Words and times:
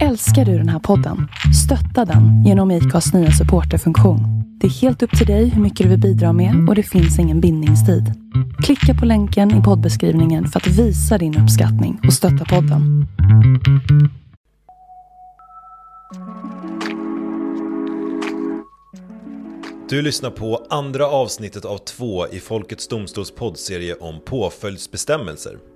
Älskar 0.00 0.44
du 0.44 0.58
den 0.58 0.68
här 0.68 0.78
podden? 0.78 1.28
Stötta 1.64 2.04
den 2.04 2.44
genom 2.44 2.70
IKAs 2.70 3.12
nya 3.14 3.30
supporterfunktion. 3.30 4.20
Det 4.60 4.66
är 4.66 4.70
helt 4.70 5.02
upp 5.02 5.18
till 5.18 5.26
dig 5.26 5.48
hur 5.48 5.62
mycket 5.62 5.84
du 5.84 5.90
vill 5.90 6.00
bidra 6.00 6.32
med 6.32 6.68
och 6.68 6.74
det 6.74 6.82
finns 6.82 7.18
ingen 7.18 7.40
bindningstid. 7.40 8.04
Klicka 8.64 8.94
på 9.00 9.06
länken 9.06 9.60
i 9.60 9.62
poddbeskrivningen 9.62 10.46
för 10.46 10.60
att 10.60 10.66
visa 10.66 11.18
din 11.18 11.38
uppskattning 11.38 12.00
och 12.06 12.12
stötta 12.12 12.44
podden. 12.44 13.06
Du 19.88 20.02
lyssnar 20.02 20.30
på 20.30 20.66
andra 20.70 21.06
avsnittet 21.06 21.64
av 21.64 21.78
två 21.78 22.28
i 22.28 22.40
Folkets 22.40 22.88
Domstols 22.88 23.30
poddserie 23.30 23.94
om 23.94 24.20
påföljdsbestämmelser. 24.24 25.71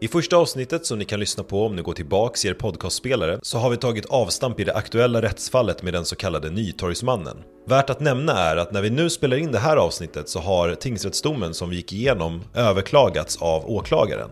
I 0.00 0.08
första 0.08 0.36
avsnittet 0.36 0.86
som 0.86 0.98
ni 0.98 1.04
kan 1.04 1.20
lyssna 1.20 1.44
på 1.44 1.66
om 1.66 1.76
ni 1.76 1.82
går 1.82 1.92
tillbaks 1.92 2.44
i 2.44 2.48
er 2.48 2.54
podcastspelare 2.54 3.38
så 3.42 3.58
har 3.58 3.70
vi 3.70 3.76
tagit 3.76 4.06
avstamp 4.06 4.60
i 4.60 4.64
det 4.64 4.74
aktuella 4.74 5.22
rättsfallet 5.22 5.82
med 5.82 5.92
den 5.92 6.04
så 6.04 6.16
kallade 6.16 6.50
Nytorgsmannen. 6.50 7.36
Värt 7.66 7.90
att 7.90 8.00
nämna 8.00 8.32
är 8.32 8.56
att 8.56 8.72
när 8.72 8.82
vi 8.82 8.90
nu 8.90 9.10
spelar 9.10 9.36
in 9.36 9.52
det 9.52 9.58
här 9.58 9.76
avsnittet 9.76 10.28
så 10.28 10.40
har 10.40 10.74
tingsrättsdomen 10.74 11.54
som 11.54 11.70
vi 11.70 11.76
gick 11.76 11.92
igenom 11.92 12.42
överklagats 12.54 13.36
av 13.36 13.70
åklagaren. 13.70 14.30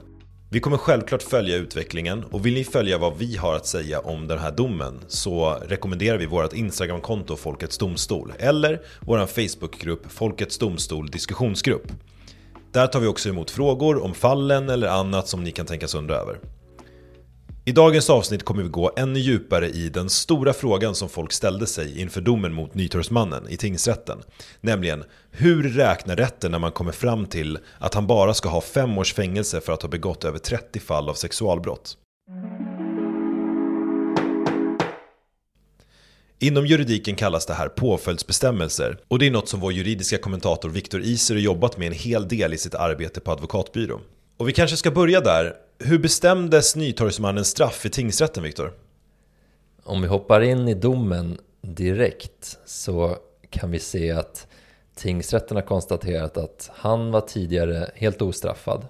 Vi 0.51 0.61
kommer 0.61 0.77
självklart 0.77 1.23
följa 1.23 1.57
utvecklingen 1.57 2.25
och 2.25 2.47
vill 2.47 2.55
ni 2.55 2.65
följa 2.65 2.99
vad 2.99 3.19
vi 3.19 3.37
har 3.37 3.57
att 3.57 3.67
säga 3.67 4.01
om 4.01 4.27
den 4.27 4.39
här 4.39 4.53
domen 4.53 5.01
så 5.09 5.59
rekommenderar 5.67 6.19
vi 6.19 6.27
vårt 6.27 6.53
Instagramkonto 6.53 7.37
Folkets 7.37 7.79
Domstol 7.79 8.33
eller 8.39 8.81
vår 9.01 9.27
Facebookgrupp 9.27 10.13
Folkets 10.13 10.59
Domstol 10.59 11.11
Diskussionsgrupp. 11.11 11.93
Där 12.77 12.87
tar 12.87 13.01
vi 13.01 13.07
också 13.07 13.29
emot 13.29 13.51
frågor 13.51 14.05
om 14.05 14.15
fallen 14.15 14.69
eller 14.69 14.89
annat 14.89 15.29
som 15.29 15.45
ni 15.45 15.53
kan 15.53 15.67
tänkas 15.67 15.95
undra 15.95 16.15
över. 16.15 16.39
I 17.65 17.73
dagens 17.73 18.11
avsnitt 18.11 18.45
kommer 18.45 18.63
vi 18.63 18.69
gå 18.69 18.93
ännu 18.97 19.19
djupare 19.19 19.69
i 19.69 19.89
den 19.89 20.11
stora 20.11 20.53
frågan 20.53 20.95
som 20.95 21.09
folk 21.09 21.33
ställde 21.33 21.67
sig 21.67 22.01
inför 22.01 22.21
domen 22.21 22.53
mot 22.53 22.75
Nytorgsmannen 22.75 23.49
i 23.49 23.57
tingsrätten. 23.57 24.19
Nämligen, 24.61 25.05
hur 25.31 25.63
räknar 25.63 26.17
rätten 26.17 26.51
när 26.51 26.59
man 26.59 26.73
kommer 26.73 26.93
fram 26.93 27.27
till 27.27 27.59
att 27.79 27.95
han 27.95 28.07
bara 28.07 28.35
ska 28.35 28.49
ha 28.49 28.61
fem 28.61 28.99
års 28.99 29.15
fängelse 29.15 29.61
för 29.61 29.73
att 29.73 29.83
ha 29.83 29.89
begått 29.89 30.25
över 30.25 30.39
30 30.39 30.81
fall 30.81 31.09
av 31.09 31.15
sexualbrott? 31.15 31.97
Inom 36.39 36.67
juridiken 36.67 37.15
kallas 37.15 37.47
det 37.47 37.55
här 37.55 37.69
påföljdsbestämmelser 37.69 38.99
och 39.09 39.19
det 39.19 39.27
är 39.27 39.31
något 39.31 39.49
som 39.49 39.61
vår 39.61 39.73
juridiska 39.73 40.19
kommentator 40.19 40.69
Viktor 40.69 41.01
Iser 41.01 41.35
har 41.35 41.41
jobbat 41.41 41.79
med 41.79 41.87
en 41.87 41.93
hel 41.93 42.29
del 42.29 42.55
i 42.55 42.59
sitt 42.59 42.75
arbete 42.75 43.21
på 43.21 43.33
advokatbyrå. 43.33 44.01
Och 44.37 44.49
vi 44.49 44.53
kanske 44.53 44.77
ska 44.77 44.91
börja 44.91 45.21
där. 45.21 45.55
Hur 45.79 45.99
bestämdes 45.99 46.77
Nytorgsmannens 46.77 47.49
straff 47.49 47.87
i 47.87 47.91
tingsrätten, 47.91 48.43
Viktor? 48.43 48.73
Om 49.85 50.03
vi 50.03 50.09
hoppar 50.09 50.41
in 50.41 50.69
i 50.69 50.75
domen 50.75 51.39
direkt 51.63 52.59
så 52.67 53.17
kan 53.51 53.71
vi 53.71 53.79
se 53.79 54.11
att 54.11 54.47
tingsrätten 54.95 55.57
har 55.57 55.65
konstaterat 55.65 56.37
att 56.37 56.71
han 56.75 57.11
var 57.11 57.21
tidigare 57.21 57.91
helt 57.95 58.23
ostraffad. 58.23 58.87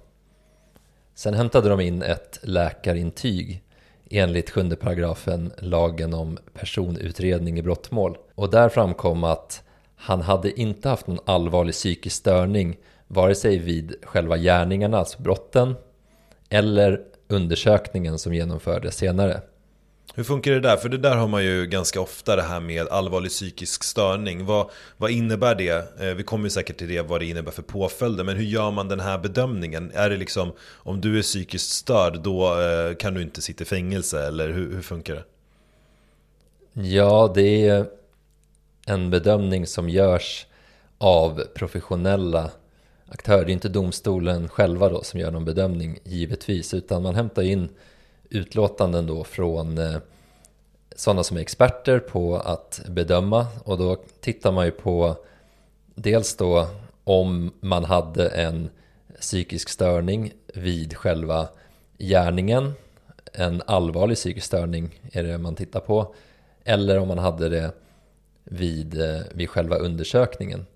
Sen 1.14 1.34
hämtade 1.34 1.68
de 1.68 1.80
in 1.80 2.02
ett 2.02 2.38
läkarintyg 2.42 3.62
enligt 4.10 4.50
sjunde 4.50 4.76
paragrafen 4.76 5.52
lagen 5.58 6.14
om 6.14 6.38
personutredning 6.54 7.58
i 7.58 7.62
brottmål. 7.62 8.18
Och 8.34 8.50
där 8.50 8.68
framkom 8.68 9.24
att 9.24 9.62
han 9.96 10.22
hade 10.22 10.60
inte 10.60 10.88
haft 10.88 11.06
någon 11.06 11.18
allvarlig 11.26 11.74
psykisk 11.74 12.16
störning 12.16 12.76
vare 13.06 13.34
sig 13.34 13.58
vid 13.58 13.94
själva 14.02 14.36
gärningarna, 14.36 14.98
alltså 14.98 15.22
brotten, 15.22 15.74
eller 16.48 17.00
undersökningen 17.28 18.18
som 18.18 18.34
genomfördes 18.34 18.96
senare. 18.96 19.40
Hur 20.16 20.24
funkar 20.24 20.52
det 20.52 20.60
där? 20.60 20.76
För 20.76 20.88
det 20.88 20.98
där 20.98 21.16
har 21.16 21.28
man 21.28 21.44
ju 21.44 21.66
ganska 21.66 22.00
ofta 22.00 22.36
det 22.36 22.42
här 22.42 22.60
med 22.60 22.88
allvarlig 22.88 23.30
psykisk 23.30 23.84
störning. 23.84 24.44
Vad, 24.44 24.70
vad 24.96 25.10
innebär 25.10 25.54
det? 25.54 26.00
Eh, 26.00 26.14
vi 26.14 26.22
kommer 26.22 26.44
ju 26.44 26.50
säkert 26.50 26.76
till 26.76 26.88
det, 26.88 27.02
vad 27.02 27.20
det 27.20 27.26
innebär 27.26 27.52
för 27.52 27.62
påföljder. 27.62 28.24
Men 28.24 28.36
hur 28.36 28.44
gör 28.44 28.70
man 28.70 28.88
den 28.88 29.00
här 29.00 29.18
bedömningen? 29.18 29.90
Är 29.94 30.10
det 30.10 30.16
liksom, 30.16 30.52
om 30.74 31.00
du 31.00 31.18
är 31.18 31.22
psykiskt 31.22 31.70
störd, 31.70 32.20
då 32.20 32.60
eh, 32.60 32.94
kan 32.94 33.14
du 33.14 33.22
inte 33.22 33.42
sitta 33.42 33.62
i 33.62 33.66
fängelse? 33.66 34.26
Eller 34.26 34.48
hur, 34.48 34.74
hur 34.74 34.82
funkar 34.82 35.14
det? 35.14 35.24
Ja, 36.82 37.32
det 37.34 37.68
är 37.68 37.86
en 38.86 39.10
bedömning 39.10 39.66
som 39.66 39.88
görs 39.88 40.46
av 40.98 41.42
professionella 41.54 42.50
aktörer. 43.08 43.44
Det 43.44 43.50
är 43.50 43.54
inte 43.54 43.68
domstolen 43.68 44.48
själva 44.48 44.88
då 44.88 45.02
som 45.02 45.20
gör 45.20 45.30
någon 45.30 45.44
bedömning 45.44 45.98
givetvis, 46.04 46.74
utan 46.74 47.02
man 47.02 47.14
hämtar 47.14 47.42
in 47.42 47.68
utlåtanden 48.30 49.06
då 49.06 49.24
från 49.24 49.78
eh, 49.78 49.96
sådana 50.96 51.24
som 51.24 51.36
är 51.36 51.40
experter 51.40 51.98
på 51.98 52.36
att 52.36 52.80
bedöma 52.88 53.46
och 53.64 53.78
då 53.78 53.96
tittar 54.20 54.52
man 54.52 54.64
ju 54.64 54.70
på 54.70 55.16
dels 55.94 56.36
då 56.36 56.68
om 57.04 57.52
man 57.60 57.84
hade 57.84 58.28
en 58.28 58.70
psykisk 59.20 59.68
störning 59.68 60.32
vid 60.54 60.96
själva 60.96 61.48
gärningen, 61.98 62.72
en 63.32 63.62
allvarlig 63.66 64.16
psykisk 64.16 64.46
störning 64.46 65.00
är 65.12 65.22
det 65.22 65.38
man 65.38 65.54
tittar 65.54 65.80
på, 65.80 66.14
eller 66.64 66.98
om 66.98 67.08
man 67.08 67.18
hade 67.18 67.48
det 67.48 67.72
vid, 68.44 69.00
eh, 69.00 69.20
vid 69.34 69.50
själva 69.50 69.76
undersökningen. 69.76 70.66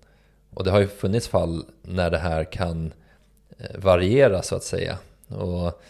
Och 0.53 0.63
det 0.63 0.71
har 0.71 0.79
ju 0.79 0.87
funnits 0.87 1.27
fall 1.27 1.65
när 1.81 2.09
det 2.09 2.17
här 2.17 2.43
kan 2.43 2.93
eh, 3.57 3.79
variera 3.79 4.41
så 4.41 4.55
att 4.55 4.63
säga. 4.63 4.97
Och 5.27 5.81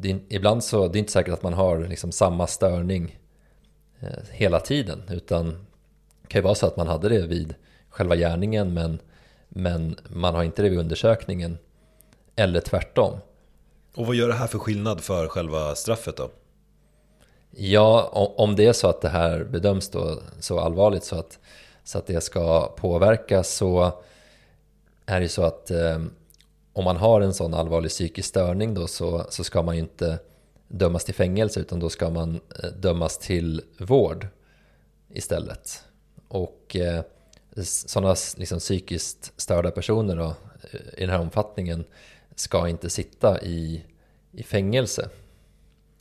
det 0.00 0.10
är, 0.10 0.20
ibland 0.28 0.64
så 0.64 0.88
det 0.88 0.98
är 0.98 1.00
inte 1.00 1.12
säkert 1.12 1.34
att 1.34 1.42
man 1.42 1.54
har 1.54 1.78
liksom 1.78 2.12
samma 2.12 2.46
störning 2.46 3.18
eh, 4.00 4.08
hela 4.30 4.60
tiden 4.60 5.02
utan 5.10 5.66
det 6.22 6.28
kan 6.28 6.38
ju 6.38 6.42
vara 6.42 6.54
så 6.54 6.66
att 6.66 6.76
man 6.76 6.86
hade 6.86 7.08
det 7.08 7.26
vid 7.26 7.54
själva 7.88 8.16
gärningen 8.16 8.74
men, 8.74 8.98
men 9.48 9.96
man 10.08 10.34
har 10.34 10.42
inte 10.42 10.62
det 10.62 10.68
vid 10.68 10.78
undersökningen 10.78 11.58
eller 12.36 12.60
tvärtom. 12.60 13.18
Och 13.94 14.06
vad 14.06 14.16
gör 14.16 14.28
det 14.28 14.34
här 14.34 14.46
för 14.46 14.58
skillnad 14.58 15.00
för 15.00 15.28
själva 15.28 15.74
straffet 15.74 16.16
då? 16.16 16.30
Ja, 17.50 18.08
om 18.36 18.56
det 18.56 18.66
är 18.66 18.72
så 18.72 18.88
att 18.88 19.00
det 19.00 19.08
här 19.08 19.44
bedöms 19.44 19.88
då 19.88 20.22
så 20.40 20.60
allvarligt 20.60 21.04
så 21.04 21.16
att, 21.16 21.38
så 21.84 21.98
att 21.98 22.06
det 22.06 22.20
ska 22.20 22.66
påverkas 22.76 23.54
så 23.54 23.92
är 25.06 25.20
det 25.20 25.28
så 25.28 25.42
att 25.42 25.70
eh, 25.70 25.98
om 26.78 26.84
man 26.84 26.96
har 26.96 27.20
en 27.20 27.34
sån 27.34 27.54
allvarlig 27.54 27.90
psykisk 27.90 28.28
störning 28.28 28.74
då 28.74 28.86
så, 28.86 29.26
så 29.30 29.44
ska 29.44 29.62
man 29.62 29.74
ju 29.74 29.80
inte 29.80 30.18
dömas 30.68 31.04
till 31.04 31.14
fängelse 31.14 31.60
utan 31.60 31.80
då 31.80 31.88
ska 31.88 32.10
man 32.10 32.40
eh, 32.62 32.70
dömas 32.70 33.18
till 33.18 33.62
vård 33.78 34.26
istället. 35.14 35.84
Och 36.28 36.76
eh, 36.76 37.02
sådana 37.62 38.16
liksom, 38.36 38.58
psykiskt 38.58 39.32
störda 39.36 39.70
personer 39.70 40.16
då, 40.16 40.34
eh, 40.70 40.80
i 40.96 41.00
den 41.00 41.10
här 41.10 41.20
omfattningen 41.20 41.84
ska 42.34 42.68
inte 42.68 42.90
sitta 42.90 43.42
i, 43.42 43.84
i 44.32 44.42
fängelse. 44.42 45.08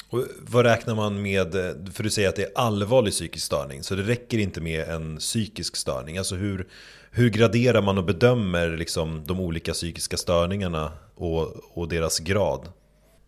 Och 0.09 0.23
vad 0.39 0.65
räknar 0.65 0.95
man 0.95 1.21
med, 1.21 1.55
eh, 1.55 1.91
för 1.93 2.03
du 2.03 2.09
säger 2.09 2.29
att 2.29 2.35
det 2.35 2.43
är 2.43 2.51
allvarlig 2.55 3.13
psykisk 3.13 3.45
störning, 3.45 3.83
så 3.83 3.95
det 3.95 4.03
räcker 4.03 4.37
inte 4.37 4.61
med 4.61 4.89
en 4.89 5.17
psykisk 5.17 5.75
störning. 5.75 6.17
Alltså 6.17 6.35
hur, 6.35 6.67
hur 7.17 7.29
graderar 7.29 7.81
man 7.81 7.97
och 7.97 8.03
bedömer 8.03 8.77
liksom 8.77 9.23
de 9.25 9.39
olika 9.39 9.73
psykiska 9.73 10.17
störningarna 10.17 10.91
och, 11.15 11.47
och 11.73 11.87
deras 11.87 12.19
grad? 12.19 12.69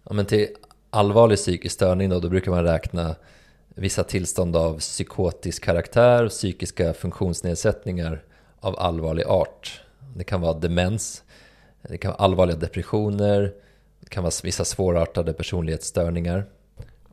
Ja, 0.04 0.14
men 0.14 0.26
till 0.26 0.48
allvarlig 0.90 1.38
psykisk 1.38 1.76
störning 1.76 2.10
då, 2.10 2.20
då 2.20 2.30
brukar 2.30 2.52
man 2.52 2.64
räkna 2.64 3.16
vissa 3.68 4.04
tillstånd 4.04 4.56
av 4.56 4.80
psykotisk 4.80 5.64
karaktär, 5.64 6.30
psykiska 6.30 6.94
funktionsnedsättningar 6.94 8.24
av 8.60 8.80
allvarlig 8.80 9.26
art. 9.28 9.82
Det 10.16 10.24
kan 10.24 10.42
vara 10.42 10.54
demens, 10.54 11.24
det 11.82 11.98
kan 11.98 12.12
vara 12.12 12.24
allvarliga 12.24 12.58
depressioner, 12.58 13.54
det 14.00 14.10
kan 14.10 14.24
vara 14.24 14.34
vissa 14.44 14.66
svårartade 14.66 15.34
personlighetsstörningar. 15.34 16.46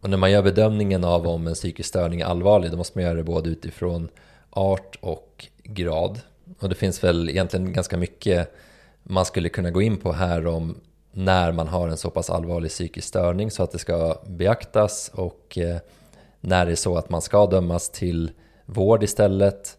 Och 0.00 0.10
när 0.10 0.16
man 0.16 0.30
gör 0.30 0.42
bedömningen 0.42 1.04
av 1.04 1.26
om 1.26 1.46
en 1.46 1.54
psykisk 1.54 1.88
störning 1.88 2.20
är 2.20 2.26
allvarlig, 2.26 2.70
då 2.70 2.76
måste 2.76 2.98
man 2.98 3.04
göra 3.04 3.14
det 3.14 3.24
både 3.24 3.50
utifrån 3.50 4.08
art 4.50 4.98
och 5.00 5.46
grad. 5.62 6.20
Och 6.58 6.68
det 6.68 6.74
finns 6.74 7.04
väl 7.04 7.28
egentligen 7.28 7.72
ganska 7.72 7.96
mycket 7.96 8.54
man 9.02 9.24
skulle 9.24 9.48
kunna 9.48 9.70
gå 9.70 9.82
in 9.82 9.96
på 9.96 10.12
här 10.12 10.46
om 10.46 10.80
när 11.12 11.52
man 11.52 11.68
har 11.68 11.88
en 11.88 11.96
så 11.96 12.10
pass 12.10 12.30
allvarlig 12.30 12.70
psykisk 12.70 13.08
störning 13.08 13.50
så 13.50 13.62
att 13.62 13.72
det 13.72 13.78
ska 13.78 14.20
beaktas 14.26 15.10
och 15.14 15.58
eh, 15.58 15.78
när 16.40 16.66
det 16.66 16.72
är 16.72 16.76
så 16.76 16.96
att 16.96 17.10
man 17.10 17.22
ska 17.22 17.46
dömas 17.46 17.90
till 17.90 18.30
vård 18.64 19.02
istället 19.02 19.78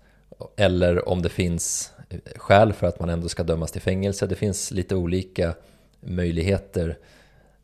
eller 0.55 1.09
om 1.09 1.21
det 1.21 1.29
finns 1.29 1.91
eh, 2.09 2.19
skäl 2.35 2.73
för 2.73 2.87
att 2.87 2.99
man 2.99 3.09
ändå 3.09 3.29
ska 3.29 3.43
dömas 3.43 3.71
till 3.71 3.81
fängelse. 3.81 4.27
Det 4.27 4.35
finns 4.35 4.71
lite 4.71 4.95
olika 4.95 5.53
möjligheter 5.99 6.97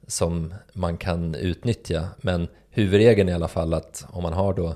som 0.08 0.54
man 0.74 0.98
kan 0.98 1.36
utnyttja 1.36 2.08
men 2.18 2.48
huvudregeln 2.70 3.30
är 3.30 3.34
i 3.34 3.36
alla 3.36 3.48
fall 3.48 3.74
att 3.74 4.06
om 4.10 4.24
man 4.24 4.34
har 4.34 4.54
då 4.54 4.76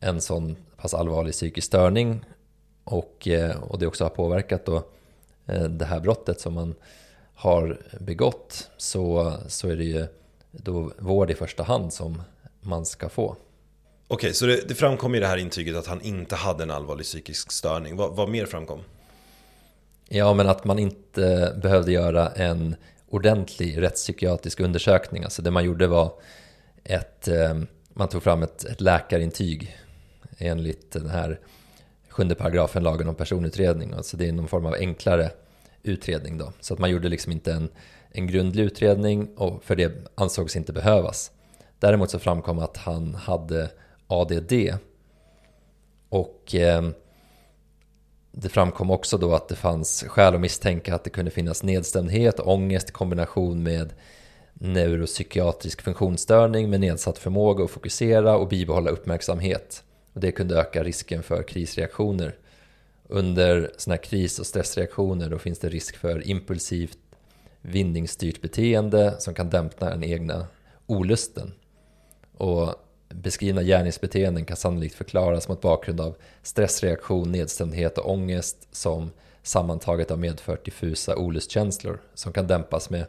en 0.00 0.20
sån 0.20 0.56
pass 0.76 0.94
allvarlig 0.94 1.32
psykisk 1.32 1.66
störning 1.66 2.24
och, 2.84 3.28
eh, 3.28 3.62
och 3.62 3.78
det 3.78 3.86
också 3.86 4.04
har 4.04 4.10
påverkat 4.10 4.66
då 4.66 4.76
eh, 5.46 5.62
det 5.62 5.84
här 5.84 6.00
brottet 6.00 6.40
som 6.40 6.54
man 6.54 6.74
har 7.34 7.78
begått 8.00 8.70
så, 8.76 9.34
så 9.48 9.68
är 9.68 9.76
det 9.76 9.84
ju 9.84 10.06
då 10.50 10.92
vård 10.98 11.30
i 11.30 11.34
första 11.34 11.62
hand 11.62 11.92
som 11.92 12.22
man 12.60 12.86
ska 12.86 13.08
få. 13.08 13.36
Okej, 14.08 14.34
så 14.34 14.46
det, 14.46 14.68
det 14.68 14.74
framkom 14.74 15.14
i 15.14 15.20
det 15.20 15.26
här 15.26 15.36
intyget 15.36 15.76
att 15.76 15.86
han 15.86 16.00
inte 16.00 16.36
hade 16.36 16.62
en 16.62 16.70
allvarlig 16.70 17.06
psykisk 17.06 17.52
störning. 17.52 17.96
Vad, 17.96 18.16
vad 18.16 18.28
mer 18.28 18.46
framkom? 18.46 18.80
Ja, 20.08 20.34
men 20.34 20.48
att 20.48 20.64
man 20.64 20.78
inte 20.78 21.54
behövde 21.62 21.92
göra 21.92 22.28
en 22.28 22.76
ordentlig 23.08 23.82
rättspsykiatrisk 23.82 24.60
undersökning. 24.60 25.24
Alltså 25.24 25.42
det 25.42 25.50
man 25.50 25.64
gjorde 25.64 25.86
var 25.86 26.12
ett, 26.84 27.28
eh, 27.28 27.58
man 27.88 28.08
tog 28.08 28.22
fram 28.22 28.42
ett, 28.42 28.64
ett 28.64 28.80
läkarintyg 28.80 29.76
enligt 30.38 30.92
den 30.92 31.08
här 31.10 31.40
sjunde 32.20 32.34
paragrafen 32.34 32.82
lagen 32.82 33.08
om 33.08 33.14
personutredning. 33.14 33.92
Alltså 33.92 34.16
det 34.16 34.28
är 34.28 34.32
någon 34.32 34.48
form 34.48 34.66
av 34.66 34.74
enklare 34.74 35.30
utredning 35.82 36.38
då. 36.38 36.52
Så 36.60 36.74
att 36.74 36.80
man 36.80 36.90
gjorde 36.90 37.08
liksom 37.08 37.32
inte 37.32 37.52
en, 37.52 37.68
en 38.10 38.26
grundlig 38.26 38.62
utredning 38.64 39.28
och 39.36 39.64
för 39.64 39.76
det 39.76 39.92
ansågs 40.14 40.56
inte 40.56 40.72
behövas. 40.72 41.30
Däremot 41.78 42.10
så 42.10 42.18
framkom 42.18 42.58
att 42.58 42.76
han 42.76 43.14
hade 43.14 43.70
ADD 44.06 44.52
och 46.08 46.54
eh, 46.54 46.82
det 48.32 48.48
framkom 48.48 48.90
också 48.90 49.18
då 49.18 49.34
att 49.34 49.48
det 49.48 49.56
fanns 49.56 50.04
skäl 50.08 50.34
att 50.34 50.40
misstänka 50.40 50.94
att 50.94 51.04
det 51.04 51.10
kunde 51.10 51.30
finnas 51.30 51.62
nedstämdhet, 51.62 52.40
ångest 52.40 52.88
i 52.88 52.92
kombination 52.92 53.62
med 53.62 53.92
neuropsykiatrisk 54.54 55.82
funktionsstörning 55.82 56.70
med 56.70 56.80
nedsatt 56.80 57.18
förmåga 57.18 57.64
att 57.64 57.70
fokusera 57.70 58.36
och 58.36 58.48
bibehålla 58.48 58.90
uppmärksamhet. 58.90 59.84
Och 60.20 60.26
det 60.26 60.32
kunde 60.32 60.60
öka 60.60 60.84
risken 60.84 61.22
för 61.22 61.42
krisreaktioner. 61.42 62.34
Under 63.08 63.70
sådana 63.76 63.96
här 63.96 64.02
kris 64.02 64.38
och 64.38 64.46
stressreaktioner 64.46 65.30
då 65.30 65.38
finns 65.38 65.58
det 65.58 65.68
risk 65.68 65.96
för 65.96 66.26
impulsivt 66.28 66.98
vinningsstyrt 67.60 68.40
beteende 68.40 69.14
som 69.18 69.34
kan 69.34 69.50
dämpa 69.50 69.90
den 69.90 70.04
egna 70.04 70.46
olusten. 70.86 71.52
Och 72.36 72.74
beskrivna 73.08 73.62
gärningsbeteenden 73.62 74.44
kan 74.44 74.56
sannolikt 74.56 74.94
förklaras 74.94 75.48
mot 75.48 75.60
bakgrund 75.60 76.00
av 76.00 76.16
stressreaktion, 76.42 77.32
nedstämdhet 77.32 77.98
och 77.98 78.10
ångest 78.10 78.68
som 78.72 79.10
sammantaget 79.42 80.10
har 80.10 80.16
medfört 80.16 80.64
diffusa 80.64 81.16
olustkänslor 81.16 82.00
som 82.14 82.32
kan 82.32 82.46
dämpas 82.46 82.90
med 82.90 83.06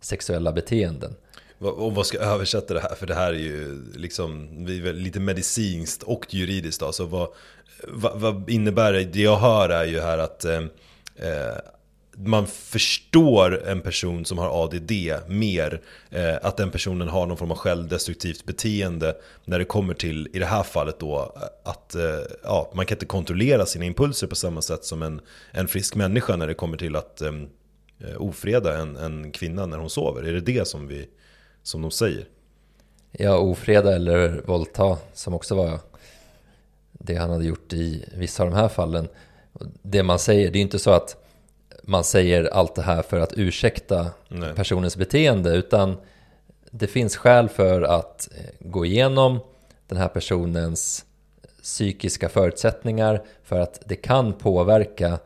sexuella 0.00 0.52
beteenden. 0.52 1.14
Och 1.60 1.94
vad 1.94 2.06
ska 2.06 2.18
jag 2.18 2.26
översätta 2.26 2.74
det 2.74 2.80
här? 2.80 2.94
För 2.94 3.06
det 3.06 3.14
här 3.14 3.32
är 3.32 3.38
ju 3.38 3.84
liksom 3.94 4.48
lite 4.94 5.20
medicinskt 5.20 6.02
och 6.02 6.34
juridiskt. 6.34 6.80
Då. 6.80 6.92
Så 6.92 7.04
vad, 7.04 7.28
vad, 7.88 8.20
vad 8.20 8.50
innebär 8.50 8.92
det? 8.92 9.04
Det 9.04 9.20
jag 9.20 9.36
hör 9.36 9.68
är 9.68 9.84
ju 9.84 10.00
här 10.00 10.18
att 10.18 10.44
eh, 10.44 10.58
eh 11.16 11.58
man 12.26 12.46
förstår 12.46 13.66
en 13.66 13.80
person 13.80 14.24
som 14.24 14.38
har 14.38 14.64
ADD 14.64 14.92
mer. 15.26 15.80
Eh, 16.10 16.36
att 16.42 16.56
den 16.56 16.70
personen 16.70 17.08
har 17.08 17.26
någon 17.26 17.36
form 17.36 17.50
av 17.50 17.56
självdestruktivt 17.56 18.44
beteende. 18.44 19.16
När 19.44 19.58
det 19.58 19.64
kommer 19.64 19.94
till, 19.94 20.28
i 20.32 20.38
det 20.38 20.46
här 20.46 20.62
fallet 20.62 20.98
då, 20.98 21.36
att 21.64 21.94
eh, 21.94 22.18
ja, 22.42 22.72
man 22.74 22.86
kan 22.86 22.96
inte 22.96 23.06
kontrollera 23.06 23.66
sina 23.66 23.84
impulser 23.84 24.26
på 24.26 24.36
samma 24.36 24.62
sätt 24.62 24.84
som 24.84 25.02
en, 25.02 25.20
en 25.50 25.68
frisk 25.68 25.94
människa 25.94 26.36
när 26.36 26.46
det 26.46 26.54
kommer 26.54 26.76
till 26.76 26.96
att 26.96 27.20
eh, 27.20 27.32
eh 28.00 28.16
ofreda 28.22 28.78
en, 28.78 28.96
en 28.96 29.32
kvinna 29.32 29.66
när 29.66 29.78
hon 29.78 29.90
sover. 29.90 30.22
Är 30.22 30.32
det 30.32 30.40
det 30.40 30.68
som, 30.68 30.86
vi, 30.86 31.08
som 31.70 31.82
de 31.82 31.90
säger? 31.90 32.28
Ja, 33.12 33.38
ofreda 33.38 33.94
eller 33.94 34.42
våldta 34.46 34.98
som 35.12 35.34
också 35.34 35.54
var 35.54 35.80
det 36.92 37.16
han 37.16 37.30
hade 37.30 37.44
gjort 37.44 37.72
i 37.72 38.04
vissa 38.14 38.42
av 38.42 38.50
de 38.50 38.56
här 38.56 38.68
fallen. 38.68 39.08
Det 39.82 40.02
man 40.02 40.18
säger, 40.18 40.50
det 40.50 40.58
är 40.58 40.62
inte 40.62 40.78
så 40.78 40.90
att 40.90 41.16
man 41.82 42.04
säger 42.04 42.44
allt 42.44 42.74
det 42.74 42.82
här 42.82 43.02
för 43.02 43.20
att 43.20 43.32
ursäkta 43.36 44.10
Nej. 44.28 44.54
personens 44.54 44.96
beteende 44.96 45.50
utan 45.56 45.96
det 46.70 46.86
finns 46.86 47.16
skäl 47.16 47.48
för 47.48 47.82
att 47.82 48.28
eh, 48.38 48.44
gå 48.60 48.86
igenom 48.86 49.38
den 49.86 49.98
här 49.98 50.08
personens 50.08 51.04
psykiska 51.62 52.28
förutsättningar 52.28 53.22
för 53.42 53.60
att 53.60 53.82
det 53.86 53.96
kan 53.96 54.32
påverka 54.32 55.18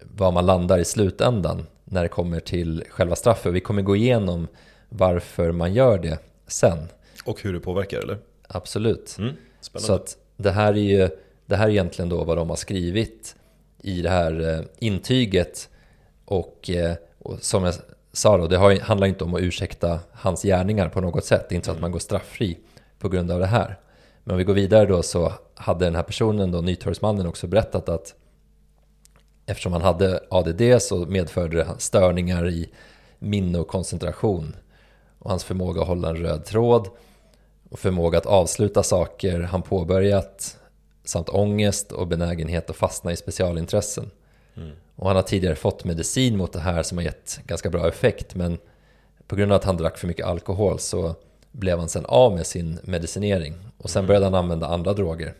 vad 0.00 0.32
man 0.32 0.46
landar 0.46 0.78
i 0.78 0.84
slutändan 0.84 1.66
när 1.84 2.02
det 2.02 2.08
kommer 2.08 2.40
till 2.40 2.84
själva 2.88 3.16
straffet. 3.16 3.52
Vi 3.52 3.60
kommer 3.60 3.82
gå 3.82 3.96
igenom 3.96 4.48
varför 4.92 5.52
man 5.52 5.74
gör 5.74 5.98
det 5.98 6.18
sen. 6.46 6.78
Och 7.24 7.42
hur 7.42 7.52
det 7.52 7.60
påverkar 7.60 7.98
eller? 7.98 8.18
Absolut. 8.48 9.16
Mm, 9.18 9.32
Så 9.60 9.92
att 9.94 10.16
det 10.36 10.50
här 10.50 10.72
är 10.72 10.76
ju 10.76 11.08
det 11.46 11.56
här 11.56 11.66
är 11.66 11.70
egentligen 11.70 12.08
då 12.08 12.24
vad 12.24 12.36
de 12.36 12.48
har 12.48 12.56
skrivit 12.56 13.36
i 13.82 14.02
det 14.02 14.10
här 14.10 14.54
eh, 14.58 14.64
intyget 14.78 15.68
och, 16.24 16.70
eh, 16.70 16.94
och 17.18 17.42
som 17.42 17.64
jag 17.64 17.74
sa 18.12 18.36
då, 18.36 18.46
det 18.46 18.56
har, 18.56 18.80
handlar 18.80 19.06
inte 19.06 19.24
om 19.24 19.34
att 19.34 19.40
ursäkta 19.40 20.00
hans 20.12 20.42
gärningar 20.42 20.88
på 20.88 21.00
något 21.00 21.24
sätt. 21.24 21.48
Det 21.48 21.54
är 21.54 21.56
inte 21.56 21.66
så 21.66 21.72
att 21.72 21.80
man 21.80 21.92
går 21.92 21.98
strafffri 21.98 22.58
på 22.98 23.08
grund 23.08 23.30
av 23.30 23.40
det 23.40 23.46
här. 23.46 23.78
Men 24.24 24.32
om 24.32 24.38
vi 24.38 24.44
går 24.44 24.54
vidare 24.54 24.86
då 24.86 25.02
så 25.02 25.32
hade 25.54 25.84
den 25.84 25.94
här 25.96 26.02
personen 26.02 26.50
då, 26.50 26.60
Nytorgsmannen, 26.60 27.26
också 27.26 27.46
berättat 27.46 27.88
att 27.88 28.14
eftersom 29.46 29.72
han 29.72 29.82
hade 29.82 30.20
ADD 30.30 30.62
så 30.82 30.96
medförde 31.06 31.56
det 31.56 31.66
störningar 31.78 32.48
i 32.48 32.70
minne 33.18 33.58
och 33.58 33.68
koncentration 33.68 34.56
och 35.22 35.30
hans 35.30 35.44
förmåga 35.44 35.80
att 35.80 35.88
hålla 35.88 36.08
en 36.08 36.16
röd 36.16 36.44
tråd 36.44 36.88
och 37.70 37.78
förmåga 37.78 38.18
att 38.18 38.26
avsluta 38.26 38.82
saker 38.82 39.40
han 39.40 39.62
påbörjat 39.62 40.58
samt 41.04 41.28
ångest 41.28 41.92
och 41.92 42.06
benägenhet 42.06 42.70
att 42.70 42.76
fastna 42.76 43.12
i 43.12 43.16
specialintressen. 43.16 44.10
Mm. 44.56 44.70
Och 44.96 45.06
han 45.06 45.16
har 45.16 45.22
tidigare 45.22 45.54
fått 45.54 45.84
medicin 45.84 46.36
mot 46.36 46.52
det 46.52 46.60
här 46.60 46.82
som 46.82 46.98
har 46.98 47.04
gett 47.04 47.40
ganska 47.46 47.70
bra 47.70 47.88
effekt 47.88 48.34
men 48.34 48.58
på 49.26 49.36
grund 49.36 49.52
av 49.52 49.56
att 49.56 49.64
han 49.64 49.76
drack 49.76 49.98
för 49.98 50.06
mycket 50.06 50.26
alkohol 50.26 50.78
så 50.78 51.14
blev 51.52 51.78
han 51.78 51.88
sen 51.88 52.06
av 52.06 52.34
med 52.34 52.46
sin 52.46 52.78
medicinering 52.82 53.54
och 53.78 53.90
sen 53.90 54.00
mm. 54.00 54.06
började 54.06 54.26
han 54.26 54.34
använda 54.34 54.66
andra 54.66 54.92
droger. 54.92 55.34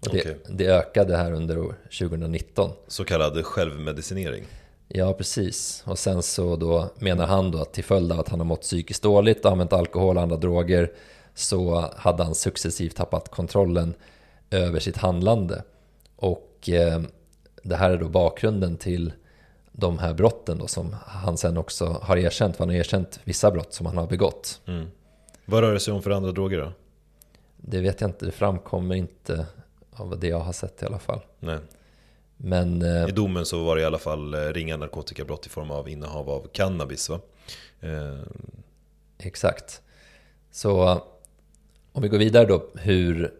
Och 0.00 0.08
det, 0.12 0.20
okay. 0.20 0.34
det 0.48 0.66
ökade 0.66 1.16
här 1.16 1.32
under 1.32 1.56
2019. 1.98 2.70
Så 2.88 3.04
kallad 3.04 3.44
självmedicinering? 3.44 4.44
Ja, 4.88 5.12
precis. 5.12 5.82
Och 5.86 5.98
sen 5.98 6.22
så 6.22 6.56
då 6.56 6.90
menar 6.98 7.26
han 7.26 7.50
då 7.50 7.58
att 7.58 7.72
till 7.72 7.84
följd 7.84 8.12
av 8.12 8.20
att 8.20 8.28
han 8.28 8.40
har 8.40 8.46
mått 8.46 8.60
psykiskt 8.60 9.02
dåligt 9.02 9.44
och 9.44 9.50
använt 9.52 9.72
alkohol 9.72 10.16
och 10.16 10.22
andra 10.22 10.36
droger 10.36 10.92
så 11.34 11.90
hade 11.96 12.24
han 12.24 12.34
successivt 12.34 12.96
tappat 12.96 13.28
kontrollen 13.28 13.94
över 14.50 14.80
sitt 14.80 14.96
handlande. 14.96 15.62
Och 16.16 16.68
eh, 16.68 17.02
det 17.62 17.76
här 17.76 17.90
är 17.90 17.96
då 17.96 18.08
bakgrunden 18.08 18.76
till 18.76 19.12
de 19.72 19.98
här 19.98 20.14
brotten 20.14 20.58
då 20.58 20.66
som 20.66 20.96
han 21.06 21.36
sen 21.36 21.56
också 21.56 21.86
har 22.02 22.16
erkänt. 22.16 22.56
För 22.56 22.64
han 22.64 22.68
har 22.68 22.76
erkänt 22.76 23.20
vissa 23.24 23.50
brott 23.50 23.72
som 23.72 23.86
han 23.86 23.96
har 23.96 24.06
begått. 24.06 24.60
Mm. 24.66 24.86
Vad 25.44 25.60
rör 25.60 25.74
det 25.74 25.80
sig 25.80 25.94
om 25.94 26.02
för 26.02 26.10
andra 26.10 26.32
droger 26.32 26.58
då? 26.58 26.72
Det 27.56 27.80
vet 27.80 28.00
jag 28.00 28.10
inte, 28.10 28.26
det 28.26 28.32
framkommer 28.32 28.94
inte 28.94 29.46
av 29.92 30.18
det 30.18 30.28
jag 30.28 30.40
har 30.40 30.52
sett 30.52 30.82
i 30.82 30.86
alla 30.86 30.98
fall. 30.98 31.20
Nej. 31.40 31.58
Men, 32.40 32.82
eh, 32.82 33.08
I 33.08 33.12
domen 33.12 33.46
så 33.46 33.64
var 33.64 33.76
det 33.76 33.82
i 33.82 33.84
alla 33.84 33.98
fall 33.98 34.34
eh, 34.34 34.40
ringa 34.40 34.76
narkotikabrott 34.76 35.46
i 35.46 35.48
form 35.48 35.70
av 35.70 35.88
innehav 35.88 36.30
av 36.30 36.48
cannabis 36.52 37.08
va? 37.08 37.20
Eh. 37.80 38.18
Exakt. 39.18 39.82
Så 40.50 41.02
om 41.92 42.02
vi 42.02 42.08
går 42.08 42.18
vidare 42.18 42.46
då 42.46 42.70
hur, 42.74 43.34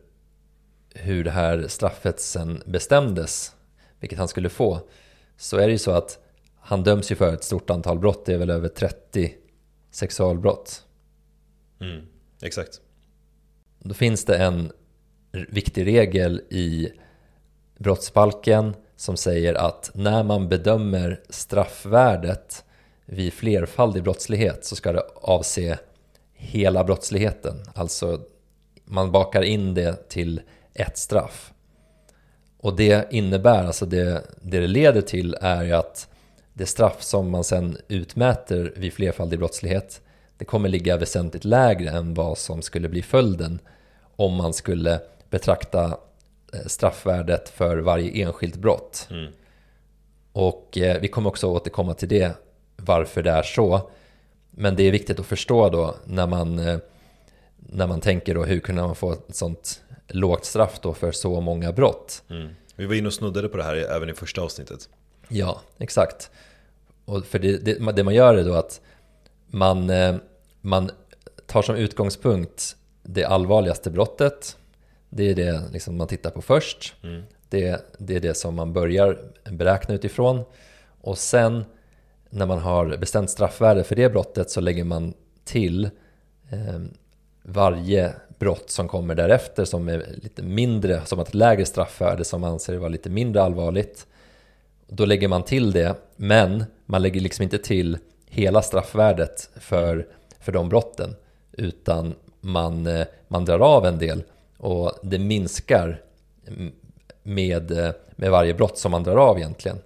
hur 0.94 1.24
det 1.24 1.30
här 1.30 1.68
straffet 1.68 2.20
sen 2.20 2.62
bestämdes 2.66 3.54
vilket 4.00 4.18
han 4.18 4.28
skulle 4.28 4.48
få, 4.48 4.80
så 5.36 5.56
är 5.56 5.66
det 5.66 5.72
ju 5.72 5.78
så 5.78 5.90
att 5.90 6.18
han 6.60 6.82
döms 6.82 7.10
ju 7.10 7.14
för 7.14 7.34
ett 7.34 7.44
stort 7.44 7.70
antal 7.70 7.98
brott, 7.98 8.26
det 8.26 8.34
är 8.34 8.38
väl 8.38 8.50
över 8.50 8.68
30 8.68 9.34
sexualbrott. 9.90 10.84
Mm, 11.80 12.06
exakt. 12.42 12.80
Då 13.78 13.94
finns 13.94 14.24
det 14.24 14.36
en 14.36 14.72
viktig 15.32 15.86
regel 15.86 16.42
i 16.50 16.92
brottsbalken 17.78 18.74
som 18.98 19.16
säger 19.16 19.54
att 19.54 19.90
när 19.94 20.22
man 20.22 20.48
bedömer 20.48 21.20
straffvärdet 21.28 22.64
vid 23.06 23.32
flerfaldig 23.32 24.02
brottslighet 24.02 24.64
så 24.64 24.76
ska 24.76 24.92
det 24.92 25.02
avse 25.14 25.78
hela 26.34 26.84
brottsligheten. 26.84 27.56
Alltså 27.74 28.20
man 28.84 29.12
bakar 29.12 29.42
in 29.42 29.74
det 29.74 30.08
till 30.08 30.40
ett 30.74 30.98
straff. 30.98 31.52
Och 32.60 32.76
det 32.76 33.12
innebär, 33.12 33.64
alltså 33.64 33.86
det, 33.86 34.22
det 34.42 34.60
det 34.60 34.66
leder 34.66 35.02
till 35.02 35.36
är 35.40 35.62
ju 35.62 35.72
att 35.72 36.08
det 36.52 36.66
straff 36.66 37.02
som 37.02 37.30
man 37.30 37.44
sen 37.44 37.76
utmäter 37.88 38.72
vid 38.76 38.92
flerfaldig 38.92 39.38
brottslighet 39.38 40.00
det 40.38 40.44
kommer 40.44 40.68
ligga 40.68 40.96
väsentligt 40.96 41.44
lägre 41.44 41.90
än 41.90 42.14
vad 42.14 42.38
som 42.38 42.62
skulle 42.62 42.88
bli 42.88 43.02
följden 43.02 43.58
om 44.16 44.34
man 44.34 44.52
skulle 44.52 45.00
betrakta 45.30 45.98
straffvärdet 46.66 47.48
för 47.48 47.78
varje 47.78 48.22
enskilt 48.24 48.56
brott. 48.56 49.08
Mm. 49.10 49.32
Och 50.32 50.78
eh, 50.78 51.00
vi 51.00 51.08
kommer 51.08 51.28
också 51.28 51.46
återkomma 51.46 51.94
till 51.94 52.08
det, 52.08 52.32
varför 52.76 53.22
det 53.22 53.30
är 53.30 53.42
så. 53.42 53.90
Men 54.50 54.76
det 54.76 54.82
är 54.82 54.92
viktigt 54.92 55.20
att 55.20 55.26
förstå 55.26 55.68
då 55.68 55.94
när 56.04 56.26
man, 56.26 56.58
eh, 56.58 56.78
när 57.56 57.86
man 57.86 58.00
tänker 58.00 58.34
då 58.34 58.44
hur 58.44 58.60
kunde 58.60 58.82
man 58.82 58.94
få 58.94 59.12
ett 59.12 59.36
sånt 59.36 59.82
lågt 60.08 60.44
straff 60.44 60.78
då 60.82 60.94
för 60.94 61.12
så 61.12 61.40
många 61.40 61.72
brott. 61.72 62.22
Mm. 62.30 62.48
Vi 62.76 62.86
var 62.86 62.94
inne 62.94 63.06
och 63.06 63.14
snuddade 63.14 63.48
på 63.48 63.56
det 63.56 63.62
här 63.62 63.76
även 63.76 64.10
i 64.10 64.14
första 64.14 64.42
avsnittet. 64.42 64.88
Ja, 65.28 65.60
exakt. 65.78 66.30
Och 67.04 67.26
för 67.26 67.38
det, 67.38 67.56
det, 67.56 67.92
det 67.92 68.04
man 68.04 68.14
gör 68.14 68.34
är 68.34 68.44
då 68.44 68.54
att 68.54 68.80
man, 69.46 69.90
eh, 69.90 70.16
man 70.60 70.90
tar 71.46 71.62
som 71.62 71.76
utgångspunkt 71.76 72.76
det 73.02 73.24
allvarligaste 73.24 73.90
brottet. 73.90 74.56
Det 75.10 75.30
är 75.30 75.34
det 75.34 75.62
liksom 75.72 75.96
man 75.96 76.06
tittar 76.06 76.30
på 76.30 76.42
först. 76.42 76.94
Mm. 77.02 77.22
Det, 77.48 77.94
det 77.98 78.16
är 78.16 78.20
det 78.20 78.34
som 78.34 78.54
man 78.54 78.72
börjar 78.72 79.18
beräkna 79.50 79.94
utifrån. 79.94 80.44
Och 81.00 81.18
sen 81.18 81.64
när 82.30 82.46
man 82.46 82.58
har 82.58 82.96
bestämt 82.96 83.30
straffvärde 83.30 83.84
för 83.84 83.96
det 83.96 84.10
brottet 84.10 84.50
så 84.50 84.60
lägger 84.60 84.84
man 84.84 85.14
till 85.44 85.84
eh, 86.50 86.80
varje 87.42 88.14
brott 88.38 88.70
som 88.70 88.88
kommer 88.88 89.14
därefter 89.14 89.64
som 89.64 89.88
är 89.88 90.06
lite 90.22 90.42
mindre, 90.42 91.02
som 91.04 91.18
har 91.18 91.26
ett 91.26 91.34
lägre 91.34 91.64
straffvärde 91.64 92.24
som 92.24 92.40
man 92.40 92.52
anser 92.52 92.76
vara 92.76 92.88
lite 92.88 93.10
mindre 93.10 93.42
allvarligt. 93.42 94.06
Då 94.86 95.04
lägger 95.04 95.28
man 95.28 95.42
till 95.42 95.72
det, 95.72 95.94
men 96.16 96.64
man 96.86 97.02
lägger 97.02 97.20
liksom 97.20 97.42
inte 97.42 97.58
till 97.58 97.98
hela 98.26 98.62
straffvärdet 98.62 99.50
för, 99.56 100.06
för 100.40 100.52
de 100.52 100.68
brotten, 100.68 101.16
utan 101.52 102.14
man, 102.40 102.86
eh, 102.86 103.06
man 103.28 103.44
drar 103.44 103.60
av 103.60 103.86
en 103.86 103.98
del 103.98 104.22
och 104.58 104.92
det 105.02 105.18
minskar 105.18 106.02
med, 107.22 107.94
med 108.16 108.30
varje 108.30 108.54
brott 108.54 108.78
som 108.78 108.90
man 108.90 109.02
drar 109.02 109.16
av 109.16 109.38
egentligen. 109.38 109.78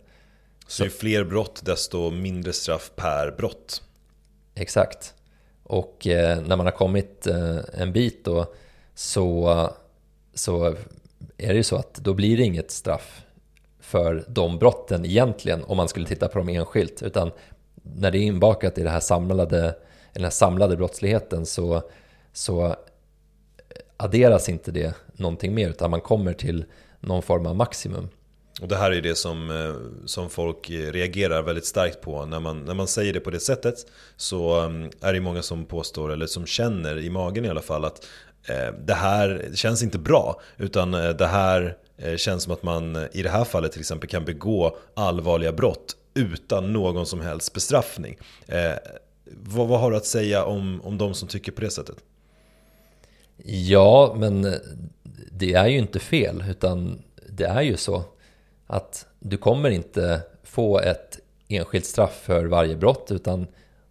Så 0.67 0.85
ju 0.85 0.91
fler 0.91 1.25
brott 1.25 1.63
desto 1.65 2.11
mindre 2.11 2.53
straff 2.53 2.93
per 2.97 3.31
brott? 3.31 3.83
Exakt. 4.55 5.15
Och 5.63 6.07
eh, 6.07 6.41
när 6.41 6.57
man 6.57 6.67
har 6.67 6.73
kommit 6.73 7.27
eh, 7.27 7.59
en 7.73 7.93
bit 7.93 8.25
då 8.25 8.47
så, 8.95 9.71
så 10.35 10.77
är 11.37 11.49
det 11.49 11.55
ju 11.55 11.63
så 11.63 11.77
att 11.77 11.95
då 11.95 12.15
blir 12.15 12.37
det 12.37 12.43
inget 12.43 12.71
straff 12.71 13.23
för 13.81 14.25
de 14.29 14.59
brotten 14.59 15.05
egentligen 15.05 15.65
om 15.65 15.77
man 15.77 15.89
skulle 15.89 16.07
titta 16.07 16.29
på 16.29 16.39
dem 16.39 16.49
enskilt 16.49 17.03
utan 17.03 17.31
när 17.83 18.11
det 18.11 18.19
är 18.19 18.23
inbakat 18.23 18.79
i 18.79 18.83
det 18.83 18.91
här 18.91 19.01
samlade, 19.01 19.77
den 20.13 20.25
här 20.25 20.31
samlade 20.31 20.77
brottsligheten 20.77 21.47
så, 21.47 21.83
så 22.33 22.77
adderas 24.05 24.49
inte 24.49 24.71
det 24.71 24.95
någonting 25.17 25.55
mer 25.55 25.71
utan 25.71 25.91
man 25.91 26.01
kommer 26.01 26.33
till 26.33 26.65
någon 27.01 27.23
form 27.23 27.47
av 27.47 27.57
maximum. 27.57 28.09
Och 28.61 28.69
det 28.69 28.77
här 28.77 28.91
är 28.91 29.03
det 29.03 29.15
som, 29.15 29.51
eh, 29.51 30.07
som 30.07 30.31
folk 30.31 30.71
eh, 30.71 30.93
reagerar 30.93 31.43
väldigt 31.43 31.67
starkt 31.67 32.01
på. 32.01 32.27
När 32.27 32.41
man, 32.41 32.65
när 32.65 32.75
man 32.75 32.87
säger 32.87 33.13
det 33.13 33.21
på 33.21 33.31
det 33.31 33.41
sättet 33.41 33.75
så 34.17 34.65
eh, 34.65 35.09
är 35.09 35.13
det 35.13 35.21
många 35.21 35.43
som 35.43 35.65
påstår, 35.65 36.13
eller 36.13 36.27
som 36.27 36.47
känner 36.47 36.99
i 36.99 37.11
magen 37.11 37.45
i 37.45 37.49
alla 37.49 37.63
fall, 37.63 37.85
att 37.85 38.07
eh, 38.49 38.75
det 38.87 38.95
här 38.95 39.51
känns 39.55 39.83
inte 39.83 39.99
bra. 39.99 40.41
Utan 40.57 40.91
det 40.93 41.27
här 41.27 41.77
känns 42.17 42.43
som 42.43 42.53
att 42.53 42.63
man 42.63 43.07
i 43.13 43.23
det 43.23 43.29
här 43.29 43.45
fallet 43.45 43.73
till 43.73 43.81
exempel 43.81 44.09
kan 44.09 44.25
begå 44.25 44.77
allvarliga 44.95 45.53
brott 45.53 45.97
utan 46.15 46.73
någon 46.73 47.07
som 47.07 47.21
helst 47.21 47.53
bestraffning. 47.53 48.19
Eh, 48.47 48.75
vad, 49.25 49.69
vad 49.69 49.81
har 49.81 49.91
du 49.91 49.97
att 49.97 50.07
säga 50.07 50.45
om, 50.45 50.81
om 50.85 50.99
de 50.99 51.15
som 51.15 51.29
tycker 51.29 51.53
på 51.53 51.61
det 51.61 51.71
sättet? 51.71 51.97
Ja, 53.45 54.15
men 54.19 54.45
eh, 54.45 54.53
det 55.31 55.53
är 55.55 55.67
ju 55.67 55.79
inte 55.79 55.99
fel, 55.99 56.45
utan 56.49 57.03
det 57.29 57.45
är 57.45 57.63
ju 57.63 57.77
så 57.77 58.05
att 58.67 59.07
du 59.19 59.37
kommer 59.37 59.71
inte 59.71 60.23
få 60.43 60.79
ett 60.79 61.19
enskilt 61.49 61.87
straff 61.87 62.21
för 62.23 62.45
varje 62.45 62.77
brott, 62.77 63.11
utan 63.11 63.47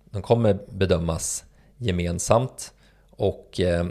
de 0.06 0.22
kommer 0.22 0.60
bedömas 0.70 1.44
gemensamt. 1.78 2.74
Och 3.10 3.60
eh, 3.60 3.86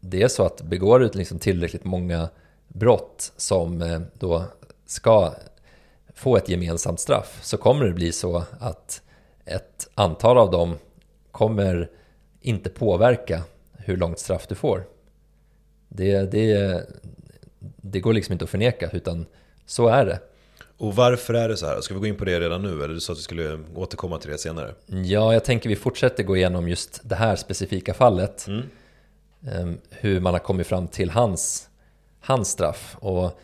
det 0.00 0.22
är 0.22 0.28
så 0.28 0.46
att 0.46 0.62
begår 0.62 0.98
du 1.00 1.10
liksom 1.14 1.38
tillräckligt 1.38 1.84
många 1.84 2.28
brott 2.68 3.32
som 3.36 3.82
eh, 3.82 4.00
då 4.18 4.44
ska 4.86 5.34
få 6.14 6.36
ett 6.36 6.48
gemensamt 6.48 7.00
straff 7.00 7.38
så 7.42 7.56
kommer 7.56 7.84
det 7.84 7.92
bli 7.92 8.12
så 8.12 8.44
att 8.60 9.02
ett 9.44 9.88
antal 9.94 10.38
av 10.38 10.50
dem 10.50 10.78
kommer 11.30 11.90
inte 12.40 12.70
påverka 12.70 13.42
hur 13.90 13.96
långt 13.96 14.18
straff 14.18 14.46
du 14.46 14.54
får. 14.54 14.84
Det, 15.88 16.32
det, 16.32 16.82
det 17.76 18.00
går 18.00 18.12
liksom 18.12 18.32
inte 18.32 18.44
att 18.44 18.50
förneka, 18.50 18.90
utan 18.92 19.26
så 19.66 19.88
är 19.88 20.06
det. 20.06 20.20
Och 20.78 20.96
varför 20.96 21.34
är 21.34 21.48
det 21.48 21.56
så 21.56 21.66
här? 21.66 21.80
Ska 21.80 21.94
vi 21.94 22.00
gå 22.00 22.06
in 22.06 22.16
på 22.16 22.24
det 22.24 22.40
redan 22.40 22.62
nu 22.62 22.84
eller 22.84 22.94
du 22.94 23.00
sa 23.00 23.12
att 23.12 23.18
vi 23.18 23.22
skulle 23.22 23.58
återkomma 23.74 24.18
till 24.18 24.30
det 24.30 24.38
senare? 24.38 24.74
Ja, 24.86 25.32
jag 25.32 25.44
tänker 25.44 25.68
vi 25.68 25.76
fortsätter 25.76 26.22
gå 26.22 26.36
igenom 26.36 26.68
just 26.68 27.00
det 27.04 27.14
här 27.14 27.36
specifika 27.36 27.94
fallet. 27.94 28.46
Mm. 28.46 28.62
Ehm, 29.46 29.78
hur 29.90 30.20
man 30.20 30.34
har 30.34 30.40
kommit 30.40 30.66
fram 30.66 30.88
till 30.88 31.10
hans, 31.10 31.68
hans 32.20 32.48
straff. 32.48 32.96
Och 33.00 33.40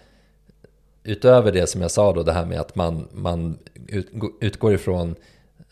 utöver 1.03 1.53
det 1.53 1.67
som 1.67 1.83
jag 1.83 1.91
sa 1.91 2.13
då, 2.13 2.23
det 2.23 2.33
här 2.33 2.45
med 2.45 2.61
att 2.61 2.75
man, 2.75 3.09
man 3.13 3.59
utgår 4.41 4.75
ifrån 4.75 5.15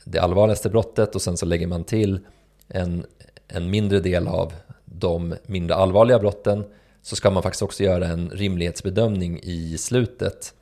det 0.05 0.19
allvarligaste 0.19 0.71
brottet 0.71 1.15
och 1.15 1.23
sen 1.23 1.37
så 1.37 1.47
lägger 1.47 1.67
man 1.67 1.85
till 1.85 2.21
en, 2.69 3.07
en 3.49 3.71
mindre 3.71 4.01
del 4.01 4.29
av 4.29 4.53
de 4.99 5.35
mindre 5.47 5.77
allvarliga 5.77 6.19
brotten 6.19 6.65
så 7.03 7.17
ska 7.17 7.31
man 7.31 7.43
faktiskt 7.43 7.63
också 7.63 7.83
göra 7.83 8.07
en 8.07 8.31
rimlighetsbedömning 8.31 9.41
i 9.43 9.79
slutet 9.79 10.55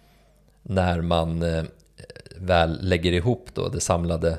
när 0.63 1.01
man 1.01 1.43
eh, 1.43 1.65
väl 2.37 2.79
lägger 2.83 3.13
ihop 3.13 3.49
då 3.55 3.69
det 3.69 3.81
samlade 3.81 4.39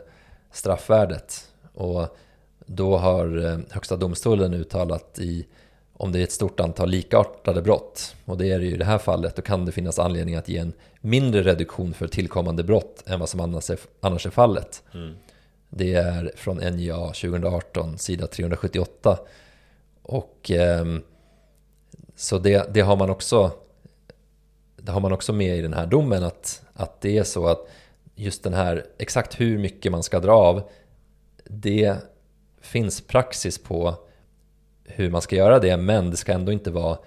straffvärdet. 0.51 1.47
Och 1.73 2.17
då 2.65 2.97
har 2.97 3.45
eh, 3.45 3.59
Högsta 3.69 3.95
domstolen 3.95 4.53
uttalat 4.53 5.19
i 5.19 5.45
om 5.97 6.11
det 6.11 6.19
är 6.19 6.23
ett 6.23 6.31
stort 6.31 6.59
antal 6.59 6.89
likartade 6.89 7.61
brott, 7.61 8.15
och 8.25 8.37
det 8.37 8.51
är 8.51 8.59
det 8.59 8.65
ju 8.65 8.73
i 8.73 8.77
det 8.77 8.85
här 8.85 8.97
fallet, 8.97 9.35
då 9.35 9.41
kan 9.41 9.65
det 9.65 9.71
finnas 9.71 9.99
anledning 9.99 10.35
att 10.35 10.49
ge 10.49 10.57
en 10.57 10.73
mindre 11.01 11.43
reduktion 11.43 11.93
för 11.93 12.07
tillkommande 12.07 12.63
brott 12.63 13.03
än 13.05 13.19
vad 13.19 13.29
som 13.29 13.39
annars 13.39 13.69
är, 13.69 13.79
annars 13.99 14.25
är 14.25 14.29
fallet. 14.29 14.83
Mm. 14.93 15.13
Det 15.69 15.93
är 15.93 16.31
från 16.35 16.57
NJA 16.57 17.05
2018, 17.07 17.97
sida 17.97 18.27
378. 18.27 19.19
Och 20.03 20.51
eh, 20.51 20.85
så 22.15 22.37
det, 22.37 22.73
det, 22.73 22.81
har 22.81 22.95
man 22.95 23.09
också 23.09 23.51
det 24.75 24.91
har 24.91 24.99
man 24.99 25.11
också 25.11 25.33
med 25.33 25.57
i 25.57 25.61
den 25.61 25.73
här 25.73 25.85
domen 25.85 26.23
att, 26.23 26.61
att 26.73 27.01
det 27.01 27.17
är 27.17 27.23
så 27.23 27.47
att 27.47 27.67
just 28.15 28.43
den 28.43 28.53
här 28.53 28.85
exakt 28.97 29.39
hur 29.39 29.57
mycket 29.57 29.91
man 29.91 30.03
ska 30.03 30.19
dra 30.19 30.33
av 30.33 30.69
det 31.45 31.95
finns 32.61 33.01
praxis 33.01 33.63
på 33.63 33.95
hur 34.83 35.09
man 35.09 35.21
ska 35.21 35.35
göra 35.35 35.59
det 35.59 35.77
men 35.77 36.09
det 36.09 36.17
ska 36.17 36.33
ändå 36.33 36.51
inte 36.51 36.71
vara 36.71 36.97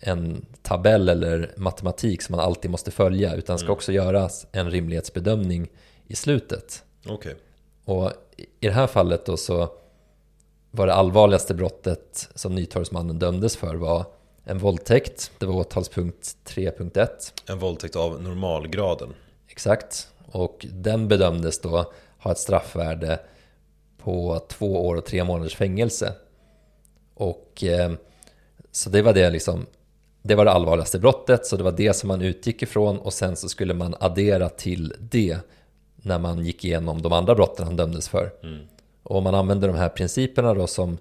en 0.00 0.46
tabell 0.62 1.08
eller 1.08 1.52
matematik 1.56 2.22
som 2.22 2.36
man 2.36 2.44
alltid 2.44 2.70
måste 2.70 2.90
följa 2.90 3.34
utan 3.34 3.54
det 3.54 3.58
ska 3.58 3.66
mm. 3.66 3.72
också 3.72 3.92
göras 3.92 4.46
en 4.52 4.70
rimlighetsbedömning 4.70 5.68
i 6.06 6.16
slutet. 6.16 6.84
Okay. 7.08 7.34
Och 7.84 8.12
i 8.36 8.66
det 8.66 8.72
här 8.72 8.86
fallet 8.86 9.26
då 9.26 9.36
så 9.36 9.72
var 10.70 10.86
det 10.86 10.94
allvarligaste 10.94 11.54
brottet 11.54 12.28
som 12.34 12.54
Nytorgsmannen 12.54 13.18
dömdes 13.18 13.56
för 13.56 13.74
var 13.74 14.04
en 14.44 14.58
våldtäkt. 14.58 15.30
Det 15.38 15.46
var 15.46 15.54
åtalspunkt 15.54 16.36
3.1. 16.44 17.08
En 17.46 17.58
våldtäkt 17.58 17.96
av 17.96 18.22
normalgraden. 18.22 19.14
Exakt. 19.48 20.08
Och 20.32 20.66
den 20.72 21.08
bedömdes 21.08 21.60
då 21.60 21.92
ha 22.18 22.32
ett 22.32 22.38
straffvärde 22.38 23.20
på 24.02 24.40
två 24.48 24.86
år 24.86 24.94
och 24.94 25.06
tre 25.06 25.24
månaders 25.24 25.56
fängelse. 25.56 26.12
Och 27.14 27.64
eh, 27.64 27.92
så 28.72 28.90
det 28.90 29.02
var 29.02 29.12
det 29.12 29.30
liksom 29.30 29.66
det 30.22 30.34
var 30.34 30.44
det 30.44 30.50
allvarligaste 30.50 30.98
brottet, 30.98 31.46
så 31.46 31.56
det 31.56 31.62
var 31.62 31.72
det 31.72 31.96
som 31.96 32.08
man 32.08 32.22
utgick 32.22 32.62
ifrån 32.62 32.98
och 32.98 33.12
sen 33.12 33.36
så 33.36 33.48
skulle 33.48 33.74
man 33.74 33.94
addera 34.00 34.48
till 34.48 34.94
det 34.98 35.38
när 35.96 36.18
man 36.18 36.44
gick 36.44 36.64
igenom 36.64 37.02
de 37.02 37.12
andra 37.12 37.34
brotten 37.34 37.64
han 37.64 37.76
dömdes 37.76 38.08
för. 38.08 38.30
Mm. 38.42 38.66
Och 39.08 39.16
om 39.16 39.24
man 39.24 39.34
använder 39.34 39.68
de 39.68 39.76
här 39.76 39.88
principerna 39.88 40.54
då 40.54 40.66
som, 40.66 40.98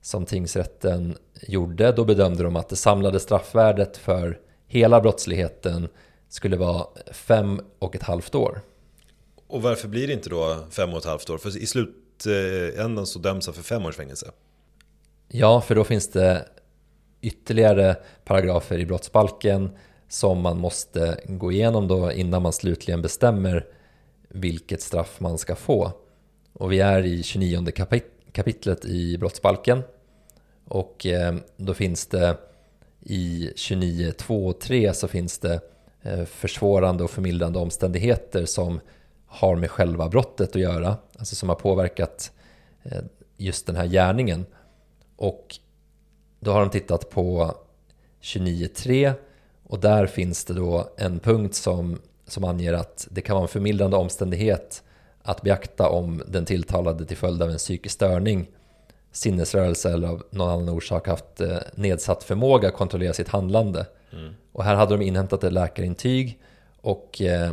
som 0.00 0.26
tingsrätten 0.26 1.16
gjorde, 1.42 1.92
då 1.92 2.04
bedömde 2.04 2.42
de 2.42 2.56
att 2.56 2.68
det 2.68 2.76
samlade 2.76 3.20
straffvärdet 3.20 3.96
för 3.96 4.38
hela 4.66 5.00
brottsligheten 5.00 5.88
skulle 6.28 6.56
vara 6.56 6.86
fem 7.12 7.60
och 7.78 7.94
ett 7.94 8.02
halvt 8.02 8.34
år. 8.34 8.60
Och 9.46 9.62
varför 9.62 9.88
blir 9.88 10.06
det 10.06 10.12
inte 10.12 10.30
då 10.30 10.58
fem 10.70 10.90
och 10.92 10.98
ett 10.98 11.04
halvt 11.04 11.30
år? 11.30 11.38
För 11.38 11.58
i 11.58 11.66
slutändan 11.66 13.06
så 13.06 13.18
döms 13.18 13.46
han 13.46 13.54
för 13.54 13.62
fem 13.62 13.86
års 13.86 13.96
fängelse. 13.96 14.30
Ja, 15.28 15.60
för 15.60 15.74
då 15.74 15.84
finns 15.84 16.10
det 16.10 16.48
ytterligare 17.20 17.96
paragrafer 18.24 18.78
i 18.78 18.86
brottsbalken 18.86 19.70
som 20.08 20.40
man 20.40 20.58
måste 20.58 21.20
gå 21.28 21.52
igenom 21.52 21.88
då 21.88 22.12
innan 22.12 22.42
man 22.42 22.52
slutligen 22.52 23.02
bestämmer 23.02 23.66
vilket 24.28 24.82
straff 24.82 25.20
man 25.20 25.38
ska 25.38 25.56
få. 25.56 25.92
Och 26.54 26.72
vi 26.72 26.80
är 26.80 27.06
i 27.06 27.22
29 27.22 27.70
kapit 27.70 28.10
kapitlet 28.34 28.84
i 28.84 29.18
brottsbalken. 29.18 29.82
Och 30.64 31.06
eh, 31.06 31.34
då 31.56 31.74
finns 31.74 32.06
det 32.06 32.36
i 33.00 33.52
29.2 33.56 34.48
och 34.48 34.60
3 34.60 34.94
så 34.94 35.08
finns 35.08 35.38
det 35.38 35.60
eh, 36.02 36.24
försvårande 36.24 37.04
och 37.04 37.10
förmildrande 37.10 37.58
omständigheter 37.58 38.44
som 38.44 38.80
har 39.26 39.56
med 39.56 39.70
själva 39.70 40.08
brottet 40.08 40.48
att 40.48 40.62
göra, 40.62 40.96
alltså 41.18 41.34
som 41.34 41.48
har 41.48 41.56
påverkat 41.56 42.32
eh, 42.82 43.02
just 43.36 43.66
den 43.66 43.76
här 43.76 43.86
gärningen. 43.86 44.46
Och 45.16 45.56
då 46.40 46.52
har 46.52 46.60
de 46.60 46.70
tittat 46.70 47.10
på 47.10 47.54
29.3 48.22 49.12
och 49.62 49.80
där 49.80 50.06
finns 50.06 50.44
det 50.44 50.54
då 50.54 50.92
en 50.96 51.18
punkt 51.18 51.54
som, 51.54 52.00
som 52.26 52.44
anger 52.44 52.72
att 52.72 53.08
det 53.10 53.20
kan 53.20 53.34
vara 53.34 53.44
en 53.44 53.48
förmildrande 53.48 53.96
omständighet 53.96 54.82
att 55.24 55.42
beakta 55.42 55.88
om 55.88 56.22
den 56.26 56.44
tilltalade 56.44 57.04
till 57.04 57.16
följd 57.16 57.42
av 57.42 57.50
en 57.50 57.58
psykisk 57.58 57.94
störning 57.94 58.46
sinnesrörelse 59.12 59.92
eller 59.92 60.08
av 60.08 60.22
någon 60.30 60.50
annan 60.50 60.68
orsak 60.68 61.08
haft 61.08 61.40
eh, 61.40 61.56
nedsatt 61.74 62.24
förmåga 62.24 62.68
att 62.68 62.74
kontrollera 62.74 63.12
sitt 63.12 63.28
handlande. 63.28 63.86
Mm. 64.12 64.34
Och 64.52 64.64
här 64.64 64.74
hade 64.74 64.96
de 64.96 65.04
inhämtat 65.04 65.44
ett 65.44 65.52
läkarintyg 65.52 66.38
och 66.80 67.22
eh, 67.22 67.50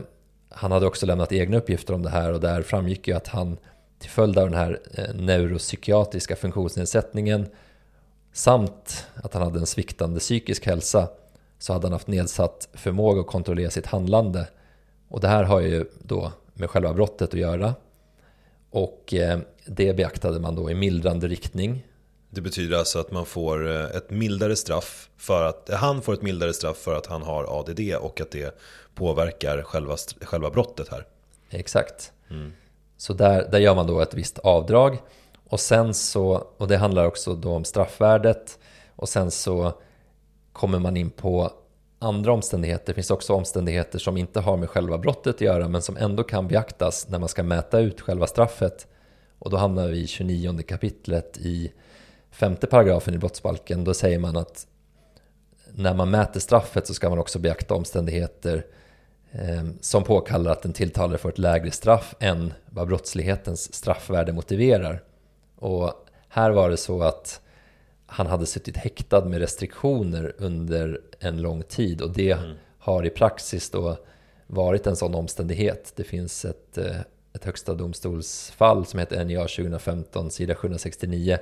han 0.49 0.71
hade 0.71 0.87
också 0.87 1.05
lämnat 1.05 1.31
egna 1.31 1.57
uppgifter 1.57 1.93
om 1.93 2.01
det 2.01 2.09
här 2.09 2.33
och 2.33 2.39
där 2.39 2.61
framgick 2.61 3.07
ju 3.07 3.13
att 3.13 3.27
han 3.27 3.57
till 3.99 4.09
följd 4.09 4.37
av 4.37 4.49
den 4.49 4.59
här 4.59 4.79
eh, 4.93 5.15
neuropsykiatriska 5.15 6.35
funktionsnedsättningen 6.35 7.47
samt 8.33 9.07
att 9.15 9.33
han 9.33 9.43
hade 9.43 9.59
en 9.59 9.65
sviktande 9.65 10.19
psykisk 10.19 10.65
hälsa 10.65 11.07
så 11.59 11.73
hade 11.73 11.85
han 11.85 11.93
haft 11.93 12.07
nedsatt 12.07 12.69
förmåga 12.73 13.21
att 13.21 13.27
kontrollera 13.27 13.69
sitt 13.69 13.85
handlande. 13.85 14.47
Och 15.07 15.19
det 15.19 15.27
här 15.27 15.43
har 15.43 15.59
ju 15.59 15.85
då 15.99 16.31
med 16.53 16.69
själva 16.69 16.93
brottet 16.93 17.33
att 17.33 17.39
göra. 17.39 17.75
Och 18.69 19.13
eh, 19.13 19.39
det 19.65 19.93
beaktade 19.93 20.39
man 20.39 20.55
då 20.55 20.71
i 20.71 20.75
mildrande 20.75 21.27
riktning. 21.27 21.87
Det 22.29 22.41
betyder 22.41 22.77
alltså 22.77 22.99
att 22.99 23.11
man 23.11 23.25
får 23.25 23.69
eh, 23.69 23.83
ett 23.83 24.09
mildare 24.09 24.55
straff 24.55 25.09
för 25.17 25.43
att 25.43 25.69
han 25.73 26.01
får 26.01 26.13
ett 26.13 26.21
mildare 26.21 26.53
straff 26.53 26.77
för 26.77 26.95
att 26.95 27.05
han 27.05 27.21
har 27.21 27.59
ADD 27.59 27.95
och 27.99 28.21
att 28.21 28.31
det 28.31 28.59
påverkar 28.95 29.63
själva, 29.63 29.97
själva 30.21 30.49
brottet 30.49 30.87
här. 30.87 31.05
Exakt. 31.49 32.11
Mm. 32.29 32.53
Så 32.97 33.13
där, 33.13 33.47
där 33.51 33.59
gör 33.59 33.75
man 33.75 33.87
då 33.87 34.01
ett 34.01 34.13
visst 34.13 34.39
avdrag 34.39 34.97
och 35.47 35.59
sen 35.59 35.93
så, 35.93 36.47
och 36.57 36.67
det 36.67 36.77
handlar 36.77 37.05
också 37.05 37.35
då 37.35 37.51
om 37.51 37.63
straffvärdet 37.63 38.59
och 38.95 39.09
sen 39.09 39.31
så 39.31 39.73
kommer 40.53 40.79
man 40.79 40.97
in 40.97 41.09
på 41.09 41.51
andra 42.01 42.31
omständigheter. 42.31 42.85
Det 42.85 42.93
finns 42.93 43.11
också 43.11 43.33
omständigheter 43.33 43.99
som 43.99 44.17
inte 44.17 44.39
har 44.39 44.57
med 44.57 44.69
själva 44.69 44.97
brottet 44.97 45.35
att 45.35 45.41
göra 45.41 45.67
men 45.67 45.81
som 45.81 45.97
ändå 45.97 46.23
kan 46.23 46.47
beaktas 46.47 47.09
när 47.09 47.19
man 47.19 47.29
ska 47.29 47.43
mäta 47.43 47.79
ut 47.79 48.01
själva 48.01 48.27
straffet. 48.27 48.87
Och 49.39 49.49
då 49.49 49.57
hamnar 49.57 49.87
vi 49.87 49.97
i 49.97 50.07
29 50.07 50.61
kapitlet 50.67 51.37
i 51.37 51.71
femte 52.31 52.67
paragrafen 52.67 53.13
i 53.13 53.17
brottsbalken. 53.17 53.83
Då 53.83 53.93
säger 53.93 54.19
man 54.19 54.37
att 54.37 54.67
när 55.73 55.93
man 55.93 56.09
mäter 56.09 56.39
straffet 56.39 56.87
så 56.87 56.93
ska 56.93 57.09
man 57.09 57.19
också 57.19 57.39
beakta 57.39 57.73
omständigheter 57.73 58.65
ehm, 59.31 59.77
som 59.81 60.03
påkallar 60.03 60.51
att 60.51 60.61
den 60.61 60.73
tilltalade 60.73 61.17
får 61.17 61.29
ett 61.29 61.37
lägre 61.37 61.71
straff 61.71 62.15
än 62.19 62.53
vad 62.65 62.87
brottslighetens 62.87 63.73
straffvärde 63.73 64.33
motiverar. 64.33 65.03
Och 65.55 65.93
här 66.29 66.51
var 66.51 66.69
det 66.69 66.77
så 66.77 67.03
att 67.03 67.41
han 68.11 68.27
hade 68.27 68.45
suttit 68.45 68.77
häktad 68.77 69.25
med 69.25 69.39
restriktioner 69.39 70.35
under 70.37 71.01
en 71.19 71.41
lång 71.41 71.63
tid 71.63 72.01
och 72.01 72.11
det 72.13 72.31
mm. 72.31 72.55
har 72.77 73.05
i 73.05 73.09
praxis 73.09 73.69
då 73.69 73.97
varit 74.47 74.87
en 74.87 74.95
sån 74.95 75.15
omständighet. 75.15 75.93
Det 75.95 76.03
finns 76.03 76.45
ett, 76.45 76.77
eh, 76.77 76.99
ett 77.33 77.45
högsta 77.45 77.73
domstolsfall 77.73 78.85
som 78.85 78.99
heter 78.99 79.25
NJA 79.25 79.41
2015, 79.41 80.31
sida 80.31 80.55
769, 80.55 81.37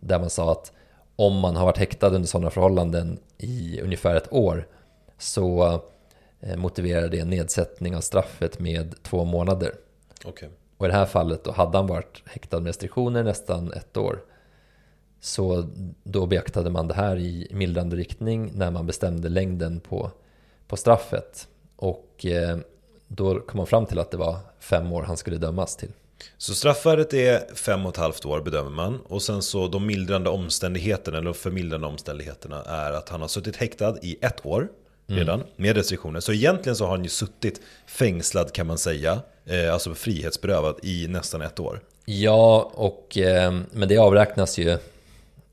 där 0.00 0.18
man 0.18 0.30
sa 0.30 0.52
att 0.52 0.72
om 1.16 1.38
man 1.38 1.56
har 1.56 1.64
varit 1.64 1.78
häktad 1.78 2.06
under 2.06 2.28
sådana 2.28 2.50
förhållanden 2.50 3.18
i 3.36 3.80
ungefär 3.80 4.16
ett 4.16 4.32
år 4.32 4.66
så 5.18 5.80
eh, 6.40 6.56
motiverar 6.56 7.08
det 7.08 7.18
en 7.18 7.30
nedsättning 7.30 7.96
av 7.96 8.00
straffet 8.00 8.58
med 8.58 9.02
två 9.02 9.24
månader. 9.24 9.74
Okay. 10.24 10.48
Och 10.76 10.86
i 10.86 10.88
det 10.88 10.94
här 10.94 11.06
fallet 11.06 11.44
då 11.44 11.52
hade 11.52 11.78
han 11.78 11.86
varit 11.86 12.22
häktad 12.26 12.60
med 12.60 12.66
restriktioner 12.66 13.22
nästan 13.22 13.72
ett 13.72 13.96
år. 13.96 14.20
Så 15.20 15.68
då 16.04 16.26
beaktade 16.26 16.70
man 16.70 16.88
det 16.88 16.94
här 16.94 17.16
i 17.18 17.48
mildrande 17.50 17.96
riktning 17.96 18.52
när 18.54 18.70
man 18.70 18.86
bestämde 18.86 19.28
längden 19.28 19.80
på, 19.80 20.10
på 20.66 20.76
straffet. 20.76 21.48
Och 21.76 22.26
eh, 22.26 22.58
då 23.08 23.40
kom 23.40 23.58
man 23.58 23.66
fram 23.66 23.86
till 23.86 23.98
att 23.98 24.10
det 24.10 24.16
var 24.16 24.36
fem 24.60 24.92
år 24.92 25.02
han 25.02 25.16
skulle 25.16 25.36
dömas 25.38 25.76
till. 25.76 25.90
Så 26.36 26.54
straffvärdet 26.54 27.14
är 27.14 27.54
fem 27.54 27.86
och 27.86 27.92
ett 27.92 27.96
halvt 27.96 28.24
år 28.24 28.40
bedömer 28.40 28.70
man. 28.70 29.00
Och 29.00 29.22
sen 29.22 29.42
så 29.42 29.68
de 29.68 29.86
mildrande 29.86 30.30
omständigheterna, 30.30 31.18
eller 31.18 31.24
de 31.24 31.34
förmildrande 31.34 31.86
omständigheterna 31.86 32.62
är 32.62 32.92
att 32.92 33.08
han 33.08 33.20
har 33.20 33.28
suttit 33.28 33.56
häktad 33.56 33.96
i 34.02 34.18
ett 34.20 34.46
år 34.46 34.68
redan 35.06 35.40
mm. 35.40 35.52
med 35.56 35.76
restriktioner. 35.76 36.20
Så 36.20 36.32
egentligen 36.32 36.76
så 36.76 36.84
har 36.84 36.90
han 36.90 37.02
ju 37.02 37.08
suttit 37.08 37.60
fängslad 37.86 38.52
kan 38.52 38.66
man 38.66 38.78
säga, 38.78 39.20
eh, 39.46 39.72
alltså 39.72 39.94
frihetsberövad 39.94 40.78
i 40.82 41.08
nästan 41.08 41.42
ett 41.42 41.60
år. 41.60 41.80
Ja, 42.04 42.72
och, 42.74 43.18
eh, 43.18 43.58
men 43.72 43.88
det 43.88 43.98
avräknas 43.98 44.58
ju 44.58 44.78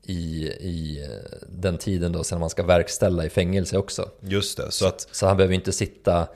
i, 0.06 0.46
i 0.46 1.06
den 1.48 1.78
tiden 1.78 2.12
då 2.12 2.24
sen 2.24 2.40
man 2.40 2.50
ska 2.50 2.62
verkställa 2.62 3.24
i 3.24 3.30
fängelse 3.30 3.78
också. 3.78 4.10
Just 4.20 4.56
det. 4.56 4.70
Så, 4.70 4.86
att... 4.86 5.08
så 5.12 5.26
han 5.26 5.36
behöver 5.36 5.54
inte 5.54 5.72
sitta 5.72 6.28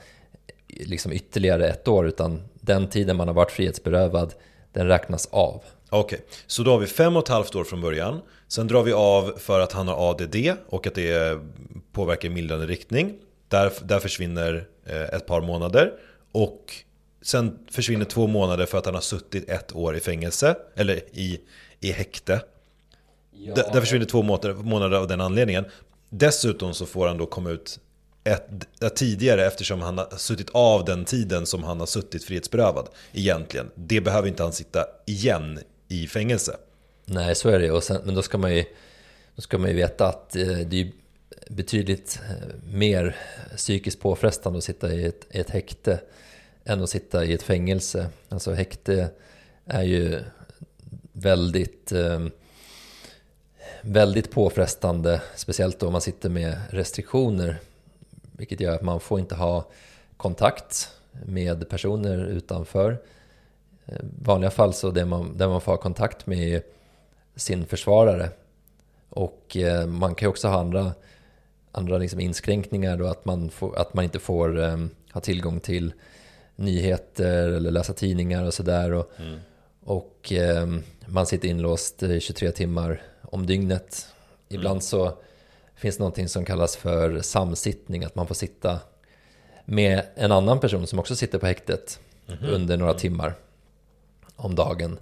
liksom 0.67 1.11
ytterligare 1.11 1.67
ett 1.67 1.87
år 1.87 2.07
utan 2.07 2.41
den 2.53 2.89
tiden 2.89 3.17
man 3.17 3.27
har 3.27 3.35
varit 3.35 3.51
frihetsberövad 3.51 4.33
den 4.73 4.87
räknas 4.87 5.27
av. 5.31 5.63
Okej, 5.89 6.15
okay. 6.15 6.27
så 6.47 6.63
då 6.63 6.71
har 6.71 6.79
vi 6.79 6.87
fem 6.87 7.15
och 7.15 7.23
ett 7.23 7.29
halvt 7.29 7.55
år 7.55 7.63
från 7.63 7.81
början. 7.81 8.21
Sen 8.47 8.67
drar 8.67 8.83
vi 8.83 8.93
av 8.93 9.33
för 9.37 9.59
att 9.59 9.71
han 9.71 9.87
har 9.87 10.09
ADD 10.09 10.35
och 10.67 10.87
att 10.87 10.95
det 10.95 11.39
påverkar 11.91 12.29
i 12.29 12.31
mildrande 12.31 12.65
riktning. 12.65 13.13
Där, 13.47 13.71
där 13.83 13.99
försvinner 13.99 14.67
eh, 14.85 15.01
ett 15.01 15.25
par 15.25 15.41
månader. 15.41 15.93
Och 16.31 16.73
sen 17.21 17.59
försvinner 17.71 18.05
två 18.05 18.27
månader 18.27 18.65
för 18.65 18.77
att 18.77 18.85
han 18.85 18.93
har 18.93 19.01
suttit 19.01 19.49
ett 19.49 19.75
år 19.75 19.95
i 19.95 19.99
fängelse. 19.99 20.55
Eller 20.75 20.95
i, 21.11 21.41
i 21.79 21.91
häkte. 21.91 22.41
Ja. 23.43 23.55
Där, 23.55 23.73
där 23.73 23.81
försvinner 23.81 24.05
två 24.05 24.21
månader, 24.21 24.53
månader 24.53 24.97
av 24.97 25.07
den 25.07 25.21
anledningen. 25.21 25.65
Dessutom 26.09 26.73
så 26.73 26.85
får 26.85 27.07
han 27.07 27.17
då 27.17 27.25
komma 27.25 27.49
ut 27.49 27.79
ett, 28.23 28.95
tidigare 28.95 29.47
eftersom 29.47 29.81
han 29.81 29.97
har 29.97 30.17
suttit 30.17 30.49
av 30.49 30.85
den 30.85 31.05
tiden 31.05 31.45
som 31.45 31.63
han 31.63 31.79
har 31.79 31.87
suttit 31.87 32.23
frihetsberövad. 32.23 32.89
Egentligen. 33.13 33.71
Det 33.75 34.01
behöver 34.01 34.27
inte 34.27 34.43
han 34.43 34.53
sitta 34.53 34.85
igen 35.05 35.59
i 35.87 36.07
fängelse. 36.07 36.57
Nej, 37.05 37.35
så 37.35 37.49
är 37.49 37.59
det 37.59 37.81
sen, 37.81 38.01
Men 38.05 38.15
då 38.15 38.21
ska 38.21 38.37
man 38.37 38.55
ju, 38.55 38.65
då 39.35 39.41
ska 39.41 39.57
man 39.57 39.69
ju 39.69 39.75
veta 39.75 40.07
att 40.07 40.35
eh, 40.35 40.45
det 40.47 40.81
är 40.81 40.91
betydligt 41.49 42.19
eh, 42.29 42.71
mer 42.73 43.15
psykiskt 43.55 43.99
påfrestande 43.99 44.57
att 44.57 44.63
sitta 44.63 44.93
i 44.93 45.05
ett, 45.05 45.27
i 45.31 45.39
ett 45.39 45.49
häkte 45.49 45.99
än 46.65 46.83
att 46.83 46.89
sitta 46.89 47.25
i 47.25 47.33
ett 47.33 47.43
fängelse. 47.43 48.09
Alltså 48.29 48.51
häkte 48.51 49.09
är 49.65 49.83
ju 49.83 50.19
väldigt, 51.11 51.91
eh, 51.91 52.19
väldigt 53.81 54.31
påfrestande, 54.31 55.21
speciellt 55.35 55.79
då 55.79 55.91
man 55.91 56.01
sitter 56.01 56.29
med 56.29 56.57
restriktioner, 56.69 57.59
vilket 58.31 58.59
gör 58.59 58.75
att 58.75 58.81
man 58.81 58.99
får 58.99 59.19
inte 59.19 59.35
ha 59.35 59.65
kontakt 60.17 60.89
med 61.25 61.69
personer 61.69 62.25
utanför. 62.25 62.97
I 63.85 63.91
vanliga 64.23 64.51
fall 64.51 64.73
så 64.73 64.91
det 64.91 65.05
man, 65.05 65.37
det 65.37 65.47
man 65.47 65.61
får 65.61 65.71
ha 65.71 65.77
kontakt 65.77 66.27
med 66.27 66.55
är 66.55 66.61
sin 67.35 67.65
försvarare. 67.65 68.29
Och 69.09 69.57
eh, 69.57 69.87
man 69.87 70.15
kan 70.15 70.25
ju 70.25 70.29
också 70.29 70.47
ha 70.47 70.59
andra, 70.59 70.91
andra 71.71 71.97
liksom 71.97 72.19
inskränkningar 72.19 72.97
då 72.97 73.07
att 73.07 73.25
man, 73.25 73.49
får, 73.49 73.77
att 73.77 73.93
man 73.93 74.03
inte 74.03 74.19
får 74.19 74.57
um, 74.57 74.89
ha 75.13 75.21
tillgång 75.21 75.59
till 75.59 75.93
nyheter 76.55 77.49
eller 77.49 77.71
läsa 77.71 77.93
tidningar 77.93 78.45
och 78.45 78.53
sådär. 78.53 78.93
Och, 78.93 79.11
mm. 79.17 79.39
och 79.83 80.33
um, 80.61 80.83
man 81.05 81.25
sitter 81.25 81.47
inlåst 81.47 82.03
23 82.19 82.51
timmar 82.51 83.01
om 83.31 83.45
dygnet. 83.45 84.07
Ibland 84.49 84.71
mm. 84.71 84.81
så 84.81 85.13
finns 85.75 85.97
det 85.97 86.01
någonting 86.01 86.29
som 86.29 86.45
kallas 86.45 86.75
för 86.75 87.21
samsittning, 87.21 88.03
att 88.03 88.15
man 88.15 88.27
får 88.27 88.35
sitta 88.35 88.79
med 89.65 90.01
en 90.15 90.31
annan 90.31 90.59
person 90.59 90.87
som 90.87 90.99
också 90.99 91.15
sitter 91.15 91.39
på 91.39 91.45
häktet 91.45 91.99
mm 92.27 92.53
under 92.53 92.77
några 92.77 92.91
mm. 92.91 92.99
timmar 92.99 93.33
om 94.35 94.55
dagen. 94.55 94.99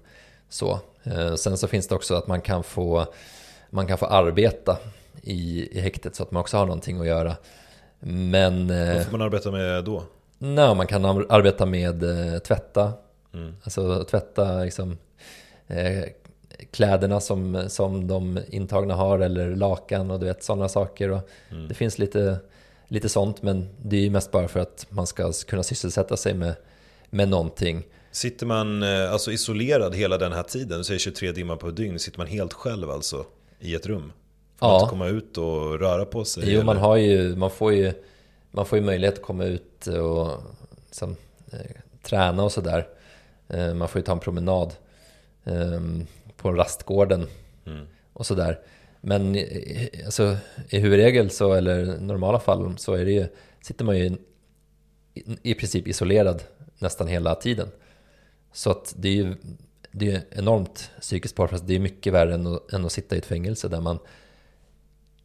Så. 0.50 0.80
Eh, 1.04 1.36
sen 1.36 1.58
så 1.58 1.68
finns 1.68 1.88
det 1.88 1.96
också 1.96 2.16
att 2.16 2.28
man 2.28 2.42
kan 2.42 2.64
få, 2.64 3.06
man 3.70 3.88
kan 3.88 3.98
få 3.98 4.06
arbeta 4.06 4.78
i, 5.22 5.70
i 5.78 5.82
häktet 5.82 6.16
så 6.16 6.24
att 6.24 6.32
man 6.32 6.42
också 6.42 6.58
har 6.58 6.66
någonting 6.66 7.00
att 7.00 7.08
göra. 7.08 7.36
Men... 8.00 8.70
Eh, 8.70 8.96
Vad 8.96 9.06
får 9.06 9.12
man 9.12 9.22
arbeta 9.22 9.52
med 9.52 9.84
då? 9.84 10.04
Nej, 10.38 10.76
man 10.76 10.88
kan 10.88 11.06
arbeta 11.06 11.66
med 11.66 12.04
eh, 12.04 12.40
tvätta. 12.40 12.94
Mm. 13.34 13.56
Alltså 13.64 14.04
tvätta 14.04 14.64
liksom, 14.64 14.98
eh, 15.68 16.04
kläderna 16.72 17.20
som, 17.20 17.66
som 17.68 18.08
de 18.08 18.40
intagna 18.48 18.96
har 18.96 19.20
eller 19.20 19.56
lakan 19.56 20.12
och 20.12 20.20
du 20.20 20.26
vet 20.26 20.44
sådana 20.44 20.70
saker. 20.70 21.12
Och 21.12 21.30
mm. 21.50 21.68
Det 21.68 21.74
finns 21.74 22.00
lite, 22.00 22.38
lite 22.88 23.10
sånt 23.10 23.42
men 23.42 23.70
det 23.82 23.98
är 23.98 24.02
ju 24.02 24.10
mest 24.10 24.32
bara 24.32 24.48
för 24.48 24.60
att 24.60 24.86
man 24.90 25.08
ska 25.08 25.32
kunna 25.48 25.64
sysselsätta 25.64 26.18
sig 26.18 26.34
med, 26.34 26.56
med 27.10 27.30
någonting. 27.30 27.84
Sitter 28.12 28.46
man 28.46 28.84
eh, 28.84 29.12
alltså 29.12 29.32
isolerad 29.32 29.96
hela 29.96 30.18
den 30.18 30.32
här 30.32 30.44
tiden, 30.44 30.84
säg 30.84 31.00
23 31.00 31.34
timmar 31.34 31.56
på 31.56 31.72
dygn, 31.72 32.00
sitter 32.00 32.18
man 32.18 32.28
helt 32.28 32.54
själv 32.54 32.90
alltså 32.90 33.26
i 33.60 33.76
ett 33.76 33.86
rum? 33.86 34.12
Får 34.60 34.68
ja. 34.68 34.72
man 34.72 34.82
inte 34.82 34.90
komma 34.90 35.08
ut 35.08 35.38
och 35.38 35.80
röra 35.80 36.06
på 36.06 36.26
sig? 36.26 36.44
Jo, 36.46 36.52
eller? 36.52 36.64
man, 36.64 36.78
har 36.78 36.96
ju, 36.96 37.36
man, 37.36 37.52
får 37.52 37.74
ju, 37.74 37.94
man 38.52 38.66
får 38.66 38.78
ju 38.80 38.86
möjlighet 38.86 39.16
att 39.16 39.22
komma 39.22 39.46
ut 39.46 39.88
och 39.88 40.32
liksom, 40.86 41.16
eh, 41.52 41.60
träna 42.04 42.44
och 42.44 42.52
sådär. 42.52 42.88
Eh, 43.48 43.74
man 43.74 43.88
får 43.88 44.00
ju 44.00 44.06
ta 44.06 44.12
en 44.12 44.20
promenad 44.20 44.74
eh, 45.44 45.82
på 46.42 46.52
rastgården 46.52 47.28
mm. 47.66 47.86
och 48.14 48.26
sådär. 48.26 48.60
Men 49.02 49.36
eh, 49.36 49.88
alltså, 50.06 50.38
i 50.70 50.80
huvudregel 50.80 51.30
så, 51.30 51.54
eller 51.54 51.98
normala 52.00 52.40
fall, 52.40 52.78
så 52.78 52.94
är 52.94 53.06
det 53.06 53.12
ju, 53.12 53.28
sitter 53.62 53.86
man 53.86 53.98
ju 53.98 54.06
i, 55.14 55.24
i 55.44 55.54
princip 55.54 55.88
isolerad 55.88 56.44
nästan 56.80 57.08
hela 57.08 57.36
tiden. 57.36 57.68
Så 58.54 58.72
att 58.72 58.94
det 58.98 59.10
är 59.10 59.14
ju 59.14 59.36
det 59.92 60.12
är 60.12 60.24
enormt 60.32 60.92
psykiskt 61.02 61.36
påfrestande. 61.36 61.74
Det 61.74 61.78
är 61.78 61.80
mycket 61.80 62.14
värre 62.14 62.34
än 62.34 62.48
att, 62.48 62.74
än 62.74 62.86
att 62.86 62.92
sitta 62.92 63.16
i 63.16 63.18
ett 63.18 63.26
fängelse 63.26 63.68
där 63.68 63.82
man, 63.82 64.00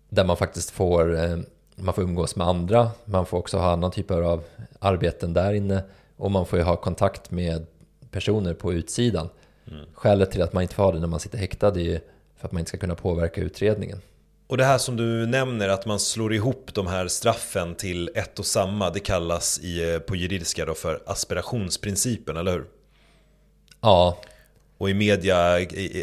där 0.08 0.24
man 0.24 0.36
faktiskt 0.36 0.70
får, 0.70 1.16
eh, 1.16 1.38
man 1.76 1.94
får 1.94 2.04
umgås 2.04 2.36
med 2.36 2.46
andra. 2.46 2.90
Man 3.04 3.26
får 3.26 3.38
också 3.38 3.58
ha 3.58 3.72
annan 3.72 3.90
typer 3.90 4.22
av 4.22 4.44
arbeten 4.78 5.32
där 5.32 5.52
inne 5.52 5.82
och 6.16 6.30
man 6.30 6.46
får 6.46 6.58
ju 6.58 6.64
ha 6.64 6.76
kontakt 6.76 7.30
med 7.30 7.66
personer 8.10 8.54
på 8.54 8.72
utsidan. 8.72 9.28
Mm. 9.70 9.86
Skälet 9.94 10.30
till 10.30 10.42
att 10.42 10.52
man 10.52 10.62
inte 10.62 10.74
får 10.74 10.82
ha 10.82 10.92
det 10.92 11.00
när 11.00 11.06
man 11.06 11.20
sitter 11.20 11.38
häktad 11.38 11.68
är 11.68 11.84
ju 11.84 12.00
för 12.36 12.46
att 12.48 12.52
man 12.52 12.58
inte 12.58 12.68
ska 12.68 12.78
kunna 12.78 12.94
påverka 12.94 13.40
utredningen. 13.40 14.00
Och 14.46 14.56
det 14.56 14.64
här 14.64 14.78
som 14.78 14.96
du 14.96 15.26
nämner, 15.26 15.68
att 15.68 15.86
man 15.86 16.00
slår 16.00 16.34
ihop 16.34 16.70
de 16.74 16.86
här 16.86 17.08
straffen 17.08 17.74
till 17.74 18.10
ett 18.14 18.38
och 18.38 18.46
samma, 18.46 18.90
det 18.90 19.00
kallas 19.00 19.58
i, 19.58 19.92
eh, 19.92 19.98
på 19.98 20.16
juridiska 20.16 20.66
då 20.66 20.74
för 20.74 21.02
aspirationsprincipen, 21.06 22.36
eller 22.36 22.52
hur? 22.52 22.64
Ja. 23.80 24.18
Och 24.84 24.90
i 24.90 24.94
media 24.94 25.36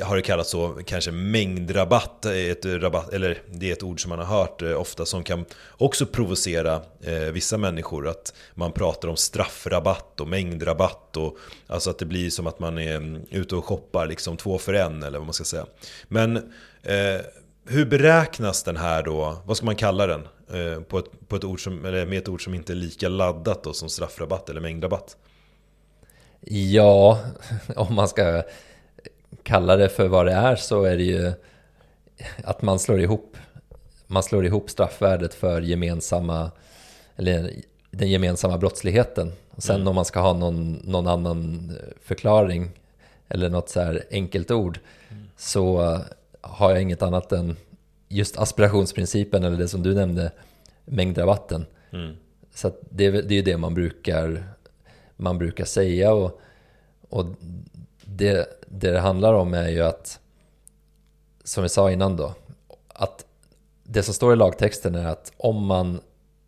har 0.03 0.15
det 0.15 0.21
kallats 0.21 0.49
så, 0.49 0.79
kanske 0.85 1.11
mängdrabatt, 1.11 2.25
eh, 2.25 2.31
ett 2.33 2.65
rabatt, 2.65 3.13
eller 3.13 3.41
det 3.51 3.69
är 3.69 3.73
ett 3.73 3.83
ord 3.83 4.01
som 4.01 4.09
man 4.09 4.19
har 4.19 4.25
hört 4.25 4.61
eh, 4.61 4.81
ofta 4.81 5.05
som 5.05 5.23
kan 5.23 5.45
också 5.69 6.05
provocera 6.05 6.81
eh, 7.01 7.13
vissa 7.13 7.57
människor. 7.57 8.07
Att 8.07 8.33
man 8.53 8.71
pratar 8.71 9.07
om 9.07 9.17
straffrabatt 9.17 10.21
och 10.21 10.27
mängdrabatt. 10.27 11.17
Och, 11.17 11.37
alltså 11.67 11.89
att 11.89 11.99
det 11.99 12.05
blir 12.05 12.29
som 12.29 12.47
att 12.47 12.59
man 12.59 12.77
är 12.77 12.95
mm, 12.95 13.21
ute 13.29 13.55
och 13.55 13.65
shoppar 13.65 14.07
liksom 14.07 14.37
två 14.37 14.57
för 14.57 14.73
en 14.73 15.03
eller 15.03 15.17
vad 15.17 15.27
man 15.27 15.33
ska 15.33 15.43
säga. 15.43 15.65
Men 16.07 16.37
eh, 16.83 17.21
hur 17.65 17.85
beräknas 17.85 18.63
den 18.63 18.77
här 18.77 19.03
då, 19.03 19.41
vad 19.45 19.57
ska 19.57 19.65
man 19.65 19.75
kalla 19.75 20.07
den? 20.07 20.27
Eh, 20.53 20.81
på, 20.81 20.99
ett, 20.99 21.27
på 21.27 21.35
ett 21.35 21.43
ord 21.43 21.63
som, 21.63 21.85
eller 21.85 22.05
med 22.05 22.17
ett 22.17 22.29
ord 22.29 22.43
som 22.43 22.53
inte 22.53 22.73
är 22.73 22.75
lika 22.75 23.09
laddat 23.09 23.63
då 23.63 23.73
som 23.73 23.89
straffrabatt 23.89 24.49
eller 24.49 24.61
mängdrabatt? 24.61 25.17
Ja, 26.45 27.19
om 27.75 27.95
man 27.95 28.07
ska 28.07 28.43
kalla 29.43 29.75
det 29.75 29.89
för 29.89 30.07
vad 30.07 30.25
det 30.25 30.31
är 30.33 30.55
så 30.55 30.83
är 30.83 30.97
det 30.97 31.03
ju 31.03 31.31
att 32.43 32.61
man 32.61 32.79
slår 32.79 32.99
ihop, 32.99 33.37
man 34.07 34.23
slår 34.23 34.45
ihop 34.45 34.69
straffvärdet 34.69 35.33
för 35.33 35.61
gemensamma, 35.61 36.51
eller 37.15 37.51
den 37.91 38.09
gemensamma 38.09 38.57
brottsligheten. 38.57 39.31
sen 39.57 39.75
mm. 39.75 39.87
om 39.87 39.95
man 39.95 40.05
ska 40.05 40.19
ha 40.19 40.33
någon, 40.33 40.73
någon 40.73 41.07
annan 41.07 41.71
förklaring 42.03 42.71
eller 43.29 43.49
något 43.49 43.69
så 43.69 43.79
här 43.79 44.03
enkelt 44.11 44.51
ord 44.51 44.79
mm. 45.09 45.23
så 45.37 45.97
har 46.41 46.71
jag 46.71 46.81
inget 46.81 47.01
annat 47.01 47.31
än 47.31 47.57
just 48.07 48.37
aspirationsprincipen 48.37 49.43
eller 49.43 49.57
det 49.57 49.67
som 49.67 49.83
du 49.83 49.93
nämnde, 49.93 50.31
mängdrabatten. 50.85 51.65
Mm. 51.91 52.15
Så 52.53 52.71
det, 52.89 53.11
det 53.11 53.33
är 53.33 53.35
ju 53.35 53.41
det 53.41 53.57
man 53.57 53.73
brukar, 53.73 54.43
man 55.15 55.37
brukar 55.37 55.65
säga 55.65 56.13
och, 56.13 56.41
och 57.09 57.25
det, 58.15 58.49
det 58.67 58.91
det 58.91 58.99
handlar 58.99 59.33
om 59.33 59.53
är 59.53 59.69
ju 59.69 59.81
att, 59.81 60.19
som 61.43 61.63
vi 61.63 61.69
sa 61.69 61.91
innan 61.91 62.15
då, 62.15 62.33
att 62.87 63.25
det 63.83 64.03
som 64.03 64.13
står 64.13 64.33
i 64.33 64.35
lagtexten 64.35 64.95
är 64.95 65.05
att 65.05 65.31
om 65.37 65.65
man 65.65 66.01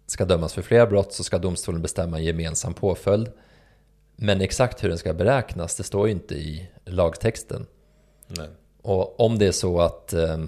ska 0.07 0.25
dömas 0.25 0.53
för 0.53 0.61
flera 0.61 0.87
brott 0.87 1.13
så 1.13 1.23
ska 1.23 1.37
domstolen 1.37 1.81
bestämma 1.81 2.17
en 2.17 2.23
gemensam 2.23 2.73
påföljd. 2.73 3.31
Men 4.15 4.41
exakt 4.41 4.83
hur 4.83 4.89
den 4.89 4.97
ska 4.97 5.13
beräknas, 5.13 5.75
det 5.75 5.83
står 5.83 6.07
ju 6.07 6.13
inte 6.13 6.35
i 6.35 6.69
lagtexten. 6.85 7.65
Nej. 8.27 8.47
Och 8.81 9.19
om 9.19 9.39
det 9.39 9.47
är 9.47 9.51
så 9.51 9.81
att 9.81 10.13
eh, 10.13 10.43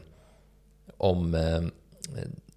om 0.98 1.36
eh, 1.36 1.62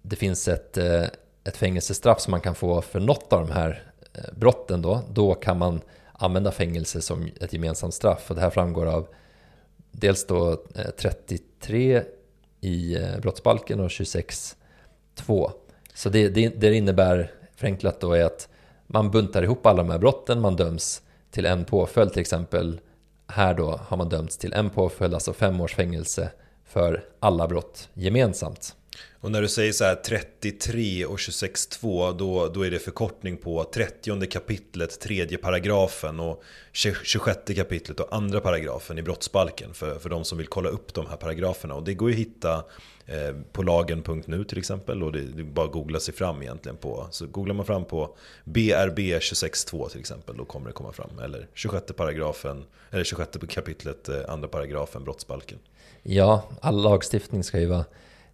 det 0.01 0.15
finns 0.15 0.47
ett, 0.47 0.77
eh, 0.77 1.03
ett 1.43 1.57
fängelsestraff 1.57 2.21
som 2.21 2.31
man 2.31 2.41
kan 2.41 2.55
få 2.55 2.81
för 2.81 2.99
något 2.99 3.33
av 3.33 3.47
de 3.47 3.53
här 3.53 3.91
eh, 4.13 4.33
brotten 4.35 4.81
då, 4.81 5.01
då 5.13 5.33
kan 5.33 5.57
man 5.57 5.81
använda 6.19 6.51
fängelse 6.51 7.01
som 7.01 7.29
ett 7.41 7.53
gemensamt 7.53 7.93
straff. 7.93 8.29
Och 8.29 8.35
det 8.35 8.41
här 8.41 8.49
framgår 8.49 8.85
av 8.85 9.07
dels 9.91 10.27
då 10.27 10.51
eh, 10.51 10.89
33 10.97 12.03
i 12.61 12.95
eh, 12.95 13.19
brottsbalken 13.21 13.79
och 13.79 13.87
26.2. 13.87 15.51
Så 15.93 16.09
det, 16.09 16.29
det, 16.29 16.49
det 16.49 16.73
innebär 16.73 17.31
förenklat 17.55 17.99
då 17.99 18.13
är 18.13 18.23
att 18.23 18.49
man 18.87 19.11
buntar 19.11 19.43
ihop 19.43 19.65
alla 19.65 19.83
de 19.83 19.91
här 19.91 19.99
brotten, 19.99 20.41
man 20.41 20.55
döms 20.55 21.01
till 21.31 21.45
en 21.45 21.65
påföljd 21.65 22.11
till 22.13 22.21
exempel 22.21 22.79
här 23.27 23.53
då 23.53 23.79
har 23.87 23.97
man 23.97 24.09
dömts 24.09 24.37
till 24.37 24.53
en 24.53 24.69
påföljd, 24.69 25.13
alltså 25.13 25.33
fem 25.33 25.61
års 25.61 25.75
fängelse 25.75 26.31
för 26.65 27.03
alla 27.19 27.47
brott 27.47 27.89
gemensamt. 27.93 28.75
Och 29.21 29.31
när 29.31 29.41
du 29.41 29.47
säger 29.47 29.71
så 29.71 29.83
här 29.83 29.95
33 29.95 31.05
och 31.05 31.17
26.2 31.17 32.17
då, 32.17 32.47
då 32.47 32.65
är 32.65 32.71
det 32.71 32.79
förkortning 32.79 33.37
på 33.37 33.63
30 33.63 34.27
kapitlet, 34.27 34.99
tredje 34.99 35.37
paragrafen 35.37 36.19
och 36.19 36.43
26 36.71 37.39
kapitlet 37.55 37.99
och 37.99 38.15
andra 38.15 38.41
paragrafen 38.41 38.97
i 38.97 39.01
brottsbalken 39.01 39.73
för, 39.73 39.99
för 39.99 40.09
de 40.09 40.25
som 40.25 40.37
vill 40.37 40.47
kolla 40.47 40.69
upp 40.69 40.93
de 40.93 41.07
här 41.07 41.15
paragraferna. 41.15 41.75
Och 41.75 41.83
det 41.83 41.93
går 41.93 42.09
ju 42.09 42.15
att 42.15 42.19
hitta 42.19 42.63
eh, 43.05 43.35
på 43.51 43.63
lagen.nu 43.63 44.43
till 44.43 44.57
exempel 44.57 45.03
och 45.03 45.11
det, 45.11 45.21
det 45.21 45.43
bara 45.43 45.65
att 45.65 45.71
googla 45.71 45.99
sig 45.99 46.13
fram 46.13 46.41
egentligen 46.41 46.77
på. 46.77 47.07
Så 47.11 47.27
googlar 47.27 47.55
man 47.55 47.65
fram 47.65 47.85
på 47.85 48.17
BRB 48.43 48.99
26.2 48.99 49.89
till 49.89 49.99
exempel 49.99 50.37
då 50.37 50.45
kommer 50.45 50.67
det 50.67 50.73
komma 50.73 50.91
fram. 50.91 51.19
Eller 51.19 51.47
26 51.53 51.93
paragrafen, 51.95 52.65
eller 52.91 53.03
26 53.03 53.29
kapitlet, 53.49 54.09
eh, 54.09 54.15
andra 54.27 54.47
paragrafen 54.47 55.03
brottsbalken. 55.03 55.59
Ja, 56.03 56.49
all 56.61 56.81
lagstiftning 56.81 57.43
ska 57.43 57.59
ju 57.59 57.65
vara 57.65 57.85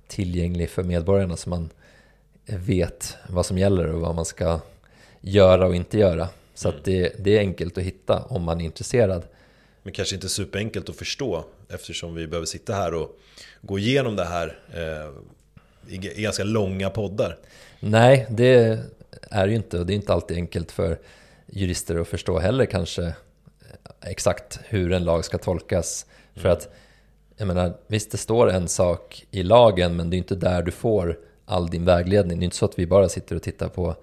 tillgänglig 0.07 0.69
för 0.69 0.83
medborgarna 0.83 1.37
så 1.37 1.49
man 1.49 1.69
vet 2.45 3.17
vad 3.29 3.45
som 3.45 3.57
gäller 3.57 3.87
och 3.87 4.01
vad 4.01 4.15
man 4.15 4.25
ska 4.25 4.59
göra 5.21 5.67
och 5.67 5.75
inte 5.75 5.97
göra. 5.97 6.29
Så 6.53 6.69
mm. 6.69 6.81
det, 6.83 7.15
det 7.19 7.37
är 7.37 7.39
enkelt 7.39 7.77
att 7.77 7.83
hitta 7.83 8.23
om 8.23 8.43
man 8.43 8.61
är 8.61 8.65
intresserad. 8.65 9.23
Men 9.83 9.93
kanske 9.93 10.15
inte 10.15 10.29
superenkelt 10.29 10.89
att 10.89 10.95
förstå 10.95 11.45
eftersom 11.69 12.15
vi 12.15 12.27
behöver 12.27 12.45
sitta 12.45 12.73
här 12.73 12.93
och 12.93 13.19
gå 13.61 13.79
igenom 13.79 14.15
det 14.15 14.25
här 14.25 14.59
eh, 14.73 15.11
i, 15.93 16.19
i 16.19 16.21
ganska 16.21 16.43
långa 16.43 16.89
poddar. 16.89 17.37
Nej, 17.79 18.25
det 18.29 18.79
är 19.21 19.47
ju 19.47 19.55
inte 19.55 19.79
och 19.79 19.85
det 19.85 19.93
är 19.93 19.95
inte 19.95 20.13
alltid 20.13 20.37
enkelt 20.37 20.71
för 20.71 20.99
jurister 21.45 21.95
att 21.95 22.07
förstå 22.07 22.39
heller 22.39 22.65
kanske 22.65 23.13
exakt 24.01 24.59
hur 24.63 24.91
en 24.91 25.03
lag 25.03 25.25
ska 25.25 25.37
tolkas. 25.37 26.05
Mm. 26.33 26.41
För 26.41 26.49
att 26.49 26.75
jag 27.37 27.47
menar, 27.47 27.73
visst 27.87 28.11
det 28.11 28.17
står 28.17 28.49
en 28.49 28.67
sak 28.67 29.25
i 29.31 29.43
lagen 29.43 29.95
men 29.95 30.09
det 30.09 30.15
är 30.15 30.17
inte 30.17 30.35
där 30.35 30.61
du 30.61 30.71
får 30.71 31.19
all 31.45 31.67
din 31.67 31.85
vägledning. 31.85 32.39
Det 32.39 32.43
är 32.43 32.45
inte 32.45 32.57
så 32.57 32.65
att 32.65 32.79
vi 32.79 32.87
bara 32.87 33.09
sitter 33.09 33.35
och 33.35 33.41
tittar 33.41 33.69
på 33.69 33.95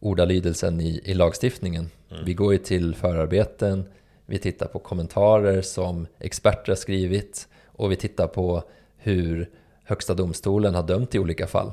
ordalydelsen 0.00 0.80
i, 0.80 1.00
i 1.04 1.14
lagstiftningen. 1.14 1.90
Mm. 2.10 2.24
Vi 2.24 2.34
går 2.34 2.52
ju 2.52 2.58
till 2.58 2.94
förarbeten, 2.94 3.84
vi 4.26 4.38
tittar 4.38 4.66
på 4.66 4.78
kommentarer 4.78 5.62
som 5.62 6.06
experter 6.18 6.68
har 6.68 6.76
skrivit 6.76 7.48
och 7.66 7.92
vi 7.92 7.96
tittar 7.96 8.26
på 8.26 8.62
hur 8.96 9.50
Högsta 9.84 10.14
domstolen 10.14 10.74
har 10.74 10.82
dömt 10.82 11.14
i 11.14 11.18
olika 11.18 11.46
fall. 11.46 11.72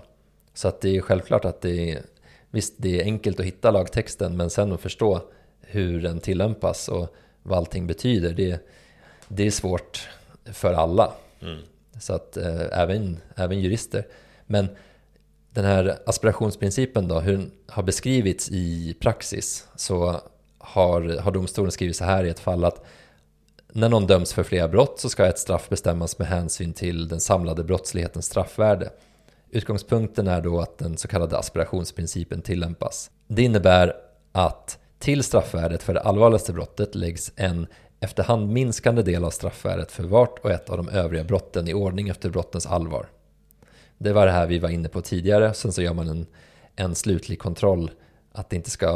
Så 0.53 0.67
att 0.67 0.81
det 0.81 0.97
är 0.97 1.01
självklart 1.01 1.45
att 1.45 1.61
det 1.61 1.91
är, 1.91 2.01
visst 2.51 2.73
det 2.77 3.01
är 3.01 3.03
enkelt 3.03 3.39
att 3.39 3.45
hitta 3.45 3.71
lagtexten 3.71 4.37
men 4.37 4.49
sen 4.49 4.71
att 4.71 4.81
förstå 4.81 5.21
hur 5.61 6.01
den 6.01 6.19
tillämpas 6.19 6.87
och 6.87 7.15
vad 7.43 7.57
allting 7.57 7.87
betyder, 7.87 8.33
det, 8.33 8.67
det 9.27 9.47
är 9.47 9.51
svårt 9.51 10.07
för 10.45 10.73
alla. 10.73 11.13
Mm. 11.41 11.59
Så 11.99 12.13
att 12.13 12.37
eh, 12.37 12.79
även, 12.79 13.19
även 13.35 13.59
jurister. 13.59 14.07
Men 14.45 14.67
den 15.49 15.65
här 15.65 15.99
aspirationsprincipen 16.05 17.07
då, 17.07 17.19
hur 17.19 17.31
den 17.31 17.51
har 17.67 17.83
beskrivits 17.83 18.51
i 18.51 18.97
praxis 18.99 19.67
så 19.75 20.21
har, 20.57 21.19
har 21.19 21.31
domstolen 21.31 21.71
skrivit 21.71 21.95
så 21.95 22.05
här 22.05 22.23
i 22.23 22.29
ett 22.29 22.39
fall 22.39 22.65
att 22.65 22.85
när 23.67 23.89
någon 23.89 24.07
döms 24.07 24.33
för 24.33 24.43
flera 24.43 24.67
brott 24.67 24.99
så 24.99 25.09
ska 25.09 25.25
ett 25.25 25.39
straff 25.39 25.69
bestämmas 25.69 26.19
med 26.19 26.27
hänsyn 26.27 26.73
till 26.73 27.07
den 27.07 27.19
samlade 27.19 27.63
brottslighetens 27.63 28.25
straffvärde. 28.25 28.89
Utgångspunkten 29.49 30.27
är 30.27 30.41
då 30.41 30.59
att 30.59 30.77
den 30.77 30.97
så 30.97 31.07
kallade 31.07 31.37
aspirationsprincipen 31.37 32.41
tillämpas. 32.41 33.11
Det 33.27 33.41
innebär 33.43 33.93
att 34.31 34.79
till 34.99 35.23
straffvärdet 35.23 35.83
för 35.83 35.93
det 35.93 36.01
allvarligaste 36.01 36.53
brottet 36.53 36.95
läggs 36.95 37.31
en 37.35 37.67
efterhand 37.99 38.49
minskande 38.49 39.01
del 39.01 39.23
av 39.23 39.29
straffvärdet 39.29 39.91
för 39.91 40.03
vart 40.03 40.39
och 40.39 40.51
ett 40.51 40.69
av 40.69 40.77
de 40.77 40.89
övriga 40.89 41.23
brotten 41.23 41.67
i 41.67 41.73
ordning 41.73 42.09
efter 42.09 42.29
brottens 42.29 42.65
allvar. 42.65 43.07
Det 43.97 44.13
var 44.13 44.25
det 44.25 44.31
här 44.31 44.47
vi 44.47 44.59
var 44.59 44.69
inne 44.69 44.89
på 44.89 45.01
tidigare, 45.01 45.53
sen 45.53 45.71
så 45.71 45.81
gör 45.81 45.93
man 45.93 46.09
en, 46.09 46.25
en 46.75 46.95
slutlig 46.95 47.39
kontroll 47.39 47.91
att 48.31 48.49
det 48.49 48.55
inte 48.55 48.69
ska 48.69 48.87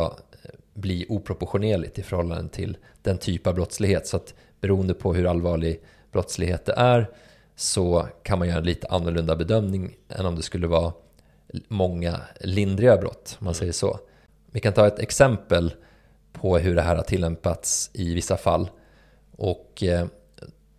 eh, 0.44 0.50
bli 0.74 1.06
oproportionerligt 1.10 2.00
i 2.00 2.04
förhållande 2.04 2.50
till 2.50 2.78
den 3.02 3.18
typ 3.18 3.48
av 3.48 3.56
brottslighet. 3.56 4.08
Så 4.08 4.18
att 4.18 4.34
beroende 4.62 4.94
på 4.94 5.14
hur 5.14 5.28
allvarlig 5.28 5.82
brottslighet 6.12 6.66
det 6.66 6.74
är 6.78 7.10
så 7.56 8.08
kan 8.24 8.40
man 8.40 8.48
göra 8.48 8.58
en 8.58 8.64
lite 8.64 8.88
annorlunda 8.88 9.36
bedömning 9.36 9.96
än 10.10 10.26
om 10.26 10.36
det 10.36 10.42
skulle 10.42 10.68
vara 10.68 10.94
många 11.68 12.22
lindriga 12.42 12.98
brott, 12.98 13.38
om 13.40 13.46
man 13.46 13.54
säger 13.54 13.72
så. 13.72 14.00
Vi 14.52 14.60
kan 14.60 14.74
ta 14.74 14.88
ett 14.88 15.00
exempel 15.00 15.74
på 16.34 16.58
hur 16.58 16.76
det 16.76 16.82
här 16.82 16.96
har 16.96 17.04
tillämpats 17.04 17.90
i 17.94 18.14
vissa 18.14 18.38
fall. 18.38 18.70
Och 19.40 19.84
eh, 19.84 20.08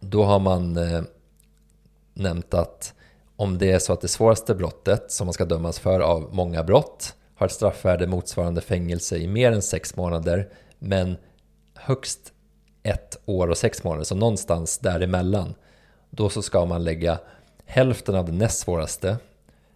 då 0.01 0.25
har 0.25 0.39
man 0.39 0.77
eh, 0.77 1.03
nämnt 2.15 2.55
att 2.55 2.95
om 3.37 3.59
det 3.59 3.73
är 3.73 3.79
så 3.79 3.93
att 3.93 4.01
det 4.01 4.09
svåraste 4.09 4.55
brottet 4.55 5.13
som 5.13 5.27
man 5.27 5.35
ska 5.35 5.45
dömas 5.45 5.79
för 5.79 6.01
av 6.01 6.29
många 6.35 6.65
brott 6.65 7.15
har 7.35 7.47
ett 7.47 7.53
straffvärde 7.53 8.07
motsvarande 8.07 8.61
fängelse 8.61 9.17
i 9.17 9.27
mer 9.27 9.53
än 9.53 9.63
sex 9.63 9.97
månader 9.97 10.49
men 10.79 11.17
högst 11.75 12.33
ett 12.83 13.19
år 13.25 13.49
och 13.49 13.59
sex 13.59 13.85
månader, 13.85 14.05
så 14.05 14.15
någonstans 14.15 14.79
däremellan. 14.79 15.55
Då 16.11 16.29
så 16.29 16.43
ska 16.43 16.65
man 16.65 16.85
lägga 16.85 17.19
hälften 17.65 18.15
av 18.15 18.27
det 18.27 18.33
näst 18.33 18.61
svåraste, 18.61 19.17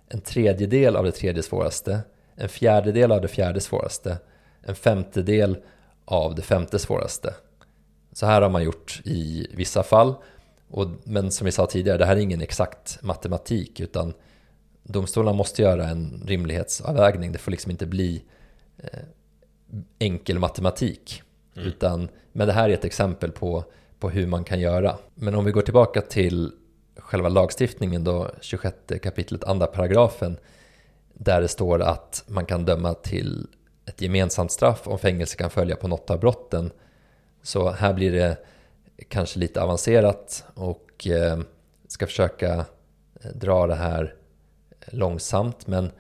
en 0.09 0.21
tredjedel 0.21 0.97
av 0.97 1.05
det 1.05 1.13
tredje 1.13 1.43
svåraste, 1.43 2.01
en 2.37 2.49
fjärdedel 2.49 3.13
av 3.13 3.21
det 3.21 3.29
fjärde 3.29 3.61
svåraste, 3.61 4.19
en 4.63 4.75
femtedel 4.75 5.57
av 6.05 6.35
det 6.35 6.43
femte 6.43 6.79
svåraste. 6.79 7.35
Så 8.15 8.27
här 8.27 8.43
har 8.43 8.51
man 8.51 8.65
gjort 8.65 9.01
i 9.05 9.47
vissa 9.51 9.83
fall. 9.83 10.15
Och, 10.69 10.89
men 11.05 11.31
som 11.31 11.45
vi 11.45 11.53
sa 11.53 11.67
tidigare, 11.67 11.99
det 11.99 12.07
här 12.07 12.17
är 12.17 12.21
ingen 12.21 12.41
exakt 12.41 13.03
matematik 13.03 13.81
utan 13.81 14.15
domstolarna 14.83 15.37
måste 15.37 15.63
göra 15.63 15.89
en 15.89 16.23
rimlighetsavvägning. 16.27 17.33
Det 17.33 17.39
får 17.39 17.51
liksom 17.51 17.71
inte 17.71 17.87
bli 17.87 18.23
eh, 18.79 18.99
enkel 19.99 20.39
matematik. 20.39 21.23
Mm. 21.57 21.69
Utan, 21.69 22.09
men 22.33 22.47
det 22.47 22.53
här 22.53 22.69
är 22.69 22.75
ett 22.75 22.85
exempel 22.85 23.33
på, 23.33 23.65
på 23.99 24.11
hur 24.11 24.27
man 24.27 24.45
kan 24.45 24.61
göra. 24.61 24.97
Men 25.15 25.35
om 25.35 25.45
vi 25.45 25.53
går 25.53 25.63
tillbaka 25.63 26.01
till 26.01 26.53
själva 26.97 27.29
lagstiftningen 27.29 28.05
då, 28.05 28.31
26 28.41 28.77
kapitlet, 29.03 29.45
andra 29.45 29.67
paragrafen, 29.67 30.37
där 31.15 31.41
det 31.41 31.49
står 31.49 31.83
att 31.83 32.25
man 32.27 32.47
kan 32.47 32.65
döma 32.65 32.95
till 32.95 33.47
ett 33.87 34.01
gemensamt 34.01 34.53
straff 34.53 34.89
om 34.89 34.99
fängelse 34.99 35.37
kan 35.37 35.51
följa 35.51 35.77
på 35.77 35.89
något 35.89 36.11
av 36.11 36.21
brotten. 36.21 36.71
Så 37.45 37.71
här 37.71 37.93
blir 37.93 38.13
det 38.13 38.37
kanske 39.09 39.39
lite 39.39 39.63
avancerat 39.63 40.45
och 40.55 41.07
eh, 41.07 41.39
ska 41.89 42.07
försöka 42.07 42.55
eh, 43.21 43.31
dra 43.35 43.67
det 43.67 43.75
här 43.75 44.15
långsamt. 44.87 45.67
Men 45.67 45.91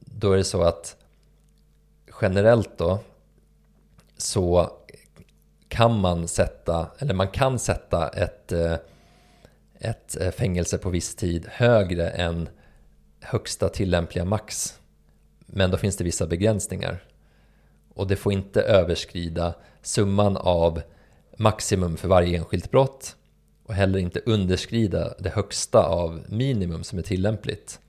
då 0.00 0.32
är 0.32 0.36
det 0.36 0.44
så 0.44 0.62
att 0.62 0.96
generellt 2.20 2.78
då 2.78 2.98
så 4.16 4.70
kan 5.68 6.00
man 6.00 6.28
sätta, 6.28 6.90
eller 6.98 7.14
man 7.14 7.28
kan 7.28 7.58
sätta 7.58 8.08
ett, 8.08 8.52
eh, 8.52 8.76
ett 9.78 10.34
fängelse 10.34 10.78
på 10.78 10.90
viss 10.90 11.14
tid 11.14 11.46
högre 11.50 12.10
än 12.10 12.48
högsta 13.20 13.68
tillämpliga 13.68 14.24
max. 14.24 14.80
Men 15.46 15.70
då 15.70 15.76
finns 15.76 15.96
det 15.96 16.04
vissa 16.04 16.26
begränsningar. 16.26 17.05
Och 17.96 18.06
det 18.06 18.16
får 18.16 18.32
inte 18.32 18.62
överskrida 18.62 19.54
summan 19.82 20.36
av 20.36 20.82
maximum 21.36 21.96
för 21.96 22.08
varje 22.08 22.38
enskilt 22.38 22.70
brott 22.70 23.16
och 23.66 23.74
heller 23.74 23.98
inte 23.98 24.20
underskrida 24.26 25.14
det 25.18 25.30
högsta 25.30 25.86
av 25.86 26.24
minimum 26.28 26.84
som 26.84 26.98
är 26.98 27.02
tillämpligt. 27.02 27.80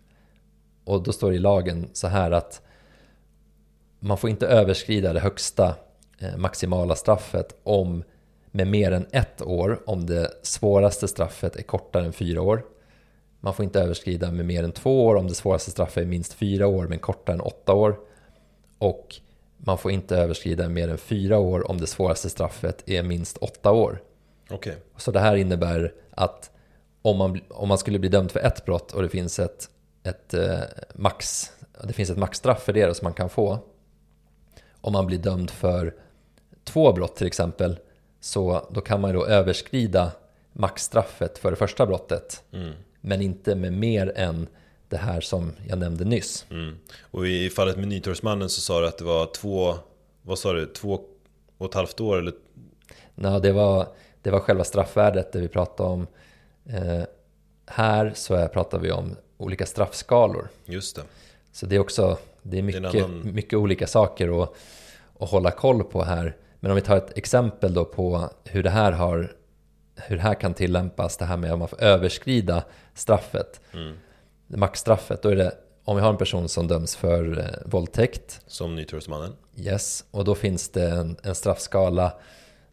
Och 0.84 1.04
då 1.04 1.12
står 1.12 1.30
det 1.30 1.36
i 1.36 1.40
lagen 1.40 1.90
så 1.94 2.08
här 2.08 2.32
att 2.32 2.62
man 4.00 4.18
får 4.18 4.30
inte 4.30 4.48
överskrida 4.48 5.14
det 5.14 5.20
högsta 5.20 5.76
eh, 6.20 6.38
maximala 6.38 6.96
straffet 6.96 7.60
om 7.64 8.04
med 8.52 8.68
mer 8.68 8.92
än 8.92 9.06
ett 9.12 9.42
år 9.42 9.84
om 9.86 10.06
det 10.06 10.32
svåraste 10.42 11.08
straffet 11.08 11.56
är 11.56 11.64
kortare 11.64 12.06
än 12.06 12.14
fyra 12.14 12.42
år. 12.42 12.66
Man 13.40 13.54
får 13.54 13.66
inte 13.66 13.82
överskrida 13.82 14.32
med 14.32 14.46
mer 14.46 14.64
än 14.64 14.72
två 14.72 15.06
år 15.06 15.16
om 15.16 15.28
det 15.28 15.36
svåraste 15.36 15.72
straffet 15.72 16.04
är 16.04 16.08
minst 16.08 16.34
fyra 16.34 16.68
år 16.68 16.88
men 16.88 17.00
kortare 17.00 17.34
än 17.34 17.42
åtta 17.42 17.74
år. 17.74 18.00
Och 18.78 19.16
man 19.58 19.78
får 19.78 19.92
inte 19.92 20.18
överskrida 20.18 20.70
mer 20.70 20.88
än 20.88 20.98
fyra 20.98 21.38
år 21.38 21.72
om 21.72 21.78
det 21.82 21.88
svåraste 21.88 22.30
straffet 22.30 22.84
är 22.90 23.04
minst 23.04 23.38
åtta 23.38 23.72
år. 23.72 24.02
Okay. 24.50 24.76
Så 24.98 25.12
det 25.12 25.20
här 25.20 25.36
innebär 25.36 25.94
att 26.12 26.52
om 27.02 27.18
man, 27.18 27.40
om 27.50 27.68
man 27.68 27.78
skulle 27.78 28.00
bli 28.00 28.10
dömd 28.10 28.32
för 28.32 28.40
ett 28.40 28.66
brott 28.66 28.92
och 28.92 29.02
det 29.02 29.10
finns 29.10 29.40
ett, 29.40 29.70
ett 30.04 30.34
eh, 30.34 30.60
max 30.96 31.52
det 31.84 31.94
finns 31.94 32.10
ett 32.10 32.18
maxstraff 32.18 32.64
för 32.64 32.74
det 32.74 32.98
som 32.98 33.06
man 33.06 33.14
kan 33.14 33.30
få. 33.30 33.60
Om 34.82 34.94
man 34.94 35.06
blir 35.06 35.18
dömd 35.18 35.50
för 35.50 35.96
två 36.64 36.94
brott 36.94 37.16
till 37.16 37.28
exempel 37.28 37.80
så 38.20 38.68
då 38.72 38.82
kan 38.82 39.02
man 39.02 39.14
då 39.14 39.26
överskrida 39.26 40.12
maxstraffet 40.54 41.38
för 41.38 41.52
det 41.52 41.58
första 41.58 41.86
brottet. 41.86 42.44
Mm. 42.52 42.74
Men 43.02 43.22
inte 43.22 43.56
med 43.56 43.74
mer 43.74 44.14
än 44.16 44.48
det 44.90 44.98
här 44.98 45.22
som 45.22 45.52
jag 45.68 45.80
nämnde 45.80 46.06
nyss. 46.06 46.46
Mm. 46.50 46.78
Och 47.02 47.28
i 47.28 47.50
fallet 47.50 47.78
med 47.78 47.88
Nytorgsmannen 47.88 48.50
så 48.50 48.62
sa 48.62 48.82
du 48.82 48.88
att 48.88 48.98
det 48.98 49.06
var 49.06 49.26
två, 49.26 49.76
vad 50.22 50.40
sa 50.40 50.54
du, 50.54 50.66
två 50.66 51.02
och 51.58 51.70
ett 51.70 51.74
halvt 51.74 52.00
år 52.00 52.18
eller? 52.18 52.34
Nej, 53.16 53.42
det 53.42 53.52
var, 53.52 53.88
det 54.22 54.32
var 54.32 54.40
själva 54.40 54.64
straffvärdet 54.64 55.32
det 55.32 55.40
vi 55.40 55.48
pratade 55.48 55.90
om. 55.90 56.08
Eh, 56.66 57.04
här 57.66 58.12
så 58.16 58.48
pratar 58.48 58.80
vi 58.80 58.92
om 58.92 59.16
olika 59.38 59.66
straffskalor. 59.66 60.48
Just 60.66 60.96
det. 60.96 61.04
Så 61.52 61.66
det 61.66 61.76
är 61.76 61.80
också, 61.80 62.18
det 62.42 62.58
är 62.58 62.62
mycket, 62.62 62.92
det 62.92 63.00
är 63.00 63.04
annan... 63.04 63.34
mycket 63.34 63.54
olika 63.54 63.88
saker 63.88 64.44
att, 64.44 64.54
att 65.20 65.30
hålla 65.30 65.52
koll 65.52 65.84
på 65.84 66.04
här. 66.04 66.36
Men 66.60 66.72
om 66.72 66.76
vi 66.76 66.82
tar 66.82 66.98
ett 66.98 67.18
exempel 67.18 67.74
då 67.74 67.86
på 67.86 68.30
hur 68.44 68.64
det 68.64 68.70
här 68.70 68.92
har 68.92 69.34
hur 69.96 70.16
det 70.16 70.22
här 70.22 70.34
kan 70.34 70.54
tillämpas, 70.54 71.18
det 71.18 71.26
här 71.26 71.38
med 71.38 71.54
om 71.54 71.60
man 71.60 71.68
får 71.68 71.82
överskrida 71.82 72.64
straffet. 72.94 73.62
Mm 73.74 73.98
maxstraffet, 74.48 75.22
då 75.22 75.30
är 75.30 75.36
det 75.36 75.58
om 75.88 75.96
vi 75.96 76.02
har 76.02 76.10
en 76.10 76.18
person 76.18 76.50
som 76.50 76.68
döms 76.68 76.96
för 76.96 77.40
eh, 77.40 77.72
våldtäkt. 77.72 78.42
Som 78.48 78.76
Nytorgsmannen. 78.76 79.34
Yes, 79.56 80.06
och 80.12 80.26
då 80.26 80.36
finns 80.36 80.70
det 80.70 80.90
en, 80.90 81.18
en 81.24 81.36
straffskala 81.36 82.14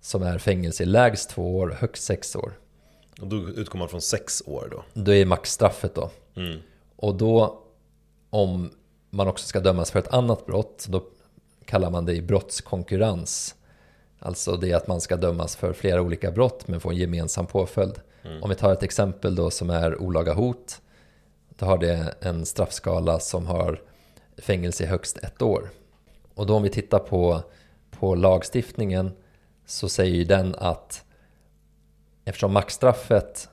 som 0.00 0.22
är 0.22 0.38
fängelse 0.38 0.82
i 0.82 0.86
lägst 0.86 1.30
två 1.30 1.56
år, 1.56 1.76
högst 1.80 2.04
sex 2.04 2.36
år. 2.36 2.52
Och 3.20 3.26
då 3.26 3.36
utgår 3.36 3.78
man 3.78 3.88
från 3.88 4.00
sex 4.00 4.42
år 4.46 4.68
då? 4.70 5.02
Då 5.02 5.14
är 5.14 5.26
maxstraffet 5.26 5.94
då. 5.94 6.10
Mm. 6.36 6.58
Och 6.96 7.14
då, 7.14 7.62
om 8.30 8.70
man 9.10 9.28
också 9.28 9.46
ska 9.46 9.60
dömas 9.60 9.90
för 9.90 9.98
ett 9.98 10.14
annat 10.14 10.46
brott, 10.46 10.86
då 10.88 11.04
kallar 11.64 11.90
man 11.90 12.04
det 12.04 12.14
i 12.14 12.22
brottskonkurrens. 12.22 13.54
Alltså 14.18 14.56
det 14.56 14.72
att 14.72 14.86
man 14.86 15.00
ska 15.00 15.16
dömas 15.16 15.56
för 15.56 15.72
flera 15.72 16.02
olika 16.02 16.30
brott 16.30 16.68
men 16.68 16.80
få 16.80 16.90
en 16.90 16.96
gemensam 16.96 17.46
påföljd. 17.46 18.00
Mm. 18.22 18.42
Om 18.42 18.50
vi 18.50 18.56
tar 18.56 18.72
ett 18.72 18.82
exempel 18.82 19.34
då 19.34 19.50
som 19.50 19.70
är 19.70 20.02
olaga 20.02 20.34
hot 20.34 20.80
då 21.58 21.66
har 21.66 21.78
det 21.78 22.14
en 22.20 22.46
straffskala 22.46 23.18
som 23.18 23.46
har 23.46 23.80
fängelse 24.38 24.84
i 24.84 24.86
högst 24.86 25.18
ett 25.18 25.42
år. 25.42 25.70
Och 26.34 26.46
då 26.46 26.54
om 26.54 26.62
vi 26.62 26.70
tittar 26.70 26.98
på, 26.98 27.42
på 27.90 28.14
lagstiftningen 28.14 29.12
så 29.66 29.88
säger 29.88 30.14
ju 30.14 30.24
den 30.24 30.54
att 30.54 31.04
eftersom 32.24 32.52
maxstraffet 32.52 33.48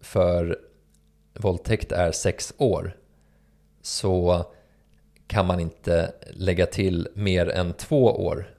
för 0.00 0.58
våldtäkt 1.34 1.92
är 1.92 2.12
sex 2.12 2.54
år 2.58 2.96
så 3.82 4.46
kan 5.26 5.46
man 5.46 5.60
inte 5.60 6.12
lägga 6.30 6.66
till 6.66 7.08
mer 7.14 7.48
än 7.48 7.72
två 7.72 8.04
år 8.04 8.54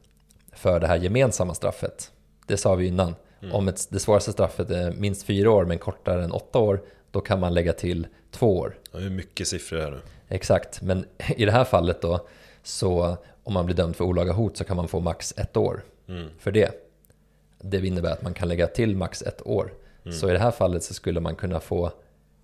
för 0.51 0.79
det 0.79 0.87
här 0.87 0.97
gemensamma 0.97 1.53
straffet. 1.53 2.11
Det 2.47 2.57
sa 2.57 2.75
vi 2.75 2.87
innan. 2.87 3.15
Mm. 3.41 3.55
Om 3.55 3.67
ett, 3.67 3.87
det 3.89 3.99
svåraste 3.99 4.31
straffet 4.31 4.71
är 4.71 4.91
minst 4.91 5.23
fyra 5.23 5.51
år 5.51 5.65
men 5.65 5.79
kortare 5.79 6.23
än 6.23 6.31
åtta 6.31 6.59
år 6.59 6.81
då 7.11 7.21
kan 7.21 7.39
man 7.39 7.53
lägga 7.53 7.73
till 7.73 8.07
två 8.31 8.57
år. 8.57 8.79
Det 8.91 8.97
är 8.97 9.09
mycket 9.09 9.47
siffror 9.47 9.79
här 9.79 9.91
nu. 9.91 10.01
Exakt, 10.27 10.81
men 10.81 11.05
i 11.37 11.45
det 11.45 11.51
här 11.51 11.63
fallet 11.63 12.01
då 12.01 12.27
så 12.63 13.17
om 13.43 13.53
man 13.53 13.65
blir 13.65 13.75
dömd 13.75 13.95
för 13.95 14.05
olaga 14.05 14.31
hot 14.31 14.57
så 14.57 14.63
kan 14.63 14.77
man 14.77 14.87
få 14.87 14.99
max 14.99 15.33
ett 15.37 15.57
år 15.57 15.83
mm. 16.07 16.29
för 16.39 16.51
det. 16.51 16.71
Det 17.61 17.87
innebär 17.87 18.11
att 18.11 18.21
man 18.21 18.33
kan 18.33 18.47
lägga 18.47 18.67
till 18.67 18.95
max 18.95 19.21
ett 19.21 19.47
år. 19.47 19.73
Mm. 20.03 20.17
Så 20.17 20.29
i 20.29 20.33
det 20.33 20.39
här 20.39 20.51
fallet 20.51 20.83
så 20.83 20.93
skulle 20.93 21.19
man 21.19 21.35
kunna 21.35 21.59
få 21.59 21.91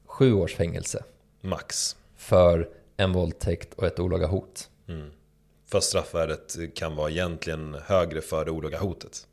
sju 0.05 0.33
års 0.33 0.55
fängelse. 0.55 1.03
Max. 1.41 1.95
För 2.15 2.69
en 2.97 3.13
våldtäkt 3.13 3.73
och 3.73 3.83
ett 3.83 3.99
olaga 3.99 4.27
hot. 4.27 4.69
Mm. 4.87 5.11
Fast 5.65 5.87
straffvärdet 5.87 6.57
kan 6.75 6.95
vara 6.95 7.09
egentligen 7.09 7.77
högre 7.85 8.21
för 8.21 8.45
det 8.45 8.51
olaga 8.51 8.79
hotet. 8.79 9.27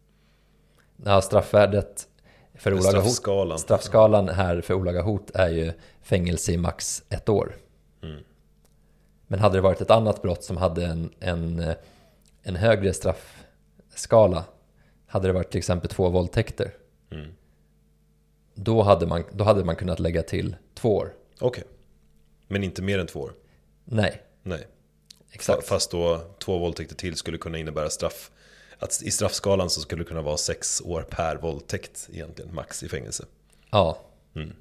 Ja, 1.04 1.20
straffvärdet 1.20 2.08
för 2.54 2.72
olaga 2.72 2.88
straffskalan. 2.90 3.50
Hot, 3.50 3.60
straffskalan 3.60 4.28
här 4.28 4.60
för 4.60 4.74
olaga 4.74 5.02
hot 5.02 5.30
är 5.34 5.48
ju 5.48 5.72
fängelse 6.02 6.52
i 6.52 6.56
max 6.56 7.02
ett 7.08 7.28
år. 7.28 7.56
Mm. 8.02 8.24
Men 9.26 9.38
hade 9.38 9.56
det 9.56 9.60
varit 9.60 9.80
ett 9.80 9.90
annat 9.90 10.22
brott 10.22 10.44
som 10.44 10.56
hade 10.56 10.84
en, 10.84 11.10
en, 11.20 11.74
en 12.42 12.56
högre 12.56 12.92
straffskala, 12.92 14.44
hade 15.06 15.28
det 15.28 15.32
varit 15.32 15.50
till 15.50 15.58
exempel 15.58 15.90
två 15.90 16.08
våldtäkter, 16.08 16.74
mm. 17.10 17.34
då, 18.54 18.82
hade 18.82 19.06
man, 19.06 19.24
då 19.32 19.44
hade 19.44 19.64
man 19.64 19.76
kunnat 19.76 19.98
lägga 19.98 20.22
till 20.22 20.56
två 20.74 20.96
år. 20.96 21.14
Okej, 21.40 21.46
okay. 21.48 21.64
men 22.48 22.64
inte 22.64 22.82
mer 22.82 22.98
än 22.98 23.06
två 23.06 23.20
år? 23.20 23.32
Nej. 23.84 24.22
Nej. 24.42 24.66
Exakt. 25.30 25.66
Fast 25.66 25.90
då 25.90 26.20
två 26.38 26.58
våldtäkter 26.58 26.96
till 26.96 27.16
skulle 27.16 27.38
kunna 27.38 27.58
innebära 27.58 27.90
straff 27.90 28.30
att 28.78 29.02
i 29.02 29.10
straffskalan 29.10 29.70
så 29.70 29.80
skulle 29.80 30.02
det 30.02 30.08
kunna 30.08 30.22
vara 30.22 30.36
sex 30.36 30.82
år 30.84 31.02
per 31.02 31.36
våldtäkt 31.36 32.08
egentligen, 32.12 32.54
max 32.54 32.82
i 32.82 32.88
fängelse. 32.88 33.24
Ja, 33.70 33.98
mm. 34.36 34.52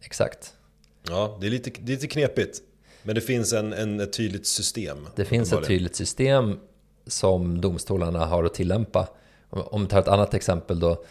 exakt. 0.00 0.54
Ja, 1.02 1.38
det 1.40 1.46
är, 1.46 1.50
lite, 1.50 1.70
det 1.70 1.92
är 1.92 1.96
lite 1.96 2.06
knepigt. 2.06 2.62
Men 3.02 3.14
det 3.14 3.20
finns 3.20 3.52
en, 3.52 3.72
en, 3.72 4.00
ett 4.00 4.12
tydligt 4.12 4.46
system. 4.46 5.08
Det 5.16 5.24
finns 5.24 5.52
ett 5.52 5.66
tydligt 5.66 5.96
system 5.96 6.58
som 7.06 7.60
domstolarna 7.60 8.26
har 8.26 8.44
att 8.44 8.54
tillämpa. 8.54 9.08
Om 9.50 9.82
vi 9.82 9.88
tar 9.88 9.98
ett 9.98 10.08
annat 10.08 10.34
exempel 10.34 10.80
då, 10.80 11.04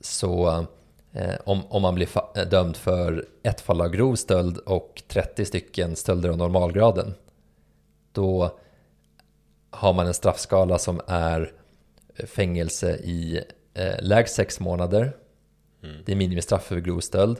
så 0.00 0.66
eh, 1.12 1.34
om, 1.44 1.66
om 1.66 1.82
man 1.82 1.94
blir 1.94 2.08
eh, 2.34 2.48
dömd 2.48 2.76
för 2.76 3.26
ett 3.42 3.60
fall 3.60 3.80
av 3.80 3.88
grov 3.88 4.14
stöld 4.14 4.58
och 4.58 5.02
30 5.08 5.44
stycken 5.44 5.96
stölder 5.96 6.28
av 6.28 6.36
normalgraden, 6.36 7.14
då 8.12 8.58
har 9.70 9.92
man 9.92 10.06
en 10.06 10.14
straffskala 10.14 10.78
som 10.78 11.00
är 11.06 11.52
fängelse 12.14 12.96
i 12.96 13.44
eh, 13.74 13.94
lägst 14.00 14.34
sex 14.34 14.60
månader. 14.60 15.16
Mm. 15.82 15.96
Det 16.04 16.12
är 16.12 16.16
minimistraff 16.16 16.64
för 16.64 16.80
grov 16.80 17.00
stöld. 17.00 17.38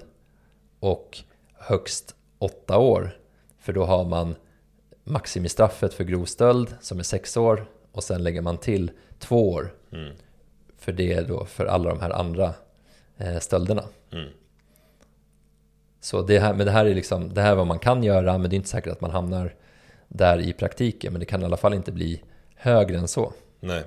Och 0.81 1.19
högst 1.55 2.15
åtta 2.39 2.79
år. 2.79 3.19
För 3.59 3.73
då 3.73 3.85
har 3.85 4.05
man 4.05 4.35
maximistraffet 5.05 5.95
för 5.95 6.05
grov 6.05 6.25
stöld 6.25 6.75
som 6.81 6.99
är 6.99 7.03
sex 7.03 7.37
år. 7.37 7.67
Och 7.93 8.05
sen 8.05 8.23
lägger 8.23 8.43
man 8.43 8.59
till 8.59 8.91
två 9.19 9.53
år. 9.53 9.75
Mm. 9.93 10.15
För 10.79 10.93
det 10.93 11.13
är 11.13 11.25
då 11.25 11.45
för 11.45 11.67
alla 11.67 11.91
de 11.91 12.01
här 12.01 12.11
andra 12.11 12.55
eh, 13.17 13.39
stölderna. 13.39 13.85
Mm. 14.13 14.29
Så 16.01 16.23
det 16.23 16.39
här, 16.39 16.55
men 16.55 16.67
det 16.67 16.73
här 16.73 16.87
är 16.87 16.95
liksom, 16.95 17.35
det 17.35 17.41
här 17.41 17.53
är 17.53 17.57
vad 17.57 17.67
man 17.67 17.79
kan 17.79 18.03
göra, 18.03 18.39
men 18.39 18.51
det 18.51 18.55
är 18.55 18.57
inte 18.57 18.69
säkert 18.69 18.93
att 18.93 19.01
man 19.01 19.11
hamnar 19.11 19.55
där 20.09 20.41
i 20.41 20.53
praktiken. 20.53 21.13
Men 21.13 21.21
det 21.21 21.27
kan 21.27 21.43
i 21.43 21.45
alla 21.45 21.57
fall 21.57 21.75
inte 21.75 21.93
bli 21.93 22.23
högre 22.55 22.99
än 22.99 23.09
så. 23.09 23.33
Nej. 23.61 23.85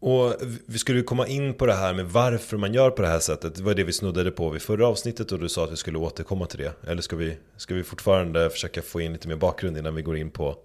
Och 0.00 0.34
vi 0.66 0.78
skulle 0.78 1.02
komma 1.02 1.26
in 1.26 1.54
på 1.54 1.66
det 1.66 1.74
här 1.74 1.94
med 1.94 2.06
varför 2.06 2.56
man 2.56 2.74
gör 2.74 2.90
på 2.90 3.02
det 3.02 3.08
här 3.08 3.18
sättet. 3.18 3.54
Det 3.54 3.62
var 3.62 3.74
det 3.74 3.84
vi 3.84 3.92
snuddade 3.92 4.30
på 4.30 4.50
vid 4.50 4.62
förra 4.62 4.86
avsnittet 4.86 5.32
och 5.32 5.38
du 5.38 5.48
sa 5.48 5.64
att 5.64 5.72
vi 5.72 5.76
skulle 5.76 5.98
återkomma 5.98 6.46
till 6.46 6.58
det. 6.58 6.90
Eller 6.90 7.02
ska 7.02 7.16
vi, 7.16 7.36
ska 7.56 7.74
vi 7.74 7.82
fortfarande 7.82 8.50
försöka 8.50 8.82
få 8.82 9.00
in 9.00 9.12
lite 9.12 9.28
mer 9.28 9.36
bakgrund 9.36 9.78
innan 9.78 9.94
vi 9.94 10.02
går 10.02 10.16
in 10.16 10.30
på, 10.30 10.56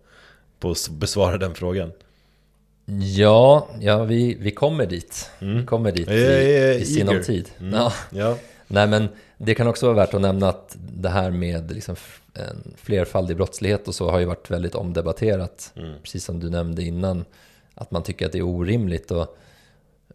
på 0.59 0.71
att 0.71 0.89
besvara 0.89 1.37
den 1.37 1.55
frågan? 1.55 1.91
Ja, 3.15 3.69
ja 3.79 4.03
vi, 4.03 4.37
vi 4.39 4.51
kommer 4.51 4.85
dit. 4.85 5.29
Mm. 5.39 5.57
Vi 5.57 5.65
kommer 5.65 5.91
dit 5.91 6.09
i, 6.09 6.77
i 6.81 6.85
sinom 6.85 7.23
tid. 7.23 7.49
Mm. 7.59 7.73
Ja. 7.73 7.93
Ja. 8.09 8.37
Nej 8.67 8.87
men 8.87 9.07
det 9.37 9.55
kan 9.55 9.67
också 9.67 9.85
vara 9.85 9.95
värt 9.95 10.13
att 10.13 10.21
nämna 10.21 10.49
att 10.49 10.77
det 10.77 11.09
här 11.09 11.31
med 11.31 11.71
liksom 11.71 11.95
en 12.33 12.73
flerfaldig 12.77 13.37
brottslighet 13.37 13.87
och 13.87 13.95
så 13.95 14.11
har 14.11 14.19
ju 14.19 14.25
varit 14.25 14.51
väldigt 14.51 14.75
omdebatterat. 14.75 15.73
Mm. 15.75 15.93
Precis 16.03 16.25
som 16.25 16.39
du 16.39 16.49
nämnde 16.49 16.83
innan. 16.83 17.25
Att 17.75 17.91
man 17.91 18.03
tycker 18.03 18.25
att 18.25 18.31
det 18.31 18.37
är 18.37 18.47
orimligt 18.47 19.11
och, 19.11 19.37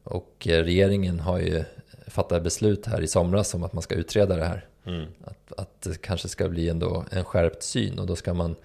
och 0.02 0.48
eh, 0.48 0.62
regeringen 0.62 1.20
har 1.20 1.38
ju 1.38 1.64
fattat 2.06 2.42
beslut 2.42 2.86
här 2.86 3.00
i 3.00 3.08
somras 3.08 3.54
om 3.54 3.62
att 3.62 3.72
man 3.72 3.82
ska 3.82 3.94
utreda 3.94 4.36
det 4.36 4.44
här. 4.44 4.66
Mm. 4.84 5.06
Att, 5.24 5.52
att 5.56 5.80
det 5.80 6.02
kanske 6.02 6.28
ska 6.28 6.48
bli 6.48 6.68
ändå 6.68 7.04
en 7.10 7.24
skärpt 7.24 7.62
syn 7.62 7.98
och 7.98 8.06
då 8.06 8.16
ska 8.16 8.34
man, 8.34 8.56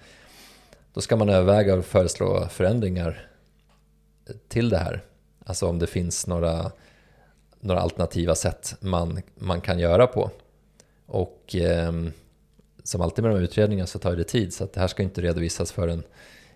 då 0.92 1.00
ska 1.00 1.16
man 1.16 1.28
överväga 1.28 1.74
och 1.74 1.84
föreslå 1.84 2.48
förändringar 2.48 3.28
till 4.48 4.68
det 4.68 4.78
här. 4.78 5.02
Alltså 5.44 5.66
om 5.66 5.78
det 5.78 5.86
finns 5.86 6.26
några, 6.26 6.72
några 7.60 7.80
alternativa 7.80 8.34
sätt 8.34 8.76
man, 8.80 9.22
man 9.34 9.60
kan 9.60 9.78
göra 9.78 10.06
på. 10.06 10.30
Och 11.06 11.56
ehm, 11.58 12.12
som 12.84 13.00
alltid 13.00 13.22
med 13.22 13.32
de 13.32 13.36
här 13.36 13.44
utredningarna 13.44 13.86
så 13.86 13.98
tar 13.98 14.16
det 14.16 14.24
tid 14.24 14.54
så 14.54 14.64
att 14.64 14.72
det 14.72 14.80
här 14.80 14.88
ska 14.88 15.02
inte 15.02 15.22
redovisas 15.22 15.72
förrän 15.72 16.02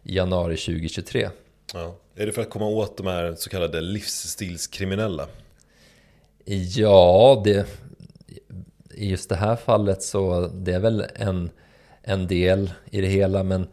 i 0.03 0.17
januari 0.17 0.57
2023. 0.57 1.29
Ja. 1.75 1.95
Är 2.15 2.27
det 2.27 2.33
för 2.33 2.43
att 2.43 2.51
komma 2.51 2.67
åt 2.67 2.97
de 2.97 3.07
här 3.07 3.35
så 3.35 3.51
kallade 3.51 3.81
livsstilskriminella? 3.81 5.29
Ja, 6.77 7.43
det, 7.45 7.67
i 8.95 9.11
just 9.11 9.29
det 9.29 9.37
här 9.37 9.57
fallet 9.57 10.03
så 10.03 10.47
det 10.55 10.73
är 10.73 10.81
väl 10.81 11.05
en, 11.15 11.51
en 12.03 12.27
del 12.27 12.71
i 12.91 13.01
det 13.01 13.07
hela 13.07 13.43
men, 13.43 13.67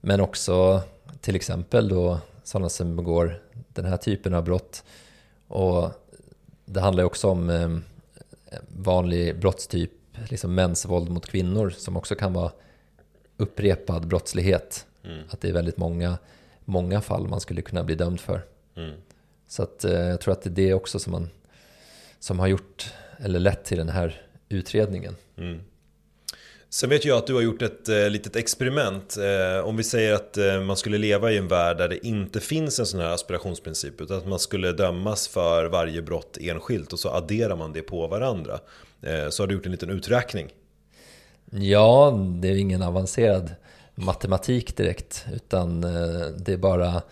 men 0.00 0.20
också 0.20 0.82
till 1.20 1.36
exempel 1.36 1.88
då 1.88 2.20
sådana 2.44 2.68
som 2.68 2.96
begår 2.96 3.42
den 3.68 3.84
här 3.84 3.96
typen 3.96 4.34
av 4.34 4.44
brott. 4.44 4.84
Och 5.48 5.90
det 6.64 6.80
handlar 6.80 7.02
ju 7.02 7.06
också 7.06 7.28
om 7.28 7.50
eh, 7.50 7.70
vanlig 8.68 9.40
brottstyp, 9.40 9.90
liksom 10.28 10.54
mäns 10.54 10.86
våld 10.86 11.10
mot 11.10 11.26
kvinnor 11.26 11.70
som 11.70 11.96
också 11.96 12.14
kan 12.14 12.32
vara 12.32 12.52
upprepad 13.36 14.06
brottslighet. 14.06 14.86
Mm. 15.04 15.24
Att 15.30 15.40
det 15.40 15.48
är 15.48 15.52
väldigt 15.52 15.76
många, 15.76 16.18
många 16.72 17.00
fall 17.00 17.28
man 17.28 17.40
skulle 17.40 17.62
kunna 17.62 17.84
bli 17.84 17.94
dömd 17.94 18.20
för. 18.20 18.44
Mm. 18.76 18.94
Så 19.48 19.62
att, 19.62 19.84
eh, 19.84 19.92
jag 19.92 20.20
tror 20.20 20.32
att 20.32 20.42
det 20.42 20.50
är 20.50 20.54
det 20.54 20.74
också 20.74 20.98
som, 20.98 21.12
man, 21.12 21.30
som 22.18 22.38
har 22.38 22.46
gjort, 22.46 22.92
eller 23.18 23.38
lett 23.38 23.64
till 23.64 23.78
den 23.78 23.88
här 23.88 24.22
utredningen. 24.48 25.16
Mm. 25.36 25.60
Sen 26.70 26.90
vet 26.90 27.04
jag 27.04 27.18
att 27.18 27.26
du 27.26 27.34
har 27.34 27.42
gjort 27.42 27.62
ett 27.62 27.88
eh, 27.88 28.10
litet 28.10 28.36
experiment. 28.36 29.16
Eh, 29.16 29.68
om 29.68 29.76
vi 29.76 29.82
säger 29.82 30.12
att 30.12 30.36
eh, 30.36 30.60
man 30.60 30.76
skulle 30.76 30.98
leva 30.98 31.32
i 31.32 31.38
en 31.38 31.48
värld 31.48 31.78
där 31.78 31.88
det 31.88 32.06
inte 32.06 32.40
finns 32.40 32.78
en 32.78 32.86
sån 32.86 33.00
här 33.00 33.14
aspirationsprincip. 33.14 34.00
Utan 34.00 34.16
att 34.16 34.26
man 34.26 34.38
skulle 34.38 34.72
dömas 34.72 35.28
för 35.28 35.64
varje 35.64 36.02
brott 36.02 36.38
enskilt 36.40 36.92
och 36.92 36.98
så 36.98 37.10
adderar 37.10 37.56
man 37.56 37.72
det 37.72 37.82
på 37.82 38.06
varandra. 38.06 38.58
Eh, 39.02 39.28
så 39.28 39.42
har 39.42 39.46
du 39.46 39.54
gjort 39.54 39.66
en 39.66 39.72
liten 39.72 39.90
uträkning. 39.90 40.48
Ja, 41.50 42.18
det 42.40 42.48
är 42.48 42.56
ingen 42.56 42.82
avancerad 42.82 43.50
matematik 43.94 44.76
direkt, 44.76 45.26
utan 45.32 45.84
eh, 45.84 46.26
det 46.36 46.52
är 46.52 46.56
bara 46.56 47.02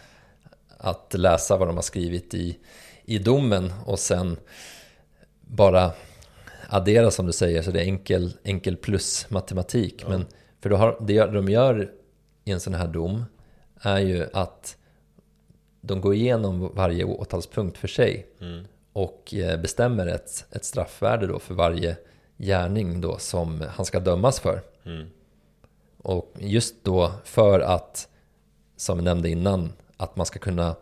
att 0.78 1.14
läsa 1.14 1.56
vad 1.56 1.68
de 1.68 1.76
har 1.76 1.82
skrivit 1.82 2.34
i, 2.34 2.58
i 3.04 3.18
domen 3.18 3.72
och 3.84 3.98
sen 3.98 4.36
bara 5.40 5.92
addera 6.68 7.10
som 7.10 7.26
du 7.26 7.32
säger, 7.32 7.62
så 7.62 7.70
det 7.70 7.80
är 7.80 7.84
enkel, 7.84 8.32
enkel 8.42 8.76
plus 8.76 9.30
matematik. 9.30 10.02
Ja. 10.02 10.08
Men 10.08 10.26
för 10.60 10.70
då 10.70 10.76
har, 10.76 10.96
det 11.00 11.24
de 11.26 11.48
gör 11.48 11.92
i 12.44 12.50
en 12.50 12.60
sån 12.60 12.74
här 12.74 12.88
dom 12.88 13.24
är 13.80 13.98
ju 13.98 14.26
att 14.32 14.76
de 15.80 16.00
går 16.00 16.14
igenom 16.14 16.70
varje 16.74 17.04
åtalspunkt 17.04 17.78
för 17.78 17.88
sig 17.88 18.26
Mm. 18.40 18.64
och 18.92 19.34
eh, 19.34 19.60
bestämmer 19.60 20.06
ett, 20.06 20.44
ett 20.50 20.64
straffvärde 20.64 21.26
då 21.26 21.38
för 21.38 21.54
varje 21.54 21.96
gärning 22.38 23.00
då 23.00 23.18
som 23.18 23.64
han 23.68 23.86
ska 23.86 24.00
dömas 24.00 24.40
för. 24.40 24.62
Mm. 24.84 25.06
Och 26.02 26.32
just 26.38 26.84
då 26.84 27.12
för 27.24 27.60
att, 27.60 28.08
som 28.76 28.98
jag 28.98 29.04
nämnde 29.04 29.30
innan, 29.30 29.72
att 29.96 30.16
man 30.16 30.26
ska 30.26 30.38
kunna 30.38 30.76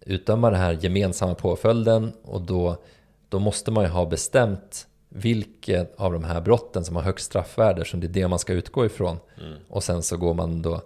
utdöma 0.00 0.50
den 0.50 0.60
här 0.60 0.78
gemensamma 0.80 1.34
påföljden 1.34 2.12
och 2.22 2.42
då, 2.42 2.76
då 3.28 3.38
måste 3.38 3.70
man 3.70 3.84
ju 3.84 3.90
ha 3.90 4.06
bestämt 4.06 4.86
vilket 5.08 5.94
av 5.96 6.12
de 6.12 6.24
här 6.24 6.40
brotten 6.40 6.84
som 6.84 6.96
har 6.96 7.02
högst 7.02 7.26
straffvärde, 7.26 7.84
som 7.84 8.00
det 8.00 8.06
är 8.06 8.08
det 8.08 8.28
man 8.28 8.38
ska 8.38 8.52
utgå 8.52 8.86
ifrån. 8.86 9.16
Mm. 9.40 9.58
Och 9.68 9.84
sen 9.84 10.02
så 10.02 10.16
går 10.16 10.34
man 10.34 10.62
då 10.62 10.80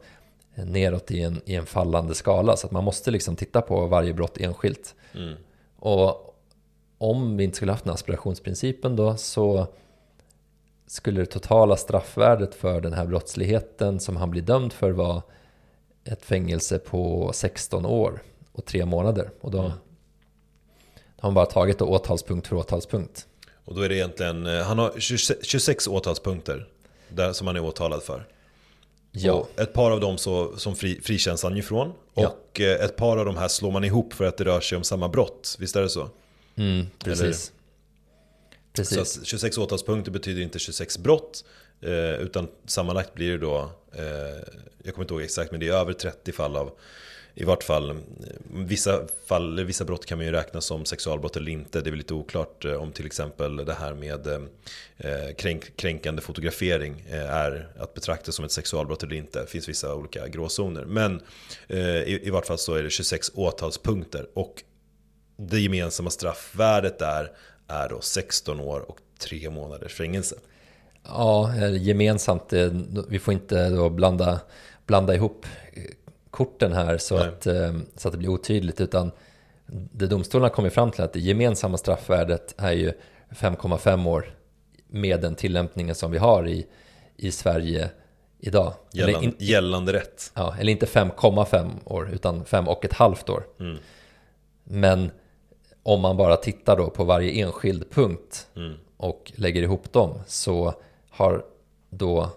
neråt 0.55 1.11
i 1.11 1.23
en, 1.23 1.41
i 1.45 1.55
en 1.55 1.67
fallande 1.67 2.15
skala, 2.15 2.57
så 2.57 2.67
att 2.67 2.73
man 2.73 2.85
måste 2.85 3.11
liksom 3.11 3.37
titta 3.37 3.61
på 3.61 3.87
varje 3.87 4.12
brott 4.12 4.38
enskilt. 4.38 4.95
Mm. 5.15 5.35
Och 5.77 6.37
om 6.99 7.37
vi 7.37 7.45
inte 7.45 7.57
skulle 7.57 7.73
haft 7.73 7.85
den 7.85 7.95
aspirationsprincipen 7.95 8.97
då 8.97 9.17
så 9.17 9.67
skulle 10.92 11.20
det 11.20 11.26
totala 11.26 11.76
straffvärdet 11.76 12.55
för 12.55 12.81
den 12.81 12.92
här 12.92 13.07
brottsligheten 13.07 14.00
som 14.00 14.16
han 14.16 14.31
blir 14.31 14.42
dömd 14.42 14.72
för 14.72 14.90
vara 14.90 15.22
ett 16.05 16.22
fängelse 16.24 16.78
på 16.78 17.31
16 17.35 17.87
år 17.87 18.22
och 18.52 18.64
tre 18.64 18.85
månader. 18.87 19.31
Och 19.40 19.50
då 19.50 19.59
Mm. 19.59 19.70
har 21.18 21.28
man 21.31 21.35
bara 21.35 21.46
tagit 21.46 21.78
då 21.78 21.85
åtalspunkt 21.87 22.46
för 22.46 22.57
åtalspunkt. 22.57 23.26
Och 23.64 23.74
då 23.74 23.81
är 23.83 23.88
det 23.88 23.94
egentligen, 23.96 24.46
eh, 24.46 24.62
han 24.62 24.78
har 24.78 24.92
26 24.98 25.46
26 25.46 25.88
åtalspunkter 25.88 26.68
där, 27.09 27.33
som 27.33 27.46
han 27.46 27.57
är 27.57 27.64
åtalad 27.64 28.02
för. 28.02 28.26
Ja, 29.12 29.33
Och 29.33 29.61
ett 29.61 29.72
par 29.72 29.90
av 29.90 30.00
dem 30.00 30.18
så, 30.18 30.57
som 30.57 30.76
fri, 30.76 31.00
frikänns 31.02 31.42
han 31.42 31.57
ifrån. 31.57 31.92
Ja. 32.14 32.28
Och 32.28 32.61
eh, 32.61 32.85
ett 32.85 32.96
par 32.96 33.16
av 33.16 33.24
de 33.24 33.37
här 33.37 33.48
slår 33.48 33.70
man 33.70 33.85
ihop 33.85 34.12
för 34.14 34.24
att 34.24 34.37
det 34.37 34.44
rör 34.44 34.61
sig 34.61 34.78
om 34.78 34.85
samma 34.85 35.09
brott. 35.09 35.57
Visst 35.59 35.76
är 35.76 35.83
det 35.83 35.88
så? 35.88 36.09
mm, 36.57 36.87
precis. 36.98 37.52
Precis. 38.73 39.13
Så 39.13 39.25
26 39.25 39.59
åtalspunkter 39.59 40.13
betyder 40.13 40.43
inte 40.43 40.59
26 40.59 40.99
brott. 40.99 41.45
Eh, 41.81 42.15
utan 42.15 42.49
sammanlagt 42.67 43.15
blir 43.15 43.31
det 43.31 43.39
då, 43.39 43.71
eh, 43.93 44.05
jag 44.83 44.95
kommer 44.95 45.05
inte 45.05 45.15
ihåg 45.15 45.23
exakt 45.23 45.51
men 45.51 45.61
det 45.61 45.69
är 45.69 45.73
över 45.73 45.93
30 45.93 46.33
fall 46.33 46.57
av 46.57 46.79
i 47.35 47.45
vart 47.45 47.63
fall, 47.63 47.91
eh, 47.91 47.97
vissa, 48.51 49.07
fall, 49.27 49.65
vissa 49.65 49.85
brott 49.85 50.07
kan 50.07 50.19
man 50.19 50.27
ju 50.27 50.33
räkna 50.33 50.61
som 50.61 50.85
sexualbrott 50.85 51.37
eller 51.37 51.53
inte. 51.53 51.81
Det 51.81 51.89
är 51.89 51.91
väl 51.91 51.99
lite 51.99 52.15
oklart 52.15 52.65
om 52.65 52.93
till 52.93 53.07
exempel 53.07 53.57
det 53.57 53.75
här 53.75 53.95
med 53.95 54.27
eh, 54.27 55.35
kränk, 55.39 55.77
kränkande 55.77 56.23
fotografering 56.23 57.05
eh, 57.11 57.31
är 57.31 57.69
att 57.79 57.95
betrakta 57.95 58.33
som 58.33 58.45
ett 58.45 58.53
sexualbrott 58.53 59.03
eller 59.03 59.17
inte. 59.17 59.41
Det 59.41 59.47
finns 59.47 59.69
vissa 59.69 59.95
olika 59.95 60.29
gråzoner. 60.29 60.85
Men 60.85 61.21
eh, 61.69 61.79
i, 61.81 62.21
i 62.23 62.31
vart 62.31 62.47
fall 62.47 62.59
så 62.59 62.75
är 62.75 62.83
det 62.83 62.91
26 62.91 63.31
åtalspunkter. 63.35 64.27
Och 64.35 64.63
det 65.37 65.61
gemensamma 65.61 66.11
straffvärdet 66.11 66.99
där 66.99 67.33
är 67.73 67.89
då 67.89 68.01
16 68.01 68.61
år 68.61 68.81
och 68.91 68.99
3 69.18 69.51
månaders 69.51 69.95
fängelse. 69.95 70.37
Ja, 71.05 71.57
gemensamt. 71.70 72.53
Vi 73.09 73.18
får 73.18 73.35
inte 73.35 73.68
då 73.68 73.91
blanda, 73.91 74.41
blanda 74.87 75.14
ihop 75.14 75.47
eh, 75.73 75.83
korten 76.31 76.73
här 76.73 76.99
så 76.99 77.16
Nej. 77.16 77.29
att, 77.29 77.47
eh, 77.47 77.73
så 77.97 78.09
att 78.09 78.12
det 78.12 78.18
blir 78.18 78.29
otydligt. 78.29 78.81
Utan 78.81 79.11
det 79.66 80.07
domstolen 80.07 80.43
har 80.43 80.51
kommit 80.51 80.73
fram 80.73 80.91
till 80.91 81.03
att 81.03 81.12
det 81.12 81.20
gemensamma 81.20 81.79
straffvärdet 81.79 82.55
är 82.57 82.73
ju 82.73 82.93
5,5 83.31 84.09
år 84.09 84.35
med 84.89 85.20
den 85.20 85.35
tillämpningen 85.35 85.95
som 85.95 86.11
vi 86.11 86.18
har 86.18 86.49
i, 86.49 86.66
i 87.16 87.31
Sverige 87.31 87.91
idag. 88.39 88.75
Gällan, 88.93 89.23
in, 89.23 89.35
gällande 89.39 89.93
rätt. 89.93 90.33
ja, 90.35 90.57
eller 90.59 90.73
inte 90.73 90.87
5,5 90.87 91.70
år 91.85 92.11
utan 92.12 92.45
5 92.45 92.68
och 92.68 92.85
ett 92.85 92.93
halvt 92.93 93.29
år. 93.29 93.47
Mm. 93.61 93.79
Men 94.64 95.11
om 95.83 96.01
man 96.01 96.16
bara 96.16 96.37
tittar 96.37 96.76
då 96.76 96.91
på 96.91 97.05
varje 97.05 97.30
enskild 97.45 97.91
punkt 97.91 98.47
Mm. 98.57 98.74
och 98.97 99.33
lägger 99.37 99.62
ihop 99.62 99.93
dem 99.93 100.18
så 100.26 100.74
har 101.11 101.45
då 101.91 102.30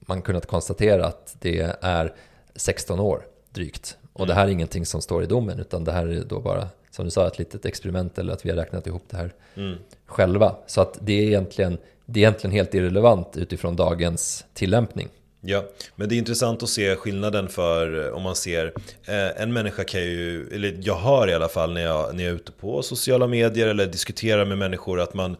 man 0.00 0.22
kunnat 0.22 0.46
konstatera 0.46 1.06
att 1.06 1.36
det 1.40 1.76
är 1.80 2.14
16 2.54 3.00
år. 3.00 3.26
drygt. 3.52 3.96
Och 4.12 4.26
det 4.26 4.34
här 4.34 4.46
är 4.46 4.50
ingenting 4.50 4.86
som 4.86 5.00
står 5.02 5.22
i 5.22 5.26
domen 5.26 5.58
utan 5.60 5.84
det 5.84 5.92
här 5.92 6.06
är 6.06 6.24
då 6.24 6.40
bara, 6.40 6.68
som 6.90 7.04
du 7.04 7.10
sa, 7.10 7.26
ett 7.26 7.38
litet 7.38 7.64
experiment 7.64 8.18
eller 8.18 8.32
att 8.32 8.46
vi 8.46 8.50
har 8.50 8.56
räknat 8.56 8.86
ihop 8.86 9.02
det 9.10 9.16
här 9.16 9.32
Mm. 9.56 9.78
själva. 10.06 10.56
Så 10.66 10.80
att 10.80 10.98
det 11.00 11.12
är 11.12 11.22
egentligen, 11.26 11.78
det 12.06 12.20
är 12.20 12.22
egentligen 12.22 12.52
helt 12.56 12.74
irrelevant 12.74 13.36
utifrån 13.36 13.76
dagens 13.76 14.44
tillämpning. 14.54 15.08
Ja, 15.40 15.64
men 15.96 16.08
det 16.08 16.14
är 16.14 16.18
intressant 16.18 16.62
att 16.62 16.68
se 16.68 16.96
skillnaden 16.96 17.48
för 17.48 18.06
eh, 18.06 18.12
om 18.12 18.22
man 18.22 18.36
ser 18.36 18.72
eh, 19.04 19.42
En 19.42 19.52
människa 19.52 19.84
kan 19.84 20.00
ju, 20.00 20.48
eller 20.54 20.78
jag 20.82 20.96
hör 20.96 21.28
i 21.28 21.34
alla 21.34 21.48
fall 21.48 21.72
när 21.72 21.80
jag, 21.80 22.14
när 22.14 22.24
jag 22.24 22.30
är 22.30 22.36
ute 22.36 22.52
på 22.52 22.82
sociala 22.82 23.26
medier 23.26 23.66
eller 23.66 23.86
diskuterar 23.86 24.44
med 24.44 24.58
människor 24.58 25.00
att 25.00 25.14
man 25.14 25.36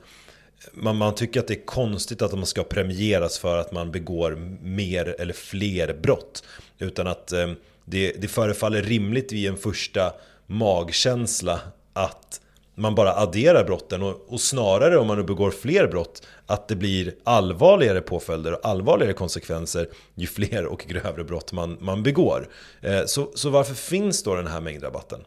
man, 0.72 0.96
man 0.96 1.14
tycker 1.14 1.40
att 1.40 1.48
det 1.48 1.54
är 1.54 1.66
konstigt 1.66 2.22
att 2.22 2.32
man 2.32 2.46
ska 2.46 2.62
premieras 2.62 3.38
för 3.38 3.56
att 3.58 3.72
man 3.72 3.90
begår 3.90 4.36
mer 4.62 5.14
eller 5.18 5.34
fler 5.34 5.94
brott. 6.02 6.44
Utan 6.78 7.06
att 7.06 7.32
eh, 7.32 7.52
det, 7.84 8.12
det 8.20 8.28
förefaller 8.28 8.82
rimligt 8.82 9.32
vid 9.32 9.48
en 9.48 9.56
första 9.56 10.12
magkänsla 10.46 11.60
att 11.92 12.40
man 12.80 12.94
bara 12.94 13.14
adderar 13.14 13.64
brotten 13.64 14.02
och, 14.02 14.24
och 14.28 14.40
snarare 14.40 14.98
om 14.98 15.06
man 15.06 15.16
nu 15.18 15.24
begår 15.24 15.50
fler 15.50 15.86
brott 15.86 16.26
att 16.46 16.68
det 16.68 16.76
blir 16.76 17.14
allvarligare 17.24 18.00
påföljder 18.00 18.52
och 18.52 18.60
allvarligare 18.62 19.12
konsekvenser 19.12 19.88
ju 20.14 20.26
fler 20.26 20.66
och 20.66 20.84
grövre 20.88 21.24
brott 21.24 21.52
man, 21.52 21.78
man 21.80 22.02
begår. 22.02 22.48
Eh, 22.80 23.04
så, 23.06 23.30
så 23.34 23.50
varför 23.50 23.74
finns 23.74 24.22
då 24.22 24.34
den 24.34 24.46
här 24.46 24.60
mängdrabatten? 24.60 25.20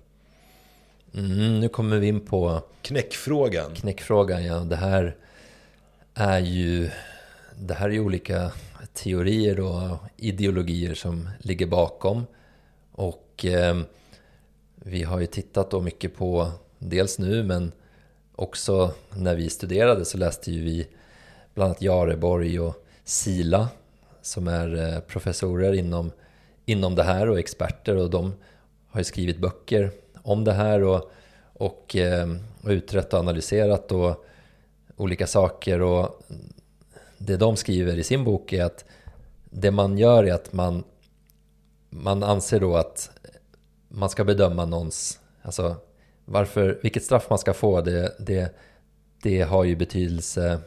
Mm, 1.15 1.59
nu 1.59 1.69
kommer 1.69 1.97
vi 1.97 2.07
in 2.07 2.25
på 2.25 2.61
Knäckfrågan. 2.81 3.75
knäckfrågan. 3.75 4.45
Ja. 4.45 4.55
Det 4.55 4.75
här 4.75 5.15
är 6.13 6.39
ju 6.39 6.89
det 7.55 7.73
här 7.73 7.89
är 7.89 7.93
ju 7.93 7.99
olika 7.99 8.51
teorier 8.93 9.59
och 9.59 9.97
ideologier 10.17 10.93
som 10.93 11.29
ligger 11.39 11.67
bakom. 11.67 12.25
Och 12.91 13.45
eh, 13.45 13.77
vi 14.75 15.03
har 15.03 15.19
ju 15.19 15.25
tittat 15.25 15.71
då 15.71 15.81
mycket 15.81 16.15
på, 16.15 16.51
dels 16.89 17.19
nu 17.19 17.43
men 17.43 17.71
också 18.36 18.91
när 19.09 19.36
vi 19.36 19.49
studerade 19.49 20.05
så 20.05 20.17
läste 20.17 20.51
ju 20.51 20.63
vi 20.63 20.88
bland 21.53 21.69
annat 21.69 21.81
Jareborg 21.81 22.59
och 22.59 22.86
Sila 23.03 23.69
som 24.21 24.47
är 24.47 24.93
eh, 24.93 24.99
professorer 24.99 25.73
inom, 25.73 26.11
inom 26.65 26.95
det 26.95 27.03
här 27.03 27.29
och 27.29 27.39
experter 27.39 27.95
och 27.95 28.09
de 28.09 28.34
har 28.88 28.99
ju 28.99 29.03
skrivit 29.03 29.39
böcker 29.39 29.91
om 30.21 30.43
det 30.43 30.53
här 30.53 30.84
och, 30.84 31.11
och, 31.53 31.95
eh, 31.95 32.36
och 32.61 32.69
utrett 32.69 33.13
och 33.13 33.19
analyserat 33.19 33.91
och 33.91 34.25
olika 34.97 35.27
saker. 35.27 35.81
Och 35.81 36.21
det 37.17 37.38
de 37.38 37.55
skriver 37.55 37.97
i 37.97 38.03
sin 38.03 38.23
bok 38.23 38.53
är 38.53 38.65
att 38.65 38.86
det 39.43 39.71
man 39.71 39.97
gör 39.97 40.23
är 40.23 40.34
att 40.34 40.53
man, 40.53 40.84
man 41.89 42.23
anser 42.23 42.59
då 42.59 42.75
att 42.75 43.11
man 43.88 44.09
ska 44.09 44.23
bedöma 44.23 44.65
någons, 44.65 45.19
alltså 45.41 45.75
varför, 46.26 46.80
vilket 46.84 47.03
straff 47.03 47.30
man 47.30 47.39
ska 47.39 47.53
få 47.53 47.82
det, 47.82 48.15
det, 48.19 48.55
det 49.21 49.41
har 49.41 49.63
ju 49.63 49.76
betydelse 49.76 50.59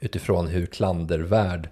utifrån 0.00 0.46
hur 0.46 0.66
klandervärd 0.66 1.68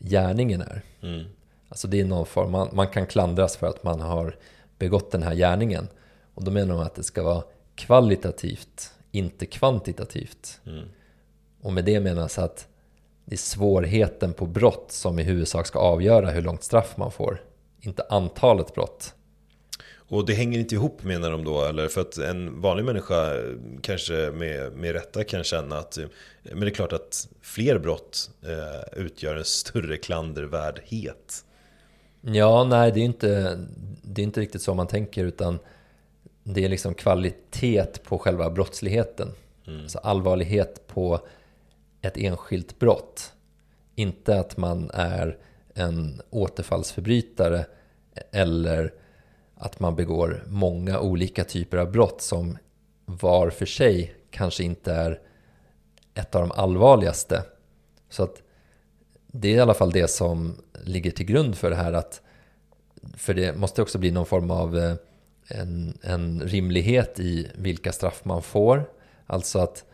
gärningen 0.00 0.60
är. 0.60 0.82
Mm. 1.02 1.24
Alltså 1.68 1.88
det 1.88 2.00
är 2.00 2.04
någon 2.04 2.26
form, 2.26 2.52
man, 2.52 2.68
man 2.72 2.88
kan 2.88 3.06
klandras 3.06 3.56
för 3.56 3.66
att 3.66 3.82
man 3.84 4.00
har 4.00 4.36
begått 4.78 5.10
den 5.10 5.22
här 5.22 5.34
gärningen. 5.34 5.88
Och 6.34 6.44
då 6.44 6.50
menar 6.50 6.74
de 6.74 6.82
att 6.82 6.94
det 6.94 7.02
ska 7.02 7.22
vara 7.22 7.44
kvalitativt, 7.74 8.94
inte 9.10 9.46
kvantitativt. 9.46 10.60
Mm. 10.66 10.88
Och 11.60 11.72
med 11.72 11.84
det 11.84 12.00
menas 12.00 12.38
att 12.38 12.68
det 13.24 13.34
är 13.34 13.38
svårheten 13.38 14.32
på 14.32 14.46
brott 14.46 14.86
som 14.88 15.18
i 15.18 15.22
huvudsak 15.22 15.66
ska 15.66 15.78
avgöra 15.78 16.30
hur 16.30 16.42
långt 16.42 16.62
straff 16.62 16.96
man 16.96 17.12
får. 17.12 17.42
Inte 17.80 18.06
antalet 18.10 18.74
brott. 18.74 19.14
Och 20.08 20.26
det 20.26 20.34
hänger 20.34 20.58
inte 20.58 20.74
ihop 20.74 21.04
menar 21.04 21.30
de 21.30 21.44
då, 21.44 21.64
eller? 21.64 21.88
För 21.88 22.00
att 22.00 22.18
en 22.18 22.60
vanlig 22.60 22.84
människa 22.84 23.32
kanske 23.82 24.30
med, 24.30 24.72
med 24.72 24.92
rätta 24.92 25.24
kan 25.24 25.44
känna 25.44 25.78
att 25.78 25.98
Men 26.42 26.60
det 26.60 26.66
är 26.66 26.70
klart 26.70 26.92
att 26.92 27.28
fler 27.40 27.78
brott 27.78 28.30
eh, 28.42 29.04
utgör 29.04 29.36
en 29.36 29.44
större 29.44 29.96
klandervärdhet. 29.96 31.44
Ja, 32.20 32.64
nej 32.64 32.92
det 32.92 33.00
är 33.00 33.04
inte, 33.04 33.58
det 34.02 34.22
är 34.22 34.24
inte 34.24 34.40
riktigt 34.40 34.62
så 34.62 34.74
man 34.74 34.86
tänker 34.86 35.24
utan 35.24 35.58
det 36.42 36.64
är 36.64 36.68
liksom 36.68 36.94
kvalitet 36.94 37.86
på 38.04 38.18
själva 38.18 38.50
brottsligheten. 38.50 39.28
Mm. 39.66 39.82
Alltså 39.82 39.98
allvarlighet 39.98 40.86
på 40.86 41.20
ett 42.00 42.16
enskilt 42.16 42.78
brott. 42.78 43.32
Inte 43.94 44.40
att 44.40 44.56
man 44.56 44.90
är 44.94 45.38
en 45.74 46.20
återfallsförbrytare 46.30 47.66
eller 48.30 48.92
att 49.56 49.80
man 49.80 49.96
begår 49.96 50.44
många 50.46 51.00
olika 51.00 51.44
typer 51.44 51.76
av 51.76 51.92
brott 51.92 52.20
som 52.22 52.58
var 53.04 53.50
för 53.50 53.66
sig 53.66 54.14
kanske 54.30 54.64
inte 54.64 54.92
är 54.92 55.20
ett 56.14 56.34
av 56.34 56.40
de 56.40 56.52
allvarligaste. 56.52 57.42
Så 58.10 58.22
att 58.22 58.42
det 59.26 59.48
är 59.48 59.54
i 59.54 59.60
alla 59.60 59.74
fall 59.74 59.92
det 59.92 60.08
som 60.08 60.62
ligger 60.84 61.10
till 61.10 61.26
grund 61.26 61.58
för 61.58 61.70
det 61.70 61.76
här 61.76 61.92
att 61.92 62.20
för 63.16 63.34
det 63.34 63.56
måste 63.56 63.82
också 63.82 63.98
bli 63.98 64.10
någon 64.10 64.26
form 64.26 64.50
av 64.50 64.78
eh, 64.78 64.94
en, 65.48 65.98
en 66.02 66.40
rimlighet 66.40 67.20
i 67.20 67.50
vilka 67.54 67.92
straff 67.92 68.24
man 68.24 68.42
får. 68.42 68.90
Alltså 69.26 69.58
att 69.58 69.84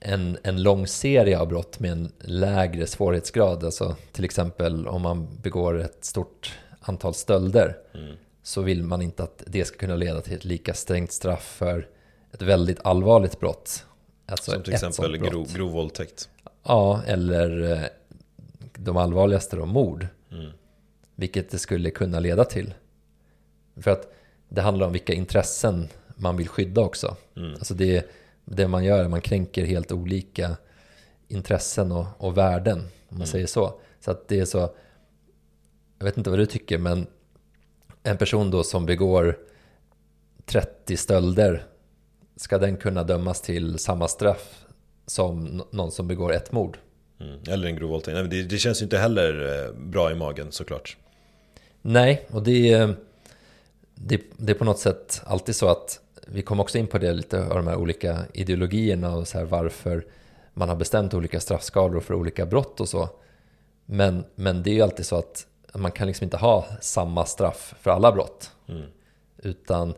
en, 0.00 0.38
en 0.42 0.62
lång 0.62 0.86
serie 0.86 1.38
av 1.38 1.48
brott 1.48 1.80
med 1.80 1.92
en 1.92 2.12
lägre 2.18 2.86
svårighetsgrad, 2.86 3.64
alltså 3.64 3.96
till 4.12 4.24
exempel 4.24 4.88
om 4.88 5.02
man 5.02 5.28
begår 5.42 5.80
ett 5.80 6.04
stort 6.04 6.58
antal 6.80 7.14
stölder, 7.14 7.76
Mm 7.94 8.16
så 8.48 8.62
vill 8.62 8.82
man 8.82 9.02
inte 9.02 9.22
att 9.22 9.42
det 9.46 9.64
ska 9.64 9.76
kunna 9.78 9.96
leda 9.96 10.20
till 10.20 10.34
ett 10.34 10.44
lika 10.44 10.74
strängt 10.74 11.12
straff 11.12 11.44
för 11.56 11.88
ett 12.32 12.42
väldigt 12.42 12.80
allvarligt 12.84 13.40
brott. 13.40 13.84
Alltså 14.26 14.50
Som 14.50 14.62
till 14.62 14.72
exempel 14.74 15.16
grov, 15.16 15.52
grov 15.54 15.70
våldtäkt. 15.72 16.28
Ja, 16.62 17.02
eller 17.06 17.72
eh, 17.72 17.82
de 18.74 18.96
allvarligaste 18.96 19.56
då, 19.56 19.66
mord. 19.66 20.06
Mm. 20.32 20.50
Vilket 21.14 21.50
det 21.50 21.58
skulle 21.58 21.90
kunna 21.90 22.20
leda 22.20 22.44
till. 22.44 22.74
För 23.76 23.90
att 23.90 24.12
det 24.48 24.60
handlar 24.60 24.86
om 24.86 24.92
vilka 24.92 25.12
intressen 25.12 25.88
man 26.16 26.36
vill 26.36 26.48
skydda 26.48 26.80
också. 26.80 27.16
Mm. 27.36 27.54
Alltså 27.54 27.74
det, 27.74 28.10
det 28.44 28.68
man 28.68 28.84
gör 28.84 28.98
är 28.98 29.04
att 29.04 29.10
man 29.10 29.20
kränker 29.20 29.64
helt 29.64 29.92
olika 29.92 30.56
intressen 31.28 31.92
och, 31.92 32.06
och 32.18 32.36
värden, 32.36 32.78
om 32.78 32.84
man 33.08 33.16
Mm. 33.16 33.26
säger 33.26 33.46
så. 33.46 33.80
Så 34.00 34.10
att 34.10 34.28
det 34.28 34.40
är 34.40 34.44
så, 34.44 34.58
jag 35.98 36.04
vet 36.04 36.16
inte 36.16 36.30
vad 36.30 36.38
du 36.38 36.46
tycker, 36.46 36.78
men 36.78 37.06
en 38.08 38.16
person 38.16 38.50
då 38.50 38.64
som 38.64 38.86
begår 38.86 39.38
30 40.46 40.96
stölder, 40.96 41.66
ska 42.36 42.58
den 42.58 42.76
kunna 42.76 43.04
dömas 43.04 43.40
till 43.40 43.78
samma 43.78 44.08
straff 44.08 44.64
som 45.06 45.62
någon 45.70 45.92
som 45.92 46.08
begår 46.08 46.32
ett 46.32 46.52
mord? 46.52 46.78
Mm. 47.20 47.40
Eller 47.48 47.68
en 47.68 47.76
grov 47.76 47.90
våldtäkt. 47.90 48.30
Det, 48.30 48.42
det 48.42 48.58
känns 48.58 48.82
ju 48.82 48.84
inte 48.84 48.98
heller 48.98 49.64
eh, 49.66 49.72
bra 49.72 50.10
i 50.10 50.14
magen 50.14 50.52
såklart. 50.52 50.96
Nej, 51.82 52.26
och 52.30 52.42
det 52.42 52.72
är, 52.72 52.94
det, 53.94 54.22
det 54.36 54.52
är 54.52 54.56
på 54.56 54.64
något 54.64 54.78
sätt 54.78 55.22
alltid 55.24 55.56
så 55.56 55.68
att 55.68 56.00
vi 56.26 56.42
kom 56.42 56.60
också 56.60 56.78
in 56.78 56.86
på 56.86 56.98
det 56.98 57.12
lite 57.12 57.42
av 57.42 57.54
de 57.54 57.66
här 57.66 57.76
olika 57.76 58.18
ideologierna 58.34 59.14
och 59.14 59.28
så 59.28 59.38
här 59.38 59.44
varför 59.44 60.06
man 60.54 60.68
har 60.68 60.76
bestämt 60.76 61.14
olika 61.14 61.40
straffskalor 61.40 62.00
för 62.00 62.14
olika 62.14 62.46
brott 62.46 62.80
och 62.80 62.88
så. 62.88 63.08
Men, 63.86 64.24
men 64.34 64.62
det 64.62 64.70
är 64.70 64.74
ju 64.74 64.82
alltid 64.82 65.06
så 65.06 65.16
att 65.16 65.46
man 65.74 65.92
kan 65.92 66.06
liksom 66.06 66.24
inte 66.24 66.36
ha 66.36 66.66
samma 66.80 67.26
straff 67.26 67.74
för 67.80 67.90
alla 67.90 68.12
brott. 68.12 68.52
Mm. 68.68 68.86
Utan 69.42 69.94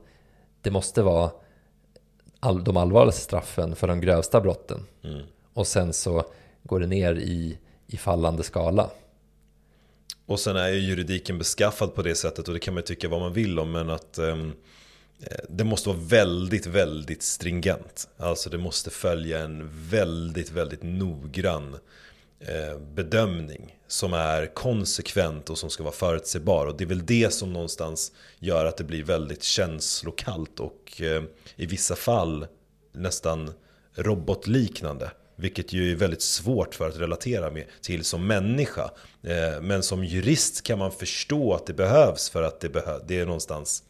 det 0.62 0.70
måste 0.70 1.02
vara 1.02 1.30
all, 2.40 2.64
de 2.64 2.76
allvarligaste 2.76 3.22
straffen 3.22 3.76
för 3.76 3.88
de 3.88 4.00
grövsta 4.00 4.40
brotten. 4.40 4.86
Mm. 5.02 5.22
Och 5.54 5.66
sen 5.66 5.92
så 5.92 6.24
går 6.62 6.80
det 6.80 6.86
ner 6.86 7.14
i, 7.14 7.58
i 7.86 7.96
fallande 7.96 8.42
skala. 8.42 8.90
Och 10.26 10.40
sen 10.40 10.56
är 10.56 10.68
ju 10.68 10.78
juridiken 10.78 11.38
beskaffad 11.38 11.94
på 11.94 12.02
det 12.02 12.14
sättet 12.14 12.48
och 12.48 12.54
det 12.54 12.60
kan 12.60 12.74
man 12.74 12.80
ju 12.80 12.86
tycka 12.86 13.08
vad 13.08 13.20
man 13.20 13.32
vill 13.32 13.58
om 13.58 13.72
men 13.72 13.90
att 13.90 14.18
eh, 14.18 14.36
det 15.48 15.64
måste 15.64 15.88
vara 15.88 15.98
väldigt, 15.98 16.66
väldigt 16.66 17.22
stringent. 17.22 18.08
Alltså 18.16 18.50
det 18.50 18.58
måste 18.58 18.90
följa 18.90 19.38
en 19.38 19.70
väldigt, 19.72 20.50
väldigt 20.50 20.82
noggrann 20.82 21.76
Eh, 22.46 22.78
bedömning 22.78 23.76
som 23.86 24.12
är 24.12 24.54
konsekvent 24.54 25.50
och 25.50 25.58
som 25.58 25.70
ska 25.70 25.82
vara 25.82 25.94
förutsägbar. 25.94 26.66
Och 26.66 26.76
det 26.76 26.84
är 26.84 26.88
väl 26.88 27.06
det 27.06 27.30
som 27.34 27.52
någonstans 27.52 28.12
gör 28.38 28.66
att 28.66 28.76
det 28.76 28.84
blir 28.84 29.04
väldigt 29.04 29.42
känslokallt 29.42 30.60
och 30.60 31.02
eh, 31.02 31.22
i 31.56 31.66
vissa 31.66 31.96
fall 31.96 32.46
nästan 32.92 33.52
robotliknande. 33.94 35.10
Vilket 35.36 35.72
ju 35.72 35.92
är 35.92 35.96
väldigt 35.96 36.22
svårt 36.22 36.74
för 36.74 36.88
att 36.88 36.98
relatera 36.98 37.50
med, 37.50 37.66
till 37.82 38.04
som 38.04 38.26
människa. 38.26 38.90
Eh, 39.22 39.60
men 39.60 39.82
som 39.82 40.04
jurist 40.04 40.62
kan 40.62 40.78
man 40.78 40.92
förstå 40.92 41.54
att 41.54 41.66
det 41.66 41.74
behövs 41.74 42.30
för 42.30 42.42
att 42.42 42.60
det, 42.60 42.68
behö 42.68 42.98
det 43.06 43.20
är 43.20 43.26
någonstans 43.26 43.82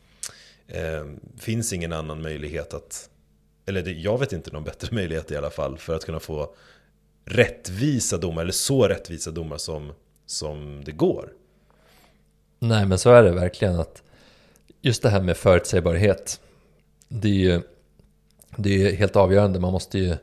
eh, 0.68 1.06
finns 1.38 1.72
ingen 1.72 1.92
annan 1.92 2.22
möjlighet 2.22 2.74
att 2.74 3.10
eller 3.66 3.82
det, 3.82 3.92
jag 3.92 4.18
vet 4.18 4.32
inte 4.32 4.50
någon 4.50 4.64
bättre 4.64 4.88
möjlighet 4.94 5.30
i 5.30 5.36
alla 5.36 5.50
fall 5.50 5.78
för 5.78 5.94
att 5.94 6.04
kunna 6.04 6.20
få 6.20 6.54
rättvisa 7.30 8.18
domar 8.18 8.42
eller 8.42 8.52
så 8.52 8.88
rättvisa 8.88 9.30
domar 9.30 9.56
som, 9.56 9.92
som 10.26 10.84
det 10.84 10.92
går. 10.92 11.32
Nej, 12.58 12.86
men 12.86 12.98
så 12.98 13.10
är 13.10 13.22
det 13.22 13.32
verkligen 13.32 13.80
att 13.80 14.02
just 14.80 15.02
det 15.02 15.10
här 15.10 15.20
med 15.20 15.36
förutsägbarhet, 15.36 16.40
det 17.08 17.28
är 17.28 17.32
ju 17.32 17.62
det 18.56 18.86
är 18.86 18.96
helt 18.96 19.16
avgörande. 19.16 19.60
Man 19.60 19.72
måste 19.72 19.98
ju, 19.98 20.16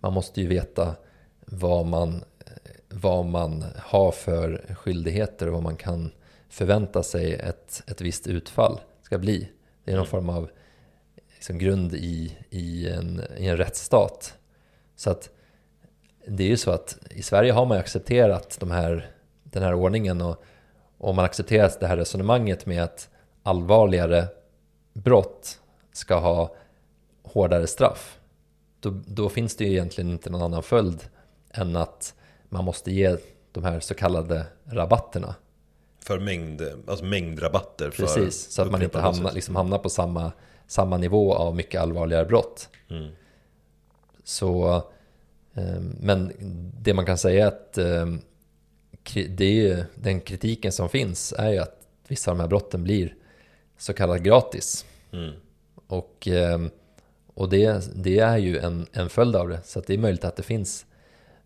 man 0.00 0.12
måste 0.12 0.40
ju 0.40 0.46
veta 0.46 0.94
vad 1.46 1.86
man, 1.86 2.24
vad 2.88 3.26
man 3.26 3.64
har 3.76 4.12
för 4.12 4.74
skyldigheter 4.74 5.46
och 5.46 5.52
vad 5.52 5.62
man 5.62 5.76
kan 5.76 6.10
förvänta 6.48 7.02
sig 7.02 7.34
ett, 7.34 7.82
ett 7.86 8.00
visst 8.00 8.26
utfall 8.26 8.80
ska 9.02 9.18
bli. 9.18 9.48
Det 9.84 9.92
är 9.92 9.96
någon 9.96 10.06
form 10.06 10.28
av 10.28 10.50
liksom 11.34 11.58
grund 11.58 11.94
i, 11.94 12.36
i, 12.50 12.88
en, 12.88 13.22
i 13.38 13.46
en 13.46 13.56
rättsstat. 13.56 14.34
Så 14.96 15.10
att 15.10 15.30
det 16.26 16.44
är 16.44 16.48
ju 16.48 16.56
så 16.56 16.70
att 16.70 16.98
i 17.10 17.22
Sverige 17.22 17.52
har 17.52 17.66
man 17.66 17.78
accepterat 17.78 18.56
de 18.60 18.70
här, 18.70 19.10
den 19.42 19.62
här 19.62 19.74
ordningen 19.74 20.20
och, 20.20 20.42
och 20.98 21.14
man 21.14 21.24
accepterat 21.24 21.80
det 21.80 21.86
här 21.86 21.96
resonemanget 21.96 22.66
med 22.66 22.82
att 22.82 23.08
allvarligare 23.42 24.26
brott 24.92 25.60
ska 25.92 26.18
ha 26.18 26.54
hårdare 27.22 27.66
straff. 27.66 28.18
Då, 28.80 29.00
då 29.06 29.28
finns 29.28 29.56
det 29.56 29.64
ju 29.64 29.70
egentligen 29.70 30.10
inte 30.10 30.30
någon 30.30 30.42
annan 30.42 30.62
följd 30.62 31.04
än 31.50 31.76
att 31.76 32.14
man 32.48 32.64
måste 32.64 32.92
ge 32.92 33.16
de 33.52 33.64
här 33.64 33.80
så 33.80 33.94
kallade 33.94 34.46
rabatterna. 34.64 35.34
För 36.00 36.18
mängd, 36.18 36.62
alltså 36.86 37.04
mängdrabatter. 37.04 37.90
Precis, 37.90 38.52
så 38.52 38.62
att 38.62 38.70
man 38.70 38.82
inte 38.82 39.00
hamnar, 39.00 39.32
liksom 39.32 39.56
hamnar 39.56 39.78
på 39.78 39.90
samma, 39.90 40.32
samma 40.66 40.96
nivå 40.96 41.34
av 41.34 41.56
mycket 41.56 41.80
allvarligare 41.80 42.24
brott. 42.24 42.68
Mm. 42.90 43.12
Så, 44.24 44.82
men 46.00 46.32
det 46.80 46.94
man 46.94 47.06
kan 47.06 47.18
säga 47.18 47.44
är 47.44 47.48
att 47.48 47.78
ehm, 47.78 48.20
det 49.28 49.44
är 49.44 49.52
ju, 49.52 49.84
den 49.94 50.20
kritiken 50.20 50.72
som 50.72 50.88
finns 50.88 51.34
är 51.38 51.50
ju 51.50 51.58
att 51.58 51.86
vissa 52.08 52.30
av 52.30 52.36
de 52.36 52.40
här 52.40 52.48
brotten 52.48 52.84
blir 52.84 53.14
så 53.78 53.92
kallat 53.92 54.20
gratis. 54.20 54.84
Mm. 55.12 55.32
Och, 55.86 56.28
ehm, 56.28 56.70
och 57.34 57.48
det, 57.48 57.90
det 57.94 58.18
är 58.18 58.38
ju 58.38 58.58
en, 58.58 58.86
en 58.92 59.08
följd 59.08 59.36
av 59.36 59.48
det. 59.48 59.60
Så 59.64 59.80
det 59.80 59.94
är 59.94 59.98
möjligt 59.98 60.24
att 60.24 60.36
det 60.36 60.42
finns 60.42 60.86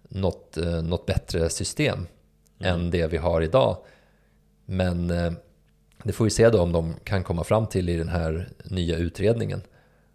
något, 0.08 0.56
eh, 0.56 0.82
något 0.82 1.06
bättre 1.06 1.48
system 1.48 2.06
mm. 2.58 2.74
än 2.74 2.90
det 2.90 3.06
vi 3.06 3.16
har 3.16 3.42
idag. 3.42 3.76
Men 4.64 5.10
eh, 5.10 5.32
det 6.02 6.12
får 6.12 6.24
vi 6.24 6.30
se 6.30 6.50
då 6.50 6.60
om 6.60 6.72
de 6.72 6.94
kan 7.04 7.24
komma 7.24 7.44
fram 7.44 7.66
till 7.66 7.88
i 7.88 7.96
den 7.96 8.08
här 8.08 8.48
nya 8.64 8.96
utredningen. 8.96 9.62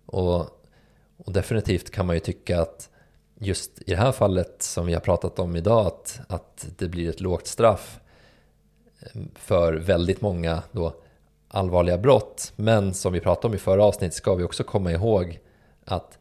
Och, 0.06 0.40
och 1.18 1.34
definitivt 1.34 1.92
kan 1.92 2.06
man 2.06 2.16
ju 2.16 2.20
tycka 2.20 2.62
att 2.62 2.90
just 3.42 3.82
i 3.82 3.92
det 3.92 3.96
här 3.96 4.12
fallet 4.12 4.64
som 4.64 4.86
vi 4.86 4.94
har 4.94 5.02
pratat 5.02 5.40
om 5.40 5.56
idag 5.56 5.86
att, 5.88 6.22
att 6.28 6.68
det 6.78 6.88
blir 6.88 7.10
ett 7.10 7.22
lågt 7.22 7.48
straff 7.48 8.00
eh, 9.00 9.22
för 9.36 9.74
väldigt 9.74 10.22
många 10.22 10.64
då 10.72 10.94
allvarliga 11.48 11.98
brott. 11.98 12.54
Men 12.56 12.94
som 12.94 13.14
vi 13.14 13.20
pratade 13.20 13.48
om 13.48 13.54
i 13.54 13.58
förra 13.58 13.84
avsnittet 13.84 14.14
ska 14.14 14.36
vi 14.36 14.44
också 14.44 14.64
komma 14.64 14.92
ihåg 14.92 15.40
att 15.86 16.18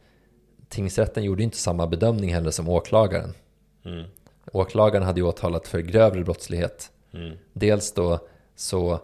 tingsrätten 0.69 1.23
gjorde 1.23 1.43
inte 1.43 1.57
samma 1.57 1.87
bedömning 1.87 2.33
heller 2.33 2.51
som 2.51 2.69
åklagaren. 2.69 3.33
Mm. 3.85 4.05
Åklagaren 4.51 5.03
hade 5.03 5.19
ju 5.19 5.27
åtalat 5.27 5.67
för 5.67 5.79
grövre 5.79 6.23
brottslighet. 6.23 6.91
Mm. 7.13 7.37
Dels 7.53 7.93
då 7.93 8.19
så 8.55 8.99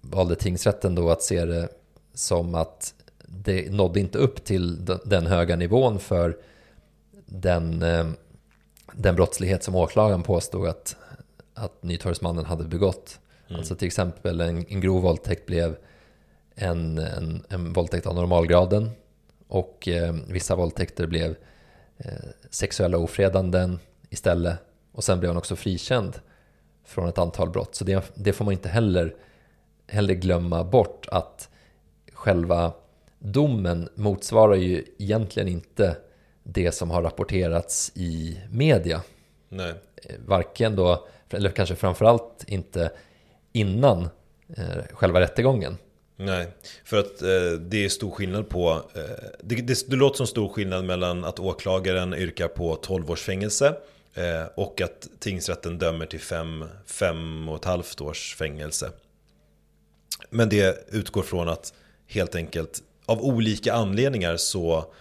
valde 0.00 0.34
tingsrätten 0.34 0.94
då 0.94 1.10
att 1.10 1.22
se 1.22 1.44
det 1.44 1.68
som 2.14 2.54
att 2.54 2.94
det 3.26 3.72
nådde 3.72 4.00
inte 4.00 4.18
upp 4.18 4.44
till 4.44 4.84
den 5.04 5.26
höga 5.26 5.56
nivån 5.56 5.98
för 5.98 6.36
den, 7.40 7.82
eh, 7.82 8.06
den 8.92 9.16
brottslighet 9.16 9.62
som 9.62 9.74
åklagaren 9.74 10.22
påstod 10.22 10.68
att, 10.68 10.96
att 11.54 11.82
Nytorgsmannen 11.82 12.44
hade 12.44 12.64
begått. 12.64 13.18
Mm. 13.48 13.58
Alltså 13.58 13.74
till 13.74 13.86
exempel 13.86 14.40
en, 14.40 14.66
en 14.68 14.80
grov 14.80 15.02
våldtäkt 15.02 15.46
blev 15.46 15.76
en, 16.54 16.98
en, 16.98 17.44
en 17.48 17.72
våldtäkt 17.72 18.06
av 18.06 18.14
normalgraden 18.14 18.90
och 19.48 19.88
eh, 19.88 20.14
vissa 20.28 20.56
våldtäkter 20.56 21.06
blev 21.06 21.36
eh, 21.96 22.12
sexuella 22.50 22.98
ofredanden 22.98 23.78
istället 24.10 24.58
och 24.92 25.04
sen 25.04 25.20
blev 25.20 25.30
han 25.30 25.36
också 25.36 25.56
frikänd 25.56 26.20
från 26.84 27.08
ett 27.08 27.18
antal 27.18 27.50
brott. 27.50 27.74
Så 27.74 27.84
det, 27.84 28.12
det 28.14 28.32
får 28.32 28.44
man 28.44 28.52
inte 28.52 28.68
heller, 28.68 29.14
heller 29.86 30.14
glömma 30.14 30.64
bort 30.64 31.06
att 31.10 31.48
själva 32.12 32.72
domen 33.18 33.88
motsvarar 33.94 34.54
ju 34.54 34.84
egentligen 34.98 35.48
inte 35.48 35.96
det 36.44 36.72
som 36.72 36.90
har 36.90 37.02
rapporterats 37.02 37.92
i 37.94 38.40
media. 38.50 39.02
Nej. 39.48 39.74
Varken 40.26 40.76
då, 40.76 41.06
eller 41.30 41.50
kanske 41.50 41.74
framförallt 41.74 42.44
inte 42.46 42.90
innan 43.52 44.08
eh, 44.56 44.84
själva 44.92 45.20
rättegången. 45.20 45.76
Nej, 46.16 46.48
för 46.84 46.98
att 46.98 47.22
eh, 47.22 47.60
det 47.60 47.84
är 47.84 47.88
stor 47.88 48.10
skillnad 48.10 48.48
på... 48.48 48.82
Eh, 48.94 49.02
det, 49.42 49.54
det, 49.54 49.90
det, 49.90 49.96
låter 49.96 50.16
som 50.16 50.26
stor 50.26 50.48
skillnad 50.48 50.84
mellan 50.84 51.24
att 51.24 51.38
åklagaren 51.38 52.14
yrkar 52.14 52.48
på 52.48 52.76
12 52.76 53.10
års 53.10 53.22
fängelse 53.22 53.76
eh, 54.14 54.46
och 54.54 54.80
att 54.80 55.08
tingsrätten 55.18 55.78
dömer 55.78 56.06
till 56.06 56.20
5, 56.20 56.64
5 56.86 57.48
och 57.48 57.56
ett 57.56 57.64
halvt 57.64 58.00
års 58.00 58.34
fängelse. 58.34 58.90
Men 60.30 60.48
det 60.48 60.88
utgår 60.92 61.22
från 61.22 61.48
att 61.48 61.72
helt 62.06 62.34
enkelt 62.34 62.82
av 63.06 63.24
olika 63.24 63.72
anledningar 63.72 64.36
så 64.36 64.92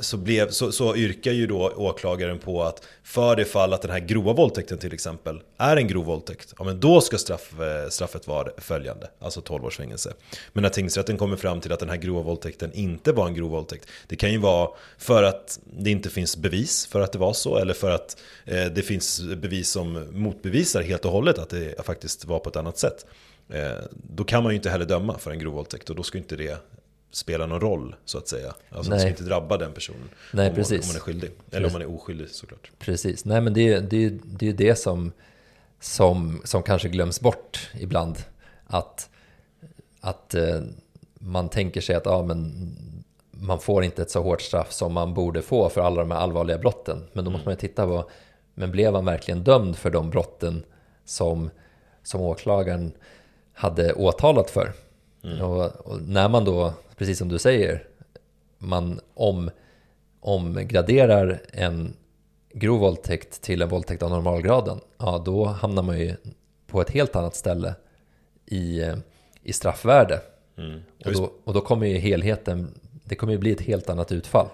så, 0.00 0.16
blev, 0.16 0.50
så, 0.50 0.72
så 0.72 0.96
yrkar 0.96 1.32
ju 1.32 1.46
då 1.46 1.72
åklagaren 1.76 2.38
på 2.38 2.62
att 2.62 2.82
för 3.02 3.36
det 3.36 3.44
fall 3.44 3.72
att 3.72 3.82
den 3.82 3.90
här 3.90 3.98
grova 3.98 4.32
våldtäkten 4.32 4.78
till 4.78 4.94
exempel 4.94 5.40
är 5.58 5.76
en 5.76 5.88
grov 5.88 6.04
våldtäkt, 6.04 6.54
ja 6.58 6.64
men 6.64 6.80
då 6.80 7.00
ska 7.00 7.18
straff, 7.18 7.60
eh, 7.60 7.88
straffet 7.88 8.26
vara 8.26 8.50
följande, 8.56 9.10
alltså 9.18 9.40
12 9.40 9.64
års 9.64 9.76
fängelse. 9.76 10.12
Men 10.52 10.62
när 10.62 10.70
tingsrätten 10.70 11.16
kommer 11.16 11.36
fram 11.36 11.60
till 11.60 11.72
att 11.72 11.80
den 11.80 11.88
här 11.88 11.96
grova 11.96 12.22
våldtäkten 12.22 12.72
inte 12.72 13.12
var 13.12 13.26
en 13.26 13.34
grov 13.34 13.50
våldtäkt, 13.50 13.88
det 14.06 14.16
kan 14.16 14.32
ju 14.32 14.38
vara 14.38 14.68
för 14.98 15.22
att 15.22 15.60
det 15.64 15.90
inte 15.90 16.10
finns 16.10 16.36
bevis 16.36 16.86
för 16.86 17.00
att 17.00 17.12
det 17.12 17.18
var 17.18 17.32
så, 17.32 17.56
eller 17.56 17.74
för 17.74 17.90
att 17.90 18.16
eh, 18.44 18.64
det 18.64 18.82
finns 18.82 19.22
bevis 19.22 19.68
som 19.68 20.08
motbevisar 20.12 20.82
helt 20.82 21.04
och 21.04 21.12
hållet 21.12 21.38
att 21.38 21.50
det 21.50 21.86
faktiskt 21.86 22.24
var 22.24 22.38
på 22.38 22.50
ett 22.50 22.56
annat 22.56 22.78
sätt. 22.78 23.06
Eh, 23.48 23.72
då 23.92 24.24
kan 24.24 24.42
man 24.42 24.52
ju 24.52 24.56
inte 24.56 24.70
heller 24.70 24.86
döma 24.86 25.18
för 25.18 25.30
en 25.30 25.38
grov 25.38 25.54
våldtäkt 25.54 25.90
och 25.90 25.96
då 25.96 26.02
ska 26.02 26.18
inte 26.18 26.36
det 26.36 26.58
spela 27.12 27.46
någon 27.46 27.60
roll 27.60 27.94
så 28.04 28.18
att 28.18 28.28
säga. 28.28 28.54
Alltså 28.70 28.90
Nej. 28.90 29.00
ska 29.00 29.08
inte 29.08 29.22
drabba 29.22 29.56
den 29.56 29.72
personen. 29.72 30.08
Nej, 30.32 30.48
om, 30.48 30.54
precis. 30.54 30.82
om 30.82 30.86
man 30.88 30.96
är 30.96 31.00
skyldig. 31.00 31.30
Eller 31.50 31.66
om 31.66 31.72
man 31.72 31.82
är 31.82 31.94
oskyldig 31.94 32.28
såklart. 32.28 32.70
Precis. 32.78 33.24
Nej 33.24 33.40
men 33.40 33.54
det, 33.54 33.80
det, 33.80 34.08
det 34.24 34.48
är 34.48 34.52
det 34.52 34.76
som, 34.76 35.12
som, 35.80 36.42
som 36.44 36.62
kanske 36.62 36.88
glöms 36.88 37.20
bort 37.20 37.70
ibland. 37.80 38.18
Att, 38.66 39.10
att 40.00 40.34
eh, 40.34 40.60
man 41.14 41.48
tänker 41.48 41.80
sig 41.80 41.96
att 41.96 42.06
ja, 42.06 42.22
men 42.22 42.52
man 43.30 43.60
får 43.60 43.84
inte 43.84 44.02
ett 44.02 44.10
så 44.10 44.22
hårt 44.22 44.42
straff 44.42 44.72
som 44.72 44.92
man 44.92 45.14
borde 45.14 45.42
få 45.42 45.68
för 45.68 45.80
alla 45.80 46.00
de 46.00 46.10
här 46.10 46.18
allvarliga 46.18 46.58
brotten. 46.58 47.04
Men 47.12 47.24
då 47.24 47.30
måste 47.30 47.46
man 47.46 47.52
ju 47.52 47.60
titta 47.60 47.86
på, 47.86 48.10
men 48.54 48.70
blev 48.70 48.94
han 48.94 49.04
verkligen 49.04 49.44
dömd 49.44 49.76
för 49.76 49.90
de 49.90 50.10
brotten 50.10 50.64
som, 51.04 51.50
som 52.02 52.20
åklagaren 52.20 52.92
hade 53.52 53.92
åtalat 53.92 54.50
för? 54.50 54.72
Mm. 55.24 55.40
Och, 55.40 55.86
och, 55.86 56.02
när 56.02 56.28
man 56.28 56.44
då 56.44 56.74
precis 56.96 57.18
som 57.18 57.28
du 57.28 57.38
säger, 57.38 57.84
man 58.58 59.00
om, 59.14 59.50
omgraderar 60.20 61.42
en 61.52 61.96
grov 62.52 62.80
våldtäkt 62.80 63.40
till 63.40 63.62
en 63.62 63.68
våldtäkt 63.68 64.02
av 64.02 64.10
normalgraden, 64.10 64.80
ja 64.98 65.22
då 65.24 65.44
hamnar 65.44 65.82
man 65.82 66.00
ju 66.00 66.14
på 66.66 66.80
ett 66.80 66.90
helt 66.90 67.16
annat 67.16 67.36
ställe 67.36 67.74
i, 68.46 68.82
i 69.42 69.52
straffvärde. 69.52 70.20
Mm. 70.58 70.80
Och, 71.04 71.12
då, 71.12 71.32
och 71.44 71.54
då 71.54 71.60
kommer 71.60 71.86
ju 71.86 71.98
helheten, 71.98 72.80
det 73.04 73.14
kommer 73.14 73.32
ju 73.32 73.38
bli 73.38 73.52
ett 73.52 73.60
helt 73.60 73.90
annat 73.90 74.12
utfall. 74.12 74.46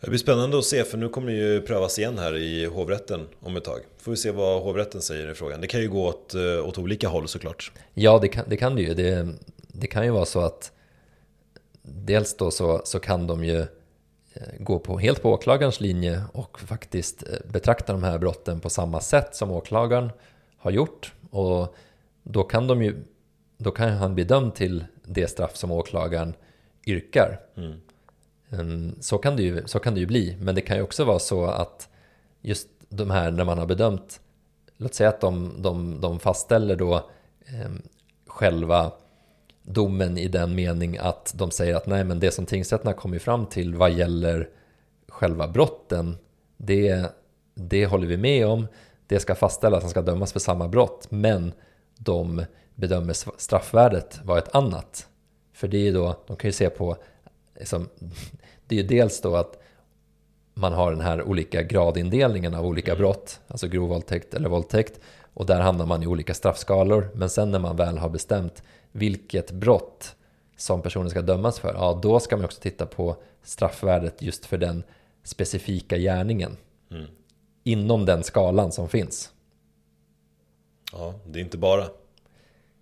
Det 0.00 0.08
blir 0.08 0.18
spännande 0.18 0.58
att 0.58 0.64
se 0.64 0.84
för 0.84 0.98
nu 0.98 1.08
kommer 1.08 1.32
det 1.32 1.38
ju 1.38 1.60
prövas 1.60 1.98
igen 1.98 2.18
här 2.18 2.36
i 2.36 2.64
hovrätten 2.64 3.26
om 3.40 3.56
ett 3.56 3.64
tag. 3.64 3.80
Får 3.98 4.10
vi 4.10 4.16
se 4.16 4.30
vad 4.30 4.62
hovrätten 4.62 5.02
säger 5.02 5.30
i 5.30 5.34
frågan. 5.34 5.60
Det 5.60 5.66
kan 5.66 5.80
ju 5.80 5.88
gå 5.88 6.06
åt, 6.06 6.34
eh, 6.34 6.68
åt 6.68 6.78
olika 6.78 7.08
håll 7.08 7.28
såklart. 7.28 7.72
Ja, 7.94 8.18
det 8.22 8.28
kan 8.28 8.44
det, 8.48 8.56
kan 8.56 8.76
det 8.76 8.82
ju. 8.82 8.94
Det, 8.94 9.28
det 9.72 9.86
kan 9.86 10.04
ju 10.04 10.10
vara 10.10 10.24
så 10.24 10.40
att 10.40 10.72
dels 11.82 12.36
då 12.36 12.50
så, 12.50 12.82
så 12.84 13.00
kan 13.00 13.26
de 13.26 13.44
ju 13.44 13.60
eh, 14.34 14.52
gå 14.58 14.78
på, 14.78 14.98
helt 14.98 15.22
på 15.22 15.32
åklagarens 15.32 15.80
linje 15.80 16.22
och 16.32 16.60
faktiskt 16.60 17.22
eh, 17.22 17.52
betrakta 17.52 17.92
de 17.92 18.02
här 18.02 18.18
brotten 18.18 18.60
på 18.60 18.70
samma 18.70 19.00
sätt 19.00 19.34
som 19.34 19.50
åklagaren 19.50 20.10
har 20.56 20.70
gjort. 20.70 21.12
Och 21.30 21.74
då 22.22 22.42
kan, 22.42 22.66
de 22.66 22.82
ju, 22.82 23.04
då 23.56 23.70
kan 23.70 23.90
han 23.90 24.14
bli 24.14 24.24
dömd 24.24 24.54
till 24.54 24.84
det 25.04 25.28
straff 25.28 25.56
som 25.56 25.70
åklagaren 25.70 26.34
yrkar. 26.86 27.40
Mm. 27.56 27.80
Ehm, 28.50 28.96
så, 29.00 29.18
kan 29.18 29.36
det 29.36 29.42
ju, 29.42 29.62
så 29.66 29.78
kan 29.78 29.94
det 29.94 30.00
ju 30.00 30.06
bli, 30.06 30.36
men 30.40 30.54
det 30.54 30.60
kan 30.60 30.76
ju 30.76 30.82
också 30.82 31.04
vara 31.04 31.18
så 31.18 31.44
att 31.44 31.88
just 32.40 32.68
de 32.88 33.10
här 33.10 33.30
när 33.30 33.44
man 33.44 33.58
har 33.58 33.66
bedömt, 33.66 34.20
låt 34.76 34.94
säga 34.94 35.08
att 35.08 35.20
de, 35.20 35.62
de, 35.62 36.00
de 36.00 36.18
fastställer 36.18 36.76
då 36.76 36.94
eh, 37.46 37.70
själva 38.26 38.92
domen 39.62 40.18
i 40.18 40.28
den 40.28 40.54
mening 40.54 40.98
att 40.98 41.32
de 41.36 41.50
säger 41.50 41.74
att 41.74 41.86
nej 41.86 42.04
men 42.04 42.20
det 42.20 42.30
som 42.30 42.46
tingsrätten 42.46 42.86
har 42.86 42.94
kommit 42.94 43.22
fram 43.22 43.46
till 43.46 43.74
vad 43.74 43.92
gäller 43.92 44.48
själva 45.08 45.48
brotten 45.48 46.16
det, 46.56 47.06
det 47.54 47.86
håller 47.86 48.06
vi 48.06 48.16
med 48.16 48.46
om. 48.46 48.66
Det 49.06 49.20
ska 49.20 49.34
fastställas 49.34 49.76
att 49.76 49.82
han 49.82 49.90
ska 49.90 50.02
dömas 50.02 50.32
för 50.32 50.40
samma 50.40 50.68
brott 50.68 51.06
men 51.10 51.52
de 51.96 52.44
bedömer 52.74 53.40
straffvärdet 53.40 54.20
vara 54.24 54.38
ett 54.38 54.54
annat. 54.54 55.06
För 55.52 55.68
det 55.68 55.76
är 55.76 55.82
ju 55.82 55.92
då, 55.92 56.16
de 56.26 56.36
kan 56.36 56.48
ju 56.48 56.52
se 56.52 56.70
på, 56.70 56.96
liksom, 57.58 57.88
det 58.66 58.74
är 58.74 58.82
ju 58.82 58.86
dels 58.86 59.20
då 59.20 59.36
att 59.36 59.58
man 60.54 60.72
har 60.72 60.90
den 60.90 61.00
här 61.00 61.22
olika 61.22 61.62
gradindelningen 61.62 62.54
av 62.54 62.66
olika 62.66 62.90
mm. 62.90 63.02
brott, 63.02 63.40
alltså 63.48 63.68
grov 63.68 63.88
våldtäkt 63.88 64.34
eller 64.34 64.48
våldtäkt. 64.48 65.00
Och 65.34 65.46
där 65.46 65.60
hamnar 65.60 65.86
man 65.86 66.02
i 66.02 66.06
olika 66.06 66.34
straffskalor. 66.34 67.10
Men 67.14 67.30
sen 67.30 67.50
när 67.50 67.58
man 67.58 67.76
väl 67.76 67.98
har 67.98 68.08
bestämt 68.08 68.62
vilket 68.92 69.50
brott 69.50 70.16
som 70.56 70.82
personen 70.82 71.10
ska 71.10 71.22
dömas 71.22 71.58
för, 71.58 71.74
ja 71.74 72.00
då 72.02 72.20
ska 72.20 72.36
man 72.36 72.44
också 72.44 72.60
titta 72.60 72.86
på 72.86 73.16
straffvärdet 73.42 74.22
just 74.22 74.46
för 74.46 74.58
den 74.58 74.82
specifika 75.22 75.98
gärningen. 75.98 76.56
Mm. 76.90 77.06
Inom 77.64 78.06
den 78.06 78.22
skalan 78.22 78.72
som 78.72 78.88
finns. 78.88 79.32
Ja, 80.92 81.14
det 81.26 81.38
är 81.38 81.44
inte 81.44 81.58
bara. 81.58 81.86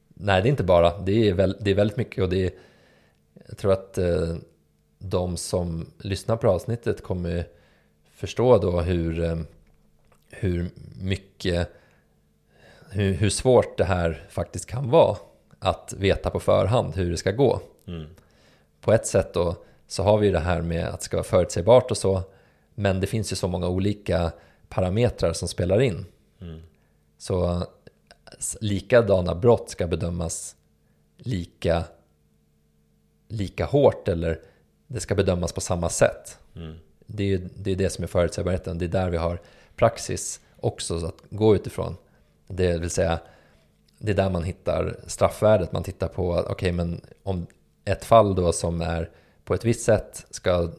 Nej, 0.09 0.43
det 0.43 0.49
är 0.49 0.51
inte 0.51 0.65
bara. 0.65 0.99
Det 0.99 1.29
är, 1.29 1.35
väl, 1.35 1.57
det 1.61 1.71
är 1.71 1.75
väldigt 1.75 1.97
mycket 1.97 2.25
och 2.25 2.31
det 2.31 2.47
är, 2.47 2.53
jag 3.49 3.59
tror 3.59 3.73
att 3.73 3.99
eh, 3.99 4.37
de 4.99 5.37
som 5.37 5.87
lyssnar 5.99 6.37
på 6.37 6.49
avsnittet 6.49 7.03
kommer 7.03 7.49
förstå 8.11 8.59
då 8.59 8.81
hur, 8.81 9.25
eh, 9.25 9.39
hur 10.31 10.71
mycket, 11.01 11.69
hur, 12.91 13.13
hur 13.13 13.31
svårt 13.31 13.79
det 13.79 13.85
här 13.85 14.27
faktiskt 14.29 14.67
kan 14.67 14.91
vara 14.91 15.17
att 15.61 15.95
veta 15.99 16.31
på 16.31 16.41
förhand 16.41 16.95
hur 16.95 17.11
det 17.11 17.17
ska 17.17 17.31
gå. 17.33 17.61
Mm. 17.87 18.07
På 18.81 18.93
ett 18.93 19.07
sätt 19.07 19.35
då 19.35 19.57
så 19.87 20.03
har 20.03 20.19
vi 20.19 20.31
det 20.31 20.39
här 20.39 20.63
med 20.63 20.87
att 20.87 21.01
det 21.01 21.05
ska 21.05 21.17
vara 21.17 21.25
förutsägbart 21.25 21.91
och 21.91 21.97
så, 21.97 22.23
men 22.75 23.01
det 23.01 23.07
finns 23.07 23.33
ju 23.33 23.37
så 23.37 23.49
många 23.49 23.69
olika 23.69 24.33
parametrar 24.69 25.33
som 25.33 25.49
spelar 25.49 25.81
in. 25.81 26.07
Mm. 26.41 26.61
Så 27.19 27.67
likadana 28.61 29.35
brott 29.35 29.71
ska 29.71 29.87
bedömas 29.87 30.57
lika, 31.17 31.85
lika 33.29 33.65
hårt 33.65 34.09
eller 34.09 34.41
det 34.87 35.01
ska 35.01 35.15
bedömas 35.15 35.53
på 35.53 35.61
samma 35.61 35.89
sätt. 35.89 36.39
Mm. 36.57 36.77
Det, 37.07 37.35
är, 37.35 37.49
det 37.57 37.71
är 37.71 37.77
det 37.77 37.91
som 37.91 38.05
är 38.05 38.09
förutsägbarheten, 38.09 38.79
det 38.79 38.85
är 38.85 38.89
där 38.89 39.11
vi 39.11 39.17
har 39.17 39.41
praxis 39.77 40.41
också 40.57 41.07
att 41.07 41.23
gå 41.31 41.55
utifrån. 41.55 41.97
Det 42.47 42.79
vill 42.79 42.91
säga, 42.91 43.19
det 44.03 44.13
är 44.13 44.17
där 44.17 44.31
man 44.31 44.43
hittar 44.43 44.97
straffvärdet. 45.07 45.73
Man 45.73 45.83
tittar 45.83 46.09
på, 46.09 46.33
okej 46.33 46.53
okay, 46.53 46.73
men 46.73 47.01
om 47.23 47.47
ett 47.85 48.05
fall 48.05 48.35
då 48.35 48.53
som 48.53 48.81
är 48.81 49.11
på 49.45 49.55
ett 49.55 49.65
visst 49.65 49.85
sätt 49.85 50.27
ska, 50.31 50.71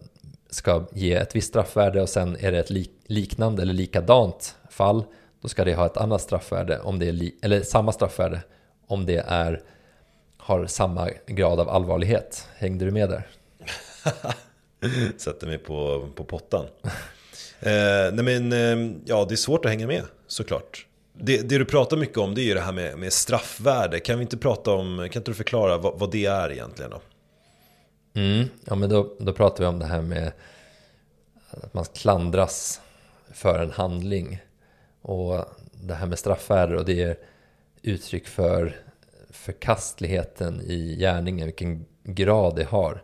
ska 0.50 0.86
ge 0.92 1.14
ett 1.14 1.36
visst 1.36 1.48
straffvärde 1.48 2.02
och 2.02 2.10
sen 2.10 2.38
är 2.40 2.52
det 2.52 2.60
ett 2.60 2.70
lik, 2.70 2.92
liknande 3.06 3.62
eller 3.62 3.74
likadant 3.74 4.56
fall, 4.70 5.04
då 5.42 5.48
ska 5.48 5.66
det 5.66 5.76
ha 5.76 5.86
ett 5.86 5.98
annat 5.98 6.22
straffvärde, 6.22 6.80
om 6.80 7.00
det 7.00 7.08
är 7.08 7.12
li, 7.12 7.36
eller 7.42 7.62
samma 7.62 7.92
straffvärde 7.92 8.42
om 8.88 9.06
det 9.06 9.24
är, 9.28 9.62
har 10.38 10.66
samma 10.66 11.10
grad 11.28 11.60
av 11.60 11.70
allvarlighet. 11.70 12.48
Hängde 12.56 12.86
du 12.86 12.92
med 12.92 13.10
där? 13.10 13.28
Sätter 15.18 15.48
mig 15.48 15.58
på, 15.58 16.10
på 16.16 16.24
pottan. 16.24 16.66
eh, 17.60 18.14
nej 18.14 18.24
men, 18.24 18.54
eh, 18.54 18.96
ja 19.06 19.26
det 19.26 19.34
är 19.34 19.36
svårt 19.36 19.66
att 19.66 19.72
hänga 19.72 19.88
med 19.88 20.04
såklart. 20.28 20.88
Det, 21.14 21.50
det, 21.50 21.58
du 21.58 21.66
pratar 21.66 21.98
mycket 21.98 22.18
om 22.18 22.36
det 22.36 22.42
är 22.42 22.46
ju 22.46 22.54
det 22.54 22.62
här 22.62 22.72
med, 22.72 22.98
med 22.98 23.14
straffvärde. 23.14 24.00
Kan 24.00 24.18
vi 24.18 24.22
inte 24.22 24.38
prata 24.38 24.72
om, 24.72 24.98
kan 24.98 25.20
inte 25.20 25.32
du 25.32 25.36
förklara 25.36 25.78
vad, 25.78 26.00
vad 26.00 26.12
det 26.12 26.26
är 26.26 26.52
egentligen 26.52 26.92
då? 26.92 27.02
Mm, 28.14 28.48
ja 28.66 28.76
men 28.76 28.90
då, 28.90 29.16
då 29.20 29.34
pratar 29.34 29.64
vi 29.64 29.68
om 29.68 29.80
det 29.80 29.86
här 29.86 30.02
med 30.02 30.32
att 31.50 31.74
man 31.74 31.86
klandras 31.86 32.82
för 33.34 33.60
en 33.60 33.72
handling. 33.72 34.42
Och 35.02 35.46
det 35.72 35.94
här 35.94 36.06
med 36.08 36.20
straffvärde 36.20 36.78
och 36.78 36.86
det 36.86 37.04
är 37.04 37.18
uttryck 37.82 38.28
för 38.28 38.76
förkastligheten 39.30 40.62
i 40.62 40.96
gärningen, 41.00 41.46
vilken 41.46 41.86
grad 42.04 42.56
det 42.56 42.64
har. 42.64 43.04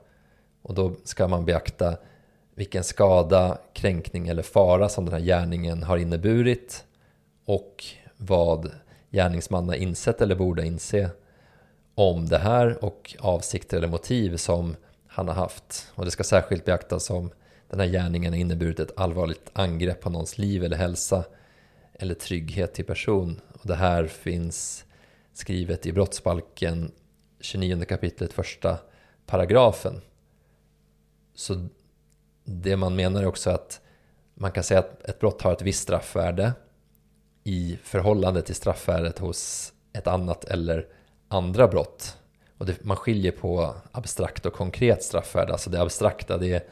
Och 0.61 0.73
då 0.73 0.95
ska 1.03 1.27
man 1.27 1.45
beakta 1.45 1.97
vilken 2.55 2.83
skada, 2.83 3.57
kränkning 3.73 4.27
eller 4.27 4.43
fara 4.43 4.89
som 4.89 5.05
den 5.05 5.13
här 5.13 5.21
gärningen 5.21 5.83
har 5.83 5.97
inneburit 5.97 6.83
och 7.47 7.85
vad 8.17 8.71
gärningsmannen 9.11 9.69
har 9.69 9.75
insett 9.75 10.21
eller 10.21 10.35
borde 10.35 10.65
inse 10.65 11.09
om 11.95 12.27
det 12.29 12.37
här 12.37 12.83
och 12.83 13.15
avsikter 13.19 13.77
eller 13.77 13.87
motiv 13.87 14.37
som 14.37 14.75
han 15.07 15.27
har 15.27 15.35
haft. 15.35 15.91
Och 15.95 16.05
det 16.05 16.11
ska 16.11 16.23
särskilt 16.23 16.65
beaktas 16.65 17.09
om 17.09 17.31
den 17.69 17.79
här 17.79 17.87
gärningen 17.87 18.33
har 18.33 18.39
inneburit 18.39 18.79
ett 18.79 18.99
allvarligt 18.99 19.49
angrepp 19.53 20.01
på 20.01 20.09
någons 20.09 20.37
liv 20.37 20.63
eller 20.63 20.77
hälsa 20.77 21.23
eller 21.93 22.13
trygghet 22.13 22.73
till 22.73 22.85
person. 22.85 23.41
Och 23.53 23.67
det 23.67 23.75
här 23.75 24.07
finns 24.07 24.85
skrivet 25.33 25.85
i 25.85 25.93
brottsbalken 25.93 26.91
29 27.39 27.85
kapitlet 27.85 28.33
första 28.33 28.77
paragrafen. 29.25 30.01
Så 31.35 31.67
det 32.43 32.77
man 32.77 32.95
menar 32.95 33.21
är 33.21 33.27
också 33.27 33.49
att 33.49 33.81
man 34.33 34.51
kan 34.51 34.63
säga 34.63 34.79
att 34.79 35.03
ett 35.03 35.19
brott 35.19 35.41
har 35.41 35.53
ett 35.53 35.61
visst 35.61 35.83
straffvärde 35.83 36.53
i 37.47 37.79
förhållande 37.83 38.41
till 38.41 38.55
straffvärdet 38.55 39.19
hos 39.19 39.73
ett 39.93 40.07
annat 40.07 40.45
eller 40.45 40.85
andra 41.27 41.67
brott. 41.67 42.17
Och 42.57 42.65
det, 42.65 42.83
man 42.83 42.97
skiljer 42.97 43.31
på 43.31 43.75
abstrakt 43.91 44.45
och 44.45 44.53
konkret 44.53 45.03
straffvärde. 45.03 45.51
Alltså 45.51 45.69
det 45.69 45.81
abstrakta 45.81 46.37
det 46.37 46.53
är, 46.53 46.63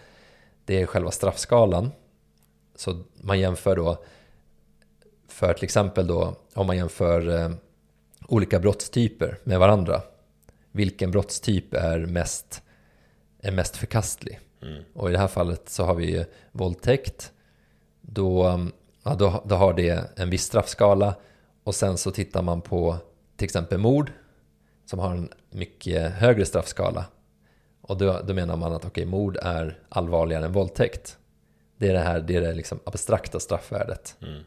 det 0.65 0.81
är 0.81 0.85
själva 0.85 1.11
straffskalan. 1.11 1.91
Så 2.75 3.03
man 3.21 3.39
jämför 3.39 3.75
då 3.75 4.03
för 5.27 5.53
till 5.53 5.63
exempel 5.63 6.07
då 6.07 6.35
om 6.53 6.67
man 6.67 6.77
jämför 6.77 7.29
eh, 7.29 7.51
olika 8.27 8.59
brottstyper 8.59 9.37
med 9.43 9.59
varandra. 9.59 10.01
Vilken 10.71 11.11
brottstyp 11.11 11.73
är 11.73 11.99
mest, 11.99 12.63
är 13.41 13.51
mest 13.51 13.77
förkastlig? 13.77 14.39
Mm. 14.61 14.83
Och 14.93 15.09
i 15.09 15.11
det 15.11 15.19
här 15.19 15.27
fallet 15.27 15.69
så 15.69 15.83
har 15.83 15.95
vi 15.95 16.25
våldtäkt. 16.51 17.31
Då, 18.01 18.59
ja, 19.05 19.15
då, 19.15 19.43
då 19.45 19.55
har 19.55 19.73
det 19.73 20.19
en 20.19 20.29
viss 20.29 20.43
straffskala. 20.43 21.15
Och 21.63 21.75
sen 21.75 21.97
så 21.97 22.11
tittar 22.11 22.41
man 22.41 22.61
på 22.61 22.97
till 23.35 23.45
exempel 23.45 23.77
mord 23.77 24.11
som 24.85 24.99
har 24.99 25.11
en 25.11 25.29
mycket 25.49 26.11
högre 26.11 26.45
straffskala. 26.45 27.05
Och 27.81 27.97
då, 27.97 28.21
då 28.27 28.33
menar 28.33 28.57
man 28.57 28.73
att 28.73 28.85
okay, 28.85 29.05
mord 29.05 29.37
är 29.41 29.79
allvarligare 29.89 30.45
än 30.45 30.51
våldtäkt. 30.51 31.17
Det 31.77 31.87
är 31.87 31.93
det 31.93 31.99
här 31.99 32.21
det 32.21 32.35
är 32.35 32.41
det 32.41 32.53
liksom 32.53 32.79
abstrakta 32.83 33.39
straffvärdet. 33.39 34.15
Mm. 34.21 34.43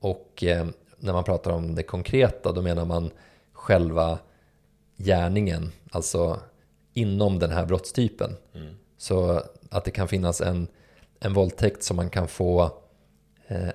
Och 0.00 0.44
eh, 0.44 0.66
när 0.98 1.12
man 1.12 1.24
pratar 1.24 1.50
om 1.50 1.74
det 1.74 1.82
konkreta 1.82 2.52
då 2.52 2.62
menar 2.62 2.84
man 2.84 3.10
själva 3.52 4.18
gärningen, 4.96 5.72
alltså 5.90 6.40
inom 6.94 7.38
den 7.38 7.50
här 7.50 7.66
brottstypen. 7.66 8.36
Mm. 8.54 8.74
Så 8.96 9.42
att 9.70 9.84
det 9.84 9.90
kan 9.90 10.08
finnas 10.08 10.40
en, 10.40 10.68
en 11.20 11.34
våldtäkt 11.34 11.82
som 11.82 11.96
man 11.96 12.10
kan 12.10 12.28
få, 12.28 12.70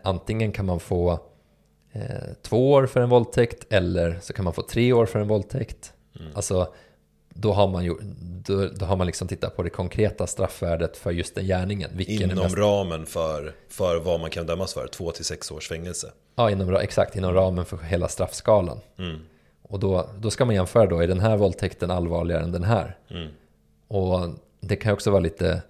antingen 0.02 0.52
kan 0.52 0.66
man 0.66 0.80
få 0.80 1.20
eh, 1.92 2.02
två 2.42 2.72
år 2.72 2.86
för 2.86 3.00
en 3.00 3.10
våldtäkt 3.10 3.74
eller 3.74 4.20
så 4.22 4.34
kan 4.34 4.46
man 4.46 4.54
få 4.54 4.62
tre 4.62 4.94
år 4.94 5.06
för 5.06 5.20
en 5.20 5.28
våldtäkt. 5.28 5.94
Mm. 6.20 6.32
Alltså 6.36 6.74
då 7.38 7.54
har 7.54 7.68
man, 7.68 7.86
ju, 7.86 7.96
då, 8.46 8.68
då, 8.68 8.86
har 8.86 8.96
man 8.96 9.08
liksom 9.08 9.28
tittat 9.28 9.56
på 9.56 9.64
det 9.64 9.70
konkreta 9.70 10.28
straffvärdet 10.28 10.98
för 10.98 11.12
just 11.12 11.36
den 11.36 11.46
gärningen. 11.46 12.00
Inom 12.00 12.38
mest... 12.38 12.58
ramen 12.58 13.06
för, 13.06 13.56
för 13.70 14.00
vad 14.00 14.20
man 14.20 14.30
kan 14.30 14.46
dömas 14.46 14.74
för, 14.74 14.88
två 14.88 15.12
till 15.12 15.26
sex 15.26 15.52
års 15.52 15.68
fängelse. 15.68 16.12
Ja, 16.36 16.52
inom, 16.52 16.76
exakt, 16.76 17.16
inom 17.16 17.34
ramen 17.34 17.66
för 17.66 17.78
hela 17.78 18.08
straffskalan. 18.08 18.80
Mm. 18.98 19.20
Och 19.62 19.80
då, 19.80 20.10
då 20.20 20.32
ska 20.32 20.46
man 20.46 20.56
jämföra 20.56 20.86
då, 20.86 21.00
är 21.00 21.08
den 21.08 21.20
här 21.20 21.38
våldtäkten 21.38 21.92
allvarligare 21.92 22.44
än 22.44 22.52
den 22.52 22.64
här? 22.64 22.98
Mm. 23.10 23.28
Och 23.88 24.30
det 24.60 24.76
kan 24.76 24.94
också 24.94 25.12
vara 25.12 25.22
lite, 25.22 25.62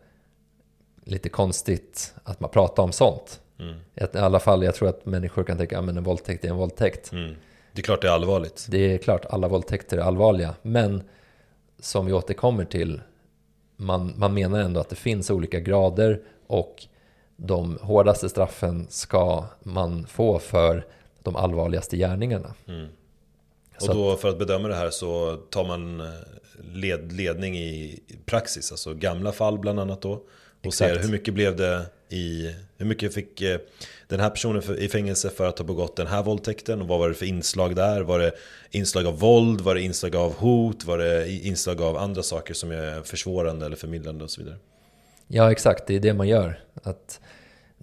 lite 1.04 1.30
konstigt 1.30 2.14
att 2.24 2.40
man 2.40 2.50
pratar 2.50 2.84
om 2.84 2.92
sånt. 2.92 3.42
Mm. 3.60 3.76
I 3.96 4.18
alla 4.18 4.40
fall, 4.40 4.64
jag 4.64 4.76
tror 4.76 4.90
att 4.90 5.06
människor 5.06 5.44
kan 5.44 5.58
tänka 5.58 5.80
att 5.80 5.90
en 5.90 6.04
våldtäkt 6.04 6.46
är 6.46 6.50
en 6.50 6.56
våldtäkt. 6.56 7.12
Mm. 7.12 7.36
Det 7.72 7.82
är 7.82 7.84
klart 7.84 8.02
det 8.02 8.08
är 8.08 8.12
allvarligt. 8.12 8.68
Det 8.70 8.94
är 8.94 8.98
klart, 8.98 9.26
alla 9.26 9.48
våldtäkter 9.48 9.98
är 9.98 10.02
allvarliga. 10.02 10.56
Men 10.62 11.04
som 11.80 12.06
vi 12.06 12.14
återkommer 12.14 12.66
till, 12.66 13.02
man, 13.76 14.14
man 14.18 14.34
menar 14.34 14.60
ändå 14.60 14.80
att 14.80 14.90
det 14.90 14.96
finns 14.96 15.32
olika 15.32 15.60
grader 15.60 16.22
och 16.48 16.88
de 17.38 17.78
hårdaste 17.82 18.30
straffen 18.30 18.88
ska 18.90 19.46
man 19.64 20.08
få 20.08 20.40
för 20.40 20.86
de 21.24 21.36
allvarligaste 21.36 21.98
gärningarna. 21.98 22.54
Mm. 22.68 22.88
Och 23.82 23.96
då 23.96 24.16
för 24.16 24.30
att 24.30 24.40
bedöma 24.40 24.68
det 24.68 24.76
här 24.76 24.90
så 24.90 25.36
tar 25.36 25.66
man 25.66 26.00
eh, 26.00 26.08
led, 26.74 27.12
ledning 27.12 27.58
i 27.58 28.00
praxis, 28.26 28.72
alltså 28.72 28.94
gamla 28.94 29.32
fall 29.32 29.60
bland 29.60 29.80
annat 29.80 30.02
då. 30.02 30.24
Och 30.68 30.74
ser 30.74 31.00
hur 31.00 31.10
mycket 31.10 31.34
blev 31.34 31.56
det 31.56 31.86
i, 32.10 32.56
hur 32.78 32.86
mycket 32.86 33.14
fick 33.14 33.42
eh, 33.42 33.60
den 34.08 34.20
här 34.20 34.30
personen 34.30 34.78
i 34.80 34.88
fängelse 34.88 35.30
för 35.30 35.48
att 35.48 35.60
ha 35.60 35.66
begått 35.66 35.96
den 35.96 36.08
här 36.08 36.24
våldtäkten? 36.24 36.82
Och 36.82 36.88
vad 36.88 37.00
var 37.00 37.10
det 37.10 37.16
för 37.16 37.26
inslag 37.26 37.76
där? 37.76 38.02
Var 38.02 38.20
det 38.20 38.32
inslag 38.72 39.06
av 39.06 39.20
våld? 39.20 39.62
Var 39.62 39.76
det 39.76 39.82
inslag 39.82 40.16
av 40.16 40.36
hot? 40.36 40.86
Var 40.86 40.98
det 40.98 41.30
inslag 41.30 41.82
av 41.82 41.98
andra 41.98 42.24
saker 42.24 42.54
som 42.54 42.72
är 42.72 43.02
försvårande 43.02 43.66
eller 43.66 43.76
förmildrande 43.76 44.24
och 44.24 44.32
så 44.32 44.42
vidare? 44.42 44.58
Ja, 45.28 45.52
exakt. 45.52 45.88
Det 45.88 45.96
är 45.96 46.00
det 46.00 46.14
man 46.14 46.28
gör. 46.28 46.60
Att, 46.84 47.20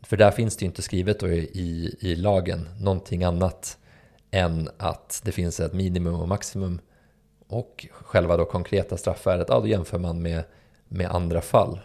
för 0.02 0.16
där 0.16 0.30
finns 0.30 0.56
det 0.56 0.62
ju 0.62 0.66
inte 0.66 0.82
skrivet 0.82 1.22
i, 1.22 1.96
i 2.00 2.16
lagen 2.16 2.68
någonting 2.80 3.24
annat 3.24 3.78
än 4.30 4.68
att 4.76 5.20
det 5.24 5.32
finns 5.32 5.60
ett 5.60 5.72
minimum 5.72 6.14
och 6.14 6.28
maximum 6.28 6.80
och 7.48 7.86
själva 7.92 8.36
då 8.36 8.44
konkreta 8.44 8.96
straffvärdet, 8.96 9.46
ja 9.48 9.60
då 9.60 9.66
jämför 9.66 9.98
man 9.98 10.22
med, 10.22 10.44
med 10.88 11.10
andra 11.10 11.40
fall. 11.40 11.80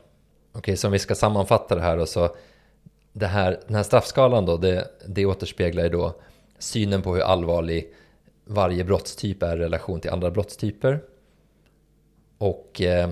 Okej, 0.58 0.78
så 0.78 0.88
om 0.88 0.92
vi 0.94 1.00
ska 1.00 1.16
sammanfatta 1.16 1.76
det 1.76 1.82
här 1.82 1.98
och 1.98 2.10
så 2.10 2.36
det 3.14 3.28
här, 3.28 3.60
den 3.68 3.76
här 3.76 3.84
straffskalan 3.84 4.46
då, 4.46 4.58
det, 4.58 4.88
det 5.08 5.26
återspeglar 5.26 5.84
ju 5.84 5.90
då 5.90 6.16
synen 6.60 7.02
på 7.02 7.16
hur 7.16 7.22
allvarlig 7.22 7.94
varje 8.46 8.84
brottstyp 8.84 9.44
är 9.44 9.58
i 9.58 9.60
relation 9.60 10.00
till 10.00 10.12
andra 10.12 10.32
brottstyper. 10.32 11.04
Och 12.38 12.82
eh, 12.82 13.10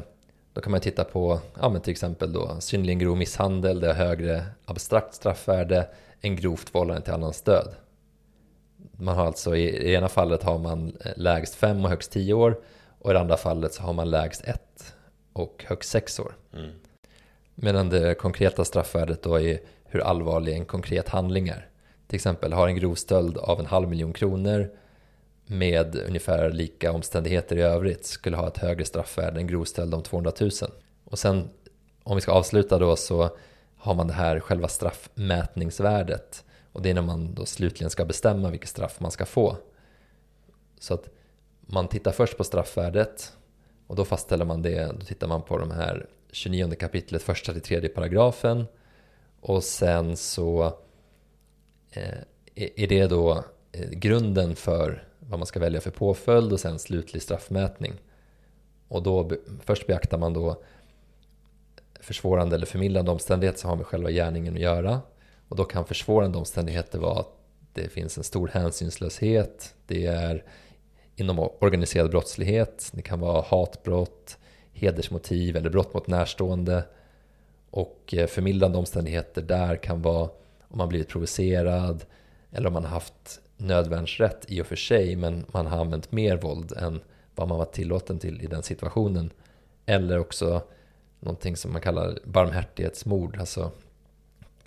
då 0.53 0.61
kan 0.61 0.71
man 0.71 0.81
titta 0.81 1.03
på 1.03 1.39
ja, 1.61 1.69
men 1.69 1.81
till 1.81 1.91
exempel 1.91 2.33
då, 2.33 2.57
synnerligen 2.59 2.99
grov 2.99 3.17
misshandel, 3.17 3.79
det 3.79 3.87
har 3.87 3.93
högre 3.93 4.45
abstrakt 4.65 5.13
straffvärde 5.13 5.87
än 6.21 6.35
grovt 6.35 6.75
vållande 6.75 7.01
till 7.01 7.13
annans 7.13 7.41
död. 7.41 7.75
Man 8.91 9.15
har 9.15 9.25
alltså, 9.25 9.55
i, 9.55 9.63
i 9.63 9.93
ena 9.93 10.07
fallet 10.07 10.43
har 10.43 10.57
man 10.57 10.97
lägst 11.15 11.55
fem 11.55 11.83
och 11.83 11.89
högst 11.89 12.11
tio 12.11 12.33
år 12.33 12.59
och 12.99 13.11
i 13.11 13.13
det 13.13 13.19
andra 13.19 13.37
fallet 13.37 13.73
så 13.73 13.83
har 13.83 13.93
man 13.93 14.09
lägst 14.09 14.43
ett 14.43 14.95
och 15.33 15.65
högst 15.67 15.89
sex 15.89 16.19
år. 16.19 16.35
Mm. 16.53 16.71
Medan 17.55 17.89
det 17.89 18.15
konkreta 18.15 18.65
straffvärdet 18.65 19.23
då 19.23 19.39
är 19.39 19.59
hur 19.85 19.99
allvarlig 19.99 20.53
en 20.53 20.65
konkret 20.65 21.09
handling 21.09 21.47
är. 21.47 21.69
Till 22.07 22.15
exempel 22.15 22.53
har 22.53 22.67
en 22.67 22.75
grov 22.75 22.95
stöld 22.95 23.37
av 23.37 23.59
en 23.59 23.65
halv 23.65 23.89
miljon 23.89 24.13
kronor 24.13 24.71
med 25.45 25.95
ungefär 25.95 26.51
lika 26.51 26.91
omständigheter 26.91 27.55
i 27.55 27.61
övrigt 27.61 28.05
skulle 28.05 28.37
ha 28.37 28.47
ett 28.47 28.57
högre 28.57 28.85
straffvärde 28.85 29.39
än 29.39 29.47
grov 29.47 29.63
stöld 29.63 29.93
om 29.93 30.03
200 30.03 30.31
000. 30.41 30.51
Och 31.05 31.19
sen 31.19 31.49
om 32.03 32.15
vi 32.15 32.21
ska 32.21 32.31
avsluta 32.31 32.79
då 32.79 32.95
så 32.95 33.37
har 33.77 33.95
man 33.95 34.07
det 34.07 34.13
här 34.13 34.39
själva 34.39 34.67
straffmätningsvärdet 34.67 36.43
och 36.71 36.81
det 36.81 36.89
är 36.89 36.93
när 36.93 37.01
man 37.01 37.33
då 37.33 37.45
slutligen 37.45 37.89
ska 37.89 38.05
bestämma 38.05 38.49
vilket 38.49 38.69
straff 38.69 38.99
man 38.99 39.11
ska 39.11 39.25
få. 39.25 39.57
Så 40.79 40.93
att 40.93 41.09
man 41.61 41.87
tittar 41.87 42.11
först 42.11 42.37
på 42.37 42.43
straffvärdet 42.43 43.33
och 43.87 43.95
då 43.95 44.05
fastställer 44.05 44.45
man 44.45 44.61
det, 44.61 44.91
då 44.99 45.05
tittar 45.05 45.27
man 45.27 45.41
på 45.41 45.57
de 45.57 45.71
här 45.71 46.07
29 46.35 46.75
kapitlet 46.75 47.23
första 47.23 47.53
till 47.53 47.61
tredje 47.61 47.89
paragrafen 47.89 48.65
och 49.39 49.63
sen 49.63 50.17
så 50.17 50.65
eh, 51.91 52.19
är 52.55 52.87
det 52.87 53.07
då 53.07 53.43
eh, 53.71 53.89
grunden 53.89 54.55
för 54.55 55.07
vad 55.19 55.39
man 55.39 55.45
ska 55.45 55.59
välja 55.59 55.81
för 55.81 55.91
påföljd 55.91 56.53
och 56.53 56.59
sen 56.59 56.79
slutlig 56.79 57.21
straffmätning. 57.21 57.93
Och 58.87 59.03
då 59.03 59.31
först 59.61 59.87
beaktar 59.87 60.17
man 60.17 60.33
då 60.33 60.63
försvårande 61.99 62.55
eller 62.55 62.65
förmildrande 62.65 63.11
omständigheter 63.11 63.59
som 63.59 63.69
har 63.69 63.77
med 63.77 63.85
själva 63.85 64.11
gärningen 64.11 64.53
att 64.53 64.59
göra. 64.59 65.01
Och 65.47 65.55
då 65.55 65.63
kan 65.63 65.85
försvårande 65.85 66.37
omständigheter 66.37 66.99
vara 66.99 67.19
att 67.19 67.31
det 67.73 67.89
finns 67.89 68.17
en 68.17 68.23
stor 68.23 68.47
hänsynslöshet, 68.47 69.75
det 69.87 70.05
är 70.05 70.43
inom 71.15 71.39
organiserad 71.39 72.09
brottslighet, 72.09 72.91
det 72.93 73.01
kan 73.01 73.19
vara 73.19 73.41
hatbrott, 73.41 74.37
hedersmotiv 74.75 75.55
eller 75.55 75.69
brott 75.69 75.93
mot 75.93 76.07
närstående. 76.07 76.83
Och 77.69 78.13
eh, 78.17 78.27
förmildrande 78.27 78.77
omständigheter 78.77 79.41
där 79.41 79.75
kan 79.75 80.01
vara 80.01 80.29
om 80.67 80.77
man 80.77 80.89
blivit 80.89 81.07
provocerad 81.07 82.05
eller 82.51 82.67
om 82.67 82.73
man 82.73 82.85
haft 82.85 83.39
nödvärnsrätt 83.57 84.45
i 84.47 84.61
och 84.61 84.67
för 84.67 84.75
sig 84.75 85.15
men 85.15 85.45
man 85.51 85.67
har 85.67 85.77
använt 85.77 86.11
mer 86.11 86.37
våld 86.37 86.73
än 86.77 87.01
vad 87.35 87.47
man 87.47 87.57
var 87.57 87.65
tillåten 87.65 88.19
till 88.19 88.41
i 88.41 88.47
den 88.47 88.63
situationen. 88.63 89.29
Eller 89.85 90.19
också 90.19 90.61
någonting 91.19 91.57
som 91.57 91.71
man 91.71 91.81
kallar 91.81 92.19
barmhärtighetsmord. 92.23 93.37
Alltså 93.39 93.71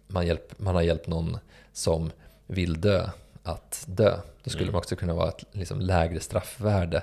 man, 0.06 0.26
hjälp, 0.26 0.58
man 0.58 0.74
har 0.74 0.82
hjälpt 0.82 1.06
någon 1.06 1.38
som 1.72 2.10
vill 2.46 2.80
dö 2.80 3.10
att 3.42 3.84
dö. 3.88 4.16
Då 4.44 4.50
skulle 4.50 4.64
mm. 4.64 4.72
man 4.72 4.78
också 4.78 4.96
kunna 4.96 5.14
vara 5.14 5.28
ett 5.28 5.44
liksom, 5.52 5.80
lägre 5.80 6.20
straffvärde 6.20 7.02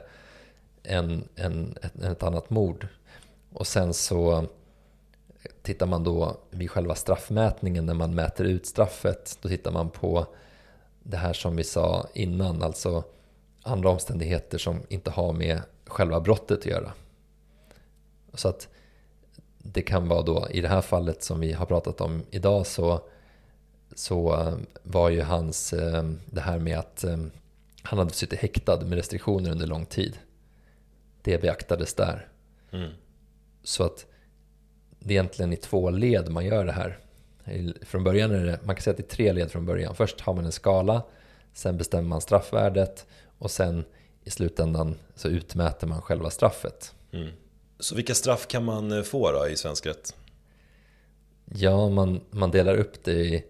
än, 0.88 1.28
en, 1.36 1.78
ett, 1.82 2.04
ett 2.04 2.24
annat 2.24 2.50
mord. 2.50 2.88
Och 3.54 3.68
sen 3.68 3.94
så 3.94 4.46
tittar 5.62 5.86
man 5.86 6.04
då 6.04 6.38
vid 6.50 6.72
själva 6.72 6.96
straffmätningen 6.96 7.86
när 7.86 7.94
man 7.94 8.16
mäter 8.16 8.46
ut 8.46 8.66
straffet. 8.66 9.38
Då 9.42 9.50
tittar 9.50 9.72
man 9.72 9.90
på 9.90 10.26
det 11.04 11.18
här 11.18 11.34
som 11.34 11.56
vi 11.56 11.64
sa 11.64 12.08
innan, 12.14 12.64
alltså 12.64 13.04
andra 13.64 13.90
omständigheter 13.90 14.58
som 14.58 14.82
inte 14.90 15.12
har 15.12 15.34
med 15.34 15.62
själva 15.86 16.20
brottet 16.20 16.60
att 16.60 16.66
göra. 16.66 16.94
Så 18.34 18.48
att 18.48 18.68
det 19.58 19.82
kan 19.82 20.08
vara 20.08 20.22
då, 20.22 20.48
i 20.52 20.62
det 20.62 20.68
här 20.68 20.82
fallet 20.82 21.24
som 21.24 21.40
vi 21.40 21.54
har 21.54 21.66
pratat 21.66 22.02
om 22.02 22.24
idag 22.32 22.68
så, 22.68 23.02
så 23.96 24.34
eh, 24.34 24.56
var 24.84 25.10
ju 25.10 25.22
hans, 25.22 25.74
eh, 25.74 26.04
det 26.26 26.42
här 26.42 26.60
med 26.60 26.80
att 26.80 27.04
eh, 27.04 27.18
han 27.82 28.00
hade 28.00 28.14
suttit 28.14 28.40
häktad 28.40 28.82
med 28.82 28.94
restriktioner 28.94 29.52
under 29.52 29.68
lång 29.68 29.86
tid. 29.86 30.18
Det 31.26 31.42
beaktades 31.42 31.94
där. 31.94 32.28
Mm. 32.72 32.92
Så 33.64 33.84
att 33.84 34.06
det 35.00 35.14
är 35.14 35.16
egentligen 35.16 35.54
i 35.54 35.58
två 35.58 35.90
led 35.90 36.30
man 36.30 36.46
gör 36.46 36.66
det 36.66 36.72
här. 36.72 37.00
Från 37.82 38.04
början 38.04 38.32
är 38.32 38.46
det, 38.46 38.60
man 38.64 38.76
kan 38.76 38.84
säga 38.84 38.92
att 38.92 38.98
det 38.98 39.04
är 39.04 39.16
tre 39.16 39.34
led 39.34 39.52
från 39.52 39.66
början. 39.66 39.96
Först 39.96 40.22
har 40.22 40.34
man 40.34 40.46
en 40.46 40.52
skala, 40.52 41.04
sen 41.54 41.78
bestämmer 41.78 42.10
man 42.10 42.22
straffvärdet 42.22 43.06
och 43.38 43.52
sen 43.52 43.86
i 44.24 44.30
slutändan 44.30 44.96
så 45.16 45.28
utmäter 45.28 45.88
man 45.88 46.02
själva 46.02 46.30
straffet. 46.30 46.94
Mm. 47.12 47.30
Så 47.80 47.96
vilka 47.96 48.16
straff 48.16 48.48
kan 48.48 48.66
man 48.66 48.92
eh, 48.92 49.04
få 49.04 49.32
då 49.32 49.48
i 49.48 49.56
svensk 49.56 49.86
rätt? 49.86 50.16
Ja, 51.46 51.90
man, 51.90 52.22
man 52.30 52.52
delar 52.52 52.76
upp 52.76 53.04
det 53.04 53.14
i, 53.14 53.46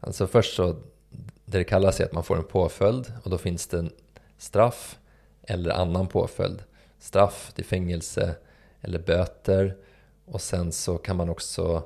alltså 0.00 0.26
först 0.26 0.56
så, 0.56 0.76
det 1.44 1.58
det 1.58 1.64
kallas 1.64 2.00
är 2.00 2.04
att 2.04 2.12
man 2.12 2.24
får 2.24 2.36
en 2.36 2.44
påföljd 2.44 3.12
och 3.22 3.30
då 3.30 3.38
finns 3.38 3.66
det 3.66 3.78
en 3.78 3.90
straff 4.38 4.98
eller 5.42 5.70
annan 5.70 6.06
påföljd. 6.06 6.62
Straff 7.00 7.52
till 7.54 7.64
fängelse 7.64 8.34
eller 8.80 8.98
böter 8.98 9.76
och 10.24 10.40
sen 10.40 10.72
så 10.72 10.98
kan 10.98 11.16
man 11.16 11.28
också 11.28 11.82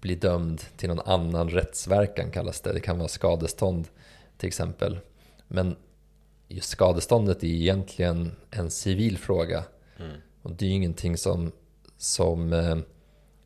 bli 0.00 0.14
dömd 0.14 0.62
till 0.76 0.88
någon 0.88 1.08
annan 1.08 1.48
rättsverkan 1.48 2.30
kallas 2.30 2.60
det. 2.60 2.72
Det 2.72 2.80
kan 2.80 2.98
vara 2.98 3.08
skadestånd 3.08 3.88
till 4.36 4.46
exempel. 4.46 4.98
Men 5.48 5.76
just 6.48 6.68
skadeståndet 6.68 7.42
är 7.42 7.48
egentligen 7.48 8.36
en 8.50 8.70
civil 8.70 9.18
fråga. 9.18 9.64
Mm. 9.98 10.16
Och 10.42 10.50
det 10.52 10.64
är 10.64 10.68
ju 10.68 10.74
ingenting 10.74 11.16
som, 11.16 11.52
som 11.96 12.52
eh, 12.52 12.78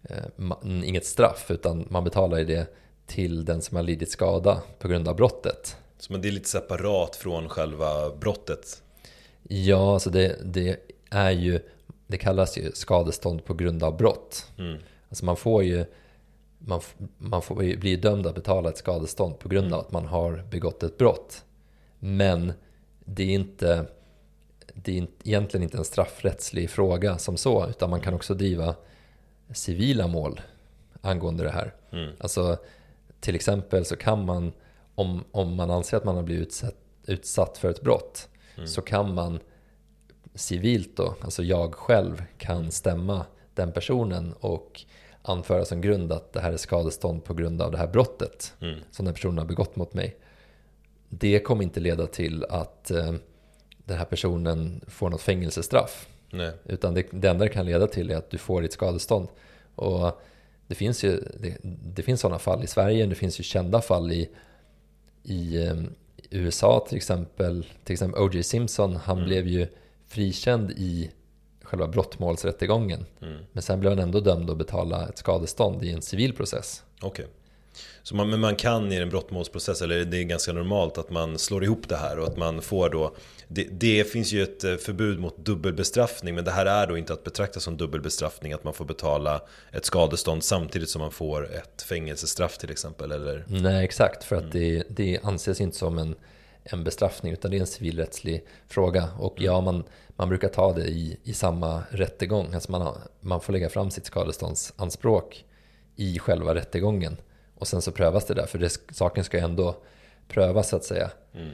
eh 0.02 0.84
inget 0.84 1.06
straff 1.06 1.46
utan 1.50 1.86
man 1.90 2.04
betalar 2.04 2.38
ju 2.38 2.44
det 2.44 2.74
till 3.06 3.44
den 3.44 3.62
som 3.62 3.76
har 3.76 3.82
lidit 3.82 4.10
skada 4.10 4.62
på 4.78 4.88
grund 4.88 5.08
av 5.08 5.16
brottet. 5.16 5.76
Så 5.98 6.12
men 6.12 6.22
det 6.22 6.28
är 6.28 6.32
lite 6.32 6.48
separat 6.48 7.16
från 7.16 7.48
själva 7.48 8.10
brottet? 8.10 8.82
Ja, 9.48 9.94
alltså 9.94 10.10
det, 10.10 10.38
det 10.44 10.78
är 11.10 11.30
ju, 11.30 11.60
det 12.06 12.18
kallas 12.18 12.58
ju 12.58 12.72
skadestånd 12.72 13.44
på 13.44 13.54
grund 13.54 13.82
av 13.82 13.96
brott. 13.96 14.52
Mm. 14.58 14.78
Alltså 15.08 15.24
man 15.24 15.36
får 15.36 15.62
ju 15.62 15.84
man, 16.58 16.80
man 17.18 17.42
får 17.42 17.76
bli 17.76 17.96
dömd 17.96 18.26
att 18.26 18.34
betala 18.34 18.68
ett 18.68 18.78
skadestånd 18.78 19.38
på 19.38 19.48
grund 19.48 19.74
av 19.74 19.80
att 19.80 19.92
man 19.92 20.06
har 20.06 20.44
begått 20.50 20.82
ett 20.82 20.98
brott. 20.98 21.44
Men 21.98 22.52
det 23.04 23.22
är 23.22 23.34
inte 23.34 23.86
det 24.74 24.98
är 24.98 25.06
egentligen 25.24 25.64
inte 25.64 25.78
en 25.78 25.84
straffrättslig 25.84 26.70
fråga 26.70 27.18
som 27.18 27.36
så, 27.36 27.68
utan 27.68 27.90
man 27.90 28.00
kan 28.00 28.14
också 28.14 28.34
driva 28.34 28.74
civila 29.52 30.06
mål 30.06 30.40
angående 31.00 31.44
det 31.44 31.50
här. 31.50 31.74
Mm. 31.92 32.14
Alltså 32.20 32.58
till 33.20 33.34
exempel 33.34 33.84
så 33.84 33.96
kan 33.96 34.24
man, 34.24 34.52
om, 34.94 35.24
om 35.30 35.54
man 35.54 35.70
anser 35.70 35.96
att 35.96 36.04
man 36.04 36.16
har 36.16 36.22
blivit 36.22 36.46
utsatt, 36.46 36.74
utsatt 37.06 37.58
för 37.58 37.70
ett 37.70 37.82
brott, 37.82 38.28
mm. 38.56 38.66
så 38.66 38.82
kan 38.82 39.14
man 39.14 39.38
civilt 40.34 40.96
då, 40.96 41.14
alltså 41.20 41.42
jag 41.42 41.74
själv 41.74 42.22
kan 42.38 42.70
stämma 42.70 43.26
den 43.54 43.72
personen 43.72 44.34
och 44.40 44.84
anföra 45.22 45.64
som 45.64 45.80
grund 45.80 46.12
att 46.12 46.32
det 46.32 46.40
här 46.40 46.52
är 46.52 46.56
skadestånd 46.56 47.24
på 47.24 47.34
grund 47.34 47.62
av 47.62 47.72
det 47.72 47.78
här 47.78 47.86
brottet 47.86 48.54
mm. 48.60 48.78
som 48.90 49.04
den 49.04 49.14
personen 49.14 49.38
har 49.38 49.44
begått 49.44 49.76
mot 49.76 49.94
mig. 49.94 50.16
Det 51.08 51.38
kommer 51.38 51.62
inte 51.62 51.80
leda 51.80 52.06
till 52.06 52.44
att 52.44 52.90
eh, 52.90 53.14
den 53.84 53.98
här 53.98 54.04
personen 54.04 54.80
får 54.86 55.10
något 55.10 55.20
fängelsestraff. 55.20 56.08
Nej. 56.30 56.52
Utan 56.64 56.94
det, 56.94 57.06
det 57.10 57.28
enda 57.28 57.44
det 57.44 57.50
kan 57.50 57.66
leda 57.66 57.86
till 57.86 58.10
är 58.10 58.16
att 58.16 58.30
du 58.30 58.38
får 58.38 58.62
ditt 58.62 58.72
skadestånd. 58.72 59.28
Och 59.74 60.22
det 60.66 60.74
finns 60.74 61.04
ju 61.04 61.20
det, 61.40 61.56
det 61.62 62.02
finns 62.02 62.20
sådana 62.20 62.38
fall 62.38 62.64
i 62.64 62.66
Sverige, 62.66 63.06
det 63.06 63.14
finns 63.14 63.40
ju 63.40 63.44
kända 63.44 63.80
fall 63.80 64.12
i, 64.12 64.30
i 65.22 65.58
um, 65.68 65.94
USA 66.30 66.86
till 66.88 66.96
exempel. 66.96 67.66
Till 67.84 67.92
exempel 67.92 68.22
O.J. 68.22 68.42
Simpson, 68.42 68.96
han 68.96 69.16
mm. 69.16 69.28
blev 69.28 69.46
ju 69.46 69.66
frikänd 70.06 70.70
i 70.70 71.10
själva 71.62 71.86
brottmålsrättegången. 71.86 73.06
Mm. 73.22 73.36
Men 73.52 73.62
sen 73.62 73.80
blev 73.80 73.92
han 73.92 73.98
ändå 73.98 74.20
dömd 74.20 74.50
att 74.50 74.56
betala 74.56 75.08
ett 75.08 75.18
skadestånd 75.18 75.84
i 75.84 75.90
en 75.90 76.02
civil 76.02 76.32
process. 76.32 76.82
Okay. 77.02 77.26
Så 78.02 78.16
man, 78.16 78.30
men 78.30 78.40
man 78.40 78.56
kan 78.56 78.92
i 78.92 78.96
en 78.96 79.10
brottmålsprocess, 79.10 79.82
eller 79.82 80.04
det 80.04 80.18
är 80.18 80.22
ganska 80.22 80.52
normalt 80.52 80.98
att 80.98 81.10
man 81.10 81.38
slår 81.38 81.64
ihop 81.64 81.88
det 81.88 81.96
här 81.96 82.18
och 82.18 82.26
att 82.26 82.36
man 82.36 82.62
får 82.62 82.90
då 82.90 83.14
det, 83.48 83.64
det, 83.70 84.04
finns 84.04 84.32
ju 84.32 84.42
ett 84.42 84.64
eh, 84.64 84.76
förbud 84.76 85.20
mot 85.20 85.36
dubbelbestraffning 85.36 86.34
men 86.34 86.44
det 86.44 86.50
här 86.50 86.66
är 86.66 86.86
då 86.86 86.98
inte 86.98 87.12
att 87.12 87.24
betrakta 87.24 87.60
som 87.60 87.76
dubbelbestraffning 87.76 88.52
att 88.52 88.64
man 88.64 88.74
får 88.74 88.84
betala 88.84 89.42
ett 89.72 89.84
skadestånd 89.84 90.44
samtidigt 90.44 90.88
som 90.88 91.00
man 91.00 91.10
får 91.10 91.54
ett 91.54 91.82
fängelsestraff 91.82 92.58
till 92.58 92.70
exempel 92.70 93.12
eller? 93.12 93.44
Nej 93.48 93.84
exakt 93.84 94.24
för 94.24 94.36
att 94.36 94.42
mm. 94.42 94.52
det, 94.52 94.84
det 94.88 95.20
anses 95.22 95.60
inte 95.60 95.76
som 95.76 95.98
en, 95.98 96.14
en 96.64 96.84
bestraffning 96.84 97.32
utan 97.32 97.50
det 97.50 97.56
är 97.56 97.60
en 97.60 97.66
civilrättslig 97.66 98.44
fråga. 98.68 99.08
Och 99.18 99.34
ja, 99.38 99.60
man, 99.60 99.84
man 100.16 100.28
brukar 100.28 100.48
ta 100.48 100.72
det 100.72 100.86
i, 100.86 101.16
i 101.24 101.32
samma 101.32 101.82
rättegång. 101.90 102.54
Alltså 102.54 102.70
man, 102.70 102.82
har, 102.82 102.96
man 103.20 103.40
får 103.40 103.52
lägga 103.52 103.68
fram 103.68 103.90
sitt 103.90 104.06
skadeståndsanspråk 104.06 105.44
i 105.96 106.18
själva 106.18 106.54
rättegången. 106.54 107.16
Och 107.64 107.68
sen 107.68 107.82
så 107.82 107.92
prövas 107.92 108.24
det 108.24 108.34
där, 108.34 108.46
för 108.46 108.58
det, 108.58 108.78
saken 108.90 109.24
ska 109.24 109.36
ju 109.36 109.44
ändå 109.44 109.76
prövas 110.28 110.68
så 110.68 110.76
att 110.76 110.84
säga. 110.84 111.10
Mm. 111.34 111.50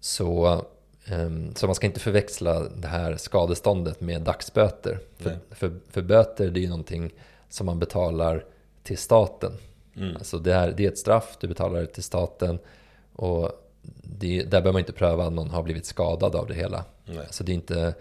Så, 0.00 0.64
um, 1.12 1.54
så 1.54 1.66
man 1.66 1.74
ska 1.74 1.86
inte 1.86 2.00
förväxla 2.00 2.60
det 2.60 2.88
här 2.88 3.16
skadeståndet 3.16 4.00
med 4.00 4.22
dagsböter. 4.22 4.98
För, 5.16 5.38
för, 5.50 5.72
för, 5.90 6.02
böter 6.02 6.50
det 6.50 6.60
är 6.60 6.62
ju 6.62 6.68
någonting 6.68 7.12
som 7.48 7.66
man 7.66 7.78
betalar 7.78 8.44
till 8.82 8.98
staten. 8.98 9.52
Mm. 9.96 10.16
Alltså 10.16 10.38
det, 10.38 10.54
är, 10.54 10.72
det 10.72 10.84
är 10.84 10.88
ett 10.88 10.98
straff, 10.98 11.36
du 11.40 11.48
betalar 11.48 11.80
det 11.80 11.86
till 11.86 12.02
staten. 12.02 12.58
Och 13.12 13.50
det, 14.02 14.42
där 14.42 14.50
behöver 14.50 14.72
man 14.72 14.80
inte 14.80 14.92
pröva 14.92 15.26
att 15.26 15.32
någon 15.32 15.50
har 15.50 15.62
blivit 15.62 15.86
skadad 15.86 16.34
av 16.34 16.46
det 16.46 16.54
hela. 16.54 16.84
Nej. 17.04 17.18
Alltså 17.18 17.44
det, 17.44 17.52
är 17.52 17.54
inte, 17.54 17.94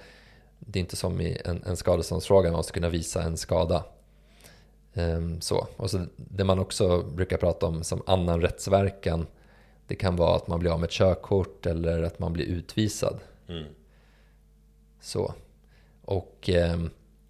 det 0.60 0.80
är 0.80 0.82
inte 0.82 0.96
som 0.96 1.22
i 1.22 1.42
en, 1.46 1.64
en 1.66 1.78
skadeståndsfråga, 1.78 2.50
man 2.50 2.58
måste 2.58 2.74
kunna 2.74 2.90
visa 2.90 3.24
en 3.24 3.38
skada. 3.38 3.84
Um, 4.98 5.42
så. 5.42 5.68
Och 5.78 5.92
så 5.92 6.06
det 6.16 6.44
man 6.44 6.60
också 6.60 7.04
brukar 7.04 7.38
prata 7.38 7.66
om 7.66 7.84
som 7.84 8.02
annan 8.06 8.42
rättsverkan, 8.42 9.28
det 9.88 9.96
kan 9.96 10.16
vara 10.16 10.36
att 10.36 10.48
man 10.48 10.60
blir 10.60 10.72
av 10.72 10.80
med 10.80 10.88
ett 10.88 10.94
körkort 10.94 11.66
eller 11.66 12.04
att 12.04 12.20
man 12.20 12.34
blir 12.34 12.46
utvisad. 12.46 13.20
Mm. 13.48 13.66
Så. 15.02 15.34
Och 16.02 16.50
eh, 16.50 16.80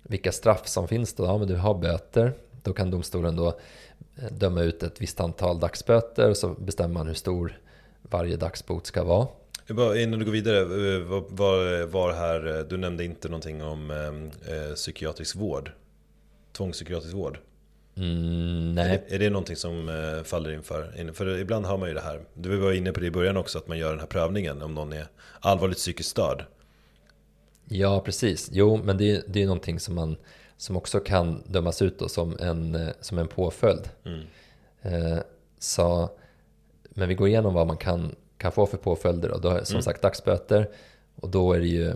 vilka 0.03 0.32
straff 0.32 0.68
som 0.68 0.88
finns 0.88 1.13
då? 1.13 1.26
Ja, 1.26 1.38
men 1.38 1.47
du 1.47 1.55
har 1.55 1.74
böter. 1.74 2.34
Då 2.63 2.74
kan 2.74 2.91
domstolen 2.91 3.36
då 3.36 3.47
eh, 4.15 4.32
döma 4.32 4.61
ut 4.61 4.84
ett 4.84 5.01
visst 5.01 5.20
antal 5.20 5.59
dagsböter 5.59 6.30
och 6.30 6.38
så 6.38 6.49
bestämmer 6.49 6.93
man 6.93 7.07
hur 7.07 7.13
stor 7.13 7.59
varje 8.01 8.38
dagsbot 8.38 8.86
ska 8.86 9.03
vara. 9.03 9.28
Bara 9.70 9.99
innan 9.99 10.20
du 10.20 10.26
går 10.26 10.32
vidare, 10.32 10.59
eh, 10.59 11.01
var, 11.30 11.86
var 11.86 12.13
här, 12.13 12.57
eh, 12.57 12.65
du 12.65 12.78
nämnde 12.78 13.03
inte 13.03 13.30
någonting 13.30 13.63
om 13.63 13.91
eh, 13.91 14.74
psykiatrisk 14.76 15.36
vård? 15.36 15.72
Tvångspsykiatrisk 16.51 17.13
vård? 17.15 17.39
Mm, 17.97 18.75
nej. 18.75 18.85
Är 18.85 19.09
det, 19.09 19.15
är 19.15 19.19
det 19.19 19.29
någonting 19.29 19.55
som 19.55 19.89
eh, 19.89 20.23
faller 20.23 20.53
inför? 20.53 21.13
För 21.13 21.39
ibland 21.39 21.65
har 21.65 21.77
man 21.77 21.87
ju 21.87 21.93
det 21.95 22.01
här, 22.01 22.21
du 22.33 22.57
var 22.57 22.71
inne 22.71 22.91
på 22.91 22.99
det 22.99 23.05
i 23.05 23.11
början 23.11 23.37
också, 23.37 23.57
att 23.57 23.67
man 23.67 23.77
gör 23.77 23.89
den 23.89 23.99
här 23.99 24.07
prövningen 24.07 24.61
om 24.61 24.75
någon 24.75 24.93
är 24.93 25.07
allvarligt 25.39 25.77
psykiskt 25.77 26.09
störd. 26.09 26.45
Ja, 27.65 28.01
precis. 28.05 28.49
Jo, 28.53 28.81
men 28.83 28.97
det, 28.97 29.23
det 29.27 29.41
är 29.41 29.45
någonting 29.45 29.79
som 29.79 29.95
man 29.95 30.17
som 30.57 30.77
också 30.77 30.99
kan 30.99 31.43
dömas 31.45 31.81
ut 31.81 31.99
då 31.99 32.09
som 32.09 32.37
en, 32.39 32.75
eh, 32.75 32.89
som 33.01 33.17
en 33.17 33.27
påföljd. 33.27 33.89
Mm. 34.05 34.21
Eh, 34.81 35.19
så, 35.59 36.09
men 36.89 37.09
vi 37.09 37.15
går 37.15 37.27
igenom 37.27 37.53
vad 37.53 37.67
man 37.67 37.77
kan, 37.77 38.15
kan 38.37 38.51
få 38.51 38.65
för 38.65 38.77
påföljder. 38.77 39.31
Och 39.31 39.41
då, 39.41 39.65
som 39.65 39.73
mm. 39.73 39.81
sagt 39.81 40.01
dagsböter. 40.01 40.69
Och 41.15 41.29
då 41.29 41.53
är 41.53 41.59
det 41.59 41.67
ju 41.67 41.93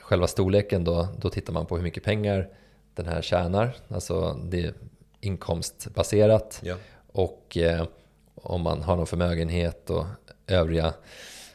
själva 0.00 0.26
storleken 0.26 0.84
då, 0.84 1.08
då 1.18 1.30
tittar 1.30 1.52
man 1.52 1.66
på 1.66 1.76
hur 1.76 1.82
mycket 1.82 2.04
pengar 2.04 2.48
den 2.94 3.06
här 3.06 3.22
tjänar. 3.22 3.76
Alltså 3.88 4.40
det 4.50 4.74
inkomstbaserat. 5.20 6.60
Ja. 6.62 6.76
Och 7.06 7.56
eh, 7.56 7.86
om 8.34 8.62
man 8.62 8.82
har 8.82 8.96
någon 8.96 9.06
förmögenhet 9.06 9.90
och 9.90 10.06
övriga 10.46 10.94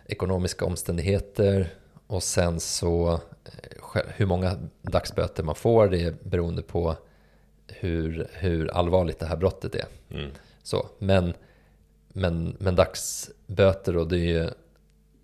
ekonomiska 0.05 0.65
omständigheter. 0.65 1.73
Och 2.07 2.23
sen 2.23 2.59
så 2.59 3.19
eh, 3.93 4.01
hur 4.07 4.25
många 4.25 4.59
dagsböter 4.81 5.43
man 5.43 5.55
får 5.55 5.87
det 5.87 6.01
är 6.01 6.15
beroende 6.23 6.61
på 6.61 6.95
hur, 7.67 8.27
hur 8.33 8.71
allvarligt 8.71 9.19
det 9.19 9.25
här 9.25 9.37
brottet 9.37 9.75
är. 9.75 9.85
Mm. 10.09 10.31
Så, 10.63 10.89
men, 10.99 11.33
men, 12.07 12.57
men 12.59 12.75
dagsböter 12.75 13.93
då, 13.93 14.05
det 14.05 14.17
är 14.17 14.43
ju, 14.43 14.49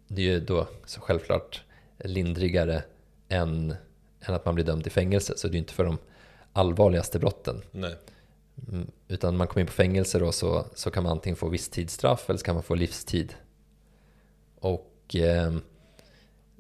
det 0.08 0.22
är 0.22 0.26
ju 0.26 0.40
då 0.40 0.68
så 0.86 1.02
självklart 1.02 1.64
lindrigare 1.98 2.84
än, 3.30 3.76
än 4.22 4.36
att 4.36 4.46
man 4.46 4.56
blir 4.56 4.66
dömd 4.66 4.84
till 4.84 4.92
fängelse. 4.92 5.34
Så 5.38 5.48
det 5.48 5.52
är 5.52 5.54
ju 5.54 5.60
inte 5.60 5.74
för 5.74 5.84
de 5.84 5.98
allvarligaste 6.54 7.20
brotten. 7.20 7.62
Nej. 7.72 7.96
Mm, 8.68 8.92
utan 9.08 9.38
man 9.38 9.48
kommer 9.48 9.62
in 9.62 9.68
på 9.68 9.74
fängelse 9.74 10.20
då 10.20 10.32
så, 10.32 10.66
så 10.76 10.92
kan 10.92 11.04
man 11.04 11.12
antingen 11.12 11.36
få 11.36 11.50
visstidsstraff 11.50 12.30
eller 12.30 12.38
så 12.38 12.46
kan 12.46 12.56
man 12.56 12.64
få 12.64 12.76
livstid. 12.76 13.34
Och 14.60 15.16
eh, 15.16 15.56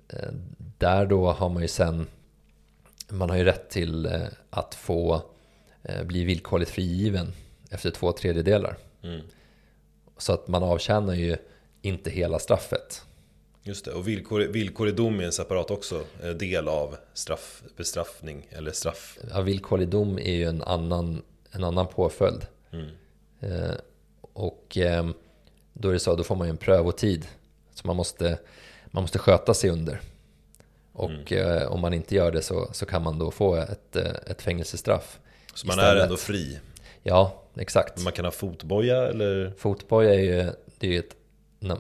eh, 0.07 0.31
där 0.77 1.05
då 1.05 1.31
har 1.31 1.49
man 1.49 1.61
ju 1.61 1.67
sen, 1.67 2.07
man 3.09 3.29
har 3.29 3.37
ju 3.37 3.43
rätt 3.43 3.69
till 3.69 4.05
eh, 4.05 4.21
att 4.49 4.75
få 4.75 5.21
eh, 5.83 6.03
bli 6.03 6.23
villkorligt 6.23 6.71
frigiven 6.71 7.33
efter 7.69 7.91
två 7.91 8.11
tredjedelar. 8.11 8.77
Mm. 9.03 9.21
Så 10.17 10.33
att 10.33 10.47
man 10.47 10.63
avtjänar 10.63 11.13
ju 11.13 11.37
inte 11.81 12.09
hela 12.09 12.39
straffet. 12.39 13.05
Just 13.63 13.85
det, 13.85 13.91
och 13.91 14.07
villkor, 14.07 14.39
villkorlig 14.39 14.95
dom 14.95 15.19
är 15.19 15.23
en 15.23 15.31
separat 15.31 15.71
också 15.71 16.03
eh, 16.23 16.29
del 16.29 16.67
av 16.67 16.97
straff, 17.13 17.63
bestraffning 17.77 18.47
eller 18.49 18.71
straff. 18.71 19.17
Ja, 19.29 19.41
villkorlig 19.41 19.87
dom 19.87 20.17
är 20.17 20.31
ju 20.33 20.43
en 20.43 20.61
annan, 20.61 21.21
en 21.51 21.63
annan 21.63 21.87
påföljd. 21.87 22.45
Mm. 22.71 22.87
Eh, 23.39 23.75
och 24.33 24.77
eh, 24.77 25.09
då 25.73 25.89
är 25.89 25.93
det 25.93 25.99
så, 25.99 26.15
då 26.15 26.23
får 26.23 26.35
man 26.35 26.47
ju 26.47 26.51
en 26.51 26.57
prövotid. 26.57 27.27
Så 27.73 27.87
man 27.87 27.95
måste, 27.95 28.39
man 28.85 29.03
måste 29.03 29.19
sköta 29.19 29.53
sig 29.53 29.69
under. 29.69 30.01
Och 30.93 31.31
mm. 31.31 31.57
eh, 31.57 31.71
om 31.71 31.79
man 31.79 31.93
inte 31.93 32.15
gör 32.15 32.31
det 32.31 32.41
så, 32.41 32.69
så 32.71 32.85
kan 32.85 33.03
man 33.03 33.19
då 33.19 33.31
få 33.31 33.55
ett, 33.55 33.95
eh, 33.95 34.11
ett 34.27 34.41
fängelsestraff. 34.41 35.19
Så 35.53 35.67
man 35.67 35.73
istället. 35.73 35.99
är 35.99 36.03
ändå 36.03 36.17
fri? 36.17 36.59
Ja, 37.03 37.43
exakt. 37.55 38.03
Man 38.03 38.13
kan 38.13 38.25
ha 38.25 38.31
fotboja 38.31 39.07
eller? 39.07 39.53
Fotboja 39.57 40.13
är 40.13 40.19
ju, 40.19 40.51
det 40.77 40.95
är, 40.95 40.99
ett, 40.99 41.15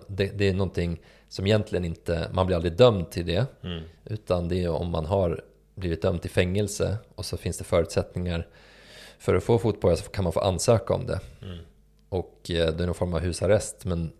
det, 0.07 0.25
det 0.25 0.49
är 0.49 0.53
någonting 0.53 1.01
som 1.27 1.47
egentligen 1.47 1.85
inte, 1.85 2.29
man 2.33 2.45
blir 2.45 2.55
aldrig 2.55 2.73
dömd 2.73 3.11
till 3.11 3.25
det. 3.25 3.45
Mm. 3.63 3.83
Utan 4.05 4.47
det 4.47 4.63
är 4.63 4.69
om 4.69 4.89
man 4.89 5.05
har 5.05 5.43
blivit 5.75 6.01
dömd 6.01 6.21
till 6.21 6.31
fängelse 6.31 6.97
och 7.15 7.25
så 7.25 7.37
finns 7.37 7.57
det 7.57 7.63
förutsättningar 7.63 8.47
för 9.21 9.35
att 9.35 9.43
få 9.43 9.59
fotboja 9.59 9.95
så 9.95 10.09
kan 10.09 10.23
man 10.23 10.33
få 10.33 10.39
ansöka 10.39 10.93
om 10.93 11.05
det. 11.05 11.19
Mm. 11.41 11.57
Och 12.09 12.51
eh, 12.51 12.75
det 12.75 12.83
är 12.83 12.85
någon 12.85 12.95
form 12.95 13.13
av 13.13 13.19
husarrest. 13.19 13.85
Men 13.85 14.11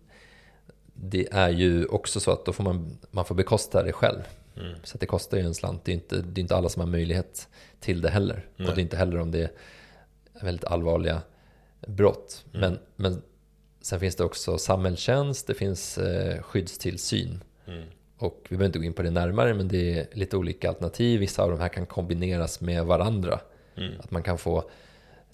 det 0.94 1.28
är 1.32 1.50
ju 1.50 1.86
också 1.86 2.20
så 2.20 2.32
att 2.32 2.46
då 2.46 2.54
får 2.54 2.64
man, 2.64 2.98
man 3.12 3.26
får 3.26 3.36
bekosta 3.36 3.84
det 3.84 3.94
själv. 3.94 4.22
Mm. 4.58 4.76
Så 4.84 4.98
det 4.98 5.06
kostar 5.06 5.38
ju 5.38 5.44
en 5.44 5.54
slant. 5.54 5.86
Det 5.86 5.92
är, 5.92 5.94
inte, 5.94 6.22
det 6.22 6.40
är 6.40 6.42
inte 6.42 6.56
alla 6.56 6.70
som 6.70 6.80
har 6.80 6.88
möjlighet 6.88 7.48
till 7.80 8.02
det 8.02 8.10
heller. 8.10 8.46
Nej. 8.56 8.68
Och 8.68 8.76
det 8.76 8.82
är 8.82 8.84
inte 8.84 8.98
heller 8.98 9.18
om 9.18 9.32
det 9.32 9.42
är 9.42 9.52
väldigt 10.42 10.66
allvarliga 10.66 11.22
brott. 11.88 12.46
Mm. 12.54 12.60
Men, 12.62 12.80
men 12.96 13.22
Sen 13.82 14.00
finns 14.00 14.16
det 14.16 14.24
också 14.24 14.58
samhällstjänst, 14.58 15.48
det 15.48 15.54
finns 15.54 15.98
eh, 15.98 16.42
skyddstillsyn. 16.42 17.44
Mm. 17.68 17.84
Och 18.18 18.48
vi 18.50 18.58
behöver 18.58 18.66
inte 18.66 18.80
gå 18.80 18.86
in 18.86 18.94
på 18.94 19.02
det 19.02 19.12
närmare, 19.12 19.54
men 19.54 19.68
det 19.68 20.00
är 20.00 20.08
lite 20.12 20.38
olika 20.38 20.70
alternativ. 20.70 21.20
Vissa 21.20 21.44
av 21.44 21.50
de 21.50 21.60
här 21.60 21.70
kan 21.70 21.86
kombineras 21.86 22.62
med 22.62 22.86
varandra. 22.86 23.40
Mm. 23.76 23.94
Att 24.00 24.12
man 24.12 24.24
kan 24.24 24.38
få 24.38 24.70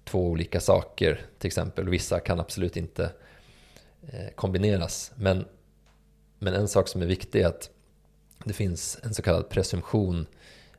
två 0.07 0.27
olika 0.27 0.59
saker 0.59 1.25
till 1.37 1.47
exempel. 1.47 1.89
Vissa 1.89 2.19
kan 2.19 2.39
absolut 2.39 2.77
inte 2.77 3.11
eh, 4.01 4.27
kombineras. 4.35 5.11
Men, 5.15 5.45
men 6.39 6.53
en 6.53 6.67
sak 6.67 6.87
som 6.87 7.01
är 7.01 7.05
viktig 7.05 7.41
är 7.41 7.47
att 7.47 7.69
det 8.43 8.53
finns 8.53 8.99
en 9.03 9.13
så 9.13 9.21
kallad 9.21 9.49
presumtion 9.49 10.27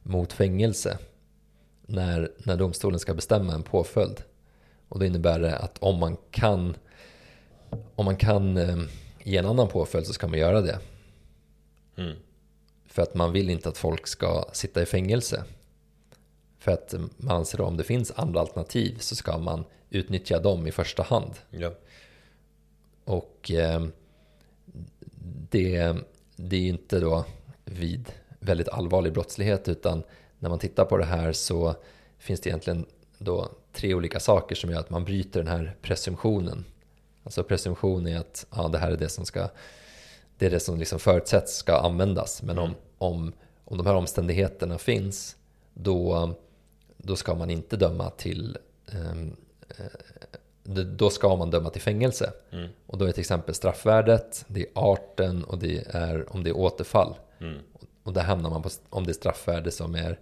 mot 0.02 0.32
fängelse 0.32 0.98
när, 1.86 2.32
när 2.38 2.56
domstolen 2.56 2.98
ska 2.98 3.14
bestämma 3.14 3.54
en 3.54 3.62
påföljd. 3.62 4.22
Och 4.88 4.98
det 4.98 5.06
innebär 5.06 5.38
det 5.40 5.56
att 5.56 5.78
om 5.78 5.98
man 5.98 6.16
kan 6.30 6.76
om 7.94 8.04
man 8.04 8.16
kan 8.16 8.56
eh, 8.56 8.76
ge 9.22 9.36
en 9.36 9.46
annan 9.46 9.68
påföljd 9.68 10.06
så 10.06 10.12
ska 10.12 10.28
man 10.28 10.38
göra 10.38 10.60
det. 10.60 10.78
Mm. 11.96 12.16
För 12.86 13.02
att 13.02 13.14
man 13.14 13.32
vill 13.32 13.50
inte 13.50 13.68
att 13.68 13.78
folk 13.78 14.06
ska 14.06 14.44
sitta 14.52 14.82
i 14.82 14.86
fängelse. 14.86 15.44
För 16.58 16.72
att 16.72 16.94
man 17.16 17.36
anser 17.36 17.60
om 17.60 17.76
det 17.76 17.84
finns 17.84 18.12
andra 18.16 18.40
alternativ 18.40 18.98
så 18.98 19.16
ska 19.16 19.38
man 19.38 19.64
utnyttja 19.90 20.40
dem 20.40 20.66
i 20.66 20.72
första 20.72 21.02
hand. 21.02 21.30
Ja. 21.50 21.72
Och 23.04 23.50
eh, 23.50 23.86
det, 25.50 25.96
det 26.36 26.56
är 26.56 26.68
inte 26.68 27.00
då 27.00 27.24
vid 27.64 28.12
väldigt 28.40 28.68
allvarlig 28.68 29.12
brottslighet 29.12 29.68
utan 29.68 30.02
när 30.38 30.48
man 30.48 30.58
tittar 30.58 30.84
på 30.84 30.96
det 30.96 31.04
här 31.04 31.32
så 31.32 31.74
finns 32.18 32.40
det 32.40 32.50
egentligen 32.50 32.86
då 33.18 33.48
tre 33.72 33.94
olika 33.94 34.20
saker 34.20 34.54
som 34.54 34.70
gör 34.70 34.80
att 34.80 34.90
man 34.90 35.04
bryter 35.04 35.40
den 35.40 35.48
här 35.48 35.76
presumtionen 35.82 36.64
Alltså 37.28 37.44
presumtion 37.44 38.06
är 38.06 38.18
att 38.18 38.46
ja, 38.56 38.68
det 38.68 38.78
här 38.78 38.90
är 38.90 38.96
det 38.96 39.08
som 39.08 39.26
ska 39.26 39.48
det 40.38 40.46
är 40.46 40.50
det 40.50 40.60
som 40.60 40.78
liksom 40.78 40.98
förutsätts 40.98 41.56
ska 41.56 41.76
användas. 41.76 42.42
Men 42.42 42.58
om, 42.58 42.64
mm. 42.64 42.76
om, 42.98 43.32
om 43.64 43.78
de 43.78 43.86
här 43.86 43.94
omständigheterna 43.94 44.78
finns 44.78 45.36
då, 45.74 46.34
då 46.98 47.16
ska 47.16 47.34
man 47.34 47.50
inte 47.50 47.76
döma 47.76 48.10
till 48.10 48.58
um, 49.06 49.36
då 50.74 51.10
ska 51.10 51.36
man 51.36 51.50
döma 51.50 51.70
till 51.70 51.82
fängelse. 51.82 52.32
Mm. 52.50 52.68
Och 52.86 52.98
då 52.98 53.04
är 53.04 53.12
till 53.12 53.20
exempel 53.20 53.54
straffvärdet, 53.54 54.44
det 54.48 54.60
är 54.60 54.68
arten 54.74 55.44
och 55.44 55.58
det 55.58 55.84
är 55.86 56.32
om 56.32 56.44
det 56.44 56.50
är 56.50 56.56
återfall. 56.56 57.14
Mm. 57.40 57.58
Och 58.02 58.12
där 58.12 58.22
hamnar 58.22 58.50
man 58.50 58.62
på 58.62 58.70
om 58.90 59.04
det 59.04 59.12
är 59.12 59.14
straffvärde 59.14 59.70
som 59.70 59.94
är 59.94 60.18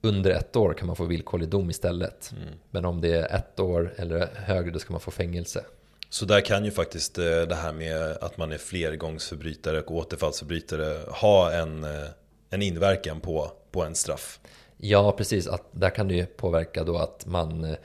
under 0.00 0.30
ett 0.30 0.56
år 0.56 0.74
kan 0.74 0.86
man 0.86 0.96
få 0.96 1.04
villkorlig 1.04 1.48
dom 1.48 1.70
istället. 1.70 2.32
Mm. 2.36 2.54
Men 2.70 2.84
om 2.84 3.00
det 3.00 3.12
är 3.12 3.36
ett 3.36 3.60
år 3.60 3.94
eller 3.96 4.28
högre 4.34 4.70
då 4.70 4.78
ska 4.78 4.92
man 4.92 5.00
få 5.00 5.10
fängelse. 5.10 5.64
Så 6.10 6.24
där 6.24 6.40
kan 6.40 6.64
ju 6.64 6.70
faktiskt 6.70 7.18
eh, 7.18 7.24
det 7.24 7.54
här 7.54 7.72
med 7.72 8.16
att 8.20 8.36
man 8.36 8.52
är 8.52 8.58
flergångsförbrytare 8.58 9.80
och 9.80 9.94
återfallsförbrytare 9.94 10.98
ha 11.08 11.52
en, 11.52 11.84
eh, 11.84 12.08
en 12.50 12.62
inverkan 12.62 13.20
på, 13.20 13.52
på 13.70 13.84
en 13.84 13.94
straff. 13.94 14.40
Ja, 14.76 15.12
precis. 15.12 15.46
Att 15.46 15.62
där 15.72 15.90
kan 15.90 16.08
det 16.08 16.14
ju 16.14 16.26
påverka 16.26 16.84
då 16.84 16.96
att 16.96 17.26
man, 17.26 17.64
eh, 17.64 17.76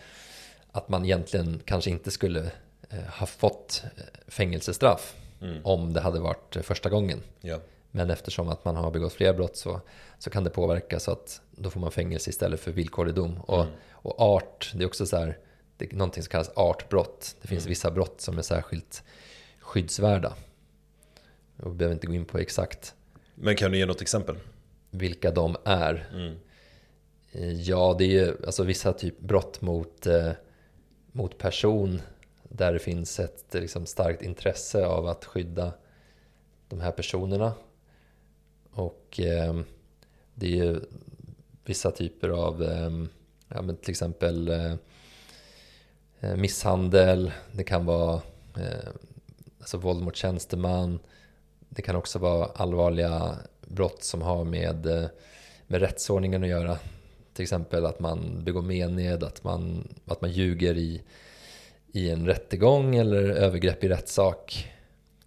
att 0.71 0.89
man 0.89 1.05
egentligen 1.05 1.61
kanske 1.65 1.89
inte 1.89 2.11
skulle 2.11 2.51
ha 3.19 3.25
fått 3.25 3.83
fängelsestraff 4.27 5.15
mm. 5.41 5.65
om 5.65 5.93
det 5.93 6.01
hade 6.01 6.19
varit 6.19 6.57
första 6.61 6.89
gången. 6.89 7.19
Ja. 7.41 7.59
Men 7.91 8.09
eftersom 8.09 8.49
att 8.49 8.65
man 8.65 8.75
har 8.75 8.91
begått 8.91 9.13
fler 9.13 9.33
brott 9.33 9.57
så, 9.57 9.81
så 10.19 10.29
kan 10.29 10.43
det 10.43 10.49
påverka 10.49 10.99
så 10.99 11.11
att 11.11 11.41
då 11.51 11.69
får 11.69 11.79
man 11.79 11.91
fängelse 11.91 12.29
istället 12.29 12.59
för 12.59 12.71
villkorlig 12.71 13.15
dom. 13.15 13.39
Och, 13.41 13.61
mm. 13.61 13.73
och 13.91 14.21
art, 14.21 14.71
det 14.75 14.83
är 14.83 14.87
också 14.87 15.05
så 15.05 15.17
här, 15.17 15.37
det 15.77 15.93
är 15.93 15.95
någonting 15.95 16.23
som 16.23 16.31
kallas 16.31 16.51
artbrott. 16.55 17.35
Det 17.41 17.47
finns 17.47 17.63
mm. 17.63 17.69
vissa 17.69 17.91
brott 17.91 18.21
som 18.21 18.37
är 18.37 18.41
särskilt 18.41 19.03
skyddsvärda. 19.59 20.33
Och 21.57 21.71
vi 21.71 21.75
behöver 21.75 21.93
inte 21.93 22.07
gå 22.07 22.13
in 22.13 22.25
på 22.25 22.37
exakt. 22.37 22.95
Men 23.35 23.55
kan 23.55 23.71
du 23.71 23.77
ge 23.77 23.85
något 23.85 24.01
exempel? 24.01 24.35
Vilka 24.89 25.31
de 25.31 25.57
är. 25.63 26.09
Mm. 26.13 26.35
Eh, 27.31 27.61
ja, 27.61 27.95
det 27.97 28.03
är 28.03 28.25
ju 28.25 28.45
alltså 28.45 28.63
vissa 28.63 28.93
typ 28.93 29.19
brott 29.19 29.61
mot, 29.61 30.07
eh, 30.07 30.31
mot 31.11 31.37
person 31.37 32.01
där 32.43 32.73
det 32.73 32.79
finns 32.79 33.19
ett 33.19 33.45
liksom, 33.51 33.85
starkt 33.85 34.21
intresse 34.21 34.85
av 34.85 35.07
att 35.07 35.25
skydda 35.25 35.73
de 36.67 36.81
här 36.81 36.91
personerna. 36.91 37.53
Och 38.71 39.19
eh, 39.19 39.59
det 40.35 40.45
är 40.45 40.65
ju 40.65 40.79
vissa 41.65 41.91
typer 41.91 42.29
av, 42.29 42.63
eh, 42.63 42.89
ja, 43.47 43.61
men 43.61 43.75
till 43.75 43.91
exempel 43.91 44.47
eh, 44.47 44.73
eh, 46.19 46.35
misshandel, 46.35 47.31
det 47.51 47.63
kan 47.63 47.85
vara 47.85 48.21
eh, 48.57 48.89
alltså 49.59 49.77
våld 49.77 50.03
mot 50.03 50.15
tjänsteman, 50.15 50.99
det 51.69 51.81
kan 51.81 51.95
också 51.95 52.19
vara 52.19 52.45
allvarliga 52.45 53.37
brott 53.67 54.03
som 54.03 54.21
har 54.21 54.43
med, 54.43 54.85
eh, 54.85 55.05
med 55.67 55.81
rättsordningen 55.81 56.43
att 56.43 56.49
göra. 56.49 56.77
Till 57.41 57.43
exempel 57.43 57.85
att 57.85 57.99
man 57.99 58.43
begår 58.43 58.61
mened, 58.61 59.23
att 59.23 59.43
man, 59.43 59.87
att 60.05 60.21
man 60.21 60.31
ljuger 60.31 60.77
i, 60.77 61.01
i 61.91 62.09
en 62.09 62.25
rättegång 62.25 62.95
eller 62.95 63.23
övergrepp 63.23 63.83
i 63.83 63.89
rättssak. 63.89 64.71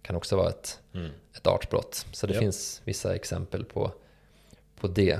kan 0.01 0.15
också 0.15 0.35
vara 0.35 0.49
ett, 0.49 0.79
mm. 0.93 1.11
ett 1.37 1.47
artbrott. 1.47 2.05
Så 2.11 2.27
det 2.27 2.33
ja. 2.33 2.39
finns 2.39 2.81
vissa 2.85 3.15
exempel 3.15 3.65
på, 3.65 3.91
på 4.79 4.87
det. 4.87 5.19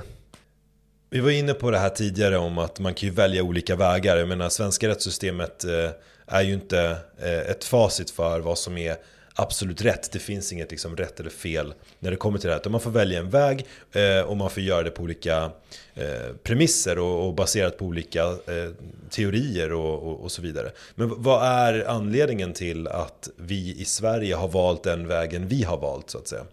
Vi 1.10 1.20
var 1.20 1.30
inne 1.30 1.54
på 1.54 1.70
det 1.70 1.78
här 1.78 1.88
tidigare 1.88 2.38
om 2.38 2.58
att 2.58 2.80
man 2.80 2.94
kan 2.94 3.08
ju 3.08 3.14
välja 3.14 3.42
olika 3.42 3.76
vägar. 3.76 4.16
Jag 4.16 4.28
menar, 4.28 4.48
svenska 4.48 4.88
rättssystemet 4.88 5.64
eh, 5.64 5.90
är 6.26 6.42
ju 6.42 6.52
inte 6.52 6.96
eh, 7.18 7.50
ett 7.50 7.64
facit 7.64 8.10
för 8.10 8.40
vad 8.40 8.58
som 8.58 8.76
är 8.76 8.96
absolut 9.36 9.82
rätt. 9.82 10.12
Det 10.12 10.18
finns 10.18 10.52
inget 10.52 10.70
liksom 10.70 10.96
rätt 10.96 11.20
eller 11.20 11.30
fel 11.30 11.74
när 11.98 12.10
det 12.10 12.16
kommer 12.16 12.38
till 12.38 12.48
det 12.48 12.60
här. 12.64 12.70
Man 12.70 12.80
får 12.80 12.90
välja 12.90 13.18
en 13.18 13.30
väg 13.30 13.66
eh, 13.92 14.20
och 14.20 14.36
man 14.36 14.50
får 14.50 14.62
göra 14.62 14.82
det 14.82 14.90
på 14.90 15.02
olika 15.02 15.50
eh, 15.94 16.34
premisser 16.42 16.98
och 16.98 17.34
baserat 17.34 17.78
på 17.78 17.84
olika 17.84 18.22
eh, 18.22 18.70
teorier 19.10 19.72
och 19.72 20.32
så 20.32 20.42
vidare. 20.42 20.70
Men 20.94 21.22
vad 21.22 21.46
är 21.46 21.88
anledningen 21.88 22.52
till 22.52 22.88
att 22.88 23.28
vi 23.36 23.80
i 23.80 23.84
Sverige 23.84 24.34
har 24.34 24.48
valt 24.48 24.82
den 24.82 25.06
vägen 25.06 25.48
vi 25.48 25.62
har 25.62 25.78
valt 25.78 26.10
så 26.10 26.18
att 26.18 26.28
säga? 26.28 26.44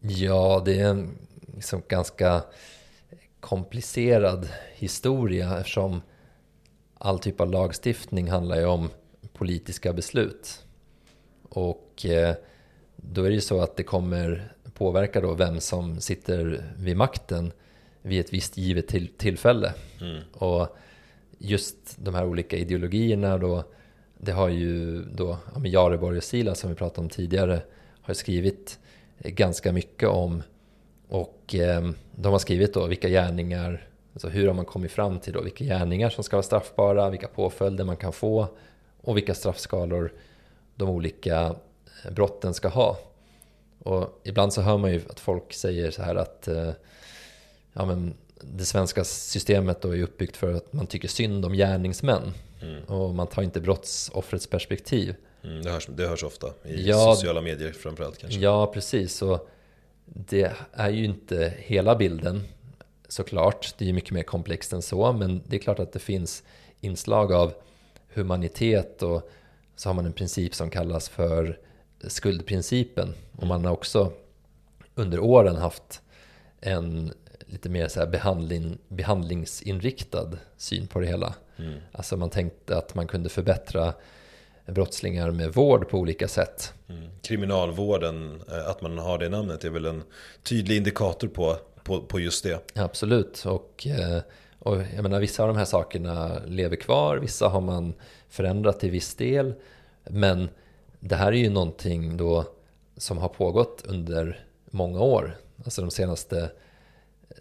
Ja, 0.00 0.62
det 0.64 0.80
är 0.80 0.88
en 0.88 1.18
liksom 1.54 1.82
ganska 1.88 2.42
komplicerad 3.40 4.48
historia 4.74 5.58
eftersom 5.58 6.02
all 6.98 7.18
typ 7.18 7.40
av 7.40 7.50
lagstiftning 7.50 8.30
handlar 8.30 8.56
ju 8.56 8.64
om 8.64 8.90
politiska 9.32 9.92
beslut. 9.92 10.63
Och 11.54 12.06
eh, 12.06 12.34
då 12.96 13.24
är 13.24 13.28
det 13.28 13.34
ju 13.34 13.40
så 13.40 13.60
att 13.60 13.76
det 13.76 13.82
kommer 13.82 14.54
påverka 14.74 15.20
då 15.20 15.34
vem 15.34 15.60
som 15.60 16.00
sitter 16.00 16.64
vid 16.76 16.96
makten 16.96 17.52
vid 18.02 18.20
ett 18.20 18.32
visst 18.32 18.56
givet 18.56 18.88
till 18.88 19.08
tillfälle. 19.08 19.72
Mm. 20.00 20.22
Och 20.32 20.76
just 21.38 21.76
de 21.96 22.14
här 22.14 22.26
olika 22.26 22.56
ideologierna 22.56 23.38
då, 23.38 23.64
det 24.18 24.32
har 24.32 24.48
ju 24.48 25.02
då, 25.02 25.38
ja, 25.54 25.66
Jareborg 25.66 26.16
och 26.16 26.24
Sila 26.24 26.54
som 26.54 26.70
vi 26.70 26.76
pratade 26.76 27.00
om 27.00 27.08
tidigare, 27.08 27.60
har 28.00 28.14
skrivit 28.14 28.78
ganska 29.18 29.72
mycket 29.72 30.08
om 30.08 30.42
och 31.08 31.54
eh, 31.54 31.90
de 32.12 32.32
har 32.32 32.38
skrivit 32.38 32.74
då 32.74 32.86
vilka 32.86 33.08
gärningar, 33.08 33.88
alltså 34.12 34.28
hur 34.28 34.46
har 34.46 34.54
man 34.54 34.64
kommit 34.64 34.92
fram 34.92 35.18
till 35.18 35.32
då 35.32 35.40
vilka 35.40 35.64
gärningar 35.64 36.10
som 36.10 36.24
ska 36.24 36.36
vara 36.36 36.42
straffbara, 36.42 37.10
vilka 37.10 37.28
påföljder 37.28 37.84
man 37.84 37.96
kan 37.96 38.12
få 38.12 38.46
och 39.00 39.16
vilka 39.16 39.34
straffskalor 39.34 40.12
de 40.76 40.88
olika 40.88 41.54
eh, 42.04 42.10
brotten 42.10 42.54
ska 42.54 42.68
ha. 42.68 42.98
Och 43.78 44.20
ibland 44.24 44.52
så 44.52 44.60
hör 44.60 44.78
man 44.78 44.92
ju 44.92 45.02
att 45.10 45.20
folk 45.20 45.52
säger 45.52 45.90
så 45.90 46.02
här 46.02 46.14
att 46.14 46.48
eh, 46.48 46.70
ja, 47.72 47.84
men 47.84 48.14
det 48.40 48.64
svenska 48.64 49.04
systemet 49.04 49.82
då 49.82 49.96
är 49.96 50.02
uppbyggt 50.02 50.36
för 50.36 50.52
att 50.52 50.72
man 50.72 50.86
tycker 50.86 51.08
synd 51.08 51.44
om 51.44 51.52
gärningsmän 51.52 52.32
mm. 52.62 52.84
och 52.84 53.14
man 53.14 53.26
tar 53.26 53.42
inte 53.42 53.60
brottsoffrets 53.60 54.46
perspektiv. 54.46 55.14
Mm, 55.44 55.62
det, 55.62 55.70
hörs, 55.70 55.86
det 55.86 56.06
hörs 56.06 56.24
ofta 56.24 56.46
i 56.64 56.88
ja, 56.88 57.14
sociala 57.14 57.40
medier 57.40 57.72
framförallt 57.72 58.18
kanske. 58.18 58.40
Ja, 58.40 58.66
precis. 58.66 59.22
Och 59.22 59.48
det 60.04 60.52
är 60.72 60.90
ju 60.90 61.04
inte 61.04 61.54
hela 61.58 61.96
bilden 61.96 62.42
såklart. 63.08 63.74
Det 63.78 63.84
är 63.84 63.86
ju 63.86 63.92
mycket 63.92 64.10
mer 64.10 64.22
komplext 64.22 64.72
än 64.72 64.82
så, 64.82 65.12
men 65.12 65.42
det 65.46 65.56
är 65.56 65.60
klart 65.60 65.78
att 65.78 65.92
det 65.92 65.98
finns 65.98 66.42
inslag 66.80 67.32
av 67.32 67.52
humanitet 68.14 69.02
och 69.02 69.30
så 69.76 69.88
har 69.88 69.94
man 69.94 70.06
en 70.06 70.12
princip 70.12 70.54
som 70.54 70.70
kallas 70.70 71.08
för 71.08 71.58
skuldprincipen. 72.08 73.14
Och 73.36 73.46
man 73.46 73.64
har 73.64 73.72
också 73.72 74.12
under 74.94 75.20
åren 75.20 75.56
haft 75.56 76.02
en 76.60 77.12
lite 77.46 77.68
mer 77.68 77.88
så 77.88 78.06
behandling, 78.06 78.78
behandlingsinriktad 78.88 80.30
syn 80.56 80.86
på 80.86 81.00
det 81.00 81.06
hela. 81.06 81.34
Mm. 81.56 81.80
Alltså 81.92 82.16
man 82.16 82.30
tänkte 82.30 82.76
att 82.76 82.94
man 82.94 83.06
kunde 83.06 83.28
förbättra 83.28 83.94
brottslingar 84.66 85.30
med 85.30 85.52
vård 85.52 85.88
på 85.88 85.98
olika 85.98 86.28
sätt. 86.28 86.74
Mm. 86.88 87.02
Kriminalvården, 87.22 88.42
eh, 88.50 88.68
att 88.68 88.82
man 88.82 88.98
har 88.98 89.18
det 89.18 89.28
namnet 89.28 89.64
är 89.64 89.70
väl 89.70 89.84
en 89.84 90.02
tydlig 90.42 90.76
indikator 90.76 91.28
på, 91.28 91.56
på, 91.82 92.00
på 92.00 92.20
just 92.20 92.44
det. 92.44 92.72
Absolut, 92.74 93.44
och, 93.46 93.86
eh, 93.86 94.22
och 94.58 94.76
jag 94.96 95.02
menar 95.02 95.20
vissa 95.20 95.42
av 95.42 95.48
de 95.48 95.56
här 95.56 95.64
sakerna 95.64 96.38
lever 96.46 96.76
kvar, 96.76 97.16
vissa 97.16 97.48
har 97.48 97.60
man 97.60 97.94
förändrat 98.34 98.80
till 98.80 98.90
viss 98.90 99.14
del. 99.14 99.54
Men 100.04 100.48
det 101.00 101.16
här 101.16 101.32
är 101.32 101.36
ju 101.36 101.50
någonting 101.50 102.16
då 102.16 102.44
som 102.96 103.18
har 103.18 103.28
pågått 103.28 103.82
under 103.84 104.46
många 104.70 105.00
år. 105.00 105.36
Alltså 105.64 105.80
de 105.80 105.90
senaste 105.90 106.50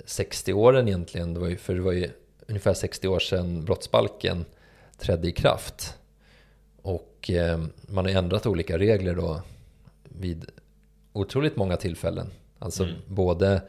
60 0.05 0.53
åren 0.53 0.87
egentligen. 0.87 1.33
Det 1.33 1.39
var 1.39 1.47
ju, 1.47 1.57
för 1.57 1.75
det 1.75 1.81
var 1.81 1.91
ju 1.91 2.09
ungefär 2.47 2.73
60 2.73 3.07
år 3.07 3.19
sedan 3.19 3.65
brottsbalken 3.65 4.45
trädde 4.97 5.27
i 5.27 5.31
kraft. 5.31 5.97
Och 6.81 7.29
eh, 7.29 7.63
man 7.81 8.05
har 8.05 8.11
ändrat 8.11 8.45
olika 8.45 8.77
regler 8.77 9.15
då 9.15 9.41
vid 10.03 10.45
otroligt 11.13 11.55
många 11.55 11.77
tillfällen. 11.77 12.27
Alltså 12.59 12.83
mm. 12.83 12.95
både, 13.07 13.61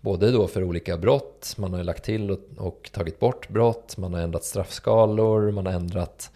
både 0.00 0.30
då 0.30 0.46
för 0.46 0.64
olika 0.64 0.96
brott, 0.96 1.54
man 1.58 1.72
har 1.72 1.84
lagt 1.84 2.04
till 2.04 2.30
och, 2.30 2.40
och, 2.56 2.90
tagit 2.92 3.18
bort 3.18 3.48
brott, 3.48 3.96
man 3.96 4.14
har 4.14 4.20
ändrat 4.20 4.44
straffskalor, 4.44 5.50
man 5.50 5.66
har 5.66 5.72
ändrat 5.72 6.30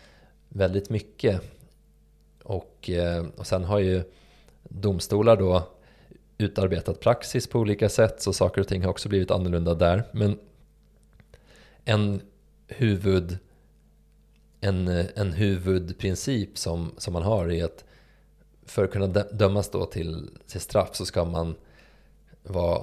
väldigt 0.48 0.90
mycket. 0.90 1.40
Och, 2.42 2.90
eh, 2.90 3.26
och 3.36 3.46
sen 3.46 3.64
har 3.64 3.78
ju 3.78 4.02
domstolar 4.62 5.36
då 5.36 5.68
utarbetat 6.38 7.00
praxis 7.00 7.46
på 7.46 7.58
olika 7.58 7.88
sätt 7.88 8.22
så 8.22 8.32
saker 8.32 8.60
och 8.60 8.68
ting 8.68 8.82
har 8.82 8.90
också 8.90 9.08
blivit 9.08 9.30
annorlunda 9.30 9.74
där. 9.74 10.04
Men 10.12 10.38
en 11.84 12.20
huvud 12.66 13.38
en, 14.60 14.88
en 15.14 15.32
huvudprincip 15.32 16.58
som, 16.58 16.94
som 16.98 17.12
man 17.12 17.22
har 17.22 17.52
är 17.52 17.64
att 17.64 17.84
för 18.66 18.84
att 18.84 18.90
kunna 18.90 19.06
dömas 19.06 19.70
då 19.70 19.86
till, 19.86 20.30
till 20.46 20.60
straff 20.60 20.96
så 20.96 21.06
ska 21.06 21.24
man 21.24 21.54
vara 22.42 22.82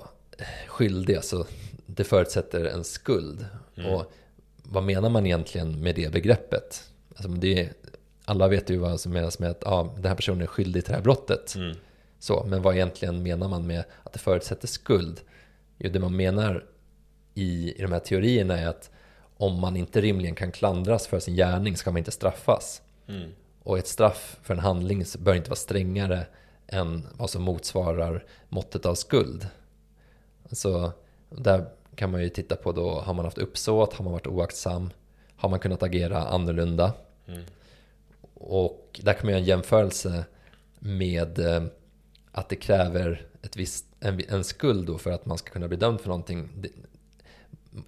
skyldig. 0.68 1.16
Alltså 1.16 1.48
det 1.86 2.04
förutsätter 2.04 2.66
en 2.66 2.84
skuld. 2.84 3.46
Mm. 3.78 3.94
Och 3.94 4.12
vad 4.64 4.84
menar 4.84 5.10
man 5.10 5.26
egentligen 5.26 5.82
med 5.82 5.96
det 5.96 6.12
begreppet? 6.12 6.92
Alltså 7.10 7.28
det, 7.28 7.70
alla 8.26 8.48
vet 8.48 8.70
ju 8.70 8.78
vad 8.78 9.00
som 9.00 9.12
menas 9.12 9.40
med 9.40 9.52
att 9.52 9.68
ah, 9.68 9.94
den 9.96 10.06
här 10.06 10.16
personen 10.16 10.42
är 10.42 10.48
skyldig 10.48 10.84
till 10.84 10.92
det 10.92 10.98
här 10.98 11.04
brottet. 11.04 11.56
Mm. 11.56 11.76
Så, 12.20 12.46
men 12.48 12.62
vad 12.62 12.76
egentligen 12.76 13.24
menar 13.24 13.48
man 13.48 13.68
med 13.68 13.84
att 14.04 14.14
det 14.14 14.20
förutsätter 14.20 14.68
skuld? 14.68 15.22
Jo, 15.78 15.90
det 15.90 16.00
man 16.00 16.16
menar 16.16 16.66
i, 17.34 17.74
i 17.78 17.82
de 17.82 17.92
här 17.92 18.00
teorierna 18.00 18.60
är 18.60 18.68
att 18.68 18.92
om 19.38 19.60
man 19.60 19.78
inte 19.78 20.02
rimligen 20.02 20.36
kan 20.36 20.52
klandras 20.52 21.08
för 21.08 21.20
sin 21.20 21.36
gärning 21.36 21.78
ska 21.78 21.92
man 21.92 21.98
inte 21.98 22.12
straffas. 22.12 22.82
Mm. 23.08 23.30
Och 23.64 23.78
ett 23.78 23.88
straff 23.88 24.40
för 24.44 24.54
en 24.54 24.60
handling 24.60 25.06
bör 25.20 25.36
inte 25.36 25.50
vara 25.50 25.56
strängare 25.56 26.26
än 26.68 27.08
vad 27.14 27.30
som 27.30 27.42
motsvarar 27.42 28.26
måttet 28.50 28.86
av 28.86 28.96
skuld. 28.96 29.48
Så 30.52 30.91
där 31.30 31.66
kan 31.95 32.12
man 32.12 32.22
ju 32.22 32.30
titta 32.30 32.56
på 32.56 32.72
då, 32.72 32.99
har 32.99 33.14
man 33.14 33.26
haft 33.26 33.38
uppsåt, 33.38 33.93
har 33.93 34.04
man 34.04 34.14
varit 34.14 34.28
oaktsam, 34.28 34.89
har 35.36 35.49
man 35.49 35.60
kunnat 35.60 35.84
agera 35.84 36.28
annorlunda? 36.28 36.93
Mm. 37.28 37.43
Och 38.34 38.99
där 39.04 39.14
kan 39.14 39.26
man 39.26 39.32
göra 39.32 39.39
en 39.39 39.47
jämförelse 39.47 40.26
med 40.80 41.39
eh, 41.39 41.64
att 42.32 42.49
det 42.49 42.56
kräver 42.56 43.26
ett 43.41 43.58
visst, 43.58 43.86
en, 43.99 44.22
en 44.30 44.43
skuld 44.43 44.88
då 44.88 44.97
för 44.97 45.12
att 45.12 45.26
man 45.26 45.38
ska 45.38 45.52
kunna 45.52 45.68
bli 45.68 45.78
dömd 45.78 46.02
för 46.02 46.08
någonting. 46.08 46.49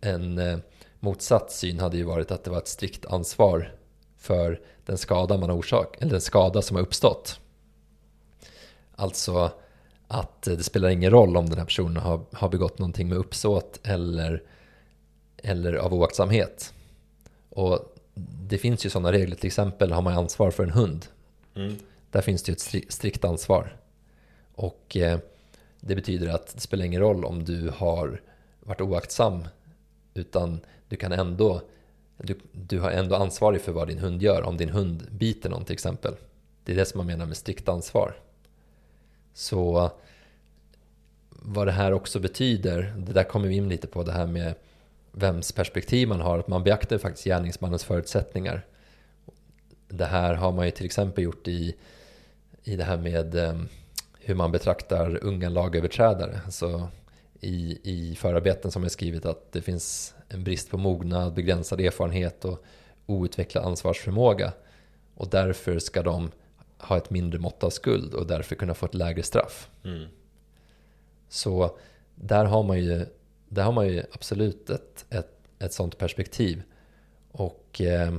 En 0.01 0.37
eh, 0.37 0.57
motsatt 0.99 1.51
syn 1.51 1.79
hade 1.79 1.97
ju 1.97 2.03
varit 2.03 2.31
att 2.31 2.43
det 2.43 2.51
var 2.51 2.57
ett 2.57 2.67
strikt 2.67 3.05
ansvar 3.05 3.75
för 4.17 4.61
den 4.85 4.97
skada 4.97 5.37
man 5.37 5.49
har 5.49 5.57
orsak, 5.57 5.97
eller 5.99 6.11
den 6.11 6.21
skada 6.21 6.61
som 6.61 6.75
har 6.75 6.83
uppstått. 6.83 7.39
Alltså 8.95 9.51
att 10.07 10.41
det 10.41 10.63
spelar 10.63 10.89
ingen 10.89 11.11
roll 11.11 11.37
om 11.37 11.49
den 11.49 11.57
här 11.57 11.65
personen 11.65 11.97
har, 11.97 12.21
har 12.31 12.49
begått 12.49 12.79
någonting 12.79 13.09
med 13.09 13.17
uppsåt 13.17 13.79
eller, 13.83 14.43
eller 15.37 15.73
av 15.73 15.93
oaktsamhet. 15.93 16.73
Och 17.49 17.95
det 18.47 18.57
finns 18.57 18.85
ju 18.85 18.89
sådana 18.89 19.11
regler, 19.11 19.35
till 19.35 19.47
exempel 19.47 19.91
har 19.91 20.01
man 20.01 20.13
ansvar 20.13 20.51
för 20.51 20.63
en 20.63 20.69
hund. 20.69 21.05
Mm. 21.55 21.75
Där 22.11 22.21
finns 22.21 22.43
det 22.43 22.49
ju 22.49 22.53
ett 22.53 22.93
strikt 22.93 23.25
ansvar. 23.25 23.75
Och 24.55 24.97
eh, 24.97 25.19
det 25.79 25.95
betyder 25.95 26.27
att 26.27 26.55
det 26.55 26.59
spelar 26.59 26.85
ingen 26.85 27.01
roll 27.01 27.25
om 27.25 27.45
du 27.45 27.71
har 27.75 28.21
varit 28.59 28.81
oaktsam 28.81 29.47
utan 30.13 30.59
du 30.87 30.95
kan 30.95 31.11
ändå 31.11 31.61
du, 32.17 32.39
du 32.51 32.79
har 32.79 32.91
ändå 32.91 33.15
ansvarig 33.15 33.61
för 33.61 33.71
vad 33.71 33.87
din 33.87 33.99
hund 33.99 34.21
gör 34.21 34.41
om 34.41 34.57
din 34.57 34.69
hund 34.69 35.07
biter 35.11 35.49
någon 35.49 35.65
till 35.65 35.73
exempel. 35.73 36.15
Det 36.63 36.71
är 36.71 36.75
det 36.75 36.85
som 36.85 36.97
man 36.97 37.07
menar 37.07 37.25
med 37.25 37.37
strikt 37.37 37.69
ansvar. 37.69 38.15
Så 39.33 39.91
vad 41.29 41.67
det 41.67 41.71
här 41.71 41.93
också 41.93 42.19
betyder, 42.19 42.93
det 42.97 43.13
där 43.13 43.23
kommer 43.23 43.47
vi 43.47 43.55
in 43.55 43.69
lite 43.69 43.87
på 43.87 44.03
det 44.03 44.11
här 44.11 44.27
med 44.27 44.55
vems 45.11 45.51
perspektiv 45.51 46.07
man 46.07 46.21
har, 46.21 46.39
att 46.39 46.47
man 46.47 46.63
beaktar 46.63 46.97
faktiskt 46.97 47.25
gärningsmannens 47.25 47.83
förutsättningar. 47.83 48.65
Det 49.87 50.05
här 50.05 50.33
har 50.33 50.51
man 50.51 50.65
ju 50.65 50.71
till 50.71 50.85
exempel 50.85 51.23
gjort 51.23 51.47
i, 51.47 51.75
i 52.63 52.75
det 52.75 52.83
här 52.83 52.97
med 52.97 53.35
eh, 53.35 53.61
hur 54.19 54.35
man 54.35 54.51
betraktar 54.51 55.23
unga 55.23 55.49
lagöverträdare. 55.49 56.41
Alltså 56.45 56.87
i, 57.39 57.79
i 57.83 58.15
förarbeten 58.15 58.71
som 58.71 58.83
jag 58.83 58.91
skrivit 58.91 59.25
att 59.25 59.51
det 59.51 59.61
finns 59.61 60.15
en 60.29 60.43
brist 60.43 60.69
på 60.69 60.77
mognad, 60.77 61.33
begränsad 61.33 61.81
erfarenhet 61.81 62.45
och 62.45 62.63
outvecklad 63.05 63.65
ansvarsförmåga. 63.65 64.53
Och 65.15 65.29
därför 65.29 65.79
ska 65.79 66.03
de 66.03 66.31
ha 66.83 66.97
ett 66.97 67.09
mindre 67.09 67.39
mått 67.39 67.63
av 67.63 67.69
skuld 67.69 68.13
och 68.13 68.27
därför 68.27 68.55
kunna 68.55 68.73
få 68.73 68.85
ett 68.85 68.93
lägre 68.93 69.23
straff. 69.23 69.69
Mm. 69.83 70.07
Så 71.29 71.77
där 72.15 72.45
har 72.45 72.63
man 72.63 72.79
ju, 72.79 73.05
där 73.49 73.63
har 73.63 73.71
man 73.71 73.87
ju 73.87 74.03
absolut 74.11 74.69
ett, 74.69 75.05
ett, 75.09 75.37
ett 75.59 75.73
sånt 75.73 75.97
perspektiv. 75.97 76.63
Och 77.31 77.81
eh, 77.81 78.13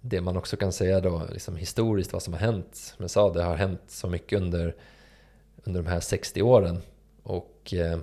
det 0.00 0.20
man 0.20 0.36
också 0.36 0.56
kan 0.56 0.72
säga 0.72 1.00
då, 1.00 1.22
liksom 1.32 1.56
historiskt 1.56 2.12
vad 2.12 2.22
som 2.22 2.32
har 2.32 2.40
hänt, 2.40 2.74
som 2.74 3.02
jag 3.02 3.10
sa, 3.10 3.32
det 3.32 3.42
har 3.42 3.56
hänt 3.56 3.82
så 3.86 4.08
mycket 4.08 4.40
under, 4.40 4.74
under 5.64 5.82
de 5.82 5.88
här 5.88 6.00
60 6.00 6.42
åren. 6.42 6.82
Och 7.22 7.74
eh, 7.74 7.98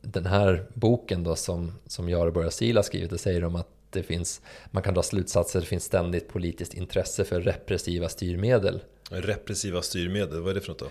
den 0.00 0.26
här 0.26 0.66
boken 0.74 1.24
då 1.24 1.36
som, 1.36 1.72
som 1.86 2.08
Jareborg 2.08 2.46
Asil 2.46 2.76
har 2.76 2.82
skrivit, 2.82 3.10
det 3.10 3.18
säger 3.18 3.40
de 3.40 3.56
att 3.56 3.68
det 3.96 4.02
finns, 4.02 4.40
man 4.70 4.82
kan 4.82 4.94
dra 4.94 5.02
slutsatser, 5.02 5.60
det 5.60 5.66
finns 5.66 5.84
ständigt 5.84 6.28
politiskt 6.28 6.74
intresse 6.74 7.24
för 7.24 7.40
repressiva 7.40 8.08
styrmedel. 8.08 8.82
Repressiva 9.10 9.82
styrmedel, 9.82 10.40
vad 10.40 10.50
är 10.50 10.54
det 10.54 10.60
för 10.60 10.68
något 10.68 10.78
då? 10.78 10.88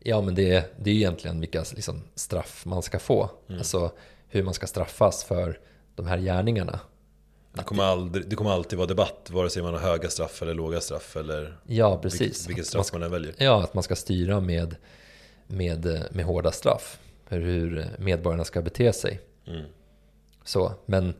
Ja, 0.00 0.20
men 0.20 0.34
det, 0.34 0.76
det 0.76 0.90
är 0.90 0.94
egentligen 0.94 1.40
vilka 1.40 1.64
liksom, 1.74 2.02
straff 2.14 2.66
man 2.66 2.82
ska 2.82 2.98
få. 2.98 3.30
Mm. 3.48 3.58
Alltså 3.58 3.92
hur 4.28 4.42
man 4.42 4.54
ska 4.54 4.66
straffas 4.66 5.24
för 5.24 5.58
de 5.94 6.06
här 6.06 6.18
gärningarna. 6.18 6.80
Det 7.52 7.62
kommer, 7.62 7.84
aldrig, 7.84 8.28
det 8.28 8.36
kommer 8.36 8.50
alltid 8.50 8.78
vara 8.78 8.88
debatt, 8.88 9.28
vare 9.30 9.50
sig 9.50 9.62
man 9.62 9.72
har 9.72 9.80
höga 9.80 10.08
straff 10.08 10.42
eller 10.42 10.54
låga 10.54 10.80
straff 10.80 11.16
eller 11.16 11.58
ja, 11.66 11.98
precis. 12.02 12.20
vilket, 12.20 12.48
vilket 12.48 12.66
straff 12.66 12.92
man, 12.92 13.00
man 13.00 13.06
än 13.06 13.12
väljer. 13.12 13.34
Ja, 13.38 13.62
att 13.62 13.74
man 13.74 13.82
ska 13.82 13.96
styra 13.96 14.40
med, 14.40 14.76
med, 15.46 16.06
med 16.10 16.24
hårda 16.24 16.52
straff 16.52 16.98
hur 17.28 17.86
medborgarna 17.98 18.44
ska 18.44 18.62
bete 18.62 18.92
sig. 18.92 19.20
Mm. 19.46 19.64
Så, 20.44 20.72
men, 20.86 21.14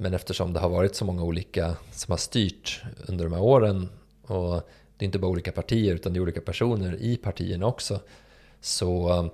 men 0.00 0.14
eftersom 0.14 0.52
det 0.52 0.60
har 0.60 0.68
varit 0.68 0.94
så 0.94 1.04
många 1.04 1.22
olika 1.22 1.76
som 1.90 2.12
har 2.12 2.18
styrt 2.18 2.82
under 3.06 3.24
de 3.24 3.32
här 3.32 3.42
åren 3.42 3.88
och 4.22 4.68
det 4.96 5.04
är 5.04 5.06
inte 5.06 5.18
bara 5.18 5.30
olika 5.30 5.52
partier 5.52 5.94
utan 5.94 6.12
det 6.12 6.18
är 6.18 6.22
olika 6.22 6.40
personer 6.40 6.96
i 7.00 7.16
partierna 7.16 7.66
också 7.66 8.00
så, 8.60 9.30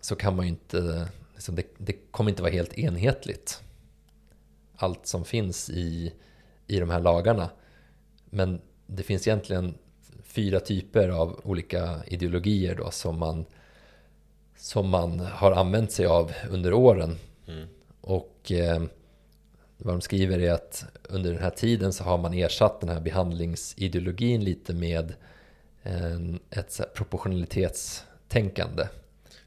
så 0.00 0.16
kan 0.16 0.36
man 0.36 0.44
ju 0.44 0.50
inte, 0.50 1.08
liksom 1.34 1.54
det, 1.54 1.66
det 1.78 1.92
kommer 2.10 2.30
inte 2.30 2.42
vara 2.42 2.52
helt 2.52 2.78
enhetligt 2.78 3.62
allt 4.76 5.06
som 5.06 5.24
finns 5.24 5.70
i, 5.70 6.12
i 6.66 6.80
de 6.80 6.90
här 6.90 7.00
lagarna. 7.00 7.50
Men 8.30 8.60
det 8.86 9.02
finns 9.02 9.26
egentligen 9.26 9.74
fyra 10.22 10.60
typer 10.60 11.08
av 11.08 11.40
olika 11.44 12.04
ideologier 12.06 12.74
då 12.74 12.90
som 12.90 13.18
man, 13.18 13.44
som 14.56 14.88
man 14.88 15.20
har 15.20 15.52
använt 15.52 15.92
sig 15.92 16.06
av 16.06 16.32
under 16.50 16.72
åren. 16.72 17.16
Mm. 17.46 17.68
Och 18.00 18.52
eh, 18.52 18.82
vad 19.78 19.94
de 19.94 20.00
skriver 20.00 20.38
är 20.38 20.52
att 20.52 20.84
under 21.02 21.32
den 21.32 21.42
här 21.42 21.50
tiden 21.50 21.92
så 21.92 22.04
har 22.04 22.18
man 22.18 22.34
ersatt 22.34 22.80
den 22.80 22.88
här 22.88 23.00
behandlingsideologin 23.00 24.44
lite 24.44 24.74
med 24.74 25.14
en, 25.82 26.38
ett 26.50 26.80
proportionalitetstänkande. 26.94 28.88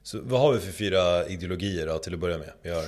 Så 0.04 0.20
vad 0.24 0.42
har 0.42 0.54
vi 0.54 0.60
för 0.60 0.72
fyra 0.72 1.28
ideologier 1.28 1.88
då, 1.88 1.98
till 1.98 2.14
att 2.14 2.20
börja 2.20 2.38
med? 2.38 2.52
Vi 2.62 2.70
har... 2.70 2.84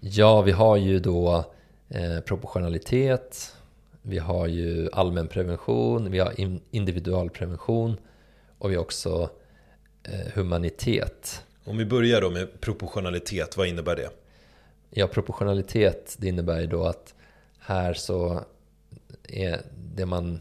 Ja, 0.00 0.42
vi 0.42 0.52
har 0.52 0.76
ju 0.76 0.98
då 0.98 1.44
eh, 1.88 2.20
proportionalitet, 2.20 3.56
vi 4.02 4.18
har 4.18 4.46
ju 4.46 4.88
allmänprevention, 4.92 6.10
vi 6.10 6.18
har 6.18 6.34
individualprevention 6.70 7.96
och 8.58 8.70
vi 8.70 8.74
har 8.74 8.82
också 8.82 9.30
eh, 10.02 10.32
humanitet. 10.34 11.44
Om 11.64 11.78
vi 11.78 11.84
börjar 11.84 12.20
då 12.20 12.30
med 12.30 12.60
proportionalitet, 12.60 13.56
vad 13.56 13.66
innebär 13.66 13.96
det? 13.96 14.10
Ja, 14.90 15.06
proportionalitet 15.06 16.16
det 16.18 16.28
innebär 16.28 16.60
ju 16.60 16.66
då 16.66 16.84
att 16.84 17.14
här 17.58 17.94
så 17.94 18.44
är 19.28 19.62
det 19.94 20.06
man 20.06 20.40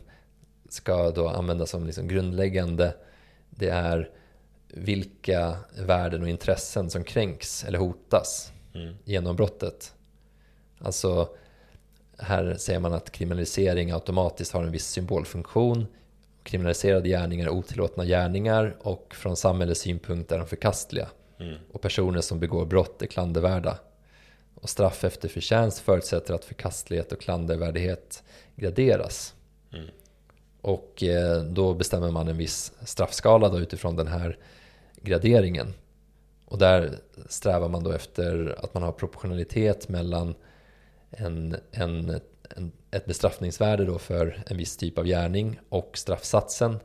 ska 0.70 1.12
då 1.12 1.28
använda 1.28 1.66
som 1.66 1.86
liksom 1.86 2.08
grundläggande 2.08 2.93
det 3.50 3.70
är 3.70 4.10
vilka 4.68 5.58
värden 5.78 6.22
och 6.22 6.30
intressen 6.30 6.89
som 6.89 7.04
kränks 7.04 7.64
eller 7.64 7.80
hotas 7.80 8.52
mm. 8.74 8.95
genom 9.04 9.36
brottet. 9.36 9.93
Alltså 10.80 11.30
här 12.18 12.56
säger 12.56 12.80
man 12.80 12.93
att 12.93 13.12
kriminalisering 13.12 13.91
automatiskt 13.91 14.54
har 14.54 14.64
en 14.64 14.72
viss 14.72 14.88
symbolfunktion. 14.88 15.88
Kriminaliserade 16.43 17.10
gärningar 17.10 17.45
är 17.45 17.52
otillåtna 17.52 18.06
gärningar 18.06 18.76
och 18.80 19.16
från 19.16 19.36
samhällets 19.38 19.82
synpunkt 19.82 20.32
är 20.32 20.38
de 20.38 20.47
förkastliga. 20.47 21.10
Mm. 21.39 21.56
Och 21.72 21.82
personer 21.82 22.22
som 22.22 22.39
begår 22.39 22.66
brott 22.66 23.02
är 23.02 23.08
klandervärda. 23.08 23.78
Och 24.61 24.69
straff 24.69 25.03
efter 25.03 25.30
förtjänst 25.30 25.80
förutsätter 25.80 26.34
att 26.34 26.45
förkastlighet 26.45 27.11
och 27.11 27.22
klandervärdighet 27.22 28.23
graderas. 28.56 29.36
Mm. 29.73 29.88
Och 30.61 31.03
eh, 31.03 31.44
då 31.44 31.73
bestämmer 31.73 32.11
man 32.11 32.27
en 32.27 32.38
viss 32.38 32.73
straffskala 32.86 33.49
då 33.49 33.60
utifrån 33.60 33.95
den 33.95 34.07
här 34.07 34.38
graderingen. 35.02 35.73
Och 36.45 36.57
där 36.57 36.99
strävar 37.30 37.69
man 37.69 37.84
då 37.84 37.91
efter 37.91 38.56
att 38.64 38.73
man 38.73 38.84
har 38.84 38.91
proportionalitet 38.91 39.90
mellan 39.90 40.36
en, 41.11 41.56
en, 41.72 42.19
en, 42.56 42.72
ett 42.91 43.06
bestraffningsvärde 43.06 43.86
då 43.86 43.99
för 43.99 44.44
en 44.48 44.57
viss 44.57 44.77
typ 44.77 44.98
av 44.98 45.06
gärning 45.06 45.60
och 45.69 45.98
straffsatsen. 45.98 46.80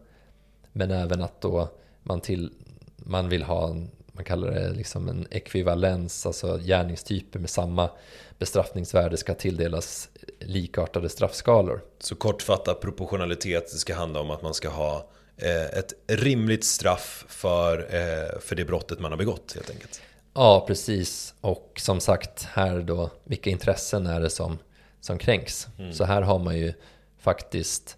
Men 0.72 0.90
även 0.90 1.22
att 1.22 1.40
då 1.40 1.68
man, 2.02 2.20
till, 2.20 2.52
man 2.96 3.28
vill 3.28 3.42
ha, 3.42 3.70
en, 3.70 3.90
man 4.14 4.24
kallar 4.24 4.50
det 4.50 4.70
liksom 4.70 5.08
en 5.08 5.26
ekvivalens, 5.30 6.26
alltså 6.26 6.58
gärningstyper 6.58 7.38
med 7.38 7.50
samma 7.50 7.90
bestraffningsvärde 8.38 9.16
ska 9.16 9.34
tilldelas 9.34 10.08
likartade 10.40 11.08
straffskalor. 11.08 11.80
Så 11.98 12.14
kortfattat 12.14 12.80
proportionalitet 12.80 13.70
ska 13.70 13.94
handla 13.94 14.20
om 14.20 14.30
att 14.30 14.42
man 14.42 14.54
ska 14.54 14.68
ha 14.68 15.10
eh, 15.36 15.78
ett 15.78 15.92
rimligt 16.06 16.64
straff 16.64 17.24
för, 17.28 17.78
eh, 17.78 18.40
för 18.40 18.56
det 18.56 18.64
brottet 18.64 19.00
man 19.00 19.10
har 19.10 19.18
begått 19.18 19.52
helt 19.54 19.70
enkelt. 19.70 20.02
Ja, 20.34 20.64
precis. 20.66 21.34
Och 21.40 21.72
som 21.76 22.00
sagt, 22.00 22.44
här 22.44 22.80
då, 22.80 23.10
vilka 23.24 23.50
intressen 23.50 24.06
är 24.06 24.20
det 24.20 24.30
som, 24.30 24.58
som 25.00 25.18
kränks? 25.18 25.68
Mm. 25.78 25.92
Så 25.92 26.04
här 26.04 26.22
har 26.22 26.38
man 26.38 26.58
ju 26.58 26.72
faktiskt 27.18 27.96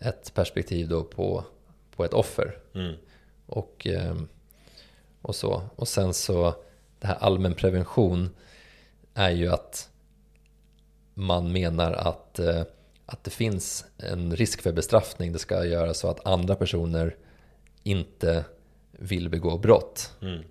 ett 0.00 0.34
perspektiv 0.34 0.88
då 0.88 1.04
på, 1.04 1.44
på 1.96 2.04
ett 2.04 2.14
offer. 2.14 2.58
Mm. 2.74 2.94
Och, 3.46 3.86
ehm, 3.86 4.28
och 5.22 5.34
så. 5.34 5.62
Och 5.76 5.88
sen 5.88 6.14
så, 6.14 6.54
det 6.98 7.06
här 7.06 7.16
allmänprevention 7.20 8.30
är 9.14 9.30
ju 9.30 9.48
att 9.48 9.90
man 11.14 11.52
menar 11.52 11.92
att, 11.92 12.38
eh, 12.38 12.62
att 13.06 13.24
det 13.24 13.30
finns 13.30 13.84
en 13.98 14.36
risk 14.36 14.62
för 14.62 14.72
bestraffning. 14.72 15.32
Det 15.32 15.38
ska 15.38 15.64
göra 15.64 15.94
så 15.94 16.08
att 16.08 16.26
andra 16.26 16.54
personer 16.54 17.16
inte 17.82 18.44
vill 18.92 19.28
begå 19.28 19.58
brott. 19.58 20.14
Mm. 20.22 20.42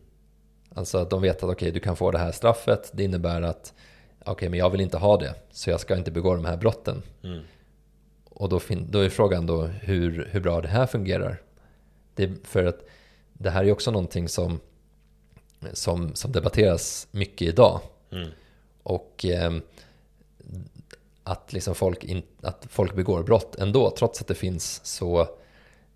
Alltså 0.73 0.97
att 0.97 1.09
de 1.09 1.21
vet 1.21 1.37
att 1.37 1.43
okej, 1.43 1.53
okay, 1.53 1.71
du 1.71 1.79
kan 1.79 1.95
få 1.95 2.11
det 2.11 2.17
här 2.17 2.31
straffet. 2.31 2.91
Det 2.93 3.03
innebär 3.03 3.41
att 3.41 3.73
okej, 4.19 4.31
okay, 4.31 4.49
men 4.49 4.59
jag 4.59 4.69
vill 4.69 4.81
inte 4.81 4.97
ha 4.97 5.17
det. 5.17 5.35
Så 5.51 5.69
jag 5.69 5.79
ska 5.79 5.97
inte 5.97 6.11
begå 6.11 6.35
de 6.35 6.45
här 6.45 6.57
brotten. 6.57 7.01
Mm. 7.23 7.43
Och 8.23 8.49
då, 8.49 8.59
då 8.89 8.99
är 8.99 9.09
frågan 9.09 9.45
då 9.45 9.65
hur, 9.65 10.29
hur 10.31 10.39
bra 10.39 10.61
det 10.61 10.67
här 10.67 10.85
fungerar. 10.85 11.41
Det, 12.15 12.47
för 12.47 12.65
att 12.65 12.85
det 13.37 13.49
här 13.49 13.63
är 13.63 13.71
också 13.71 13.91
någonting 13.91 14.29
som, 14.29 14.59
som, 15.73 16.15
som 16.15 16.31
debatteras 16.31 17.07
mycket 17.11 17.47
idag. 17.47 17.79
Mm. 18.11 18.29
Och 18.83 19.25
eh, 19.25 19.53
att, 21.23 21.53
liksom 21.53 21.75
folk 21.75 22.03
in, 22.03 22.23
att 22.41 22.67
folk 22.69 22.95
begår 22.95 23.23
brott 23.23 23.55
ändå, 23.55 23.93
trots 23.97 24.21
att 24.21 24.27
det 24.27 24.35
finns 24.35 24.85
så, 24.85 25.27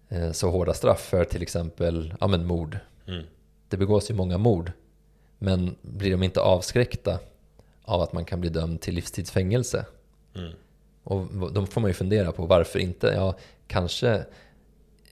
eh, 0.09 0.31
så 0.31 0.49
hårda 0.49 0.73
straff 0.73 1.01
för 1.01 1.25
till 1.25 1.41
exempel 1.41 2.13
ja, 2.19 2.27
men 2.27 2.45
mord. 2.45 2.77
Mm. 3.07 3.23
Det 3.69 3.77
begås 3.77 4.09
ju 4.09 4.13
många 4.13 4.37
mord. 4.37 4.71
Men 5.37 5.75
blir 5.81 6.11
de 6.11 6.23
inte 6.23 6.41
avskräckta 6.41 7.19
av 7.83 8.01
att 8.01 8.13
man 8.13 8.25
kan 8.25 8.41
bli 8.41 8.49
dömd 8.49 8.81
till 8.81 8.95
livstidsfängelse? 8.95 9.85
Mm. 10.35 10.51
Och 11.03 11.51
då 11.51 11.65
får 11.65 11.81
man 11.81 11.89
ju 11.89 11.93
fundera 11.93 12.31
på 12.31 12.45
varför 12.45 12.79
inte? 12.79 13.07
Ja, 13.07 13.35
kanske 13.67 14.25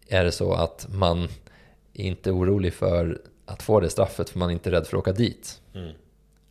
är 0.07 0.23
det 0.23 0.31
så 0.31 0.53
att 0.53 0.87
man 0.89 1.27
är 1.99 2.07
inte 2.07 2.31
orolig 2.31 2.73
för 2.73 3.21
att 3.45 3.63
få 3.63 3.79
det 3.79 3.89
straffet 3.89 4.29
för 4.29 4.39
man 4.39 4.49
är 4.49 4.53
inte 4.53 4.71
rädd 4.71 4.87
för 4.87 4.97
att 4.97 5.01
åka 5.01 5.11
dit. 5.11 5.61
Mm. 5.73 5.91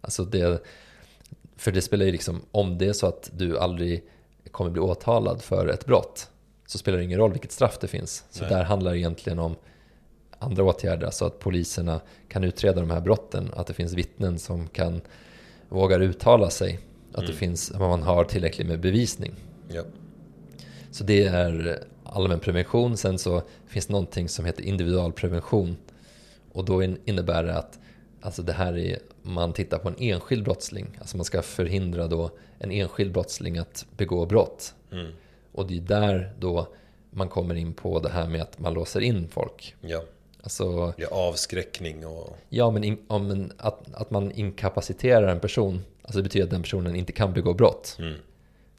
Alltså 0.01 0.25
det, 0.25 0.63
för 1.57 1.73
det 1.73 1.83
spelar 1.83 2.07
ju 2.07 2.13
liksom, 2.13 2.43
om 2.51 2.79
det 2.79 2.87
är 2.87 2.93
så 2.93 3.07
att 3.07 3.31
du 3.33 3.59
aldrig 3.59 4.05
kommer 4.51 4.71
bli 4.71 4.81
åtalad 4.81 5.43
för 5.43 5.67
ett 5.69 5.87
brott 5.87 6.31
så 6.67 6.79
spelar 6.79 6.99
det 6.99 7.05
ingen 7.05 7.19
roll 7.19 7.33
vilket 7.33 7.53
straff 7.53 7.79
det 7.79 7.89
finns. 7.89 8.25
Så 8.31 8.45
Nej. 8.45 8.53
där 8.53 8.65
handlar 8.65 8.93
det 8.93 8.99
egentligen 8.99 9.39
om 9.39 9.57
andra 10.39 10.65
åtgärder, 10.65 11.07
alltså 11.07 11.25
att 11.25 11.39
poliserna 11.39 12.01
kan 12.29 12.45
utreda 12.45 12.81
de 12.81 12.91
här 12.91 13.01
brotten, 13.01 13.51
att 13.57 13.67
det 13.67 13.75
finns 13.75 13.93
vittnen 13.93 14.39
som 14.39 14.69
kan 14.69 15.01
vågar 15.69 16.01
uttala 16.01 16.51
sig, 16.51 16.79
att 17.13 17.27
det 17.27 17.33
finns, 17.33 17.71
att 17.71 17.81
man 17.81 18.03
har 18.03 18.25
tillräckligt 18.25 18.67
med 18.67 18.81
bevisning. 18.81 19.33
Ja. 19.69 19.83
Så 20.91 21.05
det 21.05 21.25
är 21.25 21.83
allmän 22.09 22.41
prevention. 22.41 22.97
Sen 22.97 23.19
så 23.19 23.43
finns 23.67 23.87
det 23.87 23.93
någonting 23.93 24.29
som 24.29 24.45
heter 24.45 24.63
individualprevention. 24.63 25.77
Och 26.53 26.65
då 26.65 26.83
in- 26.83 26.99
innebär 27.05 27.45
det 27.45 27.55
att 27.57 27.79
alltså 28.21 28.43
det 28.43 28.53
här 28.53 28.79
är, 28.79 28.99
man 29.23 29.53
tittar 29.53 29.79
på 29.79 29.89
en 29.89 29.97
enskild 29.99 30.45
brottsling. 30.45 30.87
Alltså 31.01 31.17
man 31.17 31.25
ska 31.25 31.43
förhindra 31.43 32.07
då 32.07 32.31
en 32.59 32.71
enskild 32.71 33.13
brottsling 33.13 33.59
att 33.59 33.87
begå 33.97 34.27
brott. 34.27 34.75
Mm. 34.93 35.13
Och 35.53 35.67
det 35.67 35.77
är 35.77 35.81
där 35.81 36.33
då 36.39 36.69
man 37.11 37.29
kommer 37.29 37.55
in 37.55 37.75
på 37.75 37.99
det 38.01 38.09
här 38.09 38.27
med 38.29 38.43
att 38.43 38.59
man 38.59 38.75
låser 38.75 39.01
in 39.01 39.29
folk. 39.29 39.75
ja. 39.81 40.03
Alltså, 40.43 40.95
är 40.99 41.13
avskräckning 41.13 42.07
och... 42.07 42.37
ja 42.49 42.71
men, 42.71 42.85
in, 42.85 42.99
om 43.07 43.31
en, 43.31 43.53
att, 43.57 43.95
att 43.95 44.11
man 44.11 44.33
inkapaciterar 44.33 45.29
en 45.29 45.41
person, 45.41 45.85
alltså 46.03 46.19
det 46.19 46.23
betyder 46.23 46.45
att 46.45 46.51
den 46.51 46.63
personen 46.63 46.97
inte 46.97 47.13
kan 47.13 47.33
begå 47.33 47.55
brott. 47.55 47.97
Mm. 47.99 48.15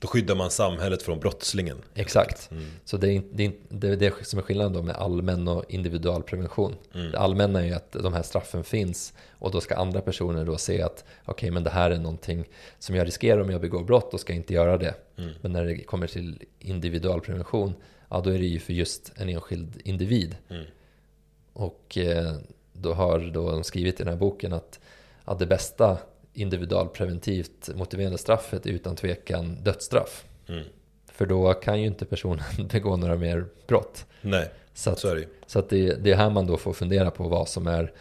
Då 0.02 0.08
skyddar 0.08 0.36
man 0.36 0.52
samhället 0.52 1.04
från 1.04 1.20
brottslingen. 1.20 1.78
Exakt. 1.96 2.52
Mm. 2.52 2.66
Så 2.86 2.98
det 2.98 3.10
är, 3.12 3.24
det, 3.32 3.46
är, 3.46 3.52
det 3.70 3.88
är 3.88 3.96
det 3.96 4.26
som 4.26 4.40
är 4.40 4.44
skillnaden 4.44 4.74
då 4.74 4.82
med 4.82 4.96
allmän 4.96 5.48
och 5.48 5.66
individualprevention. 5.70 6.76
Mm. 6.94 7.12
Det 7.12 7.20
allmänna 7.20 7.62
är 7.62 7.66
ju 7.66 7.74
att 7.74 7.92
de 7.92 8.14
här 8.14 8.24
straffen 8.24 8.64
finns 8.64 9.14
och 9.30 9.52
då 9.52 9.62
ska 9.62 9.76
andra 9.76 10.02
personer 10.02 10.46
då 10.46 10.58
se 10.58 10.82
att 10.82 11.06
okej, 11.26 11.52
men 11.52 11.64
det 11.64 11.70
här 11.70 11.92
är 11.92 11.98
någonting 11.98 12.46
som 12.80 12.96
jag 12.96 13.08
riskerar 13.08 13.42
om 13.42 13.50
jag 13.50 13.62
begår 13.62 13.84
brott, 13.84 14.12
då 14.12 14.18
ska 14.18 14.34
jag 14.34 14.40
inte 14.40 14.54
göra 14.54 14.78
det. 14.78 14.96
Mm. 15.18 15.32
Men 15.42 15.52
när 15.52 15.66
det 15.66 15.84
kommer 15.84 16.08
till 16.08 16.44
individualprevention, 16.60 17.74
ja 18.10 18.22
då 18.22 18.30
är 18.30 18.40
det 18.40 18.46
ju 18.46 18.60
för 18.60 18.74
just 18.74 19.12
en 19.16 19.30
enskild 19.30 19.82
individ. 19.84 20.36
Mm. 20.50 20.66
Och 21.54 21.98
eh, 21.98 22.36
då 22.74 22.94
har 22.94 23.20
då 23.20 23.52
de 23.52 23.64
skrivit 23.64 24.00
i 24.00 24.04
den 24.04 24.14
här 24.14 24.20
boken 24.20 24.54
att, 24.54 24.80
att 25.26 25.40
det 25.40 25.46
bästa 25.46 25.98
individualpreventivt 26.40 27.70
motiverande 27.76 28.18
straffet 28.18 28.66
är 28.66 28.70
utan 28.70 28.96
tvekan 28.96 29.64
dödsstraff. 29.64 30.26
Mm. 30.48 30.64
För 31.12 31.26
då 31.26 31.54
kan 31.54 31.82
ju 31.82 31.88
inte 31.88 32.06
personen 32.06 32.44
begå 32.72 32.98
några 32.98 33.16
mer 33.16 33.46
brott. 33.68 34.06
Nej, 34.22 34.52
Så, 34.74 34.90
att, 34.90 35.04
ju. 35.04 35.28
så 35.48 35.60
att 35.60 35.70
det, 35.70 36.04
det 36.04 36.12
är 36.12 36.16
här 36.16 36.30
man 36.30 36.48
då 36.48 36.58
får 36.58 36.74
fundera 36.74 37.12
på 37.12 37.28
vad 37.28 37.48
som 37.50 37.68
är, 37.68 37.94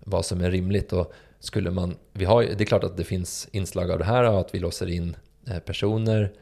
vad 0.00 0.24
som 0.24 0.40
är 0.40 0.50
rimligt. 0.50 0.92
Och 0.92 1.12
skulle 1.38 1.70
man, 1.70 1.96
vi 2.12 2.24
har, 2.24 2.42
det 2.42 2.60
är 2.60 2.64
klart 2.64 2.84
att 2.84 2.96
det 2.96 3.04
finns 3.04 3.48
inslag 3.52 3.90
av 3.90 3.98
det 3.98 4.04
här, 4.04 4.24
att 4.24 4.54
vi 4.54 4.58
låser 4.58 4.86
in 4.86 5.16
eh, 5.46 5.58
personer 5.58 6.32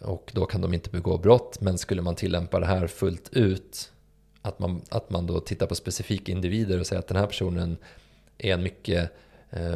och 0.00 0.30
då 0.34 0.46
kan 0.46 0.60
de 0.60 0.74
inte 0.74 0.90
begå 0.90 1.18
brott. 1.18 1.60
Men 1.60 1.78
skulle 1.78 2.02
man 2.02 2.14
tillämpa 2.14 2.60
det 2.60 2.66
här 2.66 2.86
fullt 2.86 3.28
ut, 3.32 3.92
att 4.42 4.58
man, 4.58 4.82
att 4.88 5.10
man 5.10 5.26
då 5.26 5.40
tittar 5.40 5.66
på 5.66 5.74
specifika 5.74 6.32
individer 6.32 6.80
och 6.80 6.86
säger 6.86 7.00
att 7.00 7.08
den 7.08 7.16
här 7.16 7.26
personen 7.26 7.76
är 8.38 8.54
en 8.54 8.62
mycket 8.62 9.10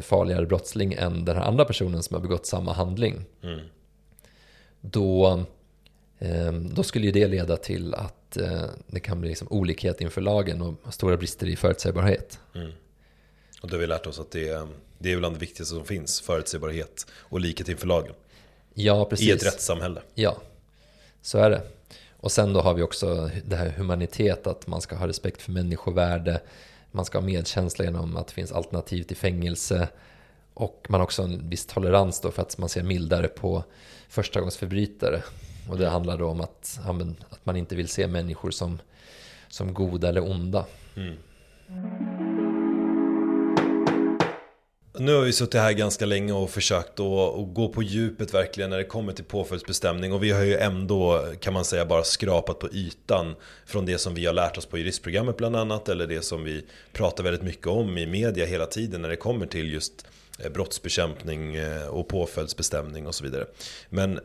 farligare 0.00 0.46
brottsling 0.46 0.92
än 0.92 1.24
den 1.24 1.36
här 1.36 1.44
andra 1.44 1.64
personen 1.64 2.02
som 2.02 2.14
har 2.14 2.20
begått 2.20 2.46
samma 2.46 2.72
handling 2.72 3.24
Mm. 3.42 3.60
då, 4.80 5.44
eh, 6.18 6.52
då 6.52 6.82
skulle 6.82 7.06
ju 7.06 7.12
det 7.12 7.26
leda 7.26 7.56
till 7.56 7.94
att 7.94 8.36
eh, 8.36 8.64
det 8.86 9.00
kan 9.00 9.20
bli 9.20 9.28
liksom 9.28 9.48
olikhet 9.50 10.00
inför 10.00 10.20
lagen 10.20 10.62
och 10.62 10.94
stora 10.94 11.16
brister 11.16 11.46
i 11.46 11.56
förutsägbarhet. 11.56 12.38
Mm. 12.54 12.70
Och 13.62 13.68
då 13.68 13.76
har 13.76 13.80
vi 13.80 13.86
lärt 13.86 14.06
oss 14.06 14.18
att 14.18 14.30
det 14.30 14.66
det 14.98 15.12
är 15.12 15.16
bland 15.16 15.34
det 15.34 15.40
viktigaste 15.40 15.74
som 15.74 15.84
finns. 15.84 16.20
Förutsägbarhet 16.20 17.06
och 17.12 17.40
likhet 17.40 17.68
inför 17.68 17.86
lagen. 17.86 18.14
Ja, 18.74 19.04
precis. 19.04 19.28
I 19.28 19.30
ett 19.30 19.46
rättssamhälle. 19.46 20.00
Ja, 20.14 20.36
så 21.22 21.38
är 21.38 21.50
det. 21.50 21.62
Och 22.16 22.32
sen 22.32 22.52
då 22.52 22.60
har 22.60 22.74
vi 22.74 22.82
också 22.82 23.30
det 23.46 23.56
här 23.56 23.68
humanitet, 23.70 24.46
att 24.46 24.66
man 24.66 24.80
ska 24.80 24.96
ha 24.96 25.08
respekt 25.08 25.42
för 25.42 25.52
människovärde, 25.52 26.40
man 26.94 27.04
ska 27.04 27.18
ha 27.18 27.26
medkänsla 27.26 27.84
genom 27.84 28.16
att 28.16 28.26
det 28.26 28.34
finns 28.34 28.52
alternativ 28.52 29.02
till 29.02 29.16
fängelse 29.16 29.88
och 30.54 30.86
man 30.88 31.00
har 31.00 31.04
också 31.04 31.22
en 31.22 31.48
viss 31.48 31.66
tolerans 31.66 32.20
då 32.20 32.30
för 32.30 32.42
att 32.42 32.58
man 32.58 32.68
ser 32.68 32.82
mildare 32.82 33.28
på 33.28 33.64
förstagångsförbrytare. 34.08 35.22
Och 35.68 35.78
det 35.78 35.88
handlar 35.88 36.18
då 36.18 36.28
om 36.28 36.40
att, 36.40 36.80
ja, 36.84 36.92
men, 36.92 37.16
att 37.30 37.46
man 37.46 37.56
inte 37.56 37.76
vill 37.76 37.88
se 37.88 38.06
människor 38.06 38.50
som, 38.50 38.78
som 39.48 39.74
goda 39.74 40.08
eller 40.08 40.30
onda. 40.30 40.66
Mm. 40.96 41.16
Nu 44.98 45.14
har 45.14 45.22
vi 45.22 45.32
suttit 45.32 45.60
här 45.60 45.72
ganska 45.72 46.06
länge 46.06 46.32
och 46.32 46.50
försökt 46.50 47.00
att, 47.00 47.54
gå 47.54 47.68
på 47.74 47.82
djupet 47.82 48.34
verkligen 48.34 48.70
när 48.70 48.78
det 48.78 48.84
kommer 48.84 49.12
till 49.12 49.24
påföljdsbestämning 49.24 50.12
och 50.12 50.22
vi 50.22 50.30
har 50.30 50.42
ju 50.42 50.56
ändå 50.56 51.26
kan 51.40 51.52
man 51.52 51.64
säga 51.64 51.86
bara 51.86 52.04
skrapat 52.04 52.58
på 52.58 52.68
ytan 52.72 53.34
från 53.66 53.86
det 53.86 53.98
som 53.98 54.14
vi 54.14 54.26
har 54.26 54.32
lärt 54.32 54.58
oss 54.58 54.66
på 54.66 54.78
juristprogrammet 54.78 55.36
bland 55.36 55.56
annat 55.56 55.88
eller 55.88 56.06
det 56.06 56.22
som 56.22 56.44
vi 56.44 56.64
pratar 56.92 57.24
väldigt 57.24 57.42
mycket 57.42 57.66
om 57.66 57.98
i 57.98 58.06
media 58.06 58.46
hela 58.46 58.66
tiden 58.66 59.02
när 59.02 59.08
det 59.08 59.16
kommer 59.16 59.46
till 59.46 59.72
just 59.72 60.06
eh, 60.38 60.52
brottsbekämpning 60.52 61.56
eh, 61.56 61.86
och 61.86 62.08
påföljdsbestämning 62.08 63.06
och 63.06 63.14
så 63.14 63.24
vidare. 63.24 63.46
Men 63.88 64.20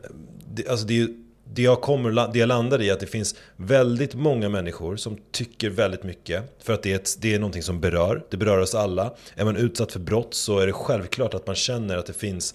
det, 0.46 0.68
alltså 0.68 0.86
det 0.86 0.94
är 0.94 0.98
ju 0.98 1.29
det 1.54 1.62
jag, 1.62 1.80
kommer, 1.80 2.32
det 2.32 2.38
jag 2.38 2.46
landar 2.46 2.80
i 2.80 2.88
är 2.88 2.92
att 2.92 3.00
det 3.00 3.06
finns 3.06 3.34
väldigt 3.56 4.14
många 4.14 4.48
människor 4.48 4.96
som 4.96 5.18
tycker 5.32 5.70
väldigt 5.70 6.02
mycket. 6.02 6.42
För 6.62 6.72
att 6.72 6.82
det 6.82 6.92
är, 6.92 6.96
ett, 6.96 7.16
det 7.20 7.34
är 7.34 7.38
någonting 7.38 7.62
som 7.62 7.80
berör. 7.80 8.22
Det 8.30 8.36
berör 8.36 8.58
oss 8.58 8.74
alla. 8.74 9.14
Är 9.34 9.44
man 9.44 9.56
utsatt 9.56 9.92
för 9.92 10.00
brott 10.00 10.34
så 10.34 10.58
är 10.58 10.66
det 10.66 10.72
självklart 10.72 11.34
att 11.34 11.46
man 11.46 11.56
känner 11.56 11.96
att 11.96 12.06
det 12.06 12.12
finns 12.12 12.54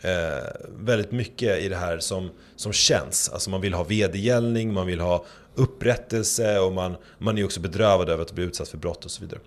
eh, 0.00 0.50
väldigt 0.78 1.12
mycket 1.12 1.62
i 1.62 1.68
det 1.68 1.76
här 1.76 1.98
som, 1.98 2.30
som 2.56 2.72
känns. 2.72 3.30
Alltså 3.32 3.50
man 3.50 3.60
vill 3.60 3.74
ha 3.74 3.84
vedergällning, 3.84 4.72
man 4.72 4.86
vill 4.86 5.00
ha 5.00 5.24
upprättelse 5.54 6.58
och 6.58 6.72
man, 6.72 6.96
man 7.18 7.38
är 7.38 7.44
också 7.44 7.60
bedrövad 7.60 8.08
över 8.08 8.22
att 8.22 8.32
bli 8.32 8.44
utsatt 8.44 8.68
för 8.68 8.78
brott 8.78 9.04
och 9.04 9.10
så 9.10 9.20
vidare. 9.20 9.40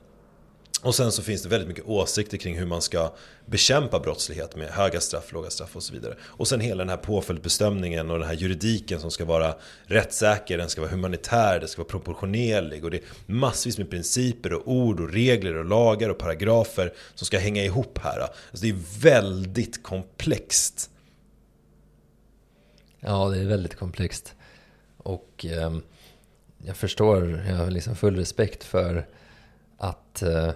Och 0.82 0.96
sen 0.96 1.12
så 1.12 1.24
finns 1.24 1.44
det 1.44 1.50
väldigt 1.50 1.68
mycket 1.68 1.86
åsikter 1.86 2.38
kring 2.38 2.58
hur 2.58 2.66
man 2.66 2.82
ska 2.82 3.14
bekämpa 3.46 4.00
brottslighet 4.00 4.56
med 4.56 4.70
höga 4.70 5.00
straff, 5.00 5.32
låga 5.34 5.50
straff 5.50 5.76
och 5.76 5.84
så 5.84 5.94
vidare. 5.94 6.16
Och 6.22 6.48
sen 6.48 6.60
hela 6.60 6.78
den 6.78 6.90
här 6.90 6.98
påföljdsbestämningen 6.98 8.12
och 8.12 8.20
den 8.20 8.28
här 8.28 8.36
juridiken 8.36 9.00
som 9.00 9.12
ska 9.12 9.26
vara 9.26 9.56
rättssäker, 9.86 10.58
den 10.58 10.70
ska 10.70 10.82
vara 10.82 10.92
humanitär, 10.92 11.60
den 11.60 11.70
ska 11.70 11.82
vara 11.82 11.90
proportionerlig 11.90 12.86
och 12.86 12.92
det 12.92 12.98
är 12.98 13.04
massvis 13.26 13.78
med 13.78 13.90
principer 13.90 14.54
och 14.54 14.72
ord 14.72 15.00
och 15.00 15.14
regler 15.14 15.56
och 15.56 15.66
lagar 15.66 16.10
och 16.10 16.18
paragrafer 16.18 16.94
som 17.16 17.26
ska 17.26 17.40
hänga 17.40 17.64
ihop 17.64 17.98
här. 17.98 18.20
Alltså 18.20 18.66
det 18.66 18.70
är 18.70 19.02
väldigt 19.02 19.84
komplext. 19.84 20.90
Ja, 23.00 23.30
det 23.30 23.40
är 23.40 23.46
väldigt 23.46 23.76
komplext. 23.76 24.36
Och 24.98 25.46
eh, 25.50 25.78
jag 26.58 26.78
förstår, 26.78 27.44
jag 27.50 27.56
har 27.56 27.72
liksom 27.72 27.96
full 27.96 28.16
respekt 28.16 28.64
för 28.64 29.08
att 29.78 30.22
eh, 30.22 30.52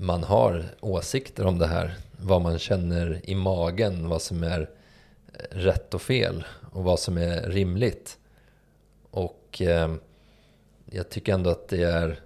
man 0.00 0.24
har 0.24 0.64
åsikter 0.80 1.46
om 1.46 1.58
det 1.58 1.66
här. 1.66 1.94
Vad 2.20 2.42
man 2.42 2.58
känner 2.58 3.20
i 3.24 3.34
magen, 3.34 4.08
vad 4.08 4.22
som 4.22 4.42
är 4.42 4.70
eh, 5.32 5.56
rätt 5.56 5.94
och 5.94 6.02
fel 6.02 6.44
och 6.72 6.84
vad 6.84 7.00
som 7.00 7.18
är 7.18 7.42
rimligt. 7.42 8.18
Och 9.10 9.62
eh, 9.62 9.94
jag 10.90 11.08
tycker 11.08 11.34
ändå 11.34 11.50
att 11.50 11.68
det 11.68 11.82
är 11.82 12.20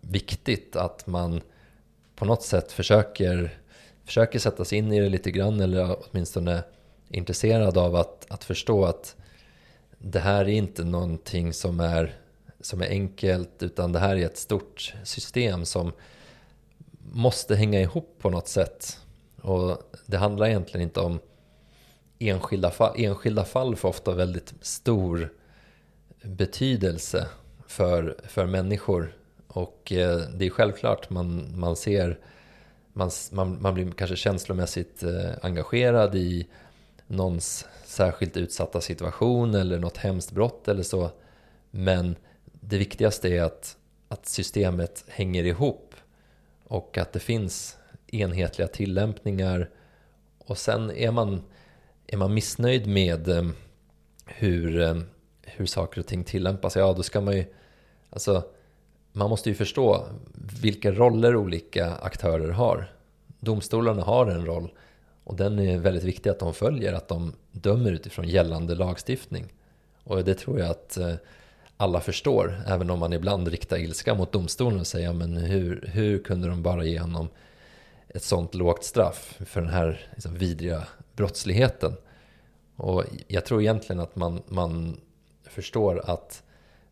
viktigt 0.00 0.76
att 0.76 1.06
man 1.06 1.40
på 2.16 2.24
något 2.24 2.42
sätt 2.42 2.72
försöker, 2.72 3.58
försöker 4.04 4.38
sätta 4.38 4.64
sig 4.64 4.78
in 4.78 4.92
i 4.92 5.00
det 5.00 5.08
lite 5.08 5.30
grann 5.30 5.60
eller 5.60 5.96
åtminstone 6.00 6.52
är 6.52 7.16
intresserad 7.16 7.78
av 7.78 7.96
att, 7.96 8.26
att 8.30 8.44
förstå 8.44 8.84
att 8.84 9.16
det 9.98 10.20
här 10.20 10.40
är 10.40 10.48
inte 10.48 10.84
någonting 10.84 11.52
som 11.52 11.80
är, 11.80 12.16
som 12.60 12.82
är 12.82 12.88
enkelt 12.88 13.62
utan 13.62 13.92
det 13.92 13.98
här 13.98 14.16
är 14.16 14.26
ett 14.26 14.38
stort 14.38 14.94
system 15.04 15.64
som 15.64 15.92
måste 17.12 17.56
hänga 17.56 17.80
ihop 17.80 18.14
på 18.18 18.30
något 18.30 18.48
sätt. 18.48 18.98
Och 19.42 19.78
det 20.06 20.16
handlar 20.16 20.46
egentligen 20.46 20.82
inte 20.82 21.00
om 21.00 21.18
enskilda 22.18 22.70
fall. 22.70 22.94
Enskilda 22.96 23.44
fall 23.44 23.76
får 23.76 23.88
ofta 23.88 24.14
väldigt 24.14 24.54
stor 24.60 25.32
betydelse 26.22 27.26
för, 27.66 28.16
för 28.28 28.46
människor. 28.46 29.14
Och 29.48 29.92
eh, 29.92 30.18
det 30.18 30.46
är 30.46 30.50
självklart 30.50 31.10
man, 31.10 31.58
man 31.60 31.76
ser, 31.76 32.18
man, 32.92 33.10
man, 33.32 33.62
man 33.62 33.74
blir 33.74 33.90
kanske 33.90 34.16
känslomässigt 34.16 35.02
eh, 35.02 35.30
engagerad 35.42 36.14
i 36.14 36.46
någons 37.06 37.66
särskilt 37.84 38.36
utsatta 38.36 38.80
situation 38.80 39.54
eller 39.54 39.78
något 39.78 39.96
hemskt 39.96 40.32
brott 40.32 40.68
eller 40.68 40.82
så. 40.82 41.10
Men 41.70 42.16
det 42.60 42.78
viktigaste 42.78 43.28
är 43.28 43.42
att, 43.42 43.76
att 44.08 44.26
systemet 44.26 45.04
hänger 45.08 45.44
ihop 45.44 45.87
och 46.68 46.98
att 46.98 47.12
det 47.12 47.20
finns 47.20 47.76
enhetliga 48.06 48.68
tillämpningar. 48.68 49.70
Och 50.38 50.58
sen 50.58 50.90
är 50.90 51.10
man, 51.10 51.42
är 52.06 52.16
man 52.16 52.34
missnöjd 52.34 52.86
med 52.86 53.28
eh, 53.28 53.48
hur, 54.26 54.80
eh, 54.80 54.96
hur 55.42 55.66
saker 55.66 56.00
och 56.00 56.06
ting 56.06 56.24
tillämpas, 56.24 56.76
ja 56.76 56.92
då 56.92 57.02
ska 57.02 57.20
man 57.20 57.36
ju, 57.36 57.44
alltså 58.10 58.42
man 59.12 59.30
måste 59.30 59.48
ju 59.48 59.54
förstå 59.54 60.06
vilka 60.62 60.92
roller 60.92 61.36
olika 61.36 61.94
aktörer 61.94 62.50
har. 62.50 62.92
Domstolarna 63.40 64.02
har 64.02 64.26
en 64.26 64.46
roll 64.46 64.70
och 65.24 65.36
den 65.36 65.58
är 65.58 65.78
väldigt 65.78 66.04
viktig 66.04 66.30
att 66.30 66.38
de 66.38 66.54
följer, 66.54 66.92
att 66.92 67.08
de 67.08 67.32
dömer 67.52 67.92
utifrån 67.92 68.28
gällande 68.28 68.74
lagstiftning. 68.74 69.52
Och 70.04 70.24
det 70.24 70.34
tror 70.34 70.60
jag 70.60 70.70
att 70.70 70.96
eh, 70.96 71.14
alla 71.80 72.00
förstår, 72.00 72.62
även 72.66 72.90
om 72.90 72.98
man 72.98 73.12
ibland 73.12 73.48
riktar 73.48 73.76
ilska 73.76 74.14
mot 74.14 74.32
domstolen 74.32 74.80
och 74.80 74.86
säger 74.86 75.12
men 75.12 75.36
hur, 75.36 75.90
hur 75.92 76.18
kunde 76.18 76.48
de 76.48 76.62
bara 76.62 76.84
ge 76.84 76.98
honom 76.98 77.28
ett 78.08 78.22
sånt 78.22 78.54
lågt 78.54 78.84
straff 78.84 79.38
för 79.46 79.60
den 79.60 79.70
här 79.70 80.08
liksom, 80.14 80.34
vidriga 80.34 80.86
brottsligheten? 81.16 81.96
Och 82.76 83.04
jag 83.26 83.44
tror 83.44 83.60
egentligen 83.60 84.00
att 84.00 84.16
man, 84.16 84.42
man 84.46 85.00
förstår 85.44 86.10
att 86.10 86.42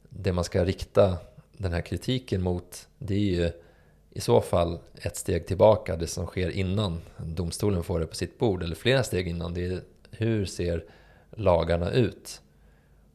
det 0.09 0.33
man 0.33 0.45
ska 0.45 0.65
rikta 0.65 1.19
den 1.53 1.73
här 1.73 1.81
kritiken 1.81 2.43
mot 2.43 2.89
det 2.99 3.15
är 3.15 3.19
ju 3.19 3.51
i 4.11 4.21
så 4.21 4.41
fall 4.41 4.79
ett 5.03 5.17
steg 5.17 5.47
tillbaka, 5.47 5.97
det 5.97 6.07
som 6.07 6.27
sker 6.27 6.51
innan 6.51 7.01
domstolen 7.17 7.83
får 7.83 8.01
det 8.01 8.07
på 8.07 8.15
sitt 8.15 8.39
bord, 8.39 8.63
eller 8.63 8.77
flera 8.77 9.03
steg 9.03 9.29
innan. 9.29 9.55
Det 9.55 9.67
är 9.67 9.81
hur 10.11 10.45
ser 10.45 10.85
lagarna 11.31 11.91
ut? 11.91 12.41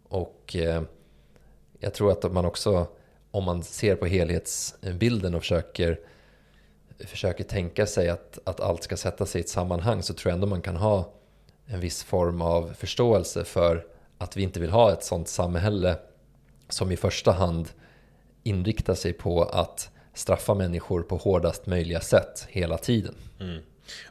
Och 0.03 0.55
eh, 0.55 0.83
jag 1.81 1.93
tror 1.93 2.11
att 2.11 2.31
man 2.33 2.45
också, 2.45 2.87
om 3.31 3.43
man 3.43 3.63
ser 3.63 3.95
på 3.95 4.05
helhetsbilden 4.05 5.35
och 5.35 5.41
försöker, 5.41 5.99
försöker 7.05 7.43
tänka 7.43 7.85
sig 7.85 8.09
att, 8.09 8.39
att 8.43 8.59
allt 8.59 8.83
ska 8.83 8.97
sätta 8.97 9.25
sig 9.25 9.41
i 9.41 9.43
ett 9.43 9.49
sammanhang 9.49 10.03
så 10.03 10.13
tror 10.13 10.29
jag 10.29 10.35
ändå 10.35 10.47
man 10.47 10.61
kan 10.61 10.75
ha 10.75 11.13
en 11.65 11.79
viss 11.79 12.03
form 12.03 12.41
av 12.41 12.73
förståelse 12.73 13.43
för 13.43 13.85
att 14.17 14.37
vi 14.37 14.43
inte 14.43 14.59
vill 14.59 14.69
ha 14.69 14.93
ett 14.93 15.03
sånt 15.03 15.27
samhälle 15.27 15.95
som 16.69 16.91
i 16.91 16.97
första 16.97 17.31
hand 17.31 17.69
inriktar 18.43 18.95
sig 18.95 19.13
på 19.13 19.43
att 19.43 19.89
straffa 20.13 20.53
människor 20.53 21.01
på 21.01 21.17
hårdast 21.17 21.65
möjliga 21.65 22.01
sätt 22.01 22.47
hela 22.49 22.77
tiden. 22.77 23.15
Mm. 23.39 23.61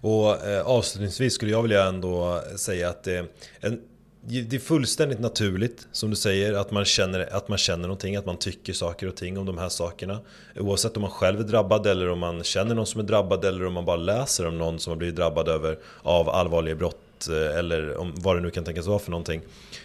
Och 0.01 0.47
eh, 0.47 0.67
avslutningsvis 0.67 1.35
skulle 1.35 1.51
jag 1.51 1.63
vilja 1.63 1.85
ändå 1.85 2.43
säga 2.57 2.89
att 2.89 3.07
eh, 3.07 3.23
en, 3.61 3.83
det 4.23 4.53
är 4.53 4.59
fullständigt 4.61 5.21
naturligt, 5.21 5.89
som 5.93 6.11
du 6.11 6.17
säger, 6.17 6.55
att 6.55 6.71
man, 6.71 6.85
känner, 6.85 7.35
att 7.35 7.49
man 7.49 7.59
känner 7.59 7.83
någonting, 7.83 8.17
att 8.17 8.27
man 8.27 8.37
tycker 8.37 8.73
saker 8.73 9.09
och 9.09 9.17
ting 9.17 9.39
om 9.39 9.47
de 9.47 9.59
här 9.59 9.69
sakerna. 9.69 10.21
Oavsett 10.57 10.97
om 10.97 11.03
man 11.03 11.11
själv 11.11 11.41
är 11.41 11.45
drabbad 11.45 11.87
eller 11.87 12.09
om 12.09 12.19
man 12.19 12.45
känner 12.45 12.75
någon 12.75 12.87
som 12.87 13.01
är 13.01 13.05
drabbad 13.05 13.45
eller 13.45 13.67
om 13.67 13.73
man 13.73 13.85
bara 13.85 13.97
läser 13.97 14.47
om 14.47 14.59
någon 14.59 14.79
som 14.79 14.91
har 14.91 14.97
blivit 14.97 15.17
drabbad 15.17 15.49
över, 15.49 15.79
av 16.03 16.29
allvarliga 16.29 16.75
brott 16.75 17.29
eh, 17.29 17.59
eller 17.59 17.97
om 17.97 18.13
vad 18.17 18.37
det 18.37 18.41
nu 18.41 18.51
kan 18.51 18.65
tänkas 18.65 18.87
vara 18.87 18.99
för 18.99 19.11
någonting. 19.11 19.41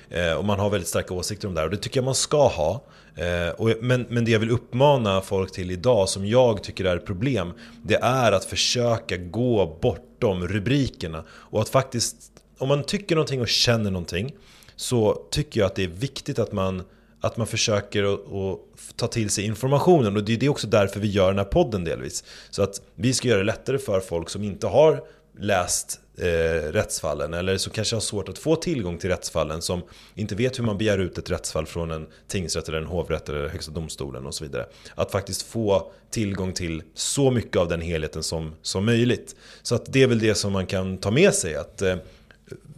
Eh, 0.09 0.33
och 0.33 0.45
man 0.45 0.59
har 0.59 0.69
väldigt 0.69 0.89
starka 0.89 1.13
åsikter 1.13 1.47
om 1.47 1.53
det 1.53 1.59
här 1.59 1.67
och 1.67 1.71
det 1.71 1.77
tycker 1.77 1.97
jag 1.97 2.05
man 2.05 2.15
ska 2.15 2.47
ha. 2.47 2.83
Eh, 3.15 3.49
och, 3.49 3.69
men, 3.81 4.05
men 4.09 4.25
det 4.25 4.31
jag 4.31 4.39
vill 4.39 4.51
uppmana 4.51 5.21
folk 5.21 5.51
till 5.51 5.71
idag 5.71 6.09
som 6.09 6.25
jag 6.25 6.63
tycker 6.63 6.85
är 6.85 6.97
ett 6.97 7.05
problem 7.05 7.53
Det 7.83 7.95
är 7.95 8.31
att 8.31 8.45
försöka 8.45 9.17
gå 9.17 9.77
bortom 9.81 10.47
rubrikerna 10.47 11.23
och 11.29 11.61
att 11.61 11.69
faktiskt 11.69 12.34
om 12.57 12.67
man 12.67 12.83
tycker 12.83 13.15
någonting 13.15 13.41
och 13.41 13.47
känner 13.47 13.91
någonting 13.91 14.35
Så 14.75 15.27
tycker 15.31 15.59
jag 15.59 15.67
att 15.67 15.75
det 15.75 15.83
är 15.83 15.87
viktigt 15.87 16.39
att 16.39 16.51
man 16.51 16.83
att 17.21 17.37
man 17.37 17.47
försöker 17.47 18.03
att 18.13 18.59
ta 18.95 19.07
till 19.07 19.29
sig 19.29 19.45
informationen 19.45 20.17
och 20.17 20.23
det 20.23 20.43
är 20.43 20.49
också 20.49 20.67
därför 20.67 20.99
vi 20.99 21.07
gör 21.07 21.27
den 21.27 21.37
här 21.37 21.45
podden 21.45 21.83
delvis. 21.83 22.23
Så 22.49 22.63
att 22.63 22.81
vi 22.95 23.13
ska 23.13 23.27
göra 23.27 23.39
det 23.39 23.45
lättare 23.45 23.77
för 23.77 23.99
folk 23.99 24.29
som 24.29 24.43
inte 24.43 24.67
har 24.67 25.03
läst 25.39 25.99
eh, 26.17 26.71
rättsfallen 26.71 27.33
eller 27.33 27.57
som 27.57 27.73
kanske 27.73 27.95
har 27.95 28.01
svårt 28.01 28.29
att 28.29 28.37
få 28.37 28.55
tillgång 28.55 28.97
till 28.97 29.09
rättsfallen 29.09 29.61
som 29.61 29.81
inte 30.15 30.35
vet 30.35 30.59
hur 30.59 30.63
man 30.63 30.77
begär 30.77 30.97
ut 30.97 31.17
ett 31.17 31.29
rättsfall 31.29 31.65
från 31.65 31.91
en 31.91 32.07
tingsrätt 32.27 32.67
eller 32.67 32.77
en 32.77 32.85
hovrätt 32.85 33.29
eller 33.29 33.47
högsta 33.47 33.71
domstolen 33.71 34.25
och 34.25 34.35
så 34.35 34.43
vidare. 34.43 34.65
Att 34.95 35.11
faktiskt 35.11 35.41
få 35.41 35.91
tillgång 36.09 36.53
till 36.53 36.83
så 36.93 37.31
mycket 37.31 37.57
av 37.57 37.67
den 37.67 37.81
helheten 37.81 38.23
som, 38.23 38.55
som 38.61 38.85
möjligt. 38.85 39.35
Så 39.63 39.75
att 39.75 39.93
det 39.93 40.03
är 40.03 40.07
väl 40.07 40.19
det 40.19 40.35
som 40.35 40.53
man 40.53 40.65
kan 40.65 40.97
ta 40.97 41.11
med 41.11 41.33
sig 41.33 41.55
att 41.55 41.81
eh, 41.81 41.95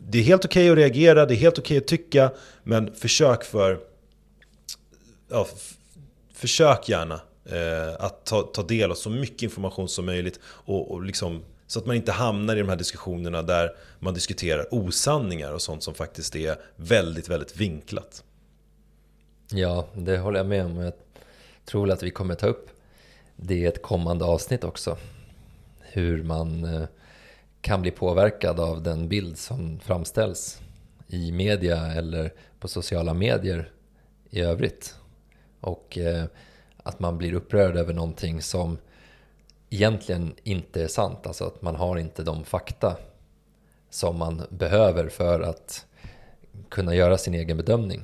det 0.09 0.19
är 0.19 0.23
helt 0.23 0.45
okej 0.45 0.71
okay 0.71 0.71
att 0.71 0.77
reagera, 0.77 1.25
det 1.25 1.33
är 1.33 1.35
helt 1.35 1.59
okej 1.59 1.77
okay 1.77 1.77
att 1.77 1.87
tycka 1.87 2.31
men 2.63 2.95
försök 2.95 3.43
för 3.43 3.79
ja, 5.29 5.47
försök 6.33 6.89
gärna 6.89 7.21
eh, 7.45 8.05
att 8.05 8.25
ta, 8.25 8.41
ta 8.41 8.63
del 8.63 8.91
av 8.91 8.95
så 8.95 9.09
mycket 9.09 9.43
information 9.43 9.89
som 9.89 10.05
möjligt 10.05 10.39
och, 10.43 10.91
och 10.91 11.03
liksom 11.03 11.43
så 11.67 11.79
att 11.79 11.85
man 11.85 11.95
inte 11.95 12.11
hamnar 12.11 12.55
i 12.55 12.59
de 12.59 12.69
här 12.69 12.75
diskussionerna 12.75 13.41
där 13.41 13.75
man 13.99 14.13
diskuterar 14.13 14.73
osanningar 14.73 15.53
och 15.53 15.61
sånt 15.61 15.83
som 15.83 15.93
faktiskt 15.93 16.35
är 16.35 16.55
väldigt, 16.75 17.29
väldigt 17.29 17.57
vinklat. 17.57 18.23
Ja, 19.51 19.87
det 19.95 20.17
håller 20.17 20.39
jag 20.39 20.47
med 20.47 20.65
om. 20.65 20.77
Jag 20.77 20.93
tror 21.65 21.91
att 21.91 22.03
vi 22.03 22.11
kommer 22.11 22.35
ta 22.35 22.47
upp 22.47 22.69
det 23.35 23.55
i 23.55 23.65
ett 23.65 23.81
kommande 23.81 24.25
avsnitt 24.25 24.63
också. 24.63 24.97
Hur 25.79 26.23
man 26.23 26.63
eh, 26.63 26.83
kan 27.67 27.81
bli 27.81 27.91
påverkad 27.91 28.59
av 28.59 28.83
den 28.83 29.07
bild 29.07 29.37
som 29.37 29.79
framställs 29.79 30.61
i 31.07 31.31
media 31.31 31.77
eller 31.77 32.33
på 32.59 32.67
sociala 32.67 33.13
medier 33.13 33.71
i 34.29 34.41
övrigt. 34.41 34.95
Och 35.61 35.97
eh, 35.97 36.25
att 36.83 36.99
man 36.99 37.17
blir 37.17 37.33
upprörd 37.33 37.77
över 37.77 37.93
någonting 37.93 38.41
som 38.41 38.77
egentligen 39.69 40.35
inte 40.43 40.83
är 40.83 40.87
sant. 40.87 41.27
Alltså 41.27 41.45
att 41.45 41.61
man 41.61 41.75
har 41.75 41.97
inte 41.97 42.23
de 42.23 42.43
fakta 42.43 42.97
som 43.89 44.17
man 44.17 44.41
behöver 44.49 45.09
för 45.09 45.41
att 45.41 45.85
kunna 46.69 46.95
göra 46.95 47.17
sin 47.17 47.33
egen 47.33 47.57
bedömning. 47.57 48.03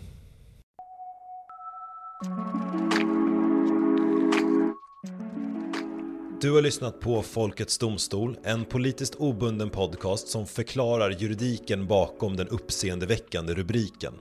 Du 6.44 6.52
har 6.52 6.61
lyssnat 6.61 6.99
på 6.99 7.22
Folkets 7.22 7.78
Domstol, 7.78 8.38
en 8.44 8.65
politiskt 8.65 9.15
obunden 9.15 9.70
podcast 9.70 10.28
som 10.28 10.48
förklarar 10.48 11.15
juridiken 11.20 11.88
bakom 11.88 12.36
den 12.38 12.48
uppseendeväckande 12.48 13.53
rubriken. 13.53 14.14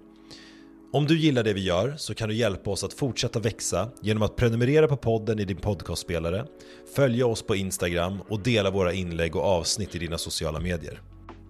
Om 0.93 1.07
du 1.07 1.19
gillar 1.19 1.43
det 1.43 1.53
vi 1.53 1.65
gör 1.65 1.95
så 1.97 2.15
kan 2.15 2.29
du 2.29 2.35
hjälpa 2.35 2.71
oss 2.71 2.85
att 2.85 2.93
fortsätta 2.93 3.41
växa 3.41 3.91
genom 4.03 4.23
att 4.23 4.37
prenumerera 4.37 4.89
på 4.89 4.97
podden 4.97 5.39
i 5.39 5.45
din 5.45 5.57
podcastspelare, 5.57 6.47
följa 6.95 7.27
oss 7.27 7.43
på 7.43 7.57
Instagram 7.57 8.21
och 8.29 8.41
dela 8.41 8.71
våra 8.71 8.93
inlägg 8.93 9.37
och 9.37 9.45
avsnitt 9.45 9.95
i 9.95 9.99
dina 9.99 10.19
sociala 10.19 10.61
medier. 10.61 11.01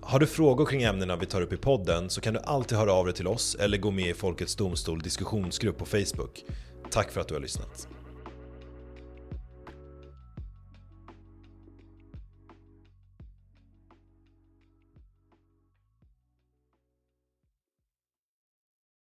Har 0.03 0.19
du 0.19 0.27
frågor 0.27 0.67
kring 0.67 0.83
ämnena 0.83 1.17
vi 1.17 1.27
tar 1.27 1.43
upp 1.43 1.53
i 1.53 1.57
podden 1.57 2.11
så 2.11 2.21
kan 2.21 2.35
du 2.35 2.41
alltid 2.41 2.79
höra 2.79 2.93
av 2.93 3.05
dig 3.05 3.15
till 3.15 3.27
oss 3.27 3.55
eller 3.55 3.79
gå 3.79 3.91
med 3.91 4.09
i 4.09 4.15
Folkets 4.15 4.57
Domstol 4.57 5.03
diskussionsgrupp 5.03 5.79
på 5.79 5.87
Facebook. 5.87 6.45
Tack 6.91 7.11
för 7.11 7.21
att 7.21 7.29
du 7.29 7.35
har 7.35 7.41
lyssnat. 7.41 7.89